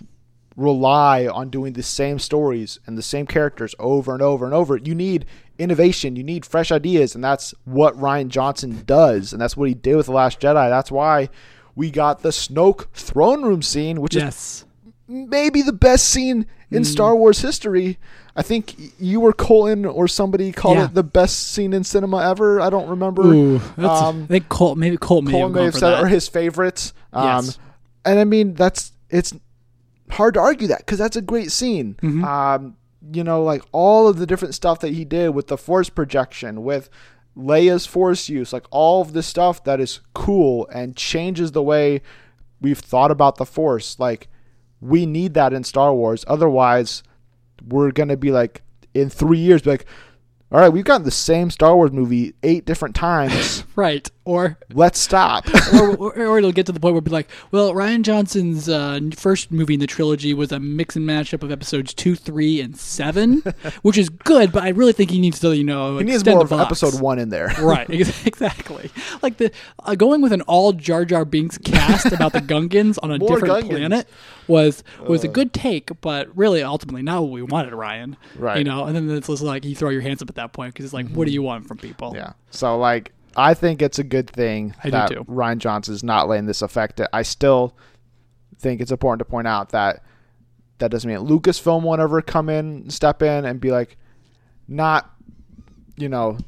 rely 0.56 1.26
on 1.26 1.50
doing 1.50 1.74
the 1.74 1.82
same 1.82 2.18
stories 2.18 2.80
and 2.86 2.96
the 2.96 3.02
same 3.02 3.26
characters 3.26 3.74
over 3.78 4.14
and 4.14 4.22
over 4.22 4.46
and 4.46 4.54
over. 4.54 4.76
You 4.78 4.94
need 4.94 5.26
innovation, 5.58 6.16
you 6.16 6.24
need 6.24 6.46
fresh 6.46 6.72
ideas, 6.72 7.14
and 7.14 7.22
that's 7.22 7.54
what 7.64 7.96
Rian 7.96 8.28
Johnson 8.28 8.82
does, 8.86 9.32
and 9.32 9.40
that's 9.40 9.56
what 9.56 9.68
he 9.68 9.74
did 9.74 9.96
with 9.96 10.06
The 10.06 10.12
Last 10.12 10.40
Jedi. 10.40 10.68
That's 10.70 10.90
why 10.90 11.28
we 11.74 11.90
got 11.90 12.22
the 12.22 12.30
Snoke 12.30 12.90
throne 12.94 13.42
room 13.42 13.60
scene, 13.60 14.00
which 14.00 14.16
is 14.16 14.22
yes 14.22 14.65
maybe 15.08 15.62
the 15.62 15.72
best 15.72 16.08
scene 16.08 16.46
in 16.70 16.82
Mm. 16.82 16.86
Star 16.86 17.14
Wars 17.14 17.40
history. 17.40 17.98
I 18.34 18.42
think 18.42 18.74
you 18.98 19.20
or 19.22 19.32
Colin 19.32 19.84
or 19.86 20.08
somebody 20.08 20.52
called 20.52 20.76
Yeah. 20.76 20.84
it 20.86 20.94
the 20.94 21.02
best 21.04 21.48
scene 21.48 21.72
in 21.72 21.84
cinema 21.84 22.22
ever. 22.30 22.60
I 22.60 22.68
don't 22.70 22.88
remember. 22.88 23.22
Ooh, 23.22 23.60
um, 23.78 24.24
I 24.24 24.26
think 24.26 24.48
Colt 24.48 24.76
maybe 24.76 24.96
Colt 24.96 25.24
may 25.24 25.38
have 25.38 25.50
may 25.52 25.64
have 25.64 25.74
said 25.74 25.92
it, 25.92 25.96
that. 25.96 26.04
or 26.04 26.08
his 26.08 26.28
favorites. 26.28 26.92
Um, 27.12 27.24
Yes. 27.44 27.58
And 28.04 28.18
I 28.18 28.24
mean, 28.24 28.54
that's 28.54 28.92
it's 29.10 29.32
hard 30.10 30.34
to 30.34 30.40
argue 30.40 30.68
that 30.68 30.78
because 30.78 30.98
that's 30.98 31.16
a 31.16 31.22
great 31.22 31.50
scene. 31.52 31.96
Mhm. 32.02 32.24
Um, 32.24 32.76
you 33.12 33.22
know, 33.24 33.42
like 33.42 33.62
all 33.72 34.08
of 34.08 34.18
the 34.18 34.26
different 34.26 34.54
stuff 34.54 34.80
that 34.80 34.92
he 34.92 35.04
did 35.04 35.30
with 35.30 35.46
the 35.46 35.56
force 35.56 35.88
projection, 35.88 36.62
with 36.64 36.90
Leia's 37.38 37.86
force 37.86 38.28
use, 38.28 38.52
like 38.52 38.64
all 38.70 39.00
of 39.02 39.12
this 39.12 39.26
stuff 39.26 39.62
that 39.64 39.80
is 39.80 40.00
cool 40.14 40.66
and 40.72 40.96
changes 40.96 41.52
the 41.52 41.62
way 41.62 42.02
we've 42.60 42.78
thought 42.78 43.10
about 43.10 43.36
the 43.36 43.44
force. 43.46 43.96
Like 43.98 44.28
we 44.80 45.06
need 45.06 45.34
that 45.34 45.52
in 45.52 45.64
Star 45.64 45.94
Wars. 45.94 46.24
Otherwise, 46.28 47.02
we're 47.66 47.90
gonna 47.90 48.16
be 48.16 48.30
like 48.30 48.62
in 48.94 49.10
three 49.10 49.38
years, 49.38 49.62
be 49.62 49.70
like, 49.70 49.86
all 50.52 50.60
right, 50.60 50.68
we've 50.68 50.84
gotten 50.84 51.02
the 51.04 51.10
same 51.10 51.50
Star 51.50 51.74
Wars 51.74 51.90
movie 51.90 52.32
eight 52.44 52.64
different 52.64 52.94
times. 52.94 53.64
right 53.76 54.08
or 54.24 54.58
Let's 54.72 54.98
stop. 55.00 55.44
or, 55.74 55.96
or, 55.96 56.16
or 56.16 56.38
it'll 56.38 56.52
get 56.52 56.66
to 56.66 56.72
the 56.72 56.78
point 56.78 56.94
where 56.94 56.98
it'll 56.98 57.04
be 57.06 57.10
like, 57.10 57.28
well, 57.50 57.72
Rian 57.74 58.02
Johnson's 58.02 58.68
uh, 58.68 59.00
first 59.16 59.50
movie 59.50 59.74
in 59.74 59.80
the 59.80 59.88
trilogy 59.88 60.34
was 60.34 60.52
a 60.52 60.60
mix 60.60 60.94
and 60.94 61.04
match 61.04 61.34
up 61.34 61.42
of 61.42 61.50
episodes 61.50 61.92
two, 61.92 62.14
three, 62.14 62.60
and 62.60 62.76
seven, 62.76 63.42
which 63.82 63.98
is 63.98 64.08
good, 64.08 64.52
but 64.52 64.62
I 64.62 64.68
really 64.68 64.92
think 64.92 65.10
he 65.10 65.20
needs 65.20 65.40
to, 65.40 65.54
you 65.56 65.64
know, 65.64 65.98
He 65.98 66.04
needs 66.04 66.24
more 66.24 66.42
of 66.42 66.52
episode 66.52 67.00
one 67.00 67.18
in 67.18 67.28
there. 67.28 67.52
right, 67.60 67.90
exactly. 67.90 68.90
Like 69.22 69.38
the 69.38 69.50
uh, 69.80 69.96
going 69.96 70.22
with 70.22 70.32
an 70.32 70.42
all 70.42 70.72
Jar 70.72 71.04
Jar 71.04 71.24
Binks 71.24 71.58
cast 71.58 72.12
about 72.12 72.32
the 72.32 72.40
Gungans 72.40 72.98
on 73.02 73.10
a 73.10 73.18
More 73.18 73.40
different 73.40 73.66
Gungans. 73.66 73.68
planet 73.68 74.08
was 74.48 74.84
was 75.06 75.24
a 75.24 75.28
uh. 75.28 75.32
good 75.32 75.52
take, 75.52 75.90
but 76.00 76.34
really 76.36 76.62
ultimately 76.62 77.02
not 77.02 77.22
what 77.22 77.30
we 77.30 77.42
wanted, 77.42 77.72
Rian. 77.72 78.16
Right. 78.36 78.58
You 78.58 78.64
know, 78.64 78.84
and 78.84 78.94
then 78.94 79.10
it's 79.10 79.26
just 79.26 79.42
like 79.42 79.64
you 79.64 79.74
throw 79.74 79.90
your 79.90 80.02
hands 80.02 80.22
up 80.22 80.28
at 80.28 80.36
that 80.36 80.52
point 80.52 80.74
because 80.74 80.84
it's 80.84 80.94
like, 80.94 81.08
what 81.08 81.24
do 81.24 81.30
mhm. 81.30 81.34
you 81.34 81.42
want 81.42 81.66
from 81.66 81.78
people? 81.78 82.12
Yeah. 82.14 82.32
So 82.50 82.78
like 82.78 83.12
I 83.36 83.54
think 83.54 83.82
it's 83.82 83.98
a 83.98 84.04
good 84.04 84.30
thing 84.30 84.74
I 84.82 84.88
do 84.88 84.90
that 84.92 85.10
too. 85.10 85.24
Rian 85.24 85.58
Johnson's 85.58 86.02
not 86.02 86.28
letting 86.28 86.46
this 86.46 86.62
affect 86.62 87.00
it. 87.00 87.08
I 87.12 87.22
still 87.22 87.76
think 88.58 88.80
it's 88.80 88.90
important 88.90 89.18
to 89.20 89.24
point 89.24 89.46
out 89.46 89.70
that 89.70 90.02
that 90.78 90.90
doesn't 90.90 91.08
mean 91.08 91.26
Lucasfilm 91.26 91.82
won't 91.82 92.00
ever 92.00 92.20
come 92.22 92.48
in, 92.48 92.90
step 92.90 93.22
in, 93.22 93.44
and 93.44 93.60
be 93.60 93.70
like, 93.70 93.96
not, 94.68 95.14
you 95.96 96.08
know, 96.08 96.38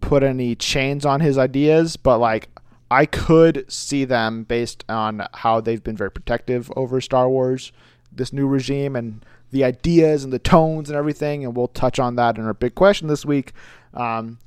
put 0.00 0.22
any 0.22 0.54
chains 0.54 1.04
on 1.04 1.20
his 1.20 1.38
ideas, 1.38 1.96
but 1.96 2.18
like 2.18 2.48
I 2.90 3.06
could 3.06 3.70
see 3.70 4.04
them 4.04 4.44
based 4.44 4.84
on 4.88 5.26
how 5.32 5.60
they've 5.60 5.82
been 5.82 5.96
very 5.96 6.10
protective 6.10 6.70
over 6.76 7.00
Star 7.00 7.28
Wars, 7.28 7.72
this 8.12 8.32
new 8.32 8.46
regime, 8.46 8.94
and 8.94 9.24
the 9.50 9.64
ideas 9.64 10.22
and 10.24 10.32
the 10.32 10.38
tones 10.38 10.88
and 10.90 10.96
everything. 10.96 11.44
And 11.44 11.56
we'll 11.56 11.68
touch 11.68 11.98
on 11.98 12.16
that 12.16 12.36
in 12.38 12.44
our 12.44 12.54
big 12.54 12.74
question 12.74 13.08
this 13.08 13.24
week. 13.24 13.52
Um, 13.94 14.38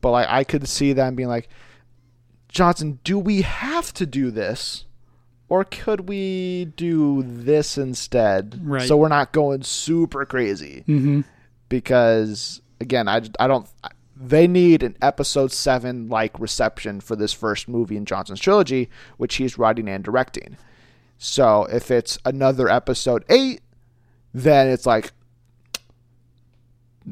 but 0.00 0.10
like 0.10 0.28
I 0.28 0.42
could 0.44 0.66
see 0.68 0.92
them 0.92 1.14
being 1.14 1.28
like, 1.28 1.48
Johnson, 2.48 2.98
do 3.04 3.18
we 3.18 3.42
have 3.42 3.92
to 3.94 4.06
do 4.06 4.30
this? 4.30 4.84
Or 5.48 5.64
could 5.64 6.08
we 6.08 6.72
do 6.76 7.22
this 7.22 7.76
instead? 7.76 8.58
Right. 8.62 8.88
So 8.88 8.96
we're 8.96 9.08
not 9.08 9.32
going 9.32 9.62
super 9.62 10.24
crazy 10.24 10.82
Mm-hmm. 10.88 11.20
because 11.68 12.62
again, 12.80 13.06
I, 13.08 13.22
I 13.38 13.48
don't. 13.48 13.68
They 14.14 14.46
need 14.46 14.82
an 14.82 14.96
episode 15.00 15.52
seven 15.52 16.08
like 16.08 16.38
reception 16.38 17.00
for 17.00 17.16
this 17.16 17.32
first 17.32 17.66
movie 17.68 17.96
in 17.96 18.04
Johnson's 18.04 18.40
trilogy, 18.40 18.90
which 19.16 19.36
he's 19.36 19.58
writing 19.58 19.88
and 19.88 20.04
directing. 20.04 20.56
So 21.18 21.64
if 21.64 21.90
it's 21.90 22.18
another 22.24 22.68
episode 22.68 23.24
eight, 23.28 23.60
then 24.34 24.68
it's 24.68 24.86
like, 24.86 25.12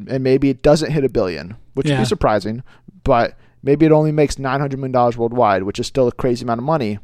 and 0.09 0.23
maybe 0.23 0.51
it 0.51 0.63
doesn't 0.63 0.93
hit 0.93 1.05
a 1.05 1.09
billion, 1.09 1.57
which 1.75 1.87
would 1.89 1.99
be 1.99 2.05
surprising, 2.05 2.63
but 3.03 3.37
maybe 3.63 3.87
it 3.87 3.93
only 3.93 4.13
makes 4.13 4.39
nine 4.39 4.61
hundred 4.61 4.79
million 4.79 4.93
dollars 4.93 5.17
worldwide, 5.17 5.63
which 5.63 5.79
is 5.79 5.87
still 5.87 6.09
a 6.09 6.13
crazy 6.13 6.45
amount 6.45 6.59
of 6.61 6.65
money. 6.65 6.99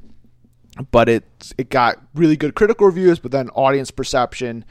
But 0.90 1.08
it 1.08 1.24
it 1.56 1.70
got 1.70 1.96
really 2.14 2.36
good 2.36 2.54
critical 2.54 2.86
reviews, 2.86 3.18
but 3.18 3.30
then 3.30 3.48
audience 3.50 3.90
perception 3.90 4.64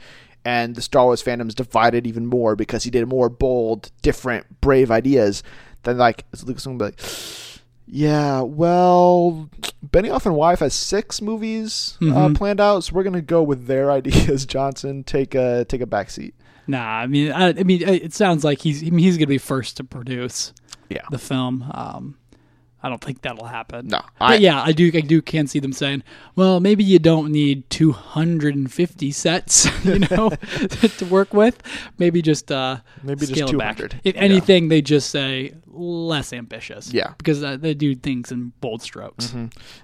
and 0.46 0.74
the 0.76 0.80
Star 0.82 1.04
Wars 1.06 1.22
fandom's 1.22 1.54
divided 1.54 2.06
even 2.06 2.24
more 2.26 2.54
because 2.54 2.84
he 2.84 2.90
did 2.90 3.06
more 3.08 3.28
bold, 3.28 3.90
different, 4.02 4.60
brave 4.60 4.90
ideas. 4.90 5.42
than 5.82 5.98
like 5.98 6.24
Lucas 6.44 6.66
will 6.66 6.74
be 6.78 6.84
like, 6.86 7.00
yeah, 7.86 8.40
well, 8.40 9.48
Benioff 9.86 10.26
and 10.26 10.34
Weiss 10.34 10.60
has 10.60 10.74
six 10.74 11.20
movies 11.22 11.96
uh, 12.00 12.04
Mhm. 12.04 12.36
planned 12.36 12.60
out, 12.60 12.84
so 12.84 12.94
we're 12.94 13.04
gonna 13.04 13.20
go 13.20 13.42
with 13.42 13.66
their 13.66 13.90
ideas. 13.98 14.46
Johnson, 14.46 15.04
take 15.04 15.34
a 15.34 15.64
take 15.68 15.80
a 15.80 15.86
back 15.86 16.10
seat. 16.10 16.34
Nah, 16.68 16.84
I 16.84 17.06
mean, 17.06 17.30
I, 17.30 17.48
I 17.50 17.62
mean, 17.62 17.82
it 17.82 18.12
sounds 18.12 18.42
like 18.42 18.58
he's 18.60 18.80
he's 18.80 18.90
going 19.16 19.18
to 19.20 19.26
be 19.28 19.38
first 19.38 19.76
to 19.76 19.84
produce 19.84 20.52
Yeah. 20.88 21.02
the 21.12 21.18
film. 21.18 21.64
Um, 21.72 22.16
I 22.86 22.88
don't 22.88 23.02
think 23.02 23.22
that'll 23.22 23.46
happen. 23.46 23.88
No, 23.88 24.00
but 24.18 24.24
I- 24.24 24.34
yeah, 24.36 24.62
I 24.62 24.70
do. 24.70 24.92
I 24.94 25.00
do 25.00 25.20
can 25.20 25.48
see 25.48 25.58
them 25.58 25.72
saying, 25.72 26.04
"Well, 26.36 26.60
maybe 26.60 26.84
you 26.84 27.00
don't 27.00 27.32
need 27.32 27.68
250 27.68 29.10
sets, 29.10 29.66
you 29.84 29.98
know, 29.98 30.30
to 30.98 31.06
work 31.10 31.34
with. 31.34 31.60
Maybe 31.98 32.22
just 32.22 32.52
uh, 32.52 32.78
Maybe 33.02 33.20
just 33.26 33.32
scale 33.32 33.48
it 33.48 33.58
back. 33.58 33.76
200. 33.78 34.00
If 34.04 34.14
Yeah. 34.14 34.20
anything, 34.20 34.68
they 34.68 34.82
just 34.82 35.10
say 35.10 35.54
less 35.68 36.32
ambitious. 36.32 36.92
Yeah. 36.92 37.12
because 37.18 37.42
uh, 37.42 37.56
they 37.56 37.74
do 37.74 37.94
things 37.94 38.30
in 38.32 38.52
bold 38.60 38.82
strokes. 38.82 39.34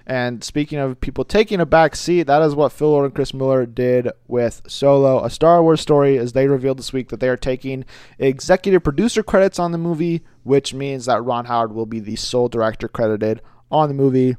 And 0.07 0.43
speaking 0.43 0.79
of 0.79 0.99
people 1.01 1.23
taking 1.23 1.59
a 1.59 1.65
back 1.65 1.95
seat, 1.95 2.23
that 2.23 2.41
is 2.41 2.55
what 2.55 2.71
Phil 2.71 2.89
Lord 2.89 3.05
and 3.05 3.13
Chris 3.13 3.33
Miller 3.33 3.65
did 3.65 4.09
with 4.27 4.61
Solo, 4.67 5.23
a 5.23 5.29
Star 5.29 5.61
Wars 5.61 5.81
story, 5.81 6.17
as 6.17 6.33
they 6.33 6.47
revealed 6.47 6.79
this 6.79 6.93
week 6.93 7.09
that 7.09 7.19
they 7.19 7.29
are 7.29 7.37
taking 7.37 7.85
executive 8.17 8.83
producer 8.83 9.21
credits 9.21 9.59
on 9.59 9.71
the 9.71 9.77
movie, 9.77 10.23
which 10.43 10.73
means 10.73 11.05
that 11.05 11.23
Ron 11.23 11.45
Howard 11.45 11.73
will 11.73 11.85
be 11.85 11.99
the 11.99 12.15
sole 12.15 12.47
director 12.49 12.87
credited 12.87 13.41
on 13.71 13.87
the 13.89 13.95
movie. 13.95 14.35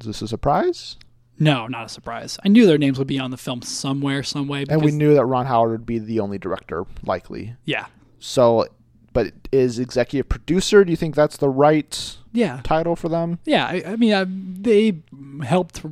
Is 0.00 0.06
this 0.06 0.22
a 0.22 0.28
surprise? 0.28 0.96
No, 1.38 1.66
not 1.66 1.86
a 1.86 1.88
surprise. 1.88 2.38
I 2.44 2.48
knew 2.48 2.66
their 2.66 2.78
names 2.78 2.98
would 2.98 3.08
be 3.08 3.18
on 3.18 3.30
the 3.30 3.36
film 3.36 3.62
somewhere, 3.62 4.22
some 4.22 4.46
way. 4.48 4.64
And 4.68 4.82
we 4.84 4.92
knew 4.92 5.14
that 5.14 5.24
Ron 5.24 5.46
Howard 5.46 5.70
would 5.72 5.86
be 5.86 5.98
the 5.98 6.20
only 6.20 6.38
director, 6.38 6.84
likely. 7.04 7.56
yeah, 7.64 7.86
So, 8.20 8.66
but 9.12 9.32
is 9.50 9.78
executive 9.78 10.28
producer? 10.28 10.84
Do 10.84 10.90
you 10.90 10.96
think 10.96 11.14
that's 11.14 11.36
the 11.38 11.48
right 11.48 12.16
yeah, 12.32 12.60
title 12.62 12.96
for 12.96 13.08
them? 13.08 13.38
yeah. 13.44 13.66
I, 13.66 13.82
I 13.86 13.96
mean, 13.96 14.12
uh, 14.12 14.24
they 14.28 15.00
helped 15.42 15.82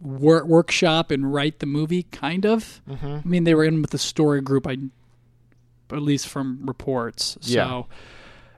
work, 0.00 0.44
workshop 0.46 1.10
and 1.10 1.32
write 1.32 1.60
the 1.60 1.66
movie, 1.66 2.02
kind 2.04 2.44
of. 2.44 2.82
Mm-hmm. 2.88 3.06
I 3.06 3.22
mean, 3.24 3.44
they 3.44 3.54
were 3.54 3.64
in 3.64 3.80
with 3.82 3.92
the 3.92 3.98
story 3.98 4.40
group, 4.42 4.66
I, 4.66 4.76
at 5.90 6.02
least 6.02 6.28
from 6.28 6.60
reports. 6.66 7.38
So 7.40 7.50
Yeah. 7.52 7.82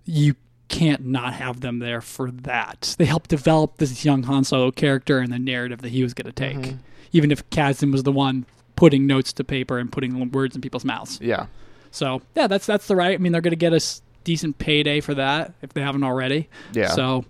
You 0.04 0.34
can't 0.68 1.04
not 1.06 1.34
have 1.34 1.60
them 1.60 1.78
there 1.78 2.00
for 2.00 2.30
that. 2.30 2.94
They 2.98 3.04
helped 3.04 3.30
develop 3.30 3.76
this 3.78 4.04
young 4.04 4.22
Han 4.24 4.44
Solo 4.44 4.70
character 4.70 5.18
and 5.18 5.32
the 5.32 5.38
narrative 5.38 5.82
that 5.82 5.90
he 5.90 6.02
was 6.02 6.14
going 6.14 6.26
to 6.26 6.32
take, 6.32 6.56
Mm-hmm. 6.56 6.76
even 7.12 7.30
if 7.30 7.48
Kasdan 7.50 7.92
was 7.92 8.02
the 8.02 8.12
one 8.12 8.46
putting 8.76 9.06
notes 9.06 9.32
to 9.34 9.44
paper 9.44 9.78
and 9.78 9.92
putting 9.92 10.30
words 10.30 10.56
in 10.56 10.62
people's 10.62 10.84
mouths. 10.84 11.20
Yeah. 11.22 11.46
So 11.90 12.22
yeah, 12.34 12.46
that's 12.48 12.66
that's 12.66 12.86
the 12.88 12.96
right. 12.96 13.14
I 13.14 13.18
mean, 13.18 13.30
they're 13.32 13.40
going 13.40 13.52
to 13.52 13.56
get 13.56 13.72
a 13.72 13.80
decent 14.24 14.58
payday 14.58 15.00
for 15.00 15.14
that 15.14 15.52
if 15.62 15.74
they 15.74 15.80
haven't 15.82 16.02
already. 16.02 16.48
Yeah. 16.72 16.88
So, 16.88 17.24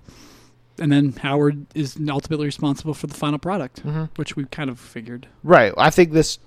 and 0.79 0.91
then 0.91 1.13
Howard 1.13 1.67
is 1.75 1.99
ultimately 2.09 2.47
responsible 2.47 2.95
for 2.95 3.07
the 3.09 3.15
final 3.15 3.39
product, 3.39 3.85
Mm-hmm. 3.85 4.05
which 4.17 4.37
we 4.37 4.47
kind 4.47 4.71
of 4.71 4.81
figured. 4.81 5.27
Right. 5.43 5.73
I 5.77 5.91
think 5.91 6.13
this. 6.13 6.39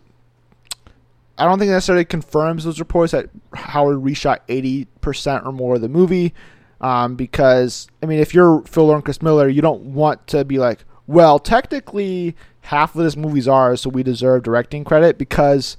I 1.37 1.45
don't 1.45 1.59
think 1.59 1.69
it 1.69 1.73
necessarily 1.73 2.05
confirms 2.05 2.63
those 2.63 2.79
reports 2.79 3.11
that 3.11 3.29
Howard 3.53 3.97
reshot 3.97 4.39
eighty 4.49 4.85
percent 5.01 5.45
or 5.45 5.51
more 5.51 5.75
of 5.75 5.81
the 5.81 5.89
movie, 5.89 6.33
um, 6.81 7.15
because 7.15 7.87
I 8.01 8.05
mean, 8.07 8.19
if 8.19 8.33
you're 8.33 8.61
Phil 8.63 8.85
Lord 8.85 8.95
and 8.97 9.05
Chris 9.05 9.21
Miller, 9.21 9.47
you 9.47 9.61
don't 9.61 9.81
want 9.93 10.25
to 10.27 10.43
be 10.45 10.57
like, 10.57 10.83
well, 11.05 11.39
technically 11.39 12.35
half 12.61 12.95
of 12.95 13.03
this 13.03 13.15
movie's 13.15 13.47
ours, 13.47 13.81
so 13.81 13.89
we 13.89 14.03
deserve 14.03 14.43
directing 14.43 14.83
credit 14.83 15.17
because 15.17 15.77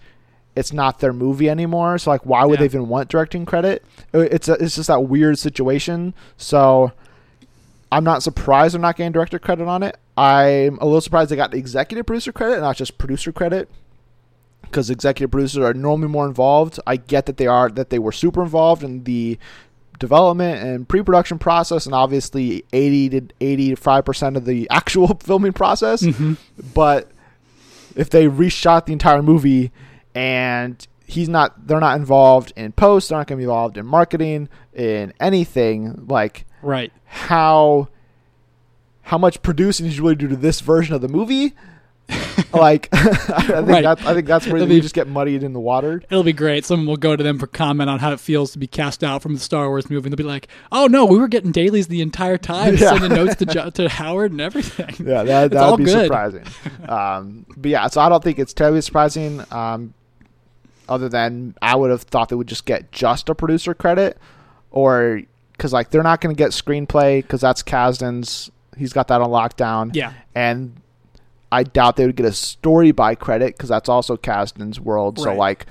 it's 0.57 0.73
not 0.73 1.01
their 1.01 1.13
movie 1.13 1.49
anymore. 1.51 1.99
So 1.99 2.11
like, 2.11 2.25
why 2.25 2.45
would 2.45 2.55
Yeah. 2.55 2.61
they 2.61 2.65
even 2.65 2.89
want 2.89 3.09
directing 3.09 3.45
credit? 3.47 3.85
Uh, 4.15 4.21
It's 4.21 4.49
a, 4.49 4.55
it's 4.55 4.77
just 4.77 4.89
that 4.89 5.01
weird 5.03 5.39
situation. 5.39 6.15
So 6.37 6.93
I'm 7.93 8.05
not 8.05 8.23
surprised 8.23 8.75
they're 8.75 8.81
not 8.81 8.97
getting 8.97 9.13
director 9.13 9.39
credit 9.39 9.67
on 9.69 9.83
it. 9.83 9.97
I'm 10.17 10.79
a 10.79 10.85
little 10.85 11.01
surprised 11.01 11.31
they 11.31 11.37
got 11.37 11.53
the 11.53 11.59
executive 11.59 12.07
producer 12.07 12.33
credit, 12.33 12.61
not 12.61 12.77
just 12.77 12.99
producer 12.99 13.31
credit, 13.33 13.69
because 14.63 14.91
executive 14.91 15.31
producers 15.31 15.63
are 15.65 15.75
normally 15.75 16.09
more 16.09 16.27
involved. 16.27 16.79
I 16.87 16.97
get 16.97 17.27
that 17.27 17.37
they 17.37 17.47
are 17.47 17.69
that 17.71 17.91
they 17.91 17.99
were 17.99 18.13
super 18.13 18.43
involved 18.43 18.83
in 18.83 19.05
the 19.05 19.39
development 19.99 20.63
and 20.63 20.89
pre-production 20.89 21.39
process, 21.39 21.85
and 21.87 21.95
obviously 21.95 22.65
80 22.73 23.09
to 23.09 23.29
85 23.41 24.05
percent 24.05 24.37
of 24.37 24.45
the 24.45 24.69
actual 24.71 25.17
filming 25.23 25.53
process. 25.53 26.03
Mm-hmm. 26.03 26.35
But 26.75 27.11
if 27.97 28.11
they 28.11 28.27
reshot 28.29 28.87
the 28.87 28.93
entire 28.93 29.23
movie 29.23 29.73
and 30.15 30.87
he's 31.07 31.29
not, 31.29 31.67
they're 31.67 31.81
not 31.81 31.97
involved 31.99 32.53
in 32.55 32.73
post, 32.73 33.09
they're 33.09 33.19
not 33.19 33.27
going 33.27 33.39
to 33.39 33.41
be 33.41 33.45
involved 33.45 33.77
in 33.79 33.87
marketing, 33.87 34.49
in 34.75 35.13
anything 35.21 36.07
like 36.07 36.45
Right. 36.63 36.93
how 37.05 37.89
how 39.03 39.17
much 39.17 39.41
producing 39.43 39.87
did 39.87 39.97
you 39.97 40.03
really 40.03 40.17
do 40.17 40.29
to 40.29 40.37
this 40.37 40.61
version 40.61 40.95
of 40.95 41.01
the 41.01 41.09
movie? 41.09 41.55
like, 42.53 42.89
I 42.93 43.05
think 43.05 43.69
Right. 43.69 43.83
that 43.83 44.01
I 44.07 44.15
think 44.15 44.27
that's 44.27 44.47
where 44.47 44.65
we 44.65 44.81
just 44.81 44.95
get 44.95 45.07
muddied 45.09 45.43
in 45.43 45.53
the 45.53 45.61
water. 45.61 46.03
It'll 46.11 46.23
be 46.25 46.33
great. 46.33 46.65
Someone 46.65 46.87
will 46.87 46.97
go 46.97 47.15
to 47.17 47.23
them 47.23 47.39
for 47.39 47.47
comment 47.47 47.91
on 47.91 47.99
how 47.99 48.13
it 48.13 48.21
feels 48.21 48.53
to 48.53 48.59
be 48.59 48.67
cast 48.67 49.05
out 49.05 49.21
from 49.23 49.35
the 49.35 49.41
Star 49.41 49.69
Wars 49.69 49.91
movie, 49.91 50.07
and 50.07 50.13
they'll 50.13 50.17
be 50.17 50.23
like, 50.31 50.49
"Oh 50.73 50.87
no, 50.87 51.05
we 51.05 51.19
were 51.19 51.29
getting 51.29 51.53
dailies 51.53 51.89
the 51.89 52.01
entire 52.01 52.39
time, 52.39 52.77
Yeah. 52.79 52.91
sending 52.99 53.13
notes 53.13 53.37
to 53.37 53.47
jo- 53.47 53.71
to 53.71 53.89
Howard 53.89 54.33
and 54.33 54.41
everything." 54.41 55.07
Yeah, 55.07 55.23
that 55.25 55.51
that 55.51 55.71
would 55.71 55.79
be 55.79 55.85
good. 55.85 56.05
surprising. 56.07 56.45
um, 56.89 57.45
but 57.57 57.71
yeah, 57.71 57.87
so 57.89 58.01
I 58.01 58.09
don't 58.09 58.25
think 58.25 58.39
it's 58.39 58.53
terribly 58.55 58.81
surprising. 58.81 59.45
Um, 59.51 59.93
other 60.89 61.09
than 61.11 61.55
I 61.61 61.77
would 61.77 61.91
have 61.91 62.03
thought 62.03 62.31
they 62.31 62.37
would 62.37 62.47
just 62.49 62.65
get 62.65 62.91
just 62.93 63.29
a 63.29 63.35
producer 63.35 63.75
credit, 63.75 64.17
or 64.71 65.21
because 65.53 65.73
like 65.75 65.91
they're 65.91 66.03
not 66.03 66.21
going 66.23 66.35
to 66.35 66.39
get 66.39 66.53
screenplay 66.53 67.21
because 67.21 67.43
that's 67.43 67.63
Kasdan's. 67.63 68.51
He's 68.77 68.93
got 68.93 69.09
that 69.09 69.21
on 69.21 69.29
lockdown. 69.29 69.95
Yeah. 69.95 70.13
and 70.35 70.73
I 71.51 71.63
doubt 71.63 71.97
they 71.97 72.07
would 72.07 72.17
get 72.17 72.27
a 72.27 72.33
story 72.33 72.93
by 72.93 73.15
credit 73.15 73.57
because 73.57 73.69
that's 73.69 73.89
also 73.89 74.17
Kasdan's 74.17 74.79
world. 74.81 75.19
So 75.19 75.35
like, 75.35 75.67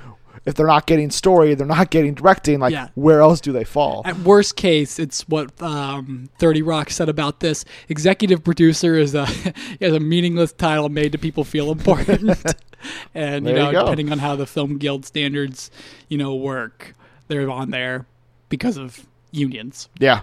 if 0.45 0.56
they're 0.56 0.66
not 0.66 0.88
getting 0.88 1.12
story, 1.12 1.56
they're 1.56 1.68
not 1.68 1.90
getting 1.90 2.14
directing. 2.14 2.60
Like, 2.60 2.72
Yeah. 2.72 2.88
where 2.95 3.20
else 3.20 3.41
do 3.41 3.52
they 3.52 3.66
fall? 3.66 4.02
At 4.06 4.18
worst 4.20 4.56
case, 4.56 4.98
it's 4.98 5.28
what 5.28 5.52
um, 5.62 6.30
Thirty 6.40 6.62
Rock 6.62 6.90
said 6.90 7.10
about 7.10 7.41
this. 7.41 7.66
Executive 7.90 8.44
producer 8.44 8.95
is 8.95 9.14
a 9.14 9.28
is 9.80 9.94
a 9.94 9.99
meaningless 9.99 10.54
title 10.54 10.90
made 10.90 11.12
to 11.12 11.18
people 11.18 11.44
feel 11.44 11.70
important, 11.72 12.41
and 13.14 13.45
you 13.45 13.54
know, 13.54 13.72
you 13.72 13.80
depending 13.80 14.12
on 14.12 14.20
how 14.20 14.36
the 14.36 14.45
film 14.48 14.78
guild 14.78 15.06
standards, 15.06 15.70
you 16.08 16.18
know, 16.18 16.34
work, 16.34 16.94
they're 17.28 17.49
on 17.49 17.72
there 17.72 18.06
because 18.49 18.78
of 18.78 19.06
unions. 19.32 19.90
Yeah. 19.99 20.22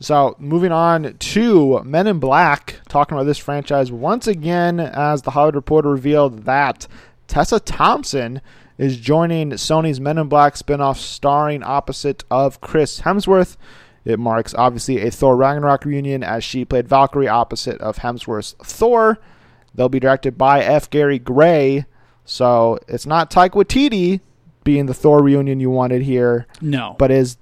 So 0.00 0.36
moving 0.38 0.72
on 0.72 1.16
to 1.18 1.82
Men 1.84 2.06
in 2.06 2.18
Black, 2.20 2.80
talking 2.88 3.16
about 3.16 3.24
this 3.24 3.38
franchise 3.38 3.90
once 3.90 4.26
again, 4.26 4.78
as 4.78 5.22
the 5.22 5.32
Hollywood 5.32 5.56
Reporter 5.56 5.90
revealed 5.90 6.44
that 6.44 6.86
Tessa 7.26 7.58
Thompson 7.60 8.40
is 8.78 8.96
joining 8.96 9.50
Sony's 9.50 10.00
Men 10.00 10.18
in 10.18 10.28
Black 10.28 10.54
spinoff, 10.54 10.96
starring 10.96 11.62
opposite 11.62 12.24
of 12.30 12.60
Chris 12.60 13.00
Hemsworth. 13.00 13.56
It 14.04 14.18
marks 14.18 14.54
obviously 14.54 15.02
a 15.02 15.10
Thor 15.10 15.36
Ragnarok 15.36 15.84
reunion 15.84 16.22
as 16.22 16.44
she 16.44 16.64
played 16.64 16.88
Valkyrie 16.88 17.28
opposite 17.28 17.80
of 17.80 17.98
Hemsworth's 17.98 18.54
Thor. 18.62 19.18
They'll 19.74 19.88
be 19.88 20.00
directed 20.00 20.38
by 20.38 20.62
F. 20.62 20.88
Gary 20.88 21.18
Gray, 21.18 21.84
so 22.24 22.78
it's 22.88 23.06
not 23.06 23.30
Taika 23.30 23.50
Waititi 23.50 24.20
being 24.64 24.86
the 24.86 24.94
Thor 24.94 25.22
reunion 25.22 25.60
you 25.60 25.70
wanted 25.70 26.02
here, 26.02 26.46
No, 26.60 26.94
but 26.98 27.10
is 27.10 27.36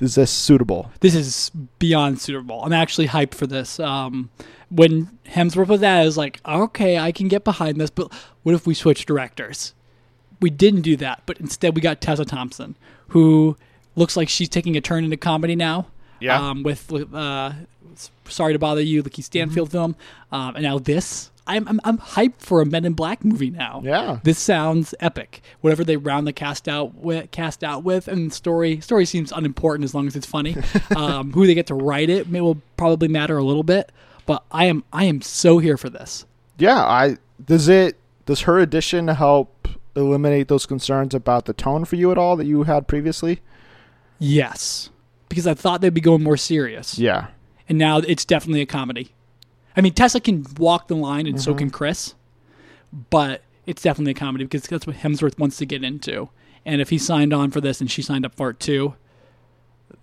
is 0.00 0.14
this 0.14 0.30
suitable? 0.30 0.90
this 1.00 1.14
is 1.14 1.50
beyond 1.78 2.20
suitable. 2.20 2.62
I'm 2.64 2.72
actually 2.72 3.08
hyped 3.08 3.34
for 3.34 3.46
this. 3.46 3.78
Um, 3.80 4.30
when 4.70 5.18
Hemsworth 5.26 5.68
was 5.68 5.80
that, 5.80 6.00
I 6.00 6.04
was 6.04 6.16
like, 6.16 6.40
okay, 6.46 6.98
I 6.98 7.12
can 7.12 7.28
get 7.28 7.44
behind 7.44 7.80
this, 7.80 7.90
but 7.90 8.12
what 8.42 8.54
if 8.54 8.66
we 8.66 8.74
switch 8.74 9.04
directors? 9.04 9.74
We 10.40 10.48
didn't 10.50 10.82
do 10.82 10.96
that, 10.96 11.22
but 11.26 11.38
instead 11.38 11.74
we 11.74 11.80
got 11.80 12.00
Tessa 12.00 12.24
Thompson, 12.24 12.76
who 13.08 13.56
looks 13.96 14.16
like 14.16 14.28
she's 14.28 14.48
taking 14.48 14.76
a 14.76 14.80
turn 14.80 15.04
into 15.04 15.16
comedy 15.16 15.56
now. 15.56 15.88
Yeah. 16.20 16.38
Um, 16.50 16.62
with 16.62 16.90
with, 16.90 17.12
uh, 17.14 17.52
Sorry 18.28 18.52
to 18.52 18.58
Bother 18.58 18.82
You, 18.82 19.02
the 19.02 19.10
Keith 19.10 19.24
Stanfield 19.24 19.70
film, 19.70 19.96
um, 20.32 20.54
and 20.56 20.62
now 20.62 20.78
this. 20.78 21.30
I'm, 21.46 21.66
I'm 21.66 21.80
I'm 21.82 21.98
hyped 21.98 22.38
for 22.38 22.60
a 22.60 22.66
Men 22.66 22.84
in 22.84 22.92
Black 22.92 23.24
movie 23.24 23.50
now. 23.50 23.80
Yeah. 23.84 24.20
This 24.22 24.38
sounds 24.38 24.94
epic. 25.00 25.42
Whatever 25.62 25.82
they 25.82 25.96
round 25.96 26.26
the 26.26 26.32
cast 26.32 26.68
out 26.68 26.94
with, 26.94 27.30
cast 27.32 27.64
out 27.64 27.82
with, 27.82 28.06
and 28.06 28.32
story 28.32 28.80
story 28.80 29.04
seems 29.04 29.32
unimportant 29.32 29.84
as 29.84 29.92
long 29.92 30.06
as 30.06 30.14
it's 30.14 30.26
funny. 30.26 30.56
um, 30.96 31.32
who 31.32 31.46
they 31.46 31.54
get 31.54 31.66
to 31.66 31.74
write 31.74 32.08
it 32.08 32.28
may 32.28 32.40
will 32.40 32.60
probably 32.76 33.08
matter 33.08 33.36
a 33.36 33.42
little 33.42 33.64
bit, 33.64 33.90
but 34.26 34.44
I 34.52 34.66
am 34.66 34.84
I 34.92 35.04
am 35.06 35.22
so 35.22 35.58
here 35.58 35.76
for 35.76 35.90
this. 35.90 36.24
Yeah, 36.58 36.78
I 36.84 37.16
does 37.44 37.66
it 37.68 37.96
does 38.26 38.42
her 38.42 38.60
addition 38.60 39.08
help 39.08 39.66
eliminate 39.96 40.46
those 40.46 40.66
concerns 40.66 41.14
about 41.14 41.46
the 41.46 41.52
tone 41.52 41.84
for 41.84 41.96
you 41.96 42.12
at 42.12 42.18
all 42.18 42.36
that 42.36 42.46
you 42.46 42.62
had 42.62 42.86
previously? 42.86 43.40
Yes, 44.20 44.90
because 45.28 45.46
I 45.46 45.54
thought 45.54 45.80
they'd 45.80 45.94
be 45.94 46.00
going 46.00 46.22
more 46.22 46.36
serious, 46.36 46.98
Yeah. 46.98 47.28
And 47.70 47.78
now 47.78 47.98
it's 47.98 48.26
definitely 48.26 48.60
a 48.60 48.66
comedy. 48.66 49.14
I 49.76 49.80
mean, 49.80 49.94
Tessa 49.94 50.20
can 50.20 50.44
walk 50.58 50.88
the 50.88 50.96
line, 50.96 51.26
and 51.26 51.40
so 51.40 51.54
can 51.54 51.70
Chris, 51.70 52.14
but 53.08 53.42
it's 53.66 53.80
definitely 53.82 54.10
a 54.10 54.14
comedy 54.14 54.44
because 54.44 54.64
that's 54.64 54.86
what 54.86 54.96
Hemsworth 54.96 55.38
wants 55.38 55.56
to 55.58 55.64
get 55.66 55.82
into. 55.84 56.28
And 56.66 56.80
if 56.82 56.90
he 56.90 56.98
signed 56.98 57.32
on 57.32 57.50
for 57.50 57.60
this 57.62 57.80
and 57.80 57.90
she 57.90 58.02
signed 58.02 58.26
up 58.26 58.34
for 58.34 58.50
it 58.50 58.60
too, 58.60 58.94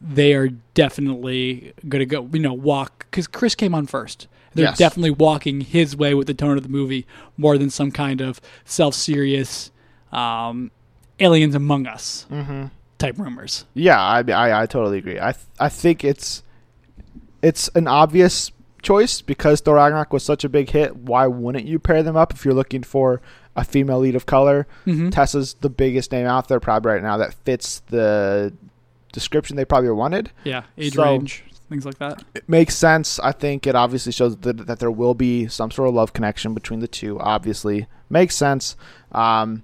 they 0.02 0.34
are 0.34 0.48
definitely 0.73 1.73
going 1.88 1.99
to 1.99 2.06
go, 2.06 2.27
you 2.31 2.39
know, 2.39 2.53
walk 2.53 3.06
because 3.11 3.27
Chris 3.27 3.53
came 3.56 3.76
on 3.76 3.85
first. 3.85 4.27
They're 4.53 4.65
Yes. 4.65 4.77
definitely 4.77 5.11
walking 5.11 5.61
his 5.61 5.95
way 5.95 6.14
with 6.15 6.27
the 6.27 6.34
tone 6.34 6.57
of 6.57 6.64
the 6.64 6.69
movie 6.69 7.06
more 7.38 7.57
than 7.57 7.69
some 7.69 7.91
kind 7.91 8.22
of 8.22 8.41
self-serious 8.65 9.69
um, 10.11 10.72
aliens 11.19 11.53
among 11.56 11.85
us 11.88 12.26
type 12.98 13.19
rumors. 13.19 13.65
Yeah, 13.76 14.02
I, 14.02 14.19
I 14.31 14.64
I 14.64 14.65
totally 14.65 14.98
agree. 14.98 15.19
I 15.19 15.34
th- 15.34 15.45
I 15.60 15.69
think 15.69 16.03
it's 16.03 16.41
it's 17.42 17.68
an 17.70 17.88
obvious 17.88 18.52
choice 18.82 19.22
because 19.22 19.60
Thor 19.62 19.76
Ragnarok 19.76 20.14
was 20.14 20.24
such 20.24 20.44
a 20.44 20.50
big 20.50 20.70
hit. 20.70 20.96
Why 20.96 21.28
wouldn't 21.28 21.66
you 21.66 21.80
pair 21.80 22.04
them 22.04 22.16
up 22.16 22.34
if 22.34 22.46
you're 22.46 22.54
looking 22.54 22.84
for 22.84 23.22
a 23.56 23.64
female 23.64 24.00
lead 24.00 24.16
of 24.16 24.26
color? 24.26 24.68
Mhm. 24.86 25.12
Tessa's 25.12 25.56
the 25.62 25.70
biggest 25.70 26.12
name 26.12 26.26
out 26.28 26.48
there 26.48 26.60
probably 26.60 26.92
right 26.92 27.02
now 27.04 27.18
that 27.18 27.34
fits 27.34 27.82
the 27.88 28.54
description 29.12 29.56
they 29.56 29.66
probably 29.66 29.90
wanted. 29.92 30.32
Yeah, 30.44 30.64
age 30.78 30.94
So- 30.94 31.04
range, 31.04 31.44
things 31.70 31.86
like 31.86 31.98
that. 31.98 32.24
It 32.36 32.48
makes 32.48 32.76
sense. 32.76 33.20
I 33.20 33.32
think 33.32 33.66
it 33.68 33.76
obviously 33.76 34.12
shows 34.12 34.38
that, 34.38 34.68
that 34.68 34.80
there 34.80 34.92
will 34.92 35.16
be 35.16 35.48
some 35.48 35.72
sort 35.72 35.90
of 35.90 35.96
love 35.96 36.14
connection 36.14 36.54
between 36.54 36.80
the 36.80 36.88
two. 36.88 37.20
Obviously, 37.20 37.88
makes 38.10 38.36
sense. 38.36 38.76
Um, 39.12 39.64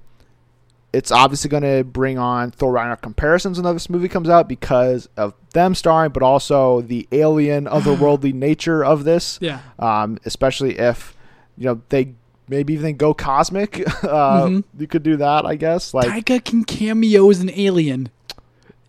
it's 0.94 1.12
obviously 1.12 1.50
going 1.50 1.64
to 1.64 1.84
bring 1.84 2.18
on 2.20 2.52
Thor 2.52 2.72
Ragnarok 2.72 3.02
comparisons 3.02 3.60
when 3.60 3.74
this 3.74 3.90
movie 3.90 4.08
comes 4.08 4.30
out 4.30 4.48
because 4.48 5.10
of 5.18 5.34
them 5.54 5.74
starring, 5.76 6.12
but 6.12 6.22
also 6.24 6.82
the 6.82 7.08
alien, 7.12 7.66
otherworldly 7.78 8.34
nature 8.34 8.86
of 8.86 9.04
this. 9.04 9.40
Yeah. 9.42 9.60
Um, 9.80 10.20
especially 10.24 10.78
if 10.78 11.16
you 11.58 11.66
know 11.66 11.82
they 11.90 12.14
maybe 12.48 12.74
even 12.74 12.96
go 12.96 13.14
cosmic. 13.14 13.80
uh, 14.04 14.46
Mhm. 14.46 14.64
You 14.78 14.88
could 14.88 15.02
do 15.04 15.18
that, 15.18 15.46
I 15.46 15.56
guess. 15.56 15.94
Like 15.94 16.10
Taika 16.10 16.44
can 16.46 16.64
cameo 16.64 17.30
as 17.32 17.40
an 17.42 17.50
alien. 17.56 18.10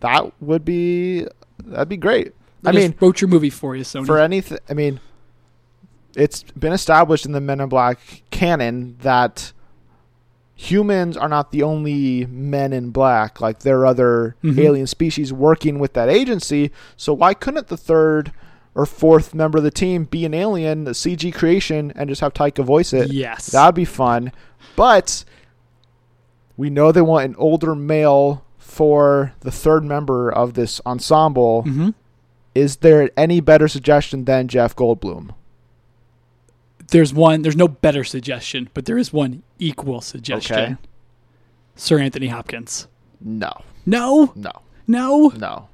that 0.01 0.31
would 0.41 0.63
be 0.63 1.25
that'd 1.63 1.89
be 1.89 1.97
great. 1.97 2.33
I 2.63 2.69
I 2.69 2.71
mean, 2.73 2.95
wrote 2.99 3.21
your 3.21 3.27
movie 3.29 3.49
for 3.49 3.75
you, 3.75 3.83
Sony. 3.83 4.05
for 4.07 4.17
anything 4.19 4.57
i 4.69 4.73
mean 4.73 4.99
it's 6.15 6.43
been 6.43 6.73
established 6.73 7.25
in 7.25 7.31
the 7.33 7.41
men 7.41 7.59
in 7.59 7.69
black 7.69 7.99
canon 8.31 8.97
that 9.01 9.51
humans 10.57 11.17
are 11.17 11.27
not 11.27 11.51
the 11.51 11.61
only 11.61 12.25
men 12.27 12.71
in 12.71 12.89
black 12.89 13.41
like 13.41 13.59
there 13.59 13.79
are 13.81 13.85
other 13.85 14.35
Mhm. 14.43 14.57
alien 14.57 14.87
species 14.87 15.33
working 15.33 15.79
with 15.79 15.91
that 15.93 16.07
agency 16.09 16.71
so 16.95 17.13
why 17.13 17.33
couldn't 17.33 17.67
the 17.67 17.75
third 17.77 18.31
or 18.73 18.85
fourth 18.85 19.33
member 19.35 19.57
of 19.57 19.65
the 19.65 19.71
team 19.71 20.05
be 20.05 20.23
an 20.25 20.33
alien 20.33 20.87
a 20.87 20.91
cg 20.91 21.33
creation 21.33 21.91
and 21.95 22.07
just 22.09 22.21
have 22.21 22.33
taika 22.33 22.63
voice 22.63 22.93
it 22.93 23.11
yes. 23.11 23.47
that'd 23.47 23.75
be 23.75 23.83
fun 23.83 24.31
but 24.77 25.25
we 26.55 26.69
know 26.69 26.91
they 26.91 27.01
want 27.01 27.25
an 27.25 27.35
older 27.37 27.75
male 27.75 28.45
for 28.57 29.33
the 29.41 29.51
third 29.51 29.83
member 29.83 30.31
of 30.31 30.53
this 30.53 30.79
ensemble 30.85 31.63
hmm 31.63 31.89
is 32.53 32.77
there 32.77 33.09
any 33.17 33.41
better 33.41 33.67
suggestion 33.67 34.23
than 34.23 34.47
Jeff 34.47 34.73
Goldblum? 34.77 35.31
There's 36.89 37.13
one. 37.13 37.41
There's 37.41 37.55
no 37.55 37.67
better 37.67 38.03
suggestion, 38.03 38.69
but 38.73 38.85
there 38.85 38.97
is 38.97 39.11
one 39.11 39.43
equal 39.59 40.01
suggestion. 40.01 40.57
Okay. 40.57 40.75
Sir 41.75 41.99
Anthony 41.99 42.27
Hopkins. 42.27 42.87
No, 43.21 43.51
No, 43.85 44.31
no, 44.35 44.51
no. 44.87 45.29
no, 45.37 45.69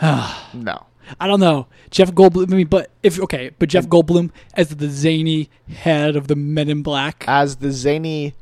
no. 0.54 0.86
I 1.18 1.26
don't 1.26 1.40
know. 1.40 1.66
Jeff 1.90 2.12
Goldblum. 2.12 2.52
I 2.52 2.56
mean, 2.56 2.66
but 2.66 2.90
if 3.02 3.18
okay, 3.18 3.50
but 3.58 3.70
Jeff 3.70 3.86
Goldblum 3.86 4.30
as 4.54 4.68
the 4.68 4.88
zany 4.90 5.48
head 5.74 6.14
of 6.16 6.28
the 6.28 6.36
Men 6.36 6.68
in 6.68 6.82
Black. 6.82 7.24
As 7.26 7.56
the 7.56 7.70
zany, 7.72 8.34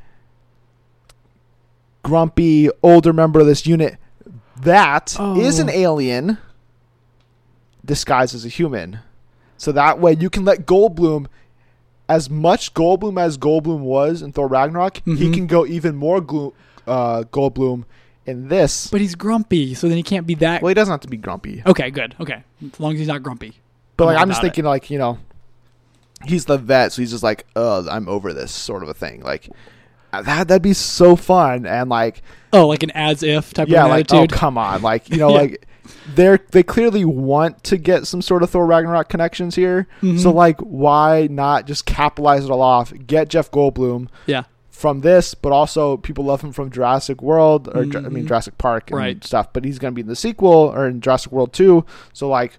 grumpy, 2.02 2.68
older 2.82 3.12
member 3.12 3.40
of 3.40 3.46
this 3.46 3.66
unit, 3.66 3.96
that 4.60 5.12
is 5.12 5.58
Oh. 5.60 5.62
an 5.62 5.70
alien 5.70 6.38
disguised 7.84 8.34
as 8.34 8.44
a 8.44 8.48
human. 8.48 8.98
So 9.56 9.70
that 9.72 10.00
way 10.00 10.16
you 10.18 10.28
can 10.28 10.44
let 10.44 10.66
Goldblum, 10.66 11.26
as 12.08 12.30
much 12.30 12.72
Goldblum 12.74 13.20
as 13.20 13.36
Goldblum 13.38 13.80
was 13.80 14.22
in 14.22 14.32
Thor 14.32 14.46
Ragnarok, 14.48 15.02
he 15.04 15.12
Mhm. 15.12 15.34
can 15.34 15.46
go 15.46 15.66
even 15.66 15.96
more 15.96 16.20
glo- 16.20 16.54
uh, 16.86 17.24
Goldblum 17.32 17.84
in 18.26 18.48
this. 18.48 18.86
But 18.88 19.00
he's 19.00 19.14
grumpy, 19.14 19.74
so 19.74 19.88
then 19.88 19.96
he 19.96 20.02
can't 20.02 20.26
be 20.26 20.34
that. 20.36 20.62
Well, 20.62 20.68
he 20.68 20.74
doesn't 20.74 20.92
have 20.92 21.00
to 21.00 21.08
be 21.08 21.16
grumpy. 21.16 21.62
Okay, 21.66 21.90
good. 21.90 22.14
Okay, 22.20 22.42
as 22.72 22.80
long 22.80 22.92
as 22.94 22.98
he's 23.00 23.08
not 23.08 23.22
grumpy. 23.22 23.54
But 23.96 24.06
like 24.06 24.18
I'm 24.18 24.28
just 24.28 24.38
about 24.40 24.46
it. 24.46 24.48
thinking 24.50 24.64
like, 24.66 24.90
you 24.90 24.98
know, 24.98 25.18
he's 26.24 26.44
the 26.44 26.58
vet, 26.58 26.92
so 26.92 27.02
he's 27.02 27.10
just 27.10 27.22
like, 27.22 27.46
"Uh, 27.56 27.84
I'm 27.90 28.08
over 28.08 28.32
this" 28.32 28.50
sort 28.52 28.82
of 28.82 28.88
a 28.88 28.94
thing. 28.94 29.22
Like 29.22 29.48
uh, 30.12 30.22
that 30.22 30.48
that'd 30.48 30.62
be 30.62 30.72
so 30.72 31.16
fun 31.16 31.66
and 31.66 31.88
like 31.90 32.22
Oh, 32.52 32.68
like 32.68 32.82
an 32.82 32.90
as 32.92 33.22
if 33.22 33.52
type 33.52 33.68
yeah, 33.68 33.84
of 33.84 33.90
like 33.90 34.06
attitude. 34.12 34.32
oh 34.32 34.36
come 34.36 34.56
on. 34.58 34.80
Like, 34.82 35.10
you 35.10 35.16
know, 35.18 35.30
Yeah. 35.30 35.40
like 35.40 35.65
they're 36.14 36.40
they 36.52 36.62
clearly 36.62 37.04
want 37.04 37.62
to 37.64 37.76
get 37.76 38.06
some 38.06 38.22
sort 38.22 38.42
of 38.42 38.50
Thor 38.50 38.66
Ragnarok 38.66 39.08
connections 39.08 39.54
here. 39.54 39.86
Mhm. 40.02 40.18
So 40.20 40.30
like 40.32 40.58
why 40.60 41.28
not 41.30 41.66
just 41.66 41.86
capitalize 41.86 42.44
it 42.44 42.50
all 42.50 42.62
off? 42.62 42.92
Get 43.06 43.28
Jeff 43.28 43.50
Goldblum 43.50 44.08
yeah, 44.26 44.44
from 44.70 45.00
this, 45.00 45.34
but 45.34 45.52
also 45.52 45.96
people 45.96 46.24
love 46.24 46.42
him 46.42 46.52
from 46.52 46.70
Jurassic 46.70 47.22
World 47.22 47.68
or 47.74 47.84
Ju- 47.84 47.98
I 47.98 48.08
mean 48.08 48.24
Mhm. 48.24 48.28
Jurassic 48.28 48.58
Park 48.58 48.90
and 48.90 48.98
Right. 48.98 49.24
stuff. 49.24 49.52
But 49.52 49.64
he's 49.64 49.78
gonna 49.78 49.92
be 49.92 50.02
in 50.02 50.06
the 50.08 50.16
sequel 50.16 50.72
or 50.74 50.86
in 50.86 51.00
Jurassic 51.00 51.32
World 51.32 51.52
two. 51.52 51.84
So 52.12 52.28
like, 52.28 52.58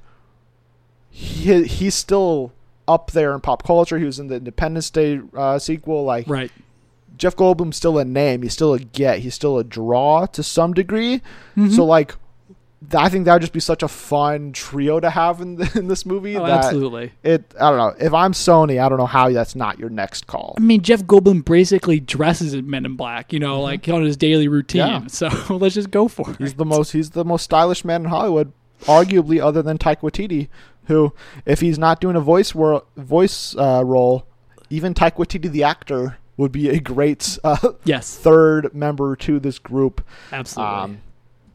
he 1.10 1.64
he's 1.64 1.96
still 1.96 2.52
up 2.88 3.12
there 3.12 3.34
in 3.34 3.42
pop 3.42 3.64
culture. 3.64 3.98
He 3.98 4.06
was 4.06 4.20
in 4.20 4.28
the 4.28 4.36
Independence 4.36 4.90
Day 4.90 5.20
uh, 5.36 5.60
sequel. 5.60 6.04
Like 6.04 6.28
right. 6.28 6.52
Jeff 7.18 7.36
Goldblum's 7.36 7.76
still 7.76 7.98
a 7.98 8.06
name. 8.06 8.44
He's 8.44 8.54
still 8.54 8.74
a 8.74 8.80
get. 8.80 9.20
He's 9.20 9.34
still 9.34 9.58
a 9.58 9.64
draw 9.64 10.28
to 10.28 10.44
some 10.44 10.74
degree. 10.74 11.22
Mhm. 11.58 11.76
So 11.76 11.84
like, 11.84 12.16
I 12.94 13.10
think 13.10 13.26
that 13.26 13.34
would 13.34 13.42
just 13.42 13.54
be 13.54 13.60
such 13.60 13.82
a 13.82 13.88
fun 13.88 14.52
trio 14.52 15.00
to 15.00 15.10
have 15.10 15.42
in, 15.42 15.56
the, 15.56 15.72
in 15.80 15.88
this 15.88 16.06
movie. 16.06 16.38
oh, 16.38 16.46
that 16.46 16.66
absolutely. 16.66 17.12
It. 17.24 17.54
I 17.60 17.70
don't 17.72 17.78
know. 17.78 18.06
If 18.06 18.14
I'm 18.14 18.34
Sony, 18.34 18.80
I 18.84 18.88
don't 18.88 19.00
know 19.00 19.08
how 19.08 19.30
that's 19.32 19.56
not 19.56 19.80
your 19.80 19.90
next 19.90 20.28
call. 20.28 20.54
I 20.58 20.62
mean, 20.62 20.82
Jeff 20.84 21.04
Goldblum 21.04 21.44
basically 21.44 22.00
dresses 22.00 22.54
in 22.54 22.70
Men 22.70 22.86
in 22.86 22.96
Black, 22.96 23.34
you 23.34 23.40
know, 23.40 23.62
like 23.62 23.90
on 23.90 24.04
his 24.04 24.16
daily 24.16 24.48
routine. 24.48 24.82
Mm-hmm. 24.82 25.24
Yeah. 25.24 25.30
So 25.48 25.58
let's 25.58 25.74
just 25.74 25.90
go 25.90 26.08
for 26.08 26.30
it. 26.32 26.38
He's 26.38 26.54
the 26.54 26.66
most 26.66 26.92
he's 26.92 27.12
the 27.12 27.26
most 27.26 27.44
stylish 27.44 27.84
man 27.84 28.04
in 28.04 28.10
Hollywood, 28.10 28.52
arguably 28.82 29.42
other 29.42 29.64
than 29.64 29.78
Taika 29.80 30.02
Waititi, 30.02 30.48
who 30.86 31.14
if 31.46 31.62
he's 31.62 31.80
not 31.80 32.00
doing 32.00 32.16
a 32.16 32.22
voice 32.22 32.54
wor- 32.54 32.84
voice 32.96 33.56
uh, 33.56 33.82
role, 33.84 34.28
even 34.70 34.94
Taika 34.94 35.16
Waititi 35.16 35.50
the 35.50 35.64
actor 35.64 36.18
would 36.36 36.52
be 36.52 36.70
a 36.70 36.80
great 36.80 37.40
uh, 37.44 37.58
yes, 37.84 38.16
third 38.16 38.74
member 38.76 39.16
to 39.16 39.40
this 39.40 39.58
group. 39.58 40.06
absolutely. 40.32 40.76
Um, 40.76 41.02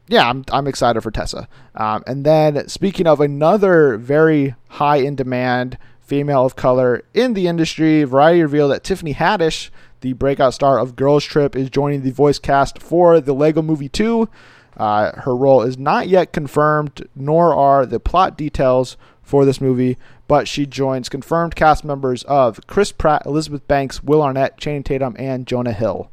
yeah, 0.07 0.29
I'm 0.29 0.43
I'm 0.51 0.67
excited 0.67 1.01
for 1.01 1.11
Tessa. 1.11 1.47
Um, 1.75 2.03
and 2.05 2.25
then 2.25 2.67
speaking 2.67 3.07
of 3.07 3.19
another 3.21 3.97
very 3.97 4.55
high 4.69 4.97
in 4.97 5.15
demand 5.15 5.77
female 6.01 6.45
of 6.45 6.55
color 6.55 7.03
in 7.13 7.33
the 7.33 7.47
industry, 7.47 8.03
Variety 8.03 8.41
revealed 8.41 8.71
that 8.71 8.83
Tiffany 8.83 9.13
Haddish, 9.13 9.69
the 10.01 10.13
breakout 10.13 10.53
star 10.53 10.77
of 10.77 10.95
Girls 10.95 11.23
Trip, 11.23 11.55
is 11.55 11.69
joining 11.69 12.01
the 12.01 12.11
voice 12.11 12.39
cast 12.39 12.81
for 12.81 13.21
the 13.21 13.33
Lego 13.33 13.61
Movie 13.61 13.89
2. 13.89 14.27
Uh, 14.75 15.21
her 15.21 15.35
role 15.35 15.61
is 15.61 15.77
not 15.77 16.07
yet 16.07 16.33
confirmed, 16.33 17.07
nor 17.15 17.55
are 17.55 17.85
the 17.85 17.99
plot 17.99 18.37
details 18.37 18.97
for 19.21 19.45
this 19.45 19.61
movie, 19.61 19.97
but 20.27 20.47
she 20.47 20.65
joins 20.65 21.09
confirmed 21.09 21.55
cast 21.55 21.85
members 21.85 22.23
of 22.23 22.59
Chris 22.67 22.91
Pratt, 22.91 23.25
Elizabeth 23.25 23.65
Banks, 23.67 24.03
Will 24.03 24.21
Arnett, 24.21 24.57
Channing 24.57 24.83
Tatum, 24.83 25.15
and 25.17 25.47
Jonah 25.47 25.73
Hill. 25.73 26.11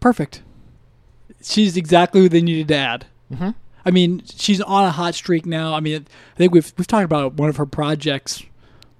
Perfect. 0.00 0.42
She's 1.48 1.76
exactly 1.76 2.20
who 2.20 2.28
they 2.28 2.42
needed 2.42 2.68
to 2.68 2.76
add. 2.76 3.06
Mm-hmm. 3.32 3.50
I 3.84 3.90
mean, 3.90 4.22
she's 4.36 4.60
on 4.60 4.84
a 4.84 4.90
hot 4.90 5.14
streak 5.14 5.46
now. 5.46 5.74
I 5.74 5.80
mean, 5.80 6.06
I 6.34 6.36
think 6.36 6.52
we've 6.52 6.72
we've 6.76 6.86
talked 6.86 7.04
about 7.04 7.34
one 7.34 7.48
of 7.48 7.56
her 7.56 7.66
projects 7.66 8.42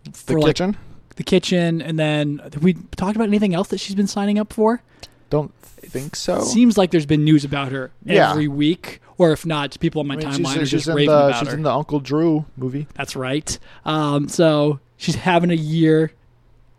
The 0.05 0.13
for 0.13 0.41
like 0.41 0.57
kitchen? 0.57 0.77
the 1.17 1.25
kitchen, 1.25 1.83
and 1.83 1.99
then 1.99 2.39
have 2.39 2.63
we 2.63 2.75
talked 2.97 3.17
about 3.17 3.29
anything 3.29 3.55
else 3.55 3.69
that 3.69 3.79
she's 3.81 3.95
been 3.97 4.07
signing 4.07 4.39
up 4.39 4.53
for? 4.53 4.83
Don't 5.31 5.53
think 5.63 6.17
so. 6.17 6.41
Seems 6.43 6.79
like 6.79 6.91
there's 6.91 7.05
been 7.07 7.25
news 7.25 7.45
about 7.45 7.71
her 7.73 7.91
Yeah. 8.05 8.31
every 8.31 8.49
week, 8.49 9.01
or 9.19 9.33
if 9.33 9.45
not, 9.45 9.79
people 9.81 10.01
on 10.01 10.07
my 10.07 10.15
I 10.15 10.17
mean, 10.17 10.27
timeline 10.29 10.37
she's, 10.37 10.57
are 10.57 10.61
she's 10.61 10.71
just 10.71 10.89
in 10.89 10.95
raving 10.95 11.11
the 11.11 11.27
about 11.27 11.39
she's 11.41 11.49
her. 11.49 11.55
in 11.55 11.63
the 11.63 11.73
Uncle 11.73 12.01
Drew 12.01 12.47
movie. 12.57 12.87
That's 12.95 13.15
right. 13.15 13.59
Um, 13.85 14.29
so 14.29 14.81
she's 14.97 15.17
having 15.17 15.51
a 15.51 15.55
year, 15.55 16.13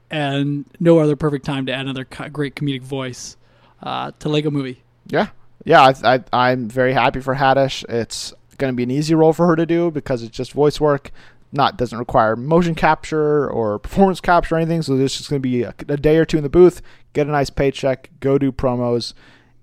and 0.10 0.66
no 0.80 0.98
other 1.00 1.16
perfect 1.16 1.46
time 1.46 1.66
to 1.68 1.72
add 1.74 1.82
another 1.82 2.06
co- 2.06 2.30
great 2.30 2.56
comedic 2.56 2.82
voice 2.82 3.38
uh, 3.84 4.12
to 4.20 4.30
Lego 4.30 4.50
Movie. 4.50 4.82
Yeah, 5.06 5.28
yeah. 5.66 5.82
I, 6.04 6.16
I 6.16 6.24
I'm 6.50 6.68
very 6.70 6.94
happy 6.94 7.20
for 7.20 7.36
Haddish. 7.36 7.84
It's 7.90 8.34
going 8.58 8.74
to 8.74 8.76
be 8.76 8.84
an 8.84 8.92
easy 8.92 9.16
role 9.16 9.34
for 9.34 9.48
her 9.48 9.56
to 9.56 9.66
do 9.66 9.90
because 9.92 10.24
it's 10.24 10.36
just 10.36 10.52
voice 10.54 10.80
work. 10.82 11.12
Not 11.52 11.78
doesn't 11.78 11.98
require 11.98 12.36
motion 12.36 12.76
capture 12.76 13.50
or 13.50 13.80
performance 13.80 14.22
capture 14.22 14.56
or 14.56 14.58
anything. 14.60 14.82
So 14.84 14.96
there's 14.96 15.18
just 15.18 15.30
going 15.30 15.42
to 15.42 15.48
be 15.48 15.64
a, 15.64 15.74
a 15.88 15.98
day 15.98 16.18
or 16.18 16.26
two 16.26 16.38
in 16.38 16.44
the 16.44 16.50
booth, 16.50 16.82
get 17.14 17.26
a 17.28 17.32
nice 17.32 17.50
paycheck, 17.50 18.10
go 18.20 18.38
do 18.38 18.52
promos, 18.52 19.14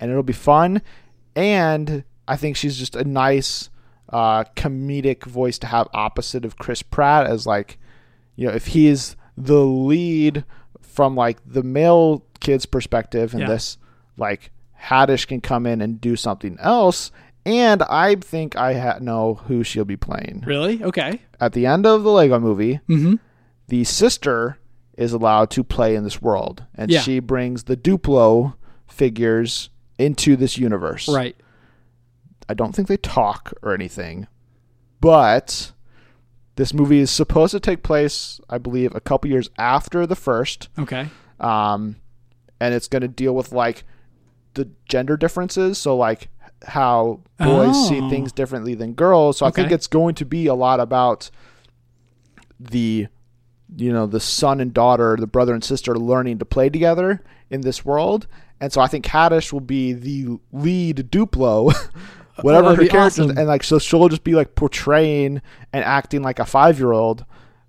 and 0.01 0.10
it'll 0.10 0.23
be 0.24 0.32
fun. 0.32 0.82
And 1.36 2.02
I 2.27 2.36
think 2.36 2.56
she's 2.56 2.77
just 2.77 2.97
a 2.97 3.05
nice 3.05 3.70
uh, 4.09 4.44
comedic 4.56 5.24
voice 5.24 5.59
to 5.59 5.66
have 5.68 5.89
opposite 5.93 6.44
of 6.44 6.59
Chris 6.59 6.82
Pratt 6.82 7.27
as 7.27 7.47
like, 7.47 7.78
you 8.35 8.48
know, 8.48 8.52
if 8.55 8.68
he's 8.68 9.14
the 9.36 9.64
lead 9.64 10.44
from 10.81 11.14
like 11.14 11.39
the 11.47 11.62
male 11.62 12.24
kid's 12.40 12.66
perspective 12.66 13.32
in 13.35 13.40
Yeah. 13.40 13.48
this, 13.48 13.78
like 14.16 14.51
Haddish 14.85 15.27
can 15.27 15.40
come 15.40 15.66
in 15.66 15.81
and 15.81 16.01
do 16.01 16.16
something 16.16 16.57
else. 16.61 17.11
And 17.44 17.82
I 17.85 18.16
think 18.16 18.57
I 18.57 18.74
ha- 18.74 18.98
know 19.01 19.35
who 19.47 19.62
she'll 19.62 19.85
be 19.85 19.97
playing. 19.97 20.43
Really? 20.47 20.82
Okay. 20.82 21.20
At 21.40 21.53
the 21.53 21.66
end 21.66 21.86
of 21.86 22.03
the 22.03 22.11
Lego 22.11 22.39
movie, 22.40 22.81
Mm-hmm. 22.89 23.15
the 23.69 23.85
sister 23.85 24.59
is 24.97 25.12
allowed 25.12 25.51
to 25.51 25.62
play 25.62 25.94
in 25.94 26.03
this 26.05 26.20
world, 26.23 26.65
and 26.74 26.90
Yeah. 26.90 27.01
she 27.03 27.20
brings 27.20 27.65
the 27.65 27.77
Duplo 27.77 28.55
figures 28.89 29.70
into 29.98 30.35
this 30.36 30.59
universe. 30.59 31.09
Right. 31.09 31.36
I 32.48 32.55
don't 32.55 32.74
think 32.74 32.89
they 32.89 32.97
talk 32.97 33.53
or 33.62 33.74
anything, 33.74 34.27
but 35.01 35.73
This 36.57 36.73
movie 36.73 37.01
is 37.01 37.11
supposed 37.11 37.51
to 37.51 37.61
take 37.61 37.82
place, 37.82 38.40
I 38.48 38.57
believe, 38.57 38.94
a 38.94 39.01
couple 39.01 39.28
years 39.31 39.51
after 39.59 40.07
the 40.07 40.16
first, 40.16 40.70
Okay. 40.78 41.09
um, 41.39 41.97
and 42.59 42.73
it's 42.73 42.89
going 42.89 43.03
to 43.03 43.09
deal 43.09 43.35
with 43.35 43.53
like 43.53 43.85
the 44.56 44.68
gender 44.88 45.16
differences. 45.16 45.78
So 45.78 45.96
like 45.96 46.28
how 46.66 47.20
boys 47.38 47.88
see 47.88 48.00
Oh. 48.00 48.10
things 48.10 48.32
differently 48.32 48.74
than 48.74 48.92
girls. 48.94 49.38
So 49.38 49.46
I 49.46 49.50
think 49.50 49.70
it's 49.70 49.86
going 49.86 50.14
to 50.16 50.24
be 50.26 50.46
a 50.48 50.54
lot 50.54 50.80
about 50.80 51.30
the 52.58 53.06
you 53.76 53.92
know 53.92 54.06
the 54.06 54.20
son 54.20 54.60
and 54.60 54.72
daughter, 54.72 55.16
the 55.18 55.26
brother 55.26 55.52
and 55.54 55.62
sister 55.64 55.94
learning 55.96 56.38
to 56.38 56.44
play 56.44 56.68
together 56.68 57.22
in 57.50 57.60
this 57.62 57.84
world. 57.84 58.26
And 58.60 58.72
so 58.72 58.80
I 58.80 58.86
think 58.86 59.04
Haddish 59.06 59.52
will 59.52 59.60
be 59.60 59.92
the 59.92 60.38
lead 60.52 61.08
Duplo, 61.10 61.74
whatever 62.40 62.68
Oh, 62.68 62.74
her 62.74 62.86
character, 62.86 63.22
awesome. 63.24 63.36
and 63.38 63.46
like 63.48 63.62
so 63.64 63.78
she'll 63.78 64.08
just 64.08 64.24
be 64.24 64.34
like 64.34 64.54
portraying 64.54 65.42
and 65.72 65.84
acting 65.84 66.22
like 66.22 66.38
a 66.38 66.46
five 66.46 66.78
year 66.78 66.92
old, 66.92 67.24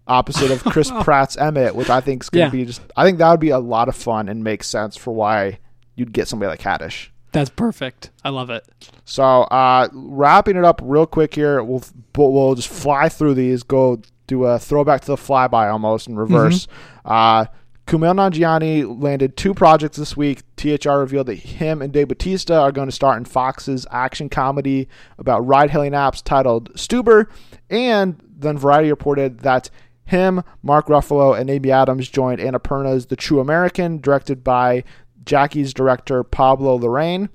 opposite 0.07 0.51
of 0.51 0.63
Chris 0.63 0.89
Pratt's 1.01 1.35
Emmett, 1.35 1.75
which 1.75 1.89
I 1.89 1.99
think 1.99 2.23
is 2.23 2.29
gonna 2.29 2.45
Yeah. 2.45 2.51
be 2.51 2.65
just. 2.65 2.81
I 2.95 3.03
think 3.03 3.17
that 3.17 3.29
would 3.31 3.39
be 3.41 3.49
a 3.49 3.59
lot 3.59 3.89
of 3.89 3.95
fun 3.95 4.29
and 4.29 4.43
make 4.43 4.63
sense 4.63 4.95
for 4.95 5.11
why 5.13 5.59
you'd 5.97 6.13
get 6.13 6.29
somebody 6.29 6.49
like 6.49 6.61
Haddish. 6.61 7.09
That's 7.33 7.49
perfect. 7.49 8.11
I 8.23 8.29
love 8.29 8.49
it. 8.49 8.65
So 9.03 9.23
uh, 9.23 9.89
wrapping 9.91 10.55
it 10.55 10.63
up 10.63 10.79
real 10.81 11.05
quick 11.05 11.35
here, 11.35 11.61
we'll 11.61 11.83
we'll 12.15 12.55
just 12.55 12.69
fly 12.69 13.09
through 13.09 13.33
these. 13.33 13.63
Go 13.63 14.01
do 14.27 14.45
a 14.45 14.57
throwback 14.57 15.01
to 15.01 15.07
the 15.07 15.15
flyby 15.17 15.71
almost 15.71 16.07
in 16.07 16.15
reverse. 16.15 16.67
Uh, 17.03 17.45
Kumail 17.85 18.15
Nanjiani 18.15 19.01
landed 19.01 19.37
two 19.37 19.53
projects 19.53 19.97
this 19.97 20.17
week. 20.17 20.41
THR 20.57 20.97
revealed 20.97 21.27
that 21.27 21.35
him 21.35 21.81
and 21.81 21.93
Dave 21.93 22.09
Bautista 22.09 22.55
are 22.59 22.71
going 22.71 22.89
to 22.89 22.91
star 22.91 23.15
in 23.15 23.23
Fox's 23.23 23.87
action 23.91 24.27
comedy 24.27 24.89
about 25.17 25.45
ride-hailing 25.47 25.93
apps 25.93 26.21
titled 26.21 26.73
Stuber, 26.73 27.27
and 27.69 28.21
then 28.37 28.57
Variety 28.57 28.89
reported 28.89 29.39
that 29.39 29.69
him, 30.03 30.43
Mark 30.63 30.87
Ruffalo, 30.87 31.37
and 31.39 31.49
Amy 31.49 31.71
Adams 31.71 32.09
joined 32.09 32.39
Annapurna's 32.39 33.05
The 33.05 33.15
True 33.15 33.39
American, 33.39 33.99
directed 33.99 34.43
by 34.43 34.83
Jackie's 35.27 35.73
director 35.73 36.23
Pablo 36.23 36.79
Larraín. 36.79 37.29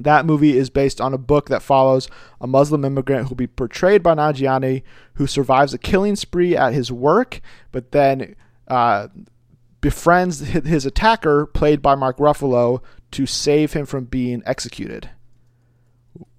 That 0.00 0.24
movie 0.24 0.56
is 0.56 0.70
based 0.70 1.00
on 1.00 1.12
a 1.12 1.18
book 1.18 1.48
that 1.48 1.60
follows 1.60 2.08
a 2.40 2.46
Muslim 2.46 2.84
immigrant 2.84 3.26
who'll 3.26 3.34
be 3.34 3.48
portrayed 3.48 4.02
by 4.02 4.14
Nanjiani, 4.14 4.82
who 5.14 5.26
survives 5.26 5.74
a 5.74 5.78
killing 5.78 6.14
spree 6.14 6.56
at 6.56 6.72
his 6.72 6.92
work, 6.92 7.40
but 7.72 7.90
then 7.90 8.36
uh, 8.68 9.08
befriends 9.80 10.38
his 10.40 10.86
attacker, 10.86 11.46
played 11.46 11.82
by 11.82 11.96
Mark 11.96 12.18
Ruffalo, 12.18 12.80
to 13.10 13.26
save 13.26 13.72
him 13.72 13.86
from 13.86 14.04
being 14.04 14.40
executed. 14.46 15.10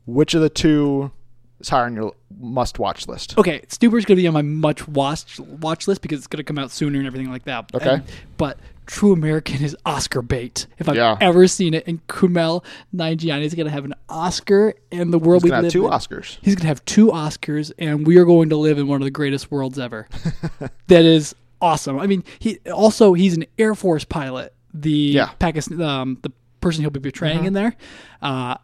Which 0.06 0.34
of 0.34 0.41
the 0.41 0.49
two 0.49 1.11
is 1.60 1.69
higher 1.69 1.85
on 1.85 1.95
your 1.95 2.15
must-watch 2.39 3.07
list? 3.07 3.38
Okay, 3.38 3.61
Stuber's 3.68 4.06
going 4.06 4.15
to 4.15 4.22
be 4.22 4.27
on 4.27 4.34
my 4.34 4.41
much 4.41 4.88
watch 4.88 5.38
watch 5.39 5.88
list 5.88 6.01
because 6.01 6.19
it's 6.19 6.27
going 6.27 6.38
to 6.38 6.43
come 6.43 6.57
out 6.57 6.72
sooner 6.72 6.97
and 6.97 7.06
everything 7.07 7.30
like 7.30 7.43
that. 7.43 7.69
Okay. 7.76 7.95
And- 7.95 8.03
but 8.38 8.57
True 8.89 9.13
American 9.13 9.63
is 9.63 9.77
Oscar 9.85 10.23
bait. 10.23 10.65
If 10.79 10.89
I've 10.89 10.95
Yeah. 10.95 11.15
ever 11.21 11.47
seen 11.47 11.75
it, 11.75 11.85
and 11.87 12.05
Kumail 12.07 12.63
Nanjiani 12.95 13.43
is 13.43 13.53
going 13.53 13.67
to 13.67 13.71
have 13.71 13.85
an 13.85 13.93
Oscar 14.09 14.73
in 14.89 15.11
the 15.11 15.19
world 15.19 15.43
He's 15.43 15.43
we 15.43 15.49
gonna 15.51 15.63
have 15.63 15.71
two 15.71 15.85
in. 15.85 15.91
Oscars. 15.91 16.37
He's 16.41 16.55
going 16.55 16.63
to 16.63 16.67
have 16.69 16.83
two 16.85 17.07
Oscars, 17.09 17.71
and 17.77 18.07
we 18.07 18.17
are 18.17 18.25
going 18.25 18.49
to 18.49 18.55
live 18.55 18.79
in 18.79 18.87
one 18.87 18.99
of 18.99 19.05
the 19.05 19.11
greatest 19.11 19.51
worlds 19.51 19.77
ever. 19.77 20.07
that 20.87 21.05
is 21.05 21.35
awesome. 21.61 21.99
I 21.99 22.07
mean, 22.07 22.23
he 22.39 22.57
also 22.73 23.13
he's 23.13 23.37
an 23.37 23.45
Air 23.59 23.75
Force 23.75 24.03
pilot. 24.05 24.53
The 24.73 24.89
Yeah. 24.89 25.25
Mm-hmm. 25.27 25.37
Pakistan, 25.37 25.81
um, 25.81 26.17
the 26.23 26.31
person 26.59 26.81
he'll 26.81 26.89
be 26.89 26.99
portraying 26.99 27.45
in 27.45 27.53
there. 27.53 27.75
Uh, 28.23 28.55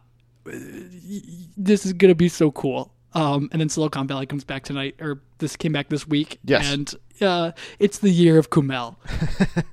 this 1.56 1.86
is 1.86 1.92
going 1.92 2.10
to 2.10 2.14
be 2.16 2.28
so 2.28 2.50
cool. 2.50 2.92
Um, 3.14 3.48
and 3.52 3.60
then 3.60 3.68
Silicon 3.68 4.06
Valley 4.08 4.26
comes 4.26 4.44
back 4.44 4.64
tonight, 4.64 4.96
or 5.00 5.20
this 5.38 5.56
came 5.56 5.72
back 5.72 5.88
this 5.88 6.06
week. 6.06 6.38
Yes. 6.44 6.70
and 6.72 6.92
uh, 7.20 7.52
it's 7.78 7.98
the 7.98 8.10
year 8.10 8.38
of 8.38 8.50
Kumail. 8.50 8.96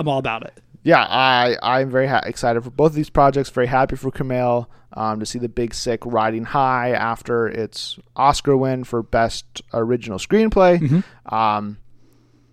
I'm 0.00 0.08
all 0.08 0.18
about 0.18 0.42
it. 0.44 0.58
yeah, 0.82 1.04
I 1.08 1.56
I'm 1.62 1.90
very 1.90 2.06
ha- 2.06 2.22
excited 2.24 2.64
for 2.64 2.70
both 2.70 2.92
of 2.92 2.94
these 2.94 3.10
projects. 3.10 3.50
Very 3.50 3.66
happy 3.66 3.96
for 3.96 4.10
Kumail 4.10 4.66
um, 4.94 5.20
to 5.20 5.26
see 5.26 5.38
the 5.38 5.48
Big 5.48 5.74
Sick 5.74 6.00
riding 6.06 6.44
high 6.44 6.90
after 6.92 7.46
its 7.46 7.98
Oscar 8.16 8.56
win 8.56 8.84
for 8.84 9.02
Best 9.02 9.62
Original 9.74 10.18
Screenplay. 10.18 11.04
Um, 11.30 11.76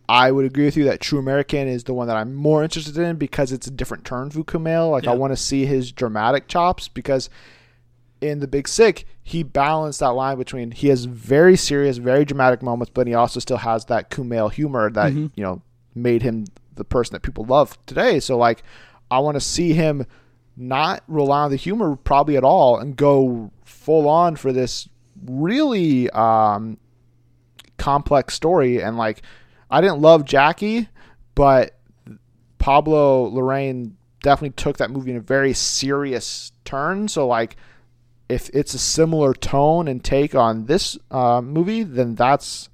I 0.09 0.31
would 0.31 0.45
agree 0.45 0.65
with 0.65 0.77
you 0.77 0.83
that 0.85 0.99
True 1.01 1.19
American 1.19 1.67
is 1.67 1.83
the 1.85 1.93
one 1.93 2.07
that 2.07 2.15
I'm 2.17 2.33
more 2.35 2.63
interested 2.63 2.97
in 2.97 3.15
because 3.17 3.51
it's 3.51 3.67
a 3.67 3.71
different 3.71 4.05
turn 4.05 4.29
for 4.29 4.43
Kumail. 4.43 4.91
Like 4.91 5.07
I 5.07 5.13
want 5.15 5.31
to 5.33 5.37
see 5.37 5.65
his 5.65 5.91
dramatic 5.91 6.47
chops 6.47 6.87
because 6.87 7.29
in 8.21 8.39
the 8.39 8.47
Big 8.47 8.67
Sick 8.67 9.05
he 9.23 9.43
balanced 9.43 9.99
that 9.99 10.09
line 10.09 10.37
between 10.37 10.71
he 10.71 10.87
has 10.89 11.05
very 11.05 11.55
serious, 11.57 11.97
very 11.97 12.23
dramatic 12.25 12.61
moments, 12.61 12.91
but 12.93 13.07
he 13.07 13.13
also 13.13 13.39
still 13.39 13.57
has 13.57 13.85
that 13.85 14.09
Kumail 14.09 14.51
humor 14.51 14.89
that 14.91 15.13
you 15.13 15.31
know 15.37 15.61
made 15.95 16.21
him 16.21 16.45
the 16.77 16.83
person 16.83 17.13
that 17.13 17.21
people 17.21 17.45
love 17.45 17.77
today. 17.85 18.19
So 18.19 18.37
like 18.37 18.63
I 19.09 19.19
want 19.19 19.35
to 19.35 19.41
see 19.41 19.73
him 19.73 20.05
not 20.55 21.03
rely 21.07 21.43
on 21.43 21.51
the 21.51 21.57
humor 21.57 21.95
probably 21.95 22.37
at 22.37 22.43
all 22.43 22.77
and 22.77 22.95
go 22.95 23.51
full 23.63 24.07
on 24.07 24.35
for 24.35 24.51
this 24.51 24.89
really 25.25 26.09
um, 26.11 26.77
complex 27.77 28.33
story 28.33 28.81
and 28.81 28.97
like 28.97 29.21
I 29.69 29.81
didn't 29.81 30.01
love 30.01 30.25
Jackie, 30.25 30.87
but 31.35 31.77
Pablo 32.57 33.29
Larraín 33.29 33.93
definitely 34.21 34.55
took 34.55 34.77
that 34.77 34.91
movie 34.91 35.11
in 35.11 35.17
a 35.17 35.21
very 35.21 35.53
serious 35.53 36.51
turn. 36.65 37.07
So 37.07 37.27
like 37.27 37.57
if 38.29 38.49
it's 38.53 38.73
a 38.73 38.79
similar 38.79 39.33
tone 39.33 39.87
and 39.87 40.03
take 40.03 40.35
on 40.35 40.65
this 40.65 40.97
uh, 41.11 41.41
movie, 41.41 41.83
then 41.83 42.15
that's 42.15 42.69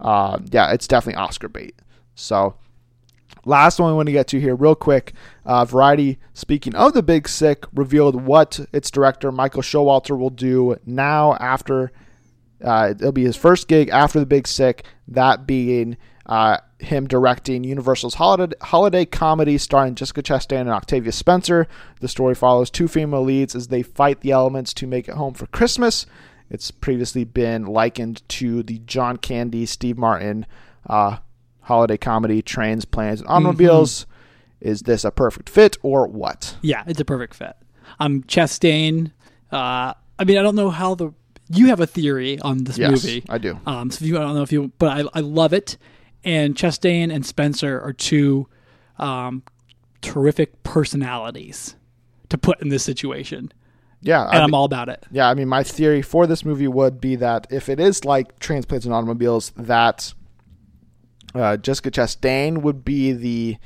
uh, 0.00 0.38
yeah, 0.50 0.72
it's 0.72 0.86
definitely 0.86 1.20
Oscar 1.20 1.48
bait. 1.48 1.74
So 2.14 2.56
last 3.44 3.78
one 3.78 3.90
we 3.90 3.96
want 3.96 4.06
to 4.06 4.12
get 4.12 4.26
to 4.28 4.40
here 4.40 4.54
real 4.54 4.74
quick 4.74 5.12
uh, 5.44 5.64
variety 5.64 6.18
speaking 6.32 6.74
of 6.74 6.92
the 6.94 7.02
big 7.02 7.28
sick 7.28 7.64
revealed 7.74 8.24
what 8.24 8.60
its 8.72 8.90
director 8.90 9.30
michael 9.30 9.62
showalter 9.62 10.18
will 10.18 10.30
do 10.30 10.76
now 10.86 11.34
after 11.34 11.92
uh, 12.62 12.94
it'll 12.96 13.12
be 13.12 13.24
his 13.24 13.36
first 13.36 13.68
gig 13.68 13.88
after 13.90 14.18
the 14.18 14.26
big 14.26 14.46
sick 14.46 14.84
that 15.08 15.46
being 15.46 15.96
uh, 16.26 16.56
him 16.78 17.06
directing 17.06 17.64
universal's 17.64 18.14
holiday, 18.14 18.56
holiday 18.62 19.04
comedy 19.04 19.58
starring 19.58 19.94
jessica 19.94 20.22
chastain 20.22 20.62
and 20.62 20.70
octavia 20.70 21.12
spencer. 21.12 21.66
The 22.00 22.08
story 22.08 22.34
follows 22.34 22.70
two 22.70 22.88
female 22.88 23.22
leads 23.22 23.54
as 23.54 23.68
they 23.68 23.82
fight 23.82 24.20
the 24.20 24.30
elements 24.30 24.72
to 24.74 24.86
make 24.86 25.08
it 25.08 25.14
home 25.14 25.34
for 25.34 25.46
christmas. 25.46 26.06
It's 26.50 26.70
previously 26.70 27.24
been 27.24 27.66
likened 27.66 28.26
to 28.30 28.62
the 28.62 28.78
john 28.80 29.18
candy 29.18 29.66
steve 29.66 29.98
martin 29.98 30.46
uh, 30.88 31.18
holiday 31.64 31.96
comedy 31.96 32.40
trains 32.42 32.84
planes 32.84 33.20
and 33.20 33.28
automobiles 33.28 34.06
is 34.60 34.82
this 34.82 35.04
a 35.04 35.10
perfect 35.10 35.48
fit 35.48 35.76
or 35.82 36.06
what 36.06 36.56
Yeah, 36.62 36.84
it's 36.86 37.00
a 37.00 37.04
perfect 37.04 37.34
fit. 37.34 37.56
Um, 38.00 38.22
Chastain. 38.22 39.12
Uh, 39.52 39.92
I 40.18 40.24
mean, 40.24 40.38
I 40.38 40.42
don't 40.42 40.56
know 40.56 40.70
how 40.70 40.94
the 40.94 41.12
you 41.50 41.66
have 41.66 41.80
a 41.80 41.86
theory 41.86 42.38
on 42.40 42.64
this 42.64 42.78
yes 42.78 42.90
movie. 42.90 43.22
i 43.28 43.36
do 43.38 43.60
Um, 43.66 43.90
so 43.90 44.04
you, 44.04 44.16
I 44.16 44.20
don't 44.20 44.34
know 44.34 44.42
if 44.42 44.52
you, 44.52 44.72
but 44.78 44.88
I, 44.98 45.18
I 45.18 45.20
love 45.20 45.52
it. 45.52 45.76
And 46.24 46.54
Chastain 46.54 47.14
and 47.14 47.24
Spencer 47.26 47.78
are 47.80 47.92
two 47.92 48.48
um, 48.98 49.42
terrific 50.00 50.62
personalities 50.62 51.76
to 52.30 52.38
put 52.38 52.62
in 52.62 52.68
this 52.70 52.82
situation, 52.82 53.52
yeah 54.00 54.26
and 54.28 54.38
I 54.38 54.44
I'm 54.44 54.54
all 54.54 54.64
about 54.64 54.88
it. 54.88 55.04
Yeah, 55.10 55.28
I 55.28 55.34
mean, 55.34 55.48
my 55.48 55.62
theory 55.62 56.00
for 56.00 56.26
this 56.26 56.44
movie 56.44 56.68
would 56.68 57.00
be 57.00 57.16
that 57.16 57.46
if 57.50 57.68
it 57.68 57.78
is 57.78 58.04
like 58.06 58.38
trains, 58.38 58.64
planes, 58.64 58.86
and 58.86 58.94
automobiles, 58.94 59.52
that 59.56 60.14
uh, 61.34 61.56
Jessica 61.56 61.90
Chastain 61.90 62.62
would 62.62 62.84
be 62.84 63.12
the 63.12 63.56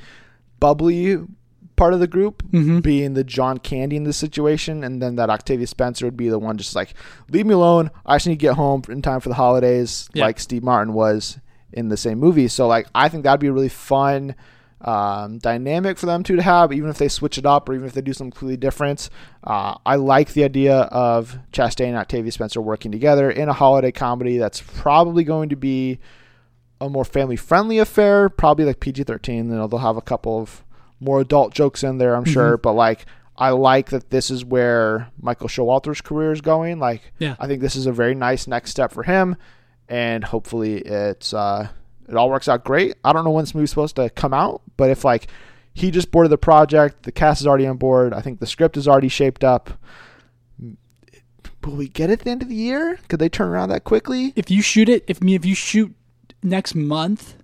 bubbly 0.59 1.17
part 1.75 1.93
of 1.93 1.99
the 2.01 2.07
group, 2.07 2.43
being 2.81 3.13
the 3.13 3.23
John 3.23 3.57
Candy 3.57 3.95
in 3.95 4.03
this 4.03 4.17
situation, 4.17 4.83
and 4.83 5.01
then 5.01 5.15
that 5.15 5.29
Octavia 5.29 5.65
Spencer 5.67 6.05
would 6.05 6.17
be 6.17 6.27
the 6.29 6.37
one 6.39 6.57
just 6.57 6.75
like, 6.75 6.93
leave 7.29 7.45
me 7.45 7.53
alone. 7.53 7.89
I 8.05 8.15
just 8.15 8.27
need 8.27 8.33
to 8.33 8.37
get 8.37 8.55
home 8.55 8.81
in 8.89 9.01
time 9.01 9.21
for 9.21 9.29
the 9.29 9.35
holidays, 9.35 10.09
Yeah. 10.13 10.25
like 10.25 10.39
Steve 10.39 10.63
Martin 10.63 10.93
was 10.93 11.39
in 11.71 11.87
the 11.89 11.95
same 11.95 12.19
movie. 12.19 12.47
So, 12.49 12.67
like, 12.67 12.87
I 12.93 13.07
think 13.07 13.23
that'd 13.23 13.39
be 13.39 13.47
a 13.47 13.53
really 13.53 13.69
fun 13.69 14.35
um, 14.81 15.37
dynamic 15.39 15.97
for 15.97 16.05
them 16.05 16.23
two 16.23 16.35
to 16.37 16.41
have, 16.41 16.71
even 16.73 16.89
if 16.89 16.97
they 16.97 17.07
switch 17.09 17.37
it 17.37 17.45
up 17.45 17.67
or 17.69 17.73
even 17.75 17.85
if 17.87 17.93
they 17.93 18.01
do 18.01 18.13
something 18.13 18.31
completely 18.31 18.57
different. 18.57 19.09
Uh, 19.43 19.75
I 19.85 19.95
like 19.95 20.33
the 20.33 20.43
idea 20.43 20.75
of 20.83 21.37
Chastain 21.53 21.87
and 21.89 21.97
Octavia 21.97 22.31
Spencer 22.31 22.61
working 22.61 22.91
together 22.91 23.29
in 23.29 23.47
a 23.49 23.53
holiday 23.53 23.91
comedy 23.91 24.37
that's 24.37 24.61
probably 24.61 25.23
going 25.23 25.49
to 25.49 25.55
be 25.57 25.99
a 26.81 26.89
more 26.89 27.05
family 27.05 27.35
friendly 27.35 27.77
affair, 27.79 28.29
probably 28.29 28.65
like 28.65 28.79
PG 28.79 29.03
13. 29.03 29.49
You 29.49 29.55
know, 29.55 29.67
they'll 29.67 29.79
have 29.79 29.97
a 29.97 30.01
couple 30.01 30.39
of 30.41 30.63
more 30.99 31.21
adult 31.21 31.53
jokes 31.53 31.83
in 31.83 31.97
there, 31.97 32.15
I'm 32.15 32.25
sure, 32.25 32.57
but 32.57 32.73
like, 32.73 33.05
I 33.37 33.51
like 33.51 33.89
that 33.91 34.09
this 34.09 34.29
is 34.29 34.43
where 34.43 35.09
Michael 35.21 35.47
Showalter's 35.47 36.01
career 36.01 36.31
is 36.33 36.41
going. 36.41 36.77
Like, 36.79 37.13
Yeah. 37.19 37.35
I 37.39 37.47
think 37.47 37.61
this 37.61 37.75
is 37.75 37.85
a 37.85 37.91
very 37.93 38.13
nice 38.13 38.47
next 38.47 38.71
step 38.71 38.91
for 38.91 39.03
him, 39.03 39.37
and 39.87 40.23
hopefully 40.25 40.79
it's 40.79 41.33
uh, 41.33 41.69
it 42.07 42.15
all 42.15 42.29
works 42.29 42.49
out 42.49 42.65
great. 42.65 42.95
I 43.03 43.13
don't 43.13 43.23
know 43.23 43.31
when 43.31 43.43
this 43.43 43.55
movie's 43.55 43.69
supposed 43.69 43.95
to 43.95 44.09
come 44.09 44.33
out, 44.33 44.61
but 44.75 44.89
if 44.89 45.05
like 45.05 45.27
he 45.73 45.89
just 45.89 46.11
boarded 46.11 46.31
the 46.31 46.37
project, 46.37 47.03
the 47.03 47.13
cast 47.13 47.39
is 47.39 47.47
already 47.47 47.65
on 47.65 47.77
board. 47.77 48.13
I 48.13 48.19
think 48.19 48.39
the 48.41 48.47
script 48.47 48.75
is 48.75 48.87
already 48.89 49.07
shaped 49.07 49.43
up. 49.45 49.69
Will 51.63 51.75
we 51.75 51.87
get 51.87 52.09
it 52.09 52.13
at 52.13 52.19
the 52.25 52.31
end 52.31 52.41
of 52.41 52.49
the 52.49 52.55
year? 52.55 52.99
Could 53.09 53.19
they 53.19 53.29
turn 53.29 53.49
around 53.49 53.69
that 53.69 53.83
quickly? 53.83 54.33
If 54.35 54.49
you 54.49 54.61
shoot 54.61 54.89
it, 54.89 55.03
if 55.07 55.21
me, 55.21 55.35
if 55.35 55.45
you 55.45 55.55
shoot 55.55 55.93
next 56.43 56.75
month, 56.75 57.35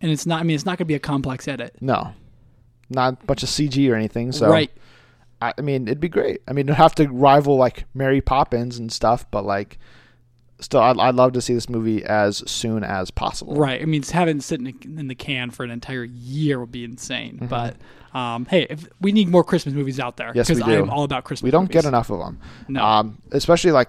and 0.00 0.10
it's 0.10 0.26
not. 0.26 0.40
I 0.40 0.42
mean, 0.44 0.54
it's 0.54 0.64
not 0.66 0.72
going 0.72 0.78
to 0.78 0.84
be 0.86 0.94
a 0.94 1.00
complex 1.00 1.46
edit. 1.48 1.76
No, 1.80 2.12
not 2.88 3.22
a 3.22 3.26
bunch 3.26 3.42
of 3.42 3.48
CG 3.48 3.90
or 3.90 3.94
anything. 3.94 4.32
So 4.32 4.48
right. 4.48 4.70
I, 5.42 5.54
I 5.56 5.60
mean, 5.62 5.88
it'd 5.88 6.00
be 6.00 6.08
great. 6.08 6.42
I 6.46 6.52
mean, 6.52 6.66
it'd 6.66 6.76
have 6.76 6.94
to 6.96 7.08
rival 7.08 7.56
like 7.56 7.84
Mary 7.94 8.20
Poppins 8.20 8.78
and 8.78 8.92
stuff, 8.92 9.24
but 9.30 9.44
like, 9.44 9.78
still, 10.60 10.80
I'd, 10.80 10.98
I'd 10.98 11.14
love 11.14 11.32
to 11.32 11.40
see 11.40 11.54
this 11.54 11.68
movie 11.68 12.04
as 12.04 12.48
soon 12.50 12.84
as 12.84 13.10
possible. 13.10 13.54
Right. 13.54 13.80
I 13.80 13.84
mean, 13.86 14.02
having 14.02 14.38
it 14.38 14.42
sitting 14.42 14.78
in 14.84 15.08
the 15.08 15.14
can 15.14 15.50
for 15.50 15.64
an 15.64 15.70
entire 15.70 16.04
year 16.04 16.60
would 16.60 16.72
be 16.72 16.84
insane. 16.84 17.46
But 17.48 17.76
um, 18.12 18.46
hey, 18.46 18.66
if 18.68 18.86
we 19.00 19.12
need 19.12 19.28
more 19.28 19.44
Christmas 19.44 19.74
movies 19.74 19.98
out 20.00 20.16
there 20.16 20.28
Mm-hmm. 20.30 20.36
Yes, 20.36 20.50
we 20.50 20.62
I 20.62 20.76
am 20.76 20.90
all 20.90 21.04
about 21.04 21.24
Christmas. 21.24 21.44
We 21.44 21.50
don't 21.50 21.64
movies. 21.64 21.74
get 21.74 21.84
enough 21.86 22.10
of 22.10 22.18
them, 22.18 22.38
No. 22.68 22.84
um, 22.84 23.22
especially 23.32 23.72
like 23.72 23.88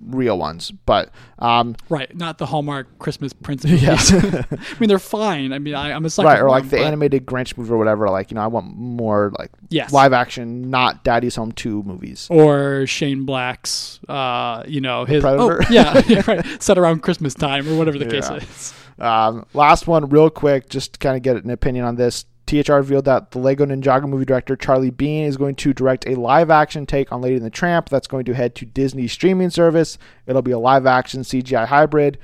real 0.00 0.38
ones. 0.38 0.70
But 0.70 1.10
um, 1.38 1.76
Right, 1.88 2.14
not 2.16 2.38
the 2.38 2.46
Hallmark 2.46 2.98
Christmas 2.98 3.32
Prince 3.32 3.64
Yeah. 3.66 3.96
I 3.98 4.56
mean, 4.80 4.88
they're 4.88 4.98
fine. 4.98 5.52
I 5.52 5.58
mean, 5.58 5.74
I, 5.74 5.92
I'm 5.92 6.04
a 6.04 6.10
sucker 6.10 6.28
right, 6.28 6.40
or 6.40 6.48
like 6.48 6.64
them, 6.64 6.70
the 6.70 6.76
but- 6.78 6.86
animated 6.86 7.26
Grinch 7.26 7.56
movie 7.56 7.72
or 7.72 7.78
whatever. 7.78 8.08
Like, 8.10 8.30
you 8.30 8.34
know, 8.36 8.42
I 8.42 8.46
want 8.46 8.76
more 8.76 9.32
like 9.38 9.50
Yes. 9.68 9.92
live 9.92 10.12
action, 10.12 10.70
not 10.70 11.02
Daddy's 11.04 11.36
Home 11.36 11.52
Two 11.52 11.82
movies. 11.82 12.28
or 12.30 12.86
Shane 12.86 13.24
Black's, 13.24 14.00
uh, 14.08 14.62
you 14.66 14.80
know, 14.80 15.04
his 15.04 15.24
oh 15.24 15.58
yeah, 15.70 16.00
yeah, 16.08 16.22
right, 16.26 16.46
set 16.62 16.78
around 16.78 17.02
Christmas 17.02 17.34
time 17.34 17.68
or 17.68 17.76
whatever 17.76 17.98
the 17.98 18.06
case 18.06 18.28
is. 18.30 18.74
Um, 18.98 19.44
last 19.54 19.86
one, 19.86 20.08
real 20.08 20.30
quick, 20.30 20.68
just 20.70 20.94
to 20.94 20.98
kind 20.98 21.16
of 21.16 21.22
get 21.22 21.36
an 21.42 21.50
opinion 21.50 21.84
on 21.84 21.96
this. 21.96 22.24
THR 22.46 22.74
revealed 22.74 23.06
that 23.06 23.32
the 23.32 23.38
Lego 23.38 23.66
Ninjago 23.66 24.08
movie 24.08 24.24
director 24.24 24.54
Charlie 24.54 24.90
Bean 24.90 25.24
is 25.24 25.36
going 25.36 25.56
to 25.56 25.74
direct 25.74 26.06
a 26.06 26.14
live 26.14 26.48
action 26.48 26.86
take 26.86 27.10
on 27.10 27.20
Lady 27.20 27.36
and 27.36 27.44
the 27.44 27.50
Tramp 27.50 27.88
that's 27.88 28.06
going 28.06 28.24
to 28.26 28.34
head 28.34 28.54
to 28.56 28.64
Disney 28.64 29.08
streaming 29.08 29.50
service. 29.50 29.98
It'll 30.26 30.42
be 30.42 30.52
a 30.52 30.58
live 30.58 30.86
action 30.86 31.22
CGI 31.22 31.66
hybrid. 31.66 32.18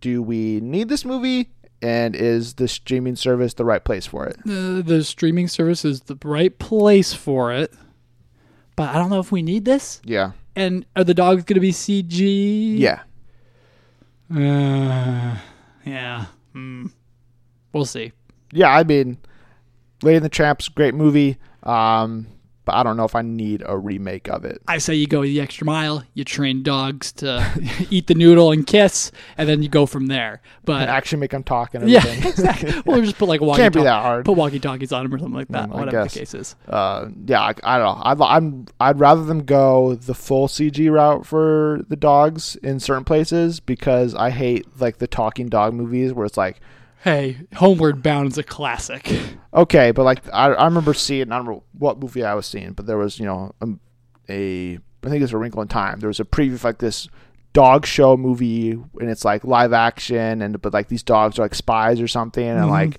Do 0.00 0.22
we 0.22 0.60
need 0.60 0.88
this 0.88 1.04
movie? 1.04 1.50
And 1.82 2.16
is 2.16 2.54
the 2.54 2.66
streaming 2.66 3.16
service 3.16 3.54
the 3.54 3.64
right 3.64 3.84
place 3.84 4.06
for 4.06 4.26
it? 4.26 4.38
The, 4.44 4.82
the 4.84 5.04
streaming 5.04 5.46
service 5.46 5.84
is 5.84 6.00
the 6.02 6.18
right 6.24 6.58
place 6.58 7.12
for 7.12 7.52
it, 7.52 7.72
but 8.74 8.88
I 8.88 8.94
don't 8.94 9.10
know 9.10 9.20
if 9.20 9.30
we 9.30 9.42
need 9.42 9.64
this. 9.64 10.00
Yeah. 10.04 10.32
And 10.56 10.86
are 10.96 11.04
the 11.04 11.14
dogs 11.14 11.44
going 11.44 11.54
to 11.54 11.60
be 11.60 11.70
CG? 11.70 12.78
Yeah. 12.78 13.02
Uh, 14.34 15.38
yeah. 15.84 16.26
Hmm. 16.52 16.86
We'll 17.72 17.84
see. 17.84 18.12
Yeah, 18.52 18.70
I 18.74 18.82
mean, 18.84 19.18
Lady 20.02 20.16
and 20.16 20.24
the 20.24 20.28
Tramp's 20.30 20.68
great 20.68 20.94
movie. 20.94 21.36
Um, 21.62 22.26
but 22.64 22.74
I 22.74 22.82
don't 22.82 22.98
know 22.98 23.04
if 23.06 23.14
I 23.14 23.22
need 23.22 23.62
a 23.64 23.78
remake 23.78 24.28
of 24.28 24.44
it. 24.44 24.60
I 24.68 24.76
say 24.76 24.94
you 24.94 25.06
go 25.06 25.22
the 25.22 25.40
extra 25.40 25.64
mile. 25.64 26.04
You 26.12 26.22
train 26.22 26.62
dogs 26.62 27.12
to 27.12 27.50
eat 27.90 28.08
the 28.08 28.14
noodle 28.14 28.52
and 28.52 28.66
kiss, 28.66 29.10
and 29.38 29.48
then 29.48 29.62
you 29.62 29.70
go 29.70 29.86
from 29.86 30.08
there. 30.08 30.42
But 30.66 30.82
And 30.82 30.90
actually 30.90 31.20
make 31.20 31.30
them 31.30 31.44
talk 31.44 31.74
and 31.74 31.88
yeah, 31.88 32.00
everything. 32.00 32.28
exactly. 32.28 32.74
We'll 32.84 33.00
just 33.00 33.16
put 33.16 33.26
like 33.26 33.40
walkie 33.40 33.62
Can't 33.62 33.74
be 33.74 33.82
that 33.84 34.02
hard. 34.02 34.26
Put 34.26 34.36
walkie 34.36 34.60
talkies 34.60 34.92
on 34.92 35.04
them 35.04 35.14
or 35.14 35.18
something 35.18 35.34
like 35.34 35.48
that. 35.48 35.70
Mm, 35.70 35.78
whatever 35.78 36.04
the 36.04 36.10
case 36.10 36.34
is. 36.34 36.56
uh, 36.68 37.08
yeah, 37.26 37.40
I, 37.40 37.54
I 37.64 37.78
don't 37.78 37.96
know. 37.96 38.02
I'd, 38.04 38.20
I'm 38.20 38.66
I'd 38.78 39.00
rather 39.00 39.24
them 39.24 39.44
go 39.44 39.94
the 39.94 40.14
full 40.14 40.46
CG 40.46 40.92
route 40.92 41.24
for 41.24 41.80
the 41.88 41.96
dogs 41.96 42.56
in 42.56 42.80
certain 42.80 43.04
places 43.04 43.60
because 43.60 44.14
I 44.14 44.28
hate 44.28 44.66
like 44.78 44.98
the 44.98 45.06
talking 45.06 45.48
dog 45.48 45.72
movies 45.72 46.12
where 46.12 46.26
it's 46.26 46.36
like, 46.36 46.60
Hey, 47.04 47.38
Homeward 47.54 48.02
Bound 48.02 48.32
is 48.32 48.38
a 48.38 48.42
classic. 48.42 49.10
okay, 49.54 49.92
but 49.92 50.02
like 50.04 50.22
I, 50.32 50.46
I 50.48 50.64
remember 50.64 50.94
seeing 50.94 51.30
I 51.32 51.36
don't 51.36 51.46
remember 51.46 51.64
what 51.78 51.98
movie 52.00 52.24
I 52.24 52.34
was 52.34 52.46
seeing, 52.46 52.72
but 52.72 52.86
there 52.86 52.98
was 52.98 53.18
you 53.18 53.26
know 53.26 53.54
um, 53.60 53.80
a 54.28 54.78
I 55.04 55.08
think 55.08 55.22
it's 55.22 55.32
a 55.32 55.38
Wrinkle 55.38 55.62
in 55.62 55.68
Time. 55.68 56.00
There 56.00 56.08
was 56.08 56.20
a 56.20 56.24
preview 56.24 56.54
of 56.54 56.64
like 56.64 56.78
this 56.78 57.08
dog 57.54 57.86
show 57.86 58.16
movie 58.16 58.72
and 58.72 59.10
it's 59.10 59.24
like 59.24 59.42
live 59.44 59.72
action 59.72 60.42
and 60.42 60.60
but 60.60 60.72
like 60.74 60.88
these 60.88 61.02
dogs 61.02 61.38
are 61.38 61.42
like 61.42 61.54
spies 61.54 62.00
or 62.00 62.06
something 62.08 62.46
and 62.46 62.64
Mhm. 62.66 62.70
like 62.70 62.98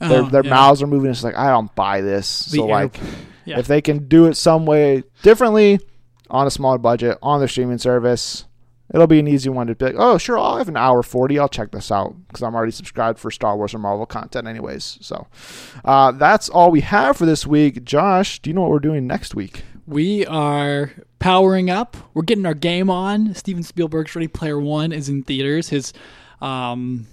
their 0.00 0.22
Oh, 0.22 0.28
their 0.28 0.44
yeah. 0.44 0.50
mouths 0.50 0.82
are 0.82 0.86
moving. 0.86 1.10
It's 1.10 1.24
like 1.24 1.36
I 1.36 1.48
don't 1.50 1.74
buy 1.74 2.00
this. 2.02 2.46
The 2.46 2.58
so 2.58 2.66
like. 2.66 2.98
yeah. 3.44 3.58
If 3.58 3.68
they 3.68 3.80
can 3.80 4.08
do 4.08 4.26
it 4.26 4.36
some 4.36 4.66
way 4.66 5.04
differently 5.22 5.78
on 6.28 6.46
a 6.46 6.50
smaller 6.50 6.78
budget 6.78 7.16
on 7.22 7.40
the 7.40 7.46
streaming 7.48 7.78
service, 7.78 8.44
it'll 8.92 9.06
be 9.06 9.18
an 9.18 9.28
easy 9.28 9.48
one 9.48 9.66
to 9.66 9.74
be 9.74 9.86
like, 9.86 9.94
oh, 9.98 10.18
sure, 10.18 10.38
I'll 10.38 10.58
have 10.58 10.68
an 10.68 10.76
hour 10.76 11.02
40. 11.02 11.38
I'll 11.38 11.48
check 11.48 11.70
this 11.72 11.90
out 11.90 12.14
because 12.28 12.42
I'm 12.42 12.54
already 12.54 12.72
subscribed 12.72 13.18
for 13.18 13.30
Star 13.30 13.56
Wars 13.56 13.74
or 13.74 13.78
Marvel 13.78 14.06
content, 14.06 14.46
anyways. 14.46 14.98
So 15.00 15.26
uh, 15.84 16.12
that's 16.12 16.48
all 16.48 16.70
we 16.70 16.80
have 16.82 17.16
for 17.16 17.26
this 17.26 17.46
week. 17.46 17.84
Josh, 17.84 18.38
do 18.40 18.50
you 18.50 18.54
know 18.54 18.62
what 18.62 18.70
we're 18.70 18.78
doing 18.78 19.06
next 19.06 19.34
week? 19.34 19.62
We 19.86 20.26
are 20.26 20.90
powering 21.18 21.70
up. 21.70 21.96
We're 22.14 22.22
getting 22.22 22.46
our 22.46 22.54
game 22.54 22.90
on. 22.90 23.34
Steven 23.34 23.62
Spielberg's 23.62 24.14
Ready 24.16 24.28
Player 24.28 24.58
One 24.60 24.92
is 24.92 25.08
in 25.08 25.22
theaters. 25.22 25.68
His 25.68 25.92
um, 26.40 27.06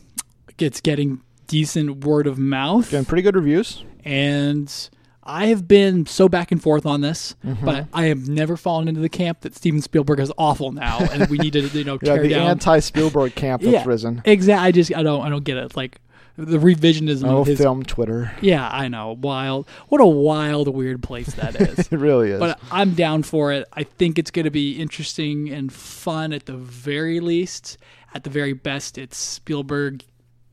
it's 0.60 0.82
getting 0.82 1.22
decent 1.48 2.04
word 2.06 2.26
of 2.26 2.38
mouth, 2.40 2.90
Getting 2.90 3.06
pretty 3.06 3.22
good 3.22 3.36
reviews. 3.36 3.84
and 4.04 4.90
I 5.26 5.48
have 5.48 5.68
been 5.68 6.06
so 6.06 6.28
back 6.28 6.52
and 6.52 6.62
forth 6.62 6.86
on 6.86 7.02
this, 7.02 7.36
Mm-hmm. 7.46 7.66
but 7.66 7.88
I 7.94 8.06
have 8.06 8.28
never 8.28 8.58
fallen 8.58 8.88
into 8.88 9.00
the 9.02 9.10
camp 9.10 9.42
that 9.42 9.56
Steven 9.56 9.82
Spielberg 9.82 10.20
is 10.20 10.32
awful 10.38 10.72
now, 10.72 11.00
and 11.00 11.30
we 11.30 11.38
need 11.38 11.54
to 11.54 11.62
you 11.70 11.84
know 11.84 11.98
Yeah, 12.02 12.14
tear 12.16 12.24
the 12.24 12.30
down. 12.30 12.48
anti 12.50 12.80
Spielberg 12.80 13.36
camp 13.36 13.62
that's 13.64 13.72
Yeah. 13.74 13.84
risen. 13.86 14.22
Exactly. 14.26 14.68
I 14.68 14.72
just 14.72 14.96
I 14.96 15.04
don't 15.04 15.26
I 15.26 15.30
don't 15.30 15.44
get 15.44 15.58
it. 15.58 15.76
Like 15.78 16.00
the 16.36 16.58
revisionism 16.58 17.26
Oh, 17.30 17.42
of 17.42 17.48
his. 17.48 17.60
film 17.60 17.84
Twitter. 17.84 18.32
Yeah, 18.42 18.68
I 18.68 18.88
know. 18.88 19.12
Wild. 19.22 19.68
What 19.90 20.02
a 20.02 20.06
wild, 20.08 20.68
weird 20.68 21.04
place 21.04 21.34
that 21.36 21.56
is. 21.56 21.88
It 21.92 21.98
really 22.00 22.32
is. 22.32 22.40
but 22.40 22.60
I'm 22.72 22.96
down 22.96 23.22
for 23.22 23.52
it. 23.54 23.68
I 23.74 23.84
think 23.84 24.18
it's 24.18 24.32
going 24.32 24.46
to 24.46 24.52
be 24.52 24.72
interesting 24.80 25.50
and 25.50 25.72
fun 25.72 26.34
at 26.34 26.48
the 26.48 26.54
very 26.58 27.20
least. 27.20 27.78
At 28.16 28.24
the 28.24 28.30
very 28.32 28.54
best, 28.54 28.98
it's 28.98 29.16
Spielberg 29.18 30.04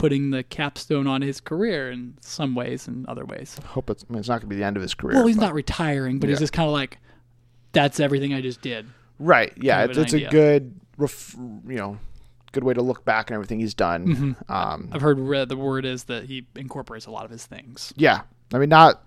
putting 0.01 0.31
the 0.31 0.43
capstone 0.43 1.07
on 1.07 1.21
his 1.21 1.41
career 1.41 1.91
in 1.91 2.15
some 2.23 2.55
ways 2.55 2.89
and 2.89 3.07
other 3.07 3.25
ways. 3.27 3.57
I 3.63 3.67
hope 3.67 3.91
it's, 3.91 4.03
I 4.09 4.13
mean, 4.13 4.21
it's 4.21 4.29
not 4.29 4.41
going 4.41 4.49
to 4.49 4.55
be 4.55 4.57
the 4.57 4.65
end 4.65 4.77
of 4.77 4.83
his 4.83 4.95
career. 4.95 5.17
Well, 5.17 5.27
he's 5.27 5.37
but- 5.37 5.43
not 5.43 5.55
retiring, 5.55 6.19
but 6.19 6.31
he's 6.31 6.39
just 6.39 6.55
kind 6.55 6.67
of 6.67 6.73
like, 6.73 6.97
that's 7.73 8.01
everything 8.01 8.33
I 8.33 8.41
just 8.41 8.63
did. 8.63 8.87
Right. 9.19 9.53
Yeah. 9.57 9.81
kind 9.87 9.91
of 9.91 9.99
It's, 9.99 10.15
it's 10.15 10.25
a 10.25 10.31
good, 10.31 10.75
ref, 10.97 11.35
you 11.37 11.77
know, 11.77 11.99
good 12.53 12.65
way 12.65 12.73
to 12.73 12.81
look 12.81 13.05
back 13.05 13.31
on 13.31 13.35
everything 13.35 13.61
he's 13.61 13.75
done. 13.75 14.07
Mm-hmm. 14.07 14.53
Um, 14.53 14.89
I've 14.91 15.03
heard 15.03 15.19
re- 15.19 15.45
the 15.45 15.57
word 15.57 15.85
is 15.85 16.05
that 16.05 16.25
he 16.25 16.47
incorporates 16.57 17.05
a 17.05 17.11
lot 17.11 17.27
of 17.27 17.31
his 17.31 17.45
things. 17.47 17.93
yeah 17.97 18.23
i 18.53 18.59
mean 18.59 18.69
not 18.71 19.05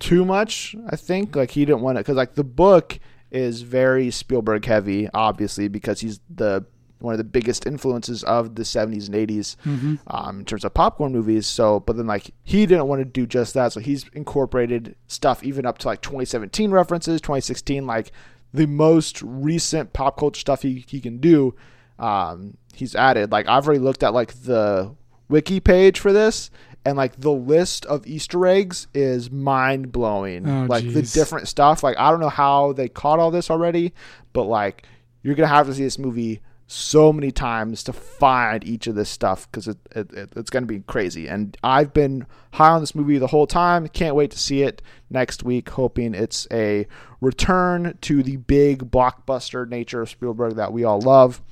too 0.00 0.24
much 0.24 0.74
i 0.90 0.96
think 0.96 1.36
like 1.36 1.52
he 1.52 1.64
didn't 1.64 1.82
want 1.82 1.96
it 1.96 2.00
because 2.00 2.16
like 2.16 2.34
the 2.34 2.42
book 2.42 2.98
is 3.30 3.62
very 3.62 4.10
spielberg 4.10 4.64
heavy 4.64 5.08
obviously 5.14 5.68
because 5.68 6.00
he's 6.00 6.18
the 6.28 6.64
one 7.02 7.14
of 7.14 7.18
the 7.18 7.24
biggest 7.24 7.66
influences 7.66 8.22
of 8.24 8.54
the 8.54 8.62
70s 8.62 9.06
and 9.06 9.14
80s 9.14 9.56
Mm-hmm. 9.64 9.94
um, 10.06 10.38
in 10.40 10.44
terms 10.44 10.64
of 10.64 10.72
popcorn 10.74 11.12
movies. 11.12 11.46
So 11.46 11.80
but 11.80 11.96
then 11.96 12.06
like 12.06 12.30
he 12.42 12.64
didn't 12.66 12.86
want 12.88 13.00
to 13.00 13.04
do 13.04 13.26
just 13.26 13.54
that. 13.54 13.72
So 13.72 13.80
he's 13.80 14.06
incorporated 14.14 14.96
stuff 15.08 15.42
even 15.44 15.66
up 15.66 15.78
to 15.78 15.88
like 15.88 16.00
2017 16.00 16.70
references 16.70 17.20
2016 17.20 17.86
like 17.86 18.12
the 18.54 18.66
most 18.66 19.20
recent 19.22 19.92
pop 19.92 20.18
culture 20.18 20.40
stuff 20.40 20.62
he, 20.62 20.84
he 20.88 21.00
can 21.00 21.18
do. 21.18 21.54
Um, 21.98 22.56
he's 22.74 22.94
added 22.94 23.30
like 23.30 23.46
i've 23.48 23.66
already 23.66 23.78
looked 23.80 24.02
at 24.02 24.14
like 24.14 24.32
the 24.44 24.94
wiki 25.28 25.60
page 25.60 26.00
for 26.00 26.10
this 26.10 26.50
and 26.86 26.96
like 26.96 27.20
the 27.20 27.30
list 27.30 27.84
of 27.84 28.06
easter 28.06 28.46
eggs 28.46 28.86
is 28.94 29.30
mind 29.30 29.92
blowing 29.92 30.48
Oh, 30.48 30.64
like 30.70 30.84
the 30.84 31.02
different 31.02 31.48
stuff 31.48 31.82
like 31.82 31.96
i 31.98 32.10
don't 32.10 32.18
know 32.20 32.30
how 32.30 32.72
they 32.72 32.88
caught 32.88 33.18
all 33.18 33.30
this 33.30 33.50
already 33.50 33.92
but 34.32 34.44
like 34.44 34.84
you're 35.22 35.34
gonna 35.34 35.48
have 35.48 35.66
to 35.66 35.74
see 35.74 35.84
this 35.84 35.98
movie 35.98 36.40
so 36.72 37.12
many 37.12 37.30
times 37.30 37.82
to 37.82 37.92
find 37.92 38.64
each 38.64 38.86
of 38.86 38.94
this 38.94 39.10
stuff 39.10 39.50
because 39.50 39.68
it, 39.68 39.76
it, 39.94 40.12
it, 40.12 40.32
it's 40.36 40.50
gonna 40.50 40.64
be 40.64 40.80
crazy 40.80 41.28
and 41.28 41.56
i've 41.62 41.92
been 41.92 42.26
high 42.52 42.70
on 42.70 42.80
this 42.80 42.94
movie 42.94 43.18
the 43.18 43.26
whole 43.26 43.46
time 43.46 43.86
can't 43.88 44.16
wait 44.16 44.30
to 44.30 44.38
see 44.38 44.62
it 44.62 44.80
next 45.10 45.42
week 45.42 45.68
hoping 45.70 46.14
it's 46.14 46.46
a 46.50 46.86
return 47.20 47.96
to 48.00 48.22
the 48.22 48.36
big 48.36 48.90
blockbuster 48.90 49.68
nature 49.68 50.00
of 50.00 50.08
spielberg 50.08 50.54
that 50.54 50.72
we 50.72 50.82
all 50.82 51.00
love 51.00 51.42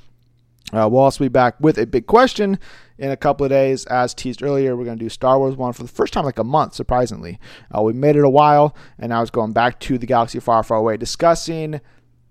uh, 0.73 0.89
we'll 0.91 1.03
also 1.03 1.25
be 1.25 1.29
back 1.29 1.57
with 1.61 1.79
a 1.79 1.87
big 1.87 2.07
question 2.07 2.59
in 2.97 3.11
a 3.11 3.17
couple 3.17 3.45
of 3.45 3.51
days. 3.51 3.87
As 3.87 4.15
teased 4.15 4.41
earlier, 4.41 4.77
we're 4.77 4.85
going 4.85 4.99
to 4.99 5.05
do 5.05 5.09
Star 5.09 5.37
Wars 5.37 5.57
1 5.57 5.73
for 5.73 5.83
the 5.83 5.89
first 5.89 6.13
time 6.13 6.25
like 6.25 6.39
a 6.39 6.45
month, 6.45 6.75
surprisingly. 6.75 7.41
Uh, 7.77 7.83
we 7.83 7.93
made 7.93 8.15
it 8.15 8.23
a 8.23 8.31
while, 8.31 8.77
and 8.97 9.09
now 9.09 9.21
it's 9.21 9.33
going 9.33 9.53
back 9.53 9.81
to 9.81 9.99
the 9.99 10.07
galaxy 10.07 10.39
far, 10.39 10.63
far 10.63 10.79
away, 10.79 10.97
discussing 10.97 11.81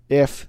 if 0.08 0.48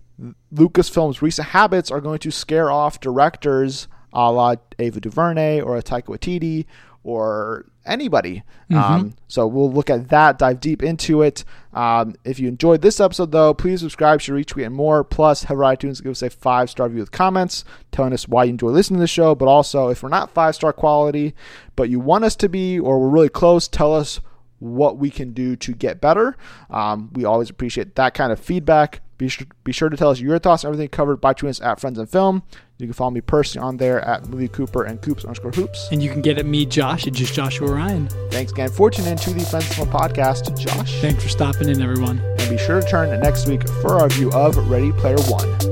Lucasfilm's 0.54 1.22
recent 1.22 1.50
habits 1.50 1.92
are 1.92 2.02
going 2.02 2.20
to 2.20 2.32
scare 2.32 2.72
off 2.72 3.00
directors 3.00 3.88
a 4.14 4.32
la 4.32 4.56
Ava 4.80 5.00
DuVernay 5.00 5.62
or 5.62 5.78
a 5.78 5.84
Taika 5.84 6.06
Waititi 6.06 6.66
or 7.04 7.66
anybody. 7.86 8.44
Um, 8.70 9.16
so 9.28 9.48
we'll 9.48 9.72
look 9.72 9.90
at 9.90 10.10
that, 10.10 10.38
dive 10.38 10.60
deep 10.60 10.84
into 10.84 11.22
it. 11.24 11.44
Um, 11.74 12.16
if 12.24 12.40
you 12.40 12.48
enjoyed 12.48 12.82
this 12.82 13.00
episode, 13.00 13.32
though, 13.32 13.54
please 13.54 13.80
subscribe, 13.80 14.22
share, 14.22 14.36
retweet, 14.36 14.66
and 14.66 14.76
more. 14.76 15.04
Plus, 15.04 15.44
head 15.44 15.56
over 15.56 15.76
to 15.76 15.88
iTunes, 15.88 16.04
give 16.04 16.12
us 16.12 16.22
a 16.22 16.30
five 16.30 16.70
star 16.70 16.88
review 16.88 17.02
with 17.02 17.12
comments 17.12 17.66
telling 17.92 18.14
us 18.14 18.28
why 18.28 18.44
you 18.44 18.52
enjoy 18.52 18.70
listening 18.70 19.00
to 19.00 19.04
the 19.04 19.08
show. 19.08 19.34
But 19.34 19.48
also, 19.48 19.90
if 19.90 20.04
we're 20.04 20.10
not 20.10 20.32
five 20.32 20.56
star 20.56 20.74
quality, 20.74 21.34
but 21.76 21.90
you 21.90 22.00
want 22.00 22.24
us 22.24 22.36
to 22.38 22.50
be, 22.50 22.80
or 22.80 23.00
we're 23.00 23.10
really 23.10 23.30
close, 23.30 23.68
tell 23.68 23.94
us 23.94 24.20
what 24.60 24.98
we 24.98 25.10
can 25.10 25.34
do 25.34 25.56
to 25.56 25.74
get 25.74 26.00
better. 26.00 26.38
Um, 26.70 27.10
we 27.14 27.26
always 27.26 27.50
appreciate 27.50 27.96
that 27.96 28.14
kind 28.14 28.32
of 28.32 28.40
feedback 28.40 29.02
Be 29.22 29.28
sure, 29.28 29.46
be 29.64 29.72
sure 29.72 29.88
to 29.88 29.96
tell 29.96 30.10
us 30.10 30.20
your 30.20 30.40
thoughts 30.40 30.66
on 30.66 30.70
everything 30.70 30.90
covered 30.90 31.18
by 31.18 31.36
tweeting 31.36 31.50
us 31.50 31.62
at 31.62 31.80
Friends 31.80 32.00
and 32.00 32.10
Film. 32.10 32.42
You 32.80 32.88
can 32.88 32.94
follow 32.94 33.12
me 33.12 33.22
personally 33.22 33.64
on 33.68 33.78
there 33.78 34.02
at 34.02 34.28
Movie 34.28 34.48
Cooper 34.48 34.84
and 34.84 35.00
Coops 35.00 35.26
underscore 35.26 35.52
Hoops. 35.52 35.90
And 35.92 36.02
you 36.02 36.10
can 36.10 36.24
get 36.24 36.40
at 36.40 36.48
me, 36.48 36.66
Josh, 36.66 37.06
at 37.06 37.14
just 37.14 37.32
Joshua 37.32 37.72
Ryan. 37.72 38.10
Thanks 38.32 38.52
again 38.52 38.72
for 38.72 38.90
tuning 38.90 39.12
in 39.12 39.18
to 39.20 39.30
the 39.30 39.42
Friends 39.42 39.68
and 39.68 39.76
Film 39.76 39.90
podcast, 39.90 40.58
Josh. 40.58 41.02
Thanks 41.02 41.22
for 41.22 41.30
stopping 41.30 41.70
in, 41.70 41.80
everyone. 41.84 42.18
And 42.40 42.50
be 42.50 42.58
sure 42.58 42.82
to 42.82 42.88
turn 42.88 43.12
next 43.20 43.48
week 43.48 43.70
for 43.84 44.00
our 44.00 44.08
review 44.08 44.32
of 44.32 44.58
Ready 44.68 44.92
Player 44.92 45.22
One. 45.28 45.71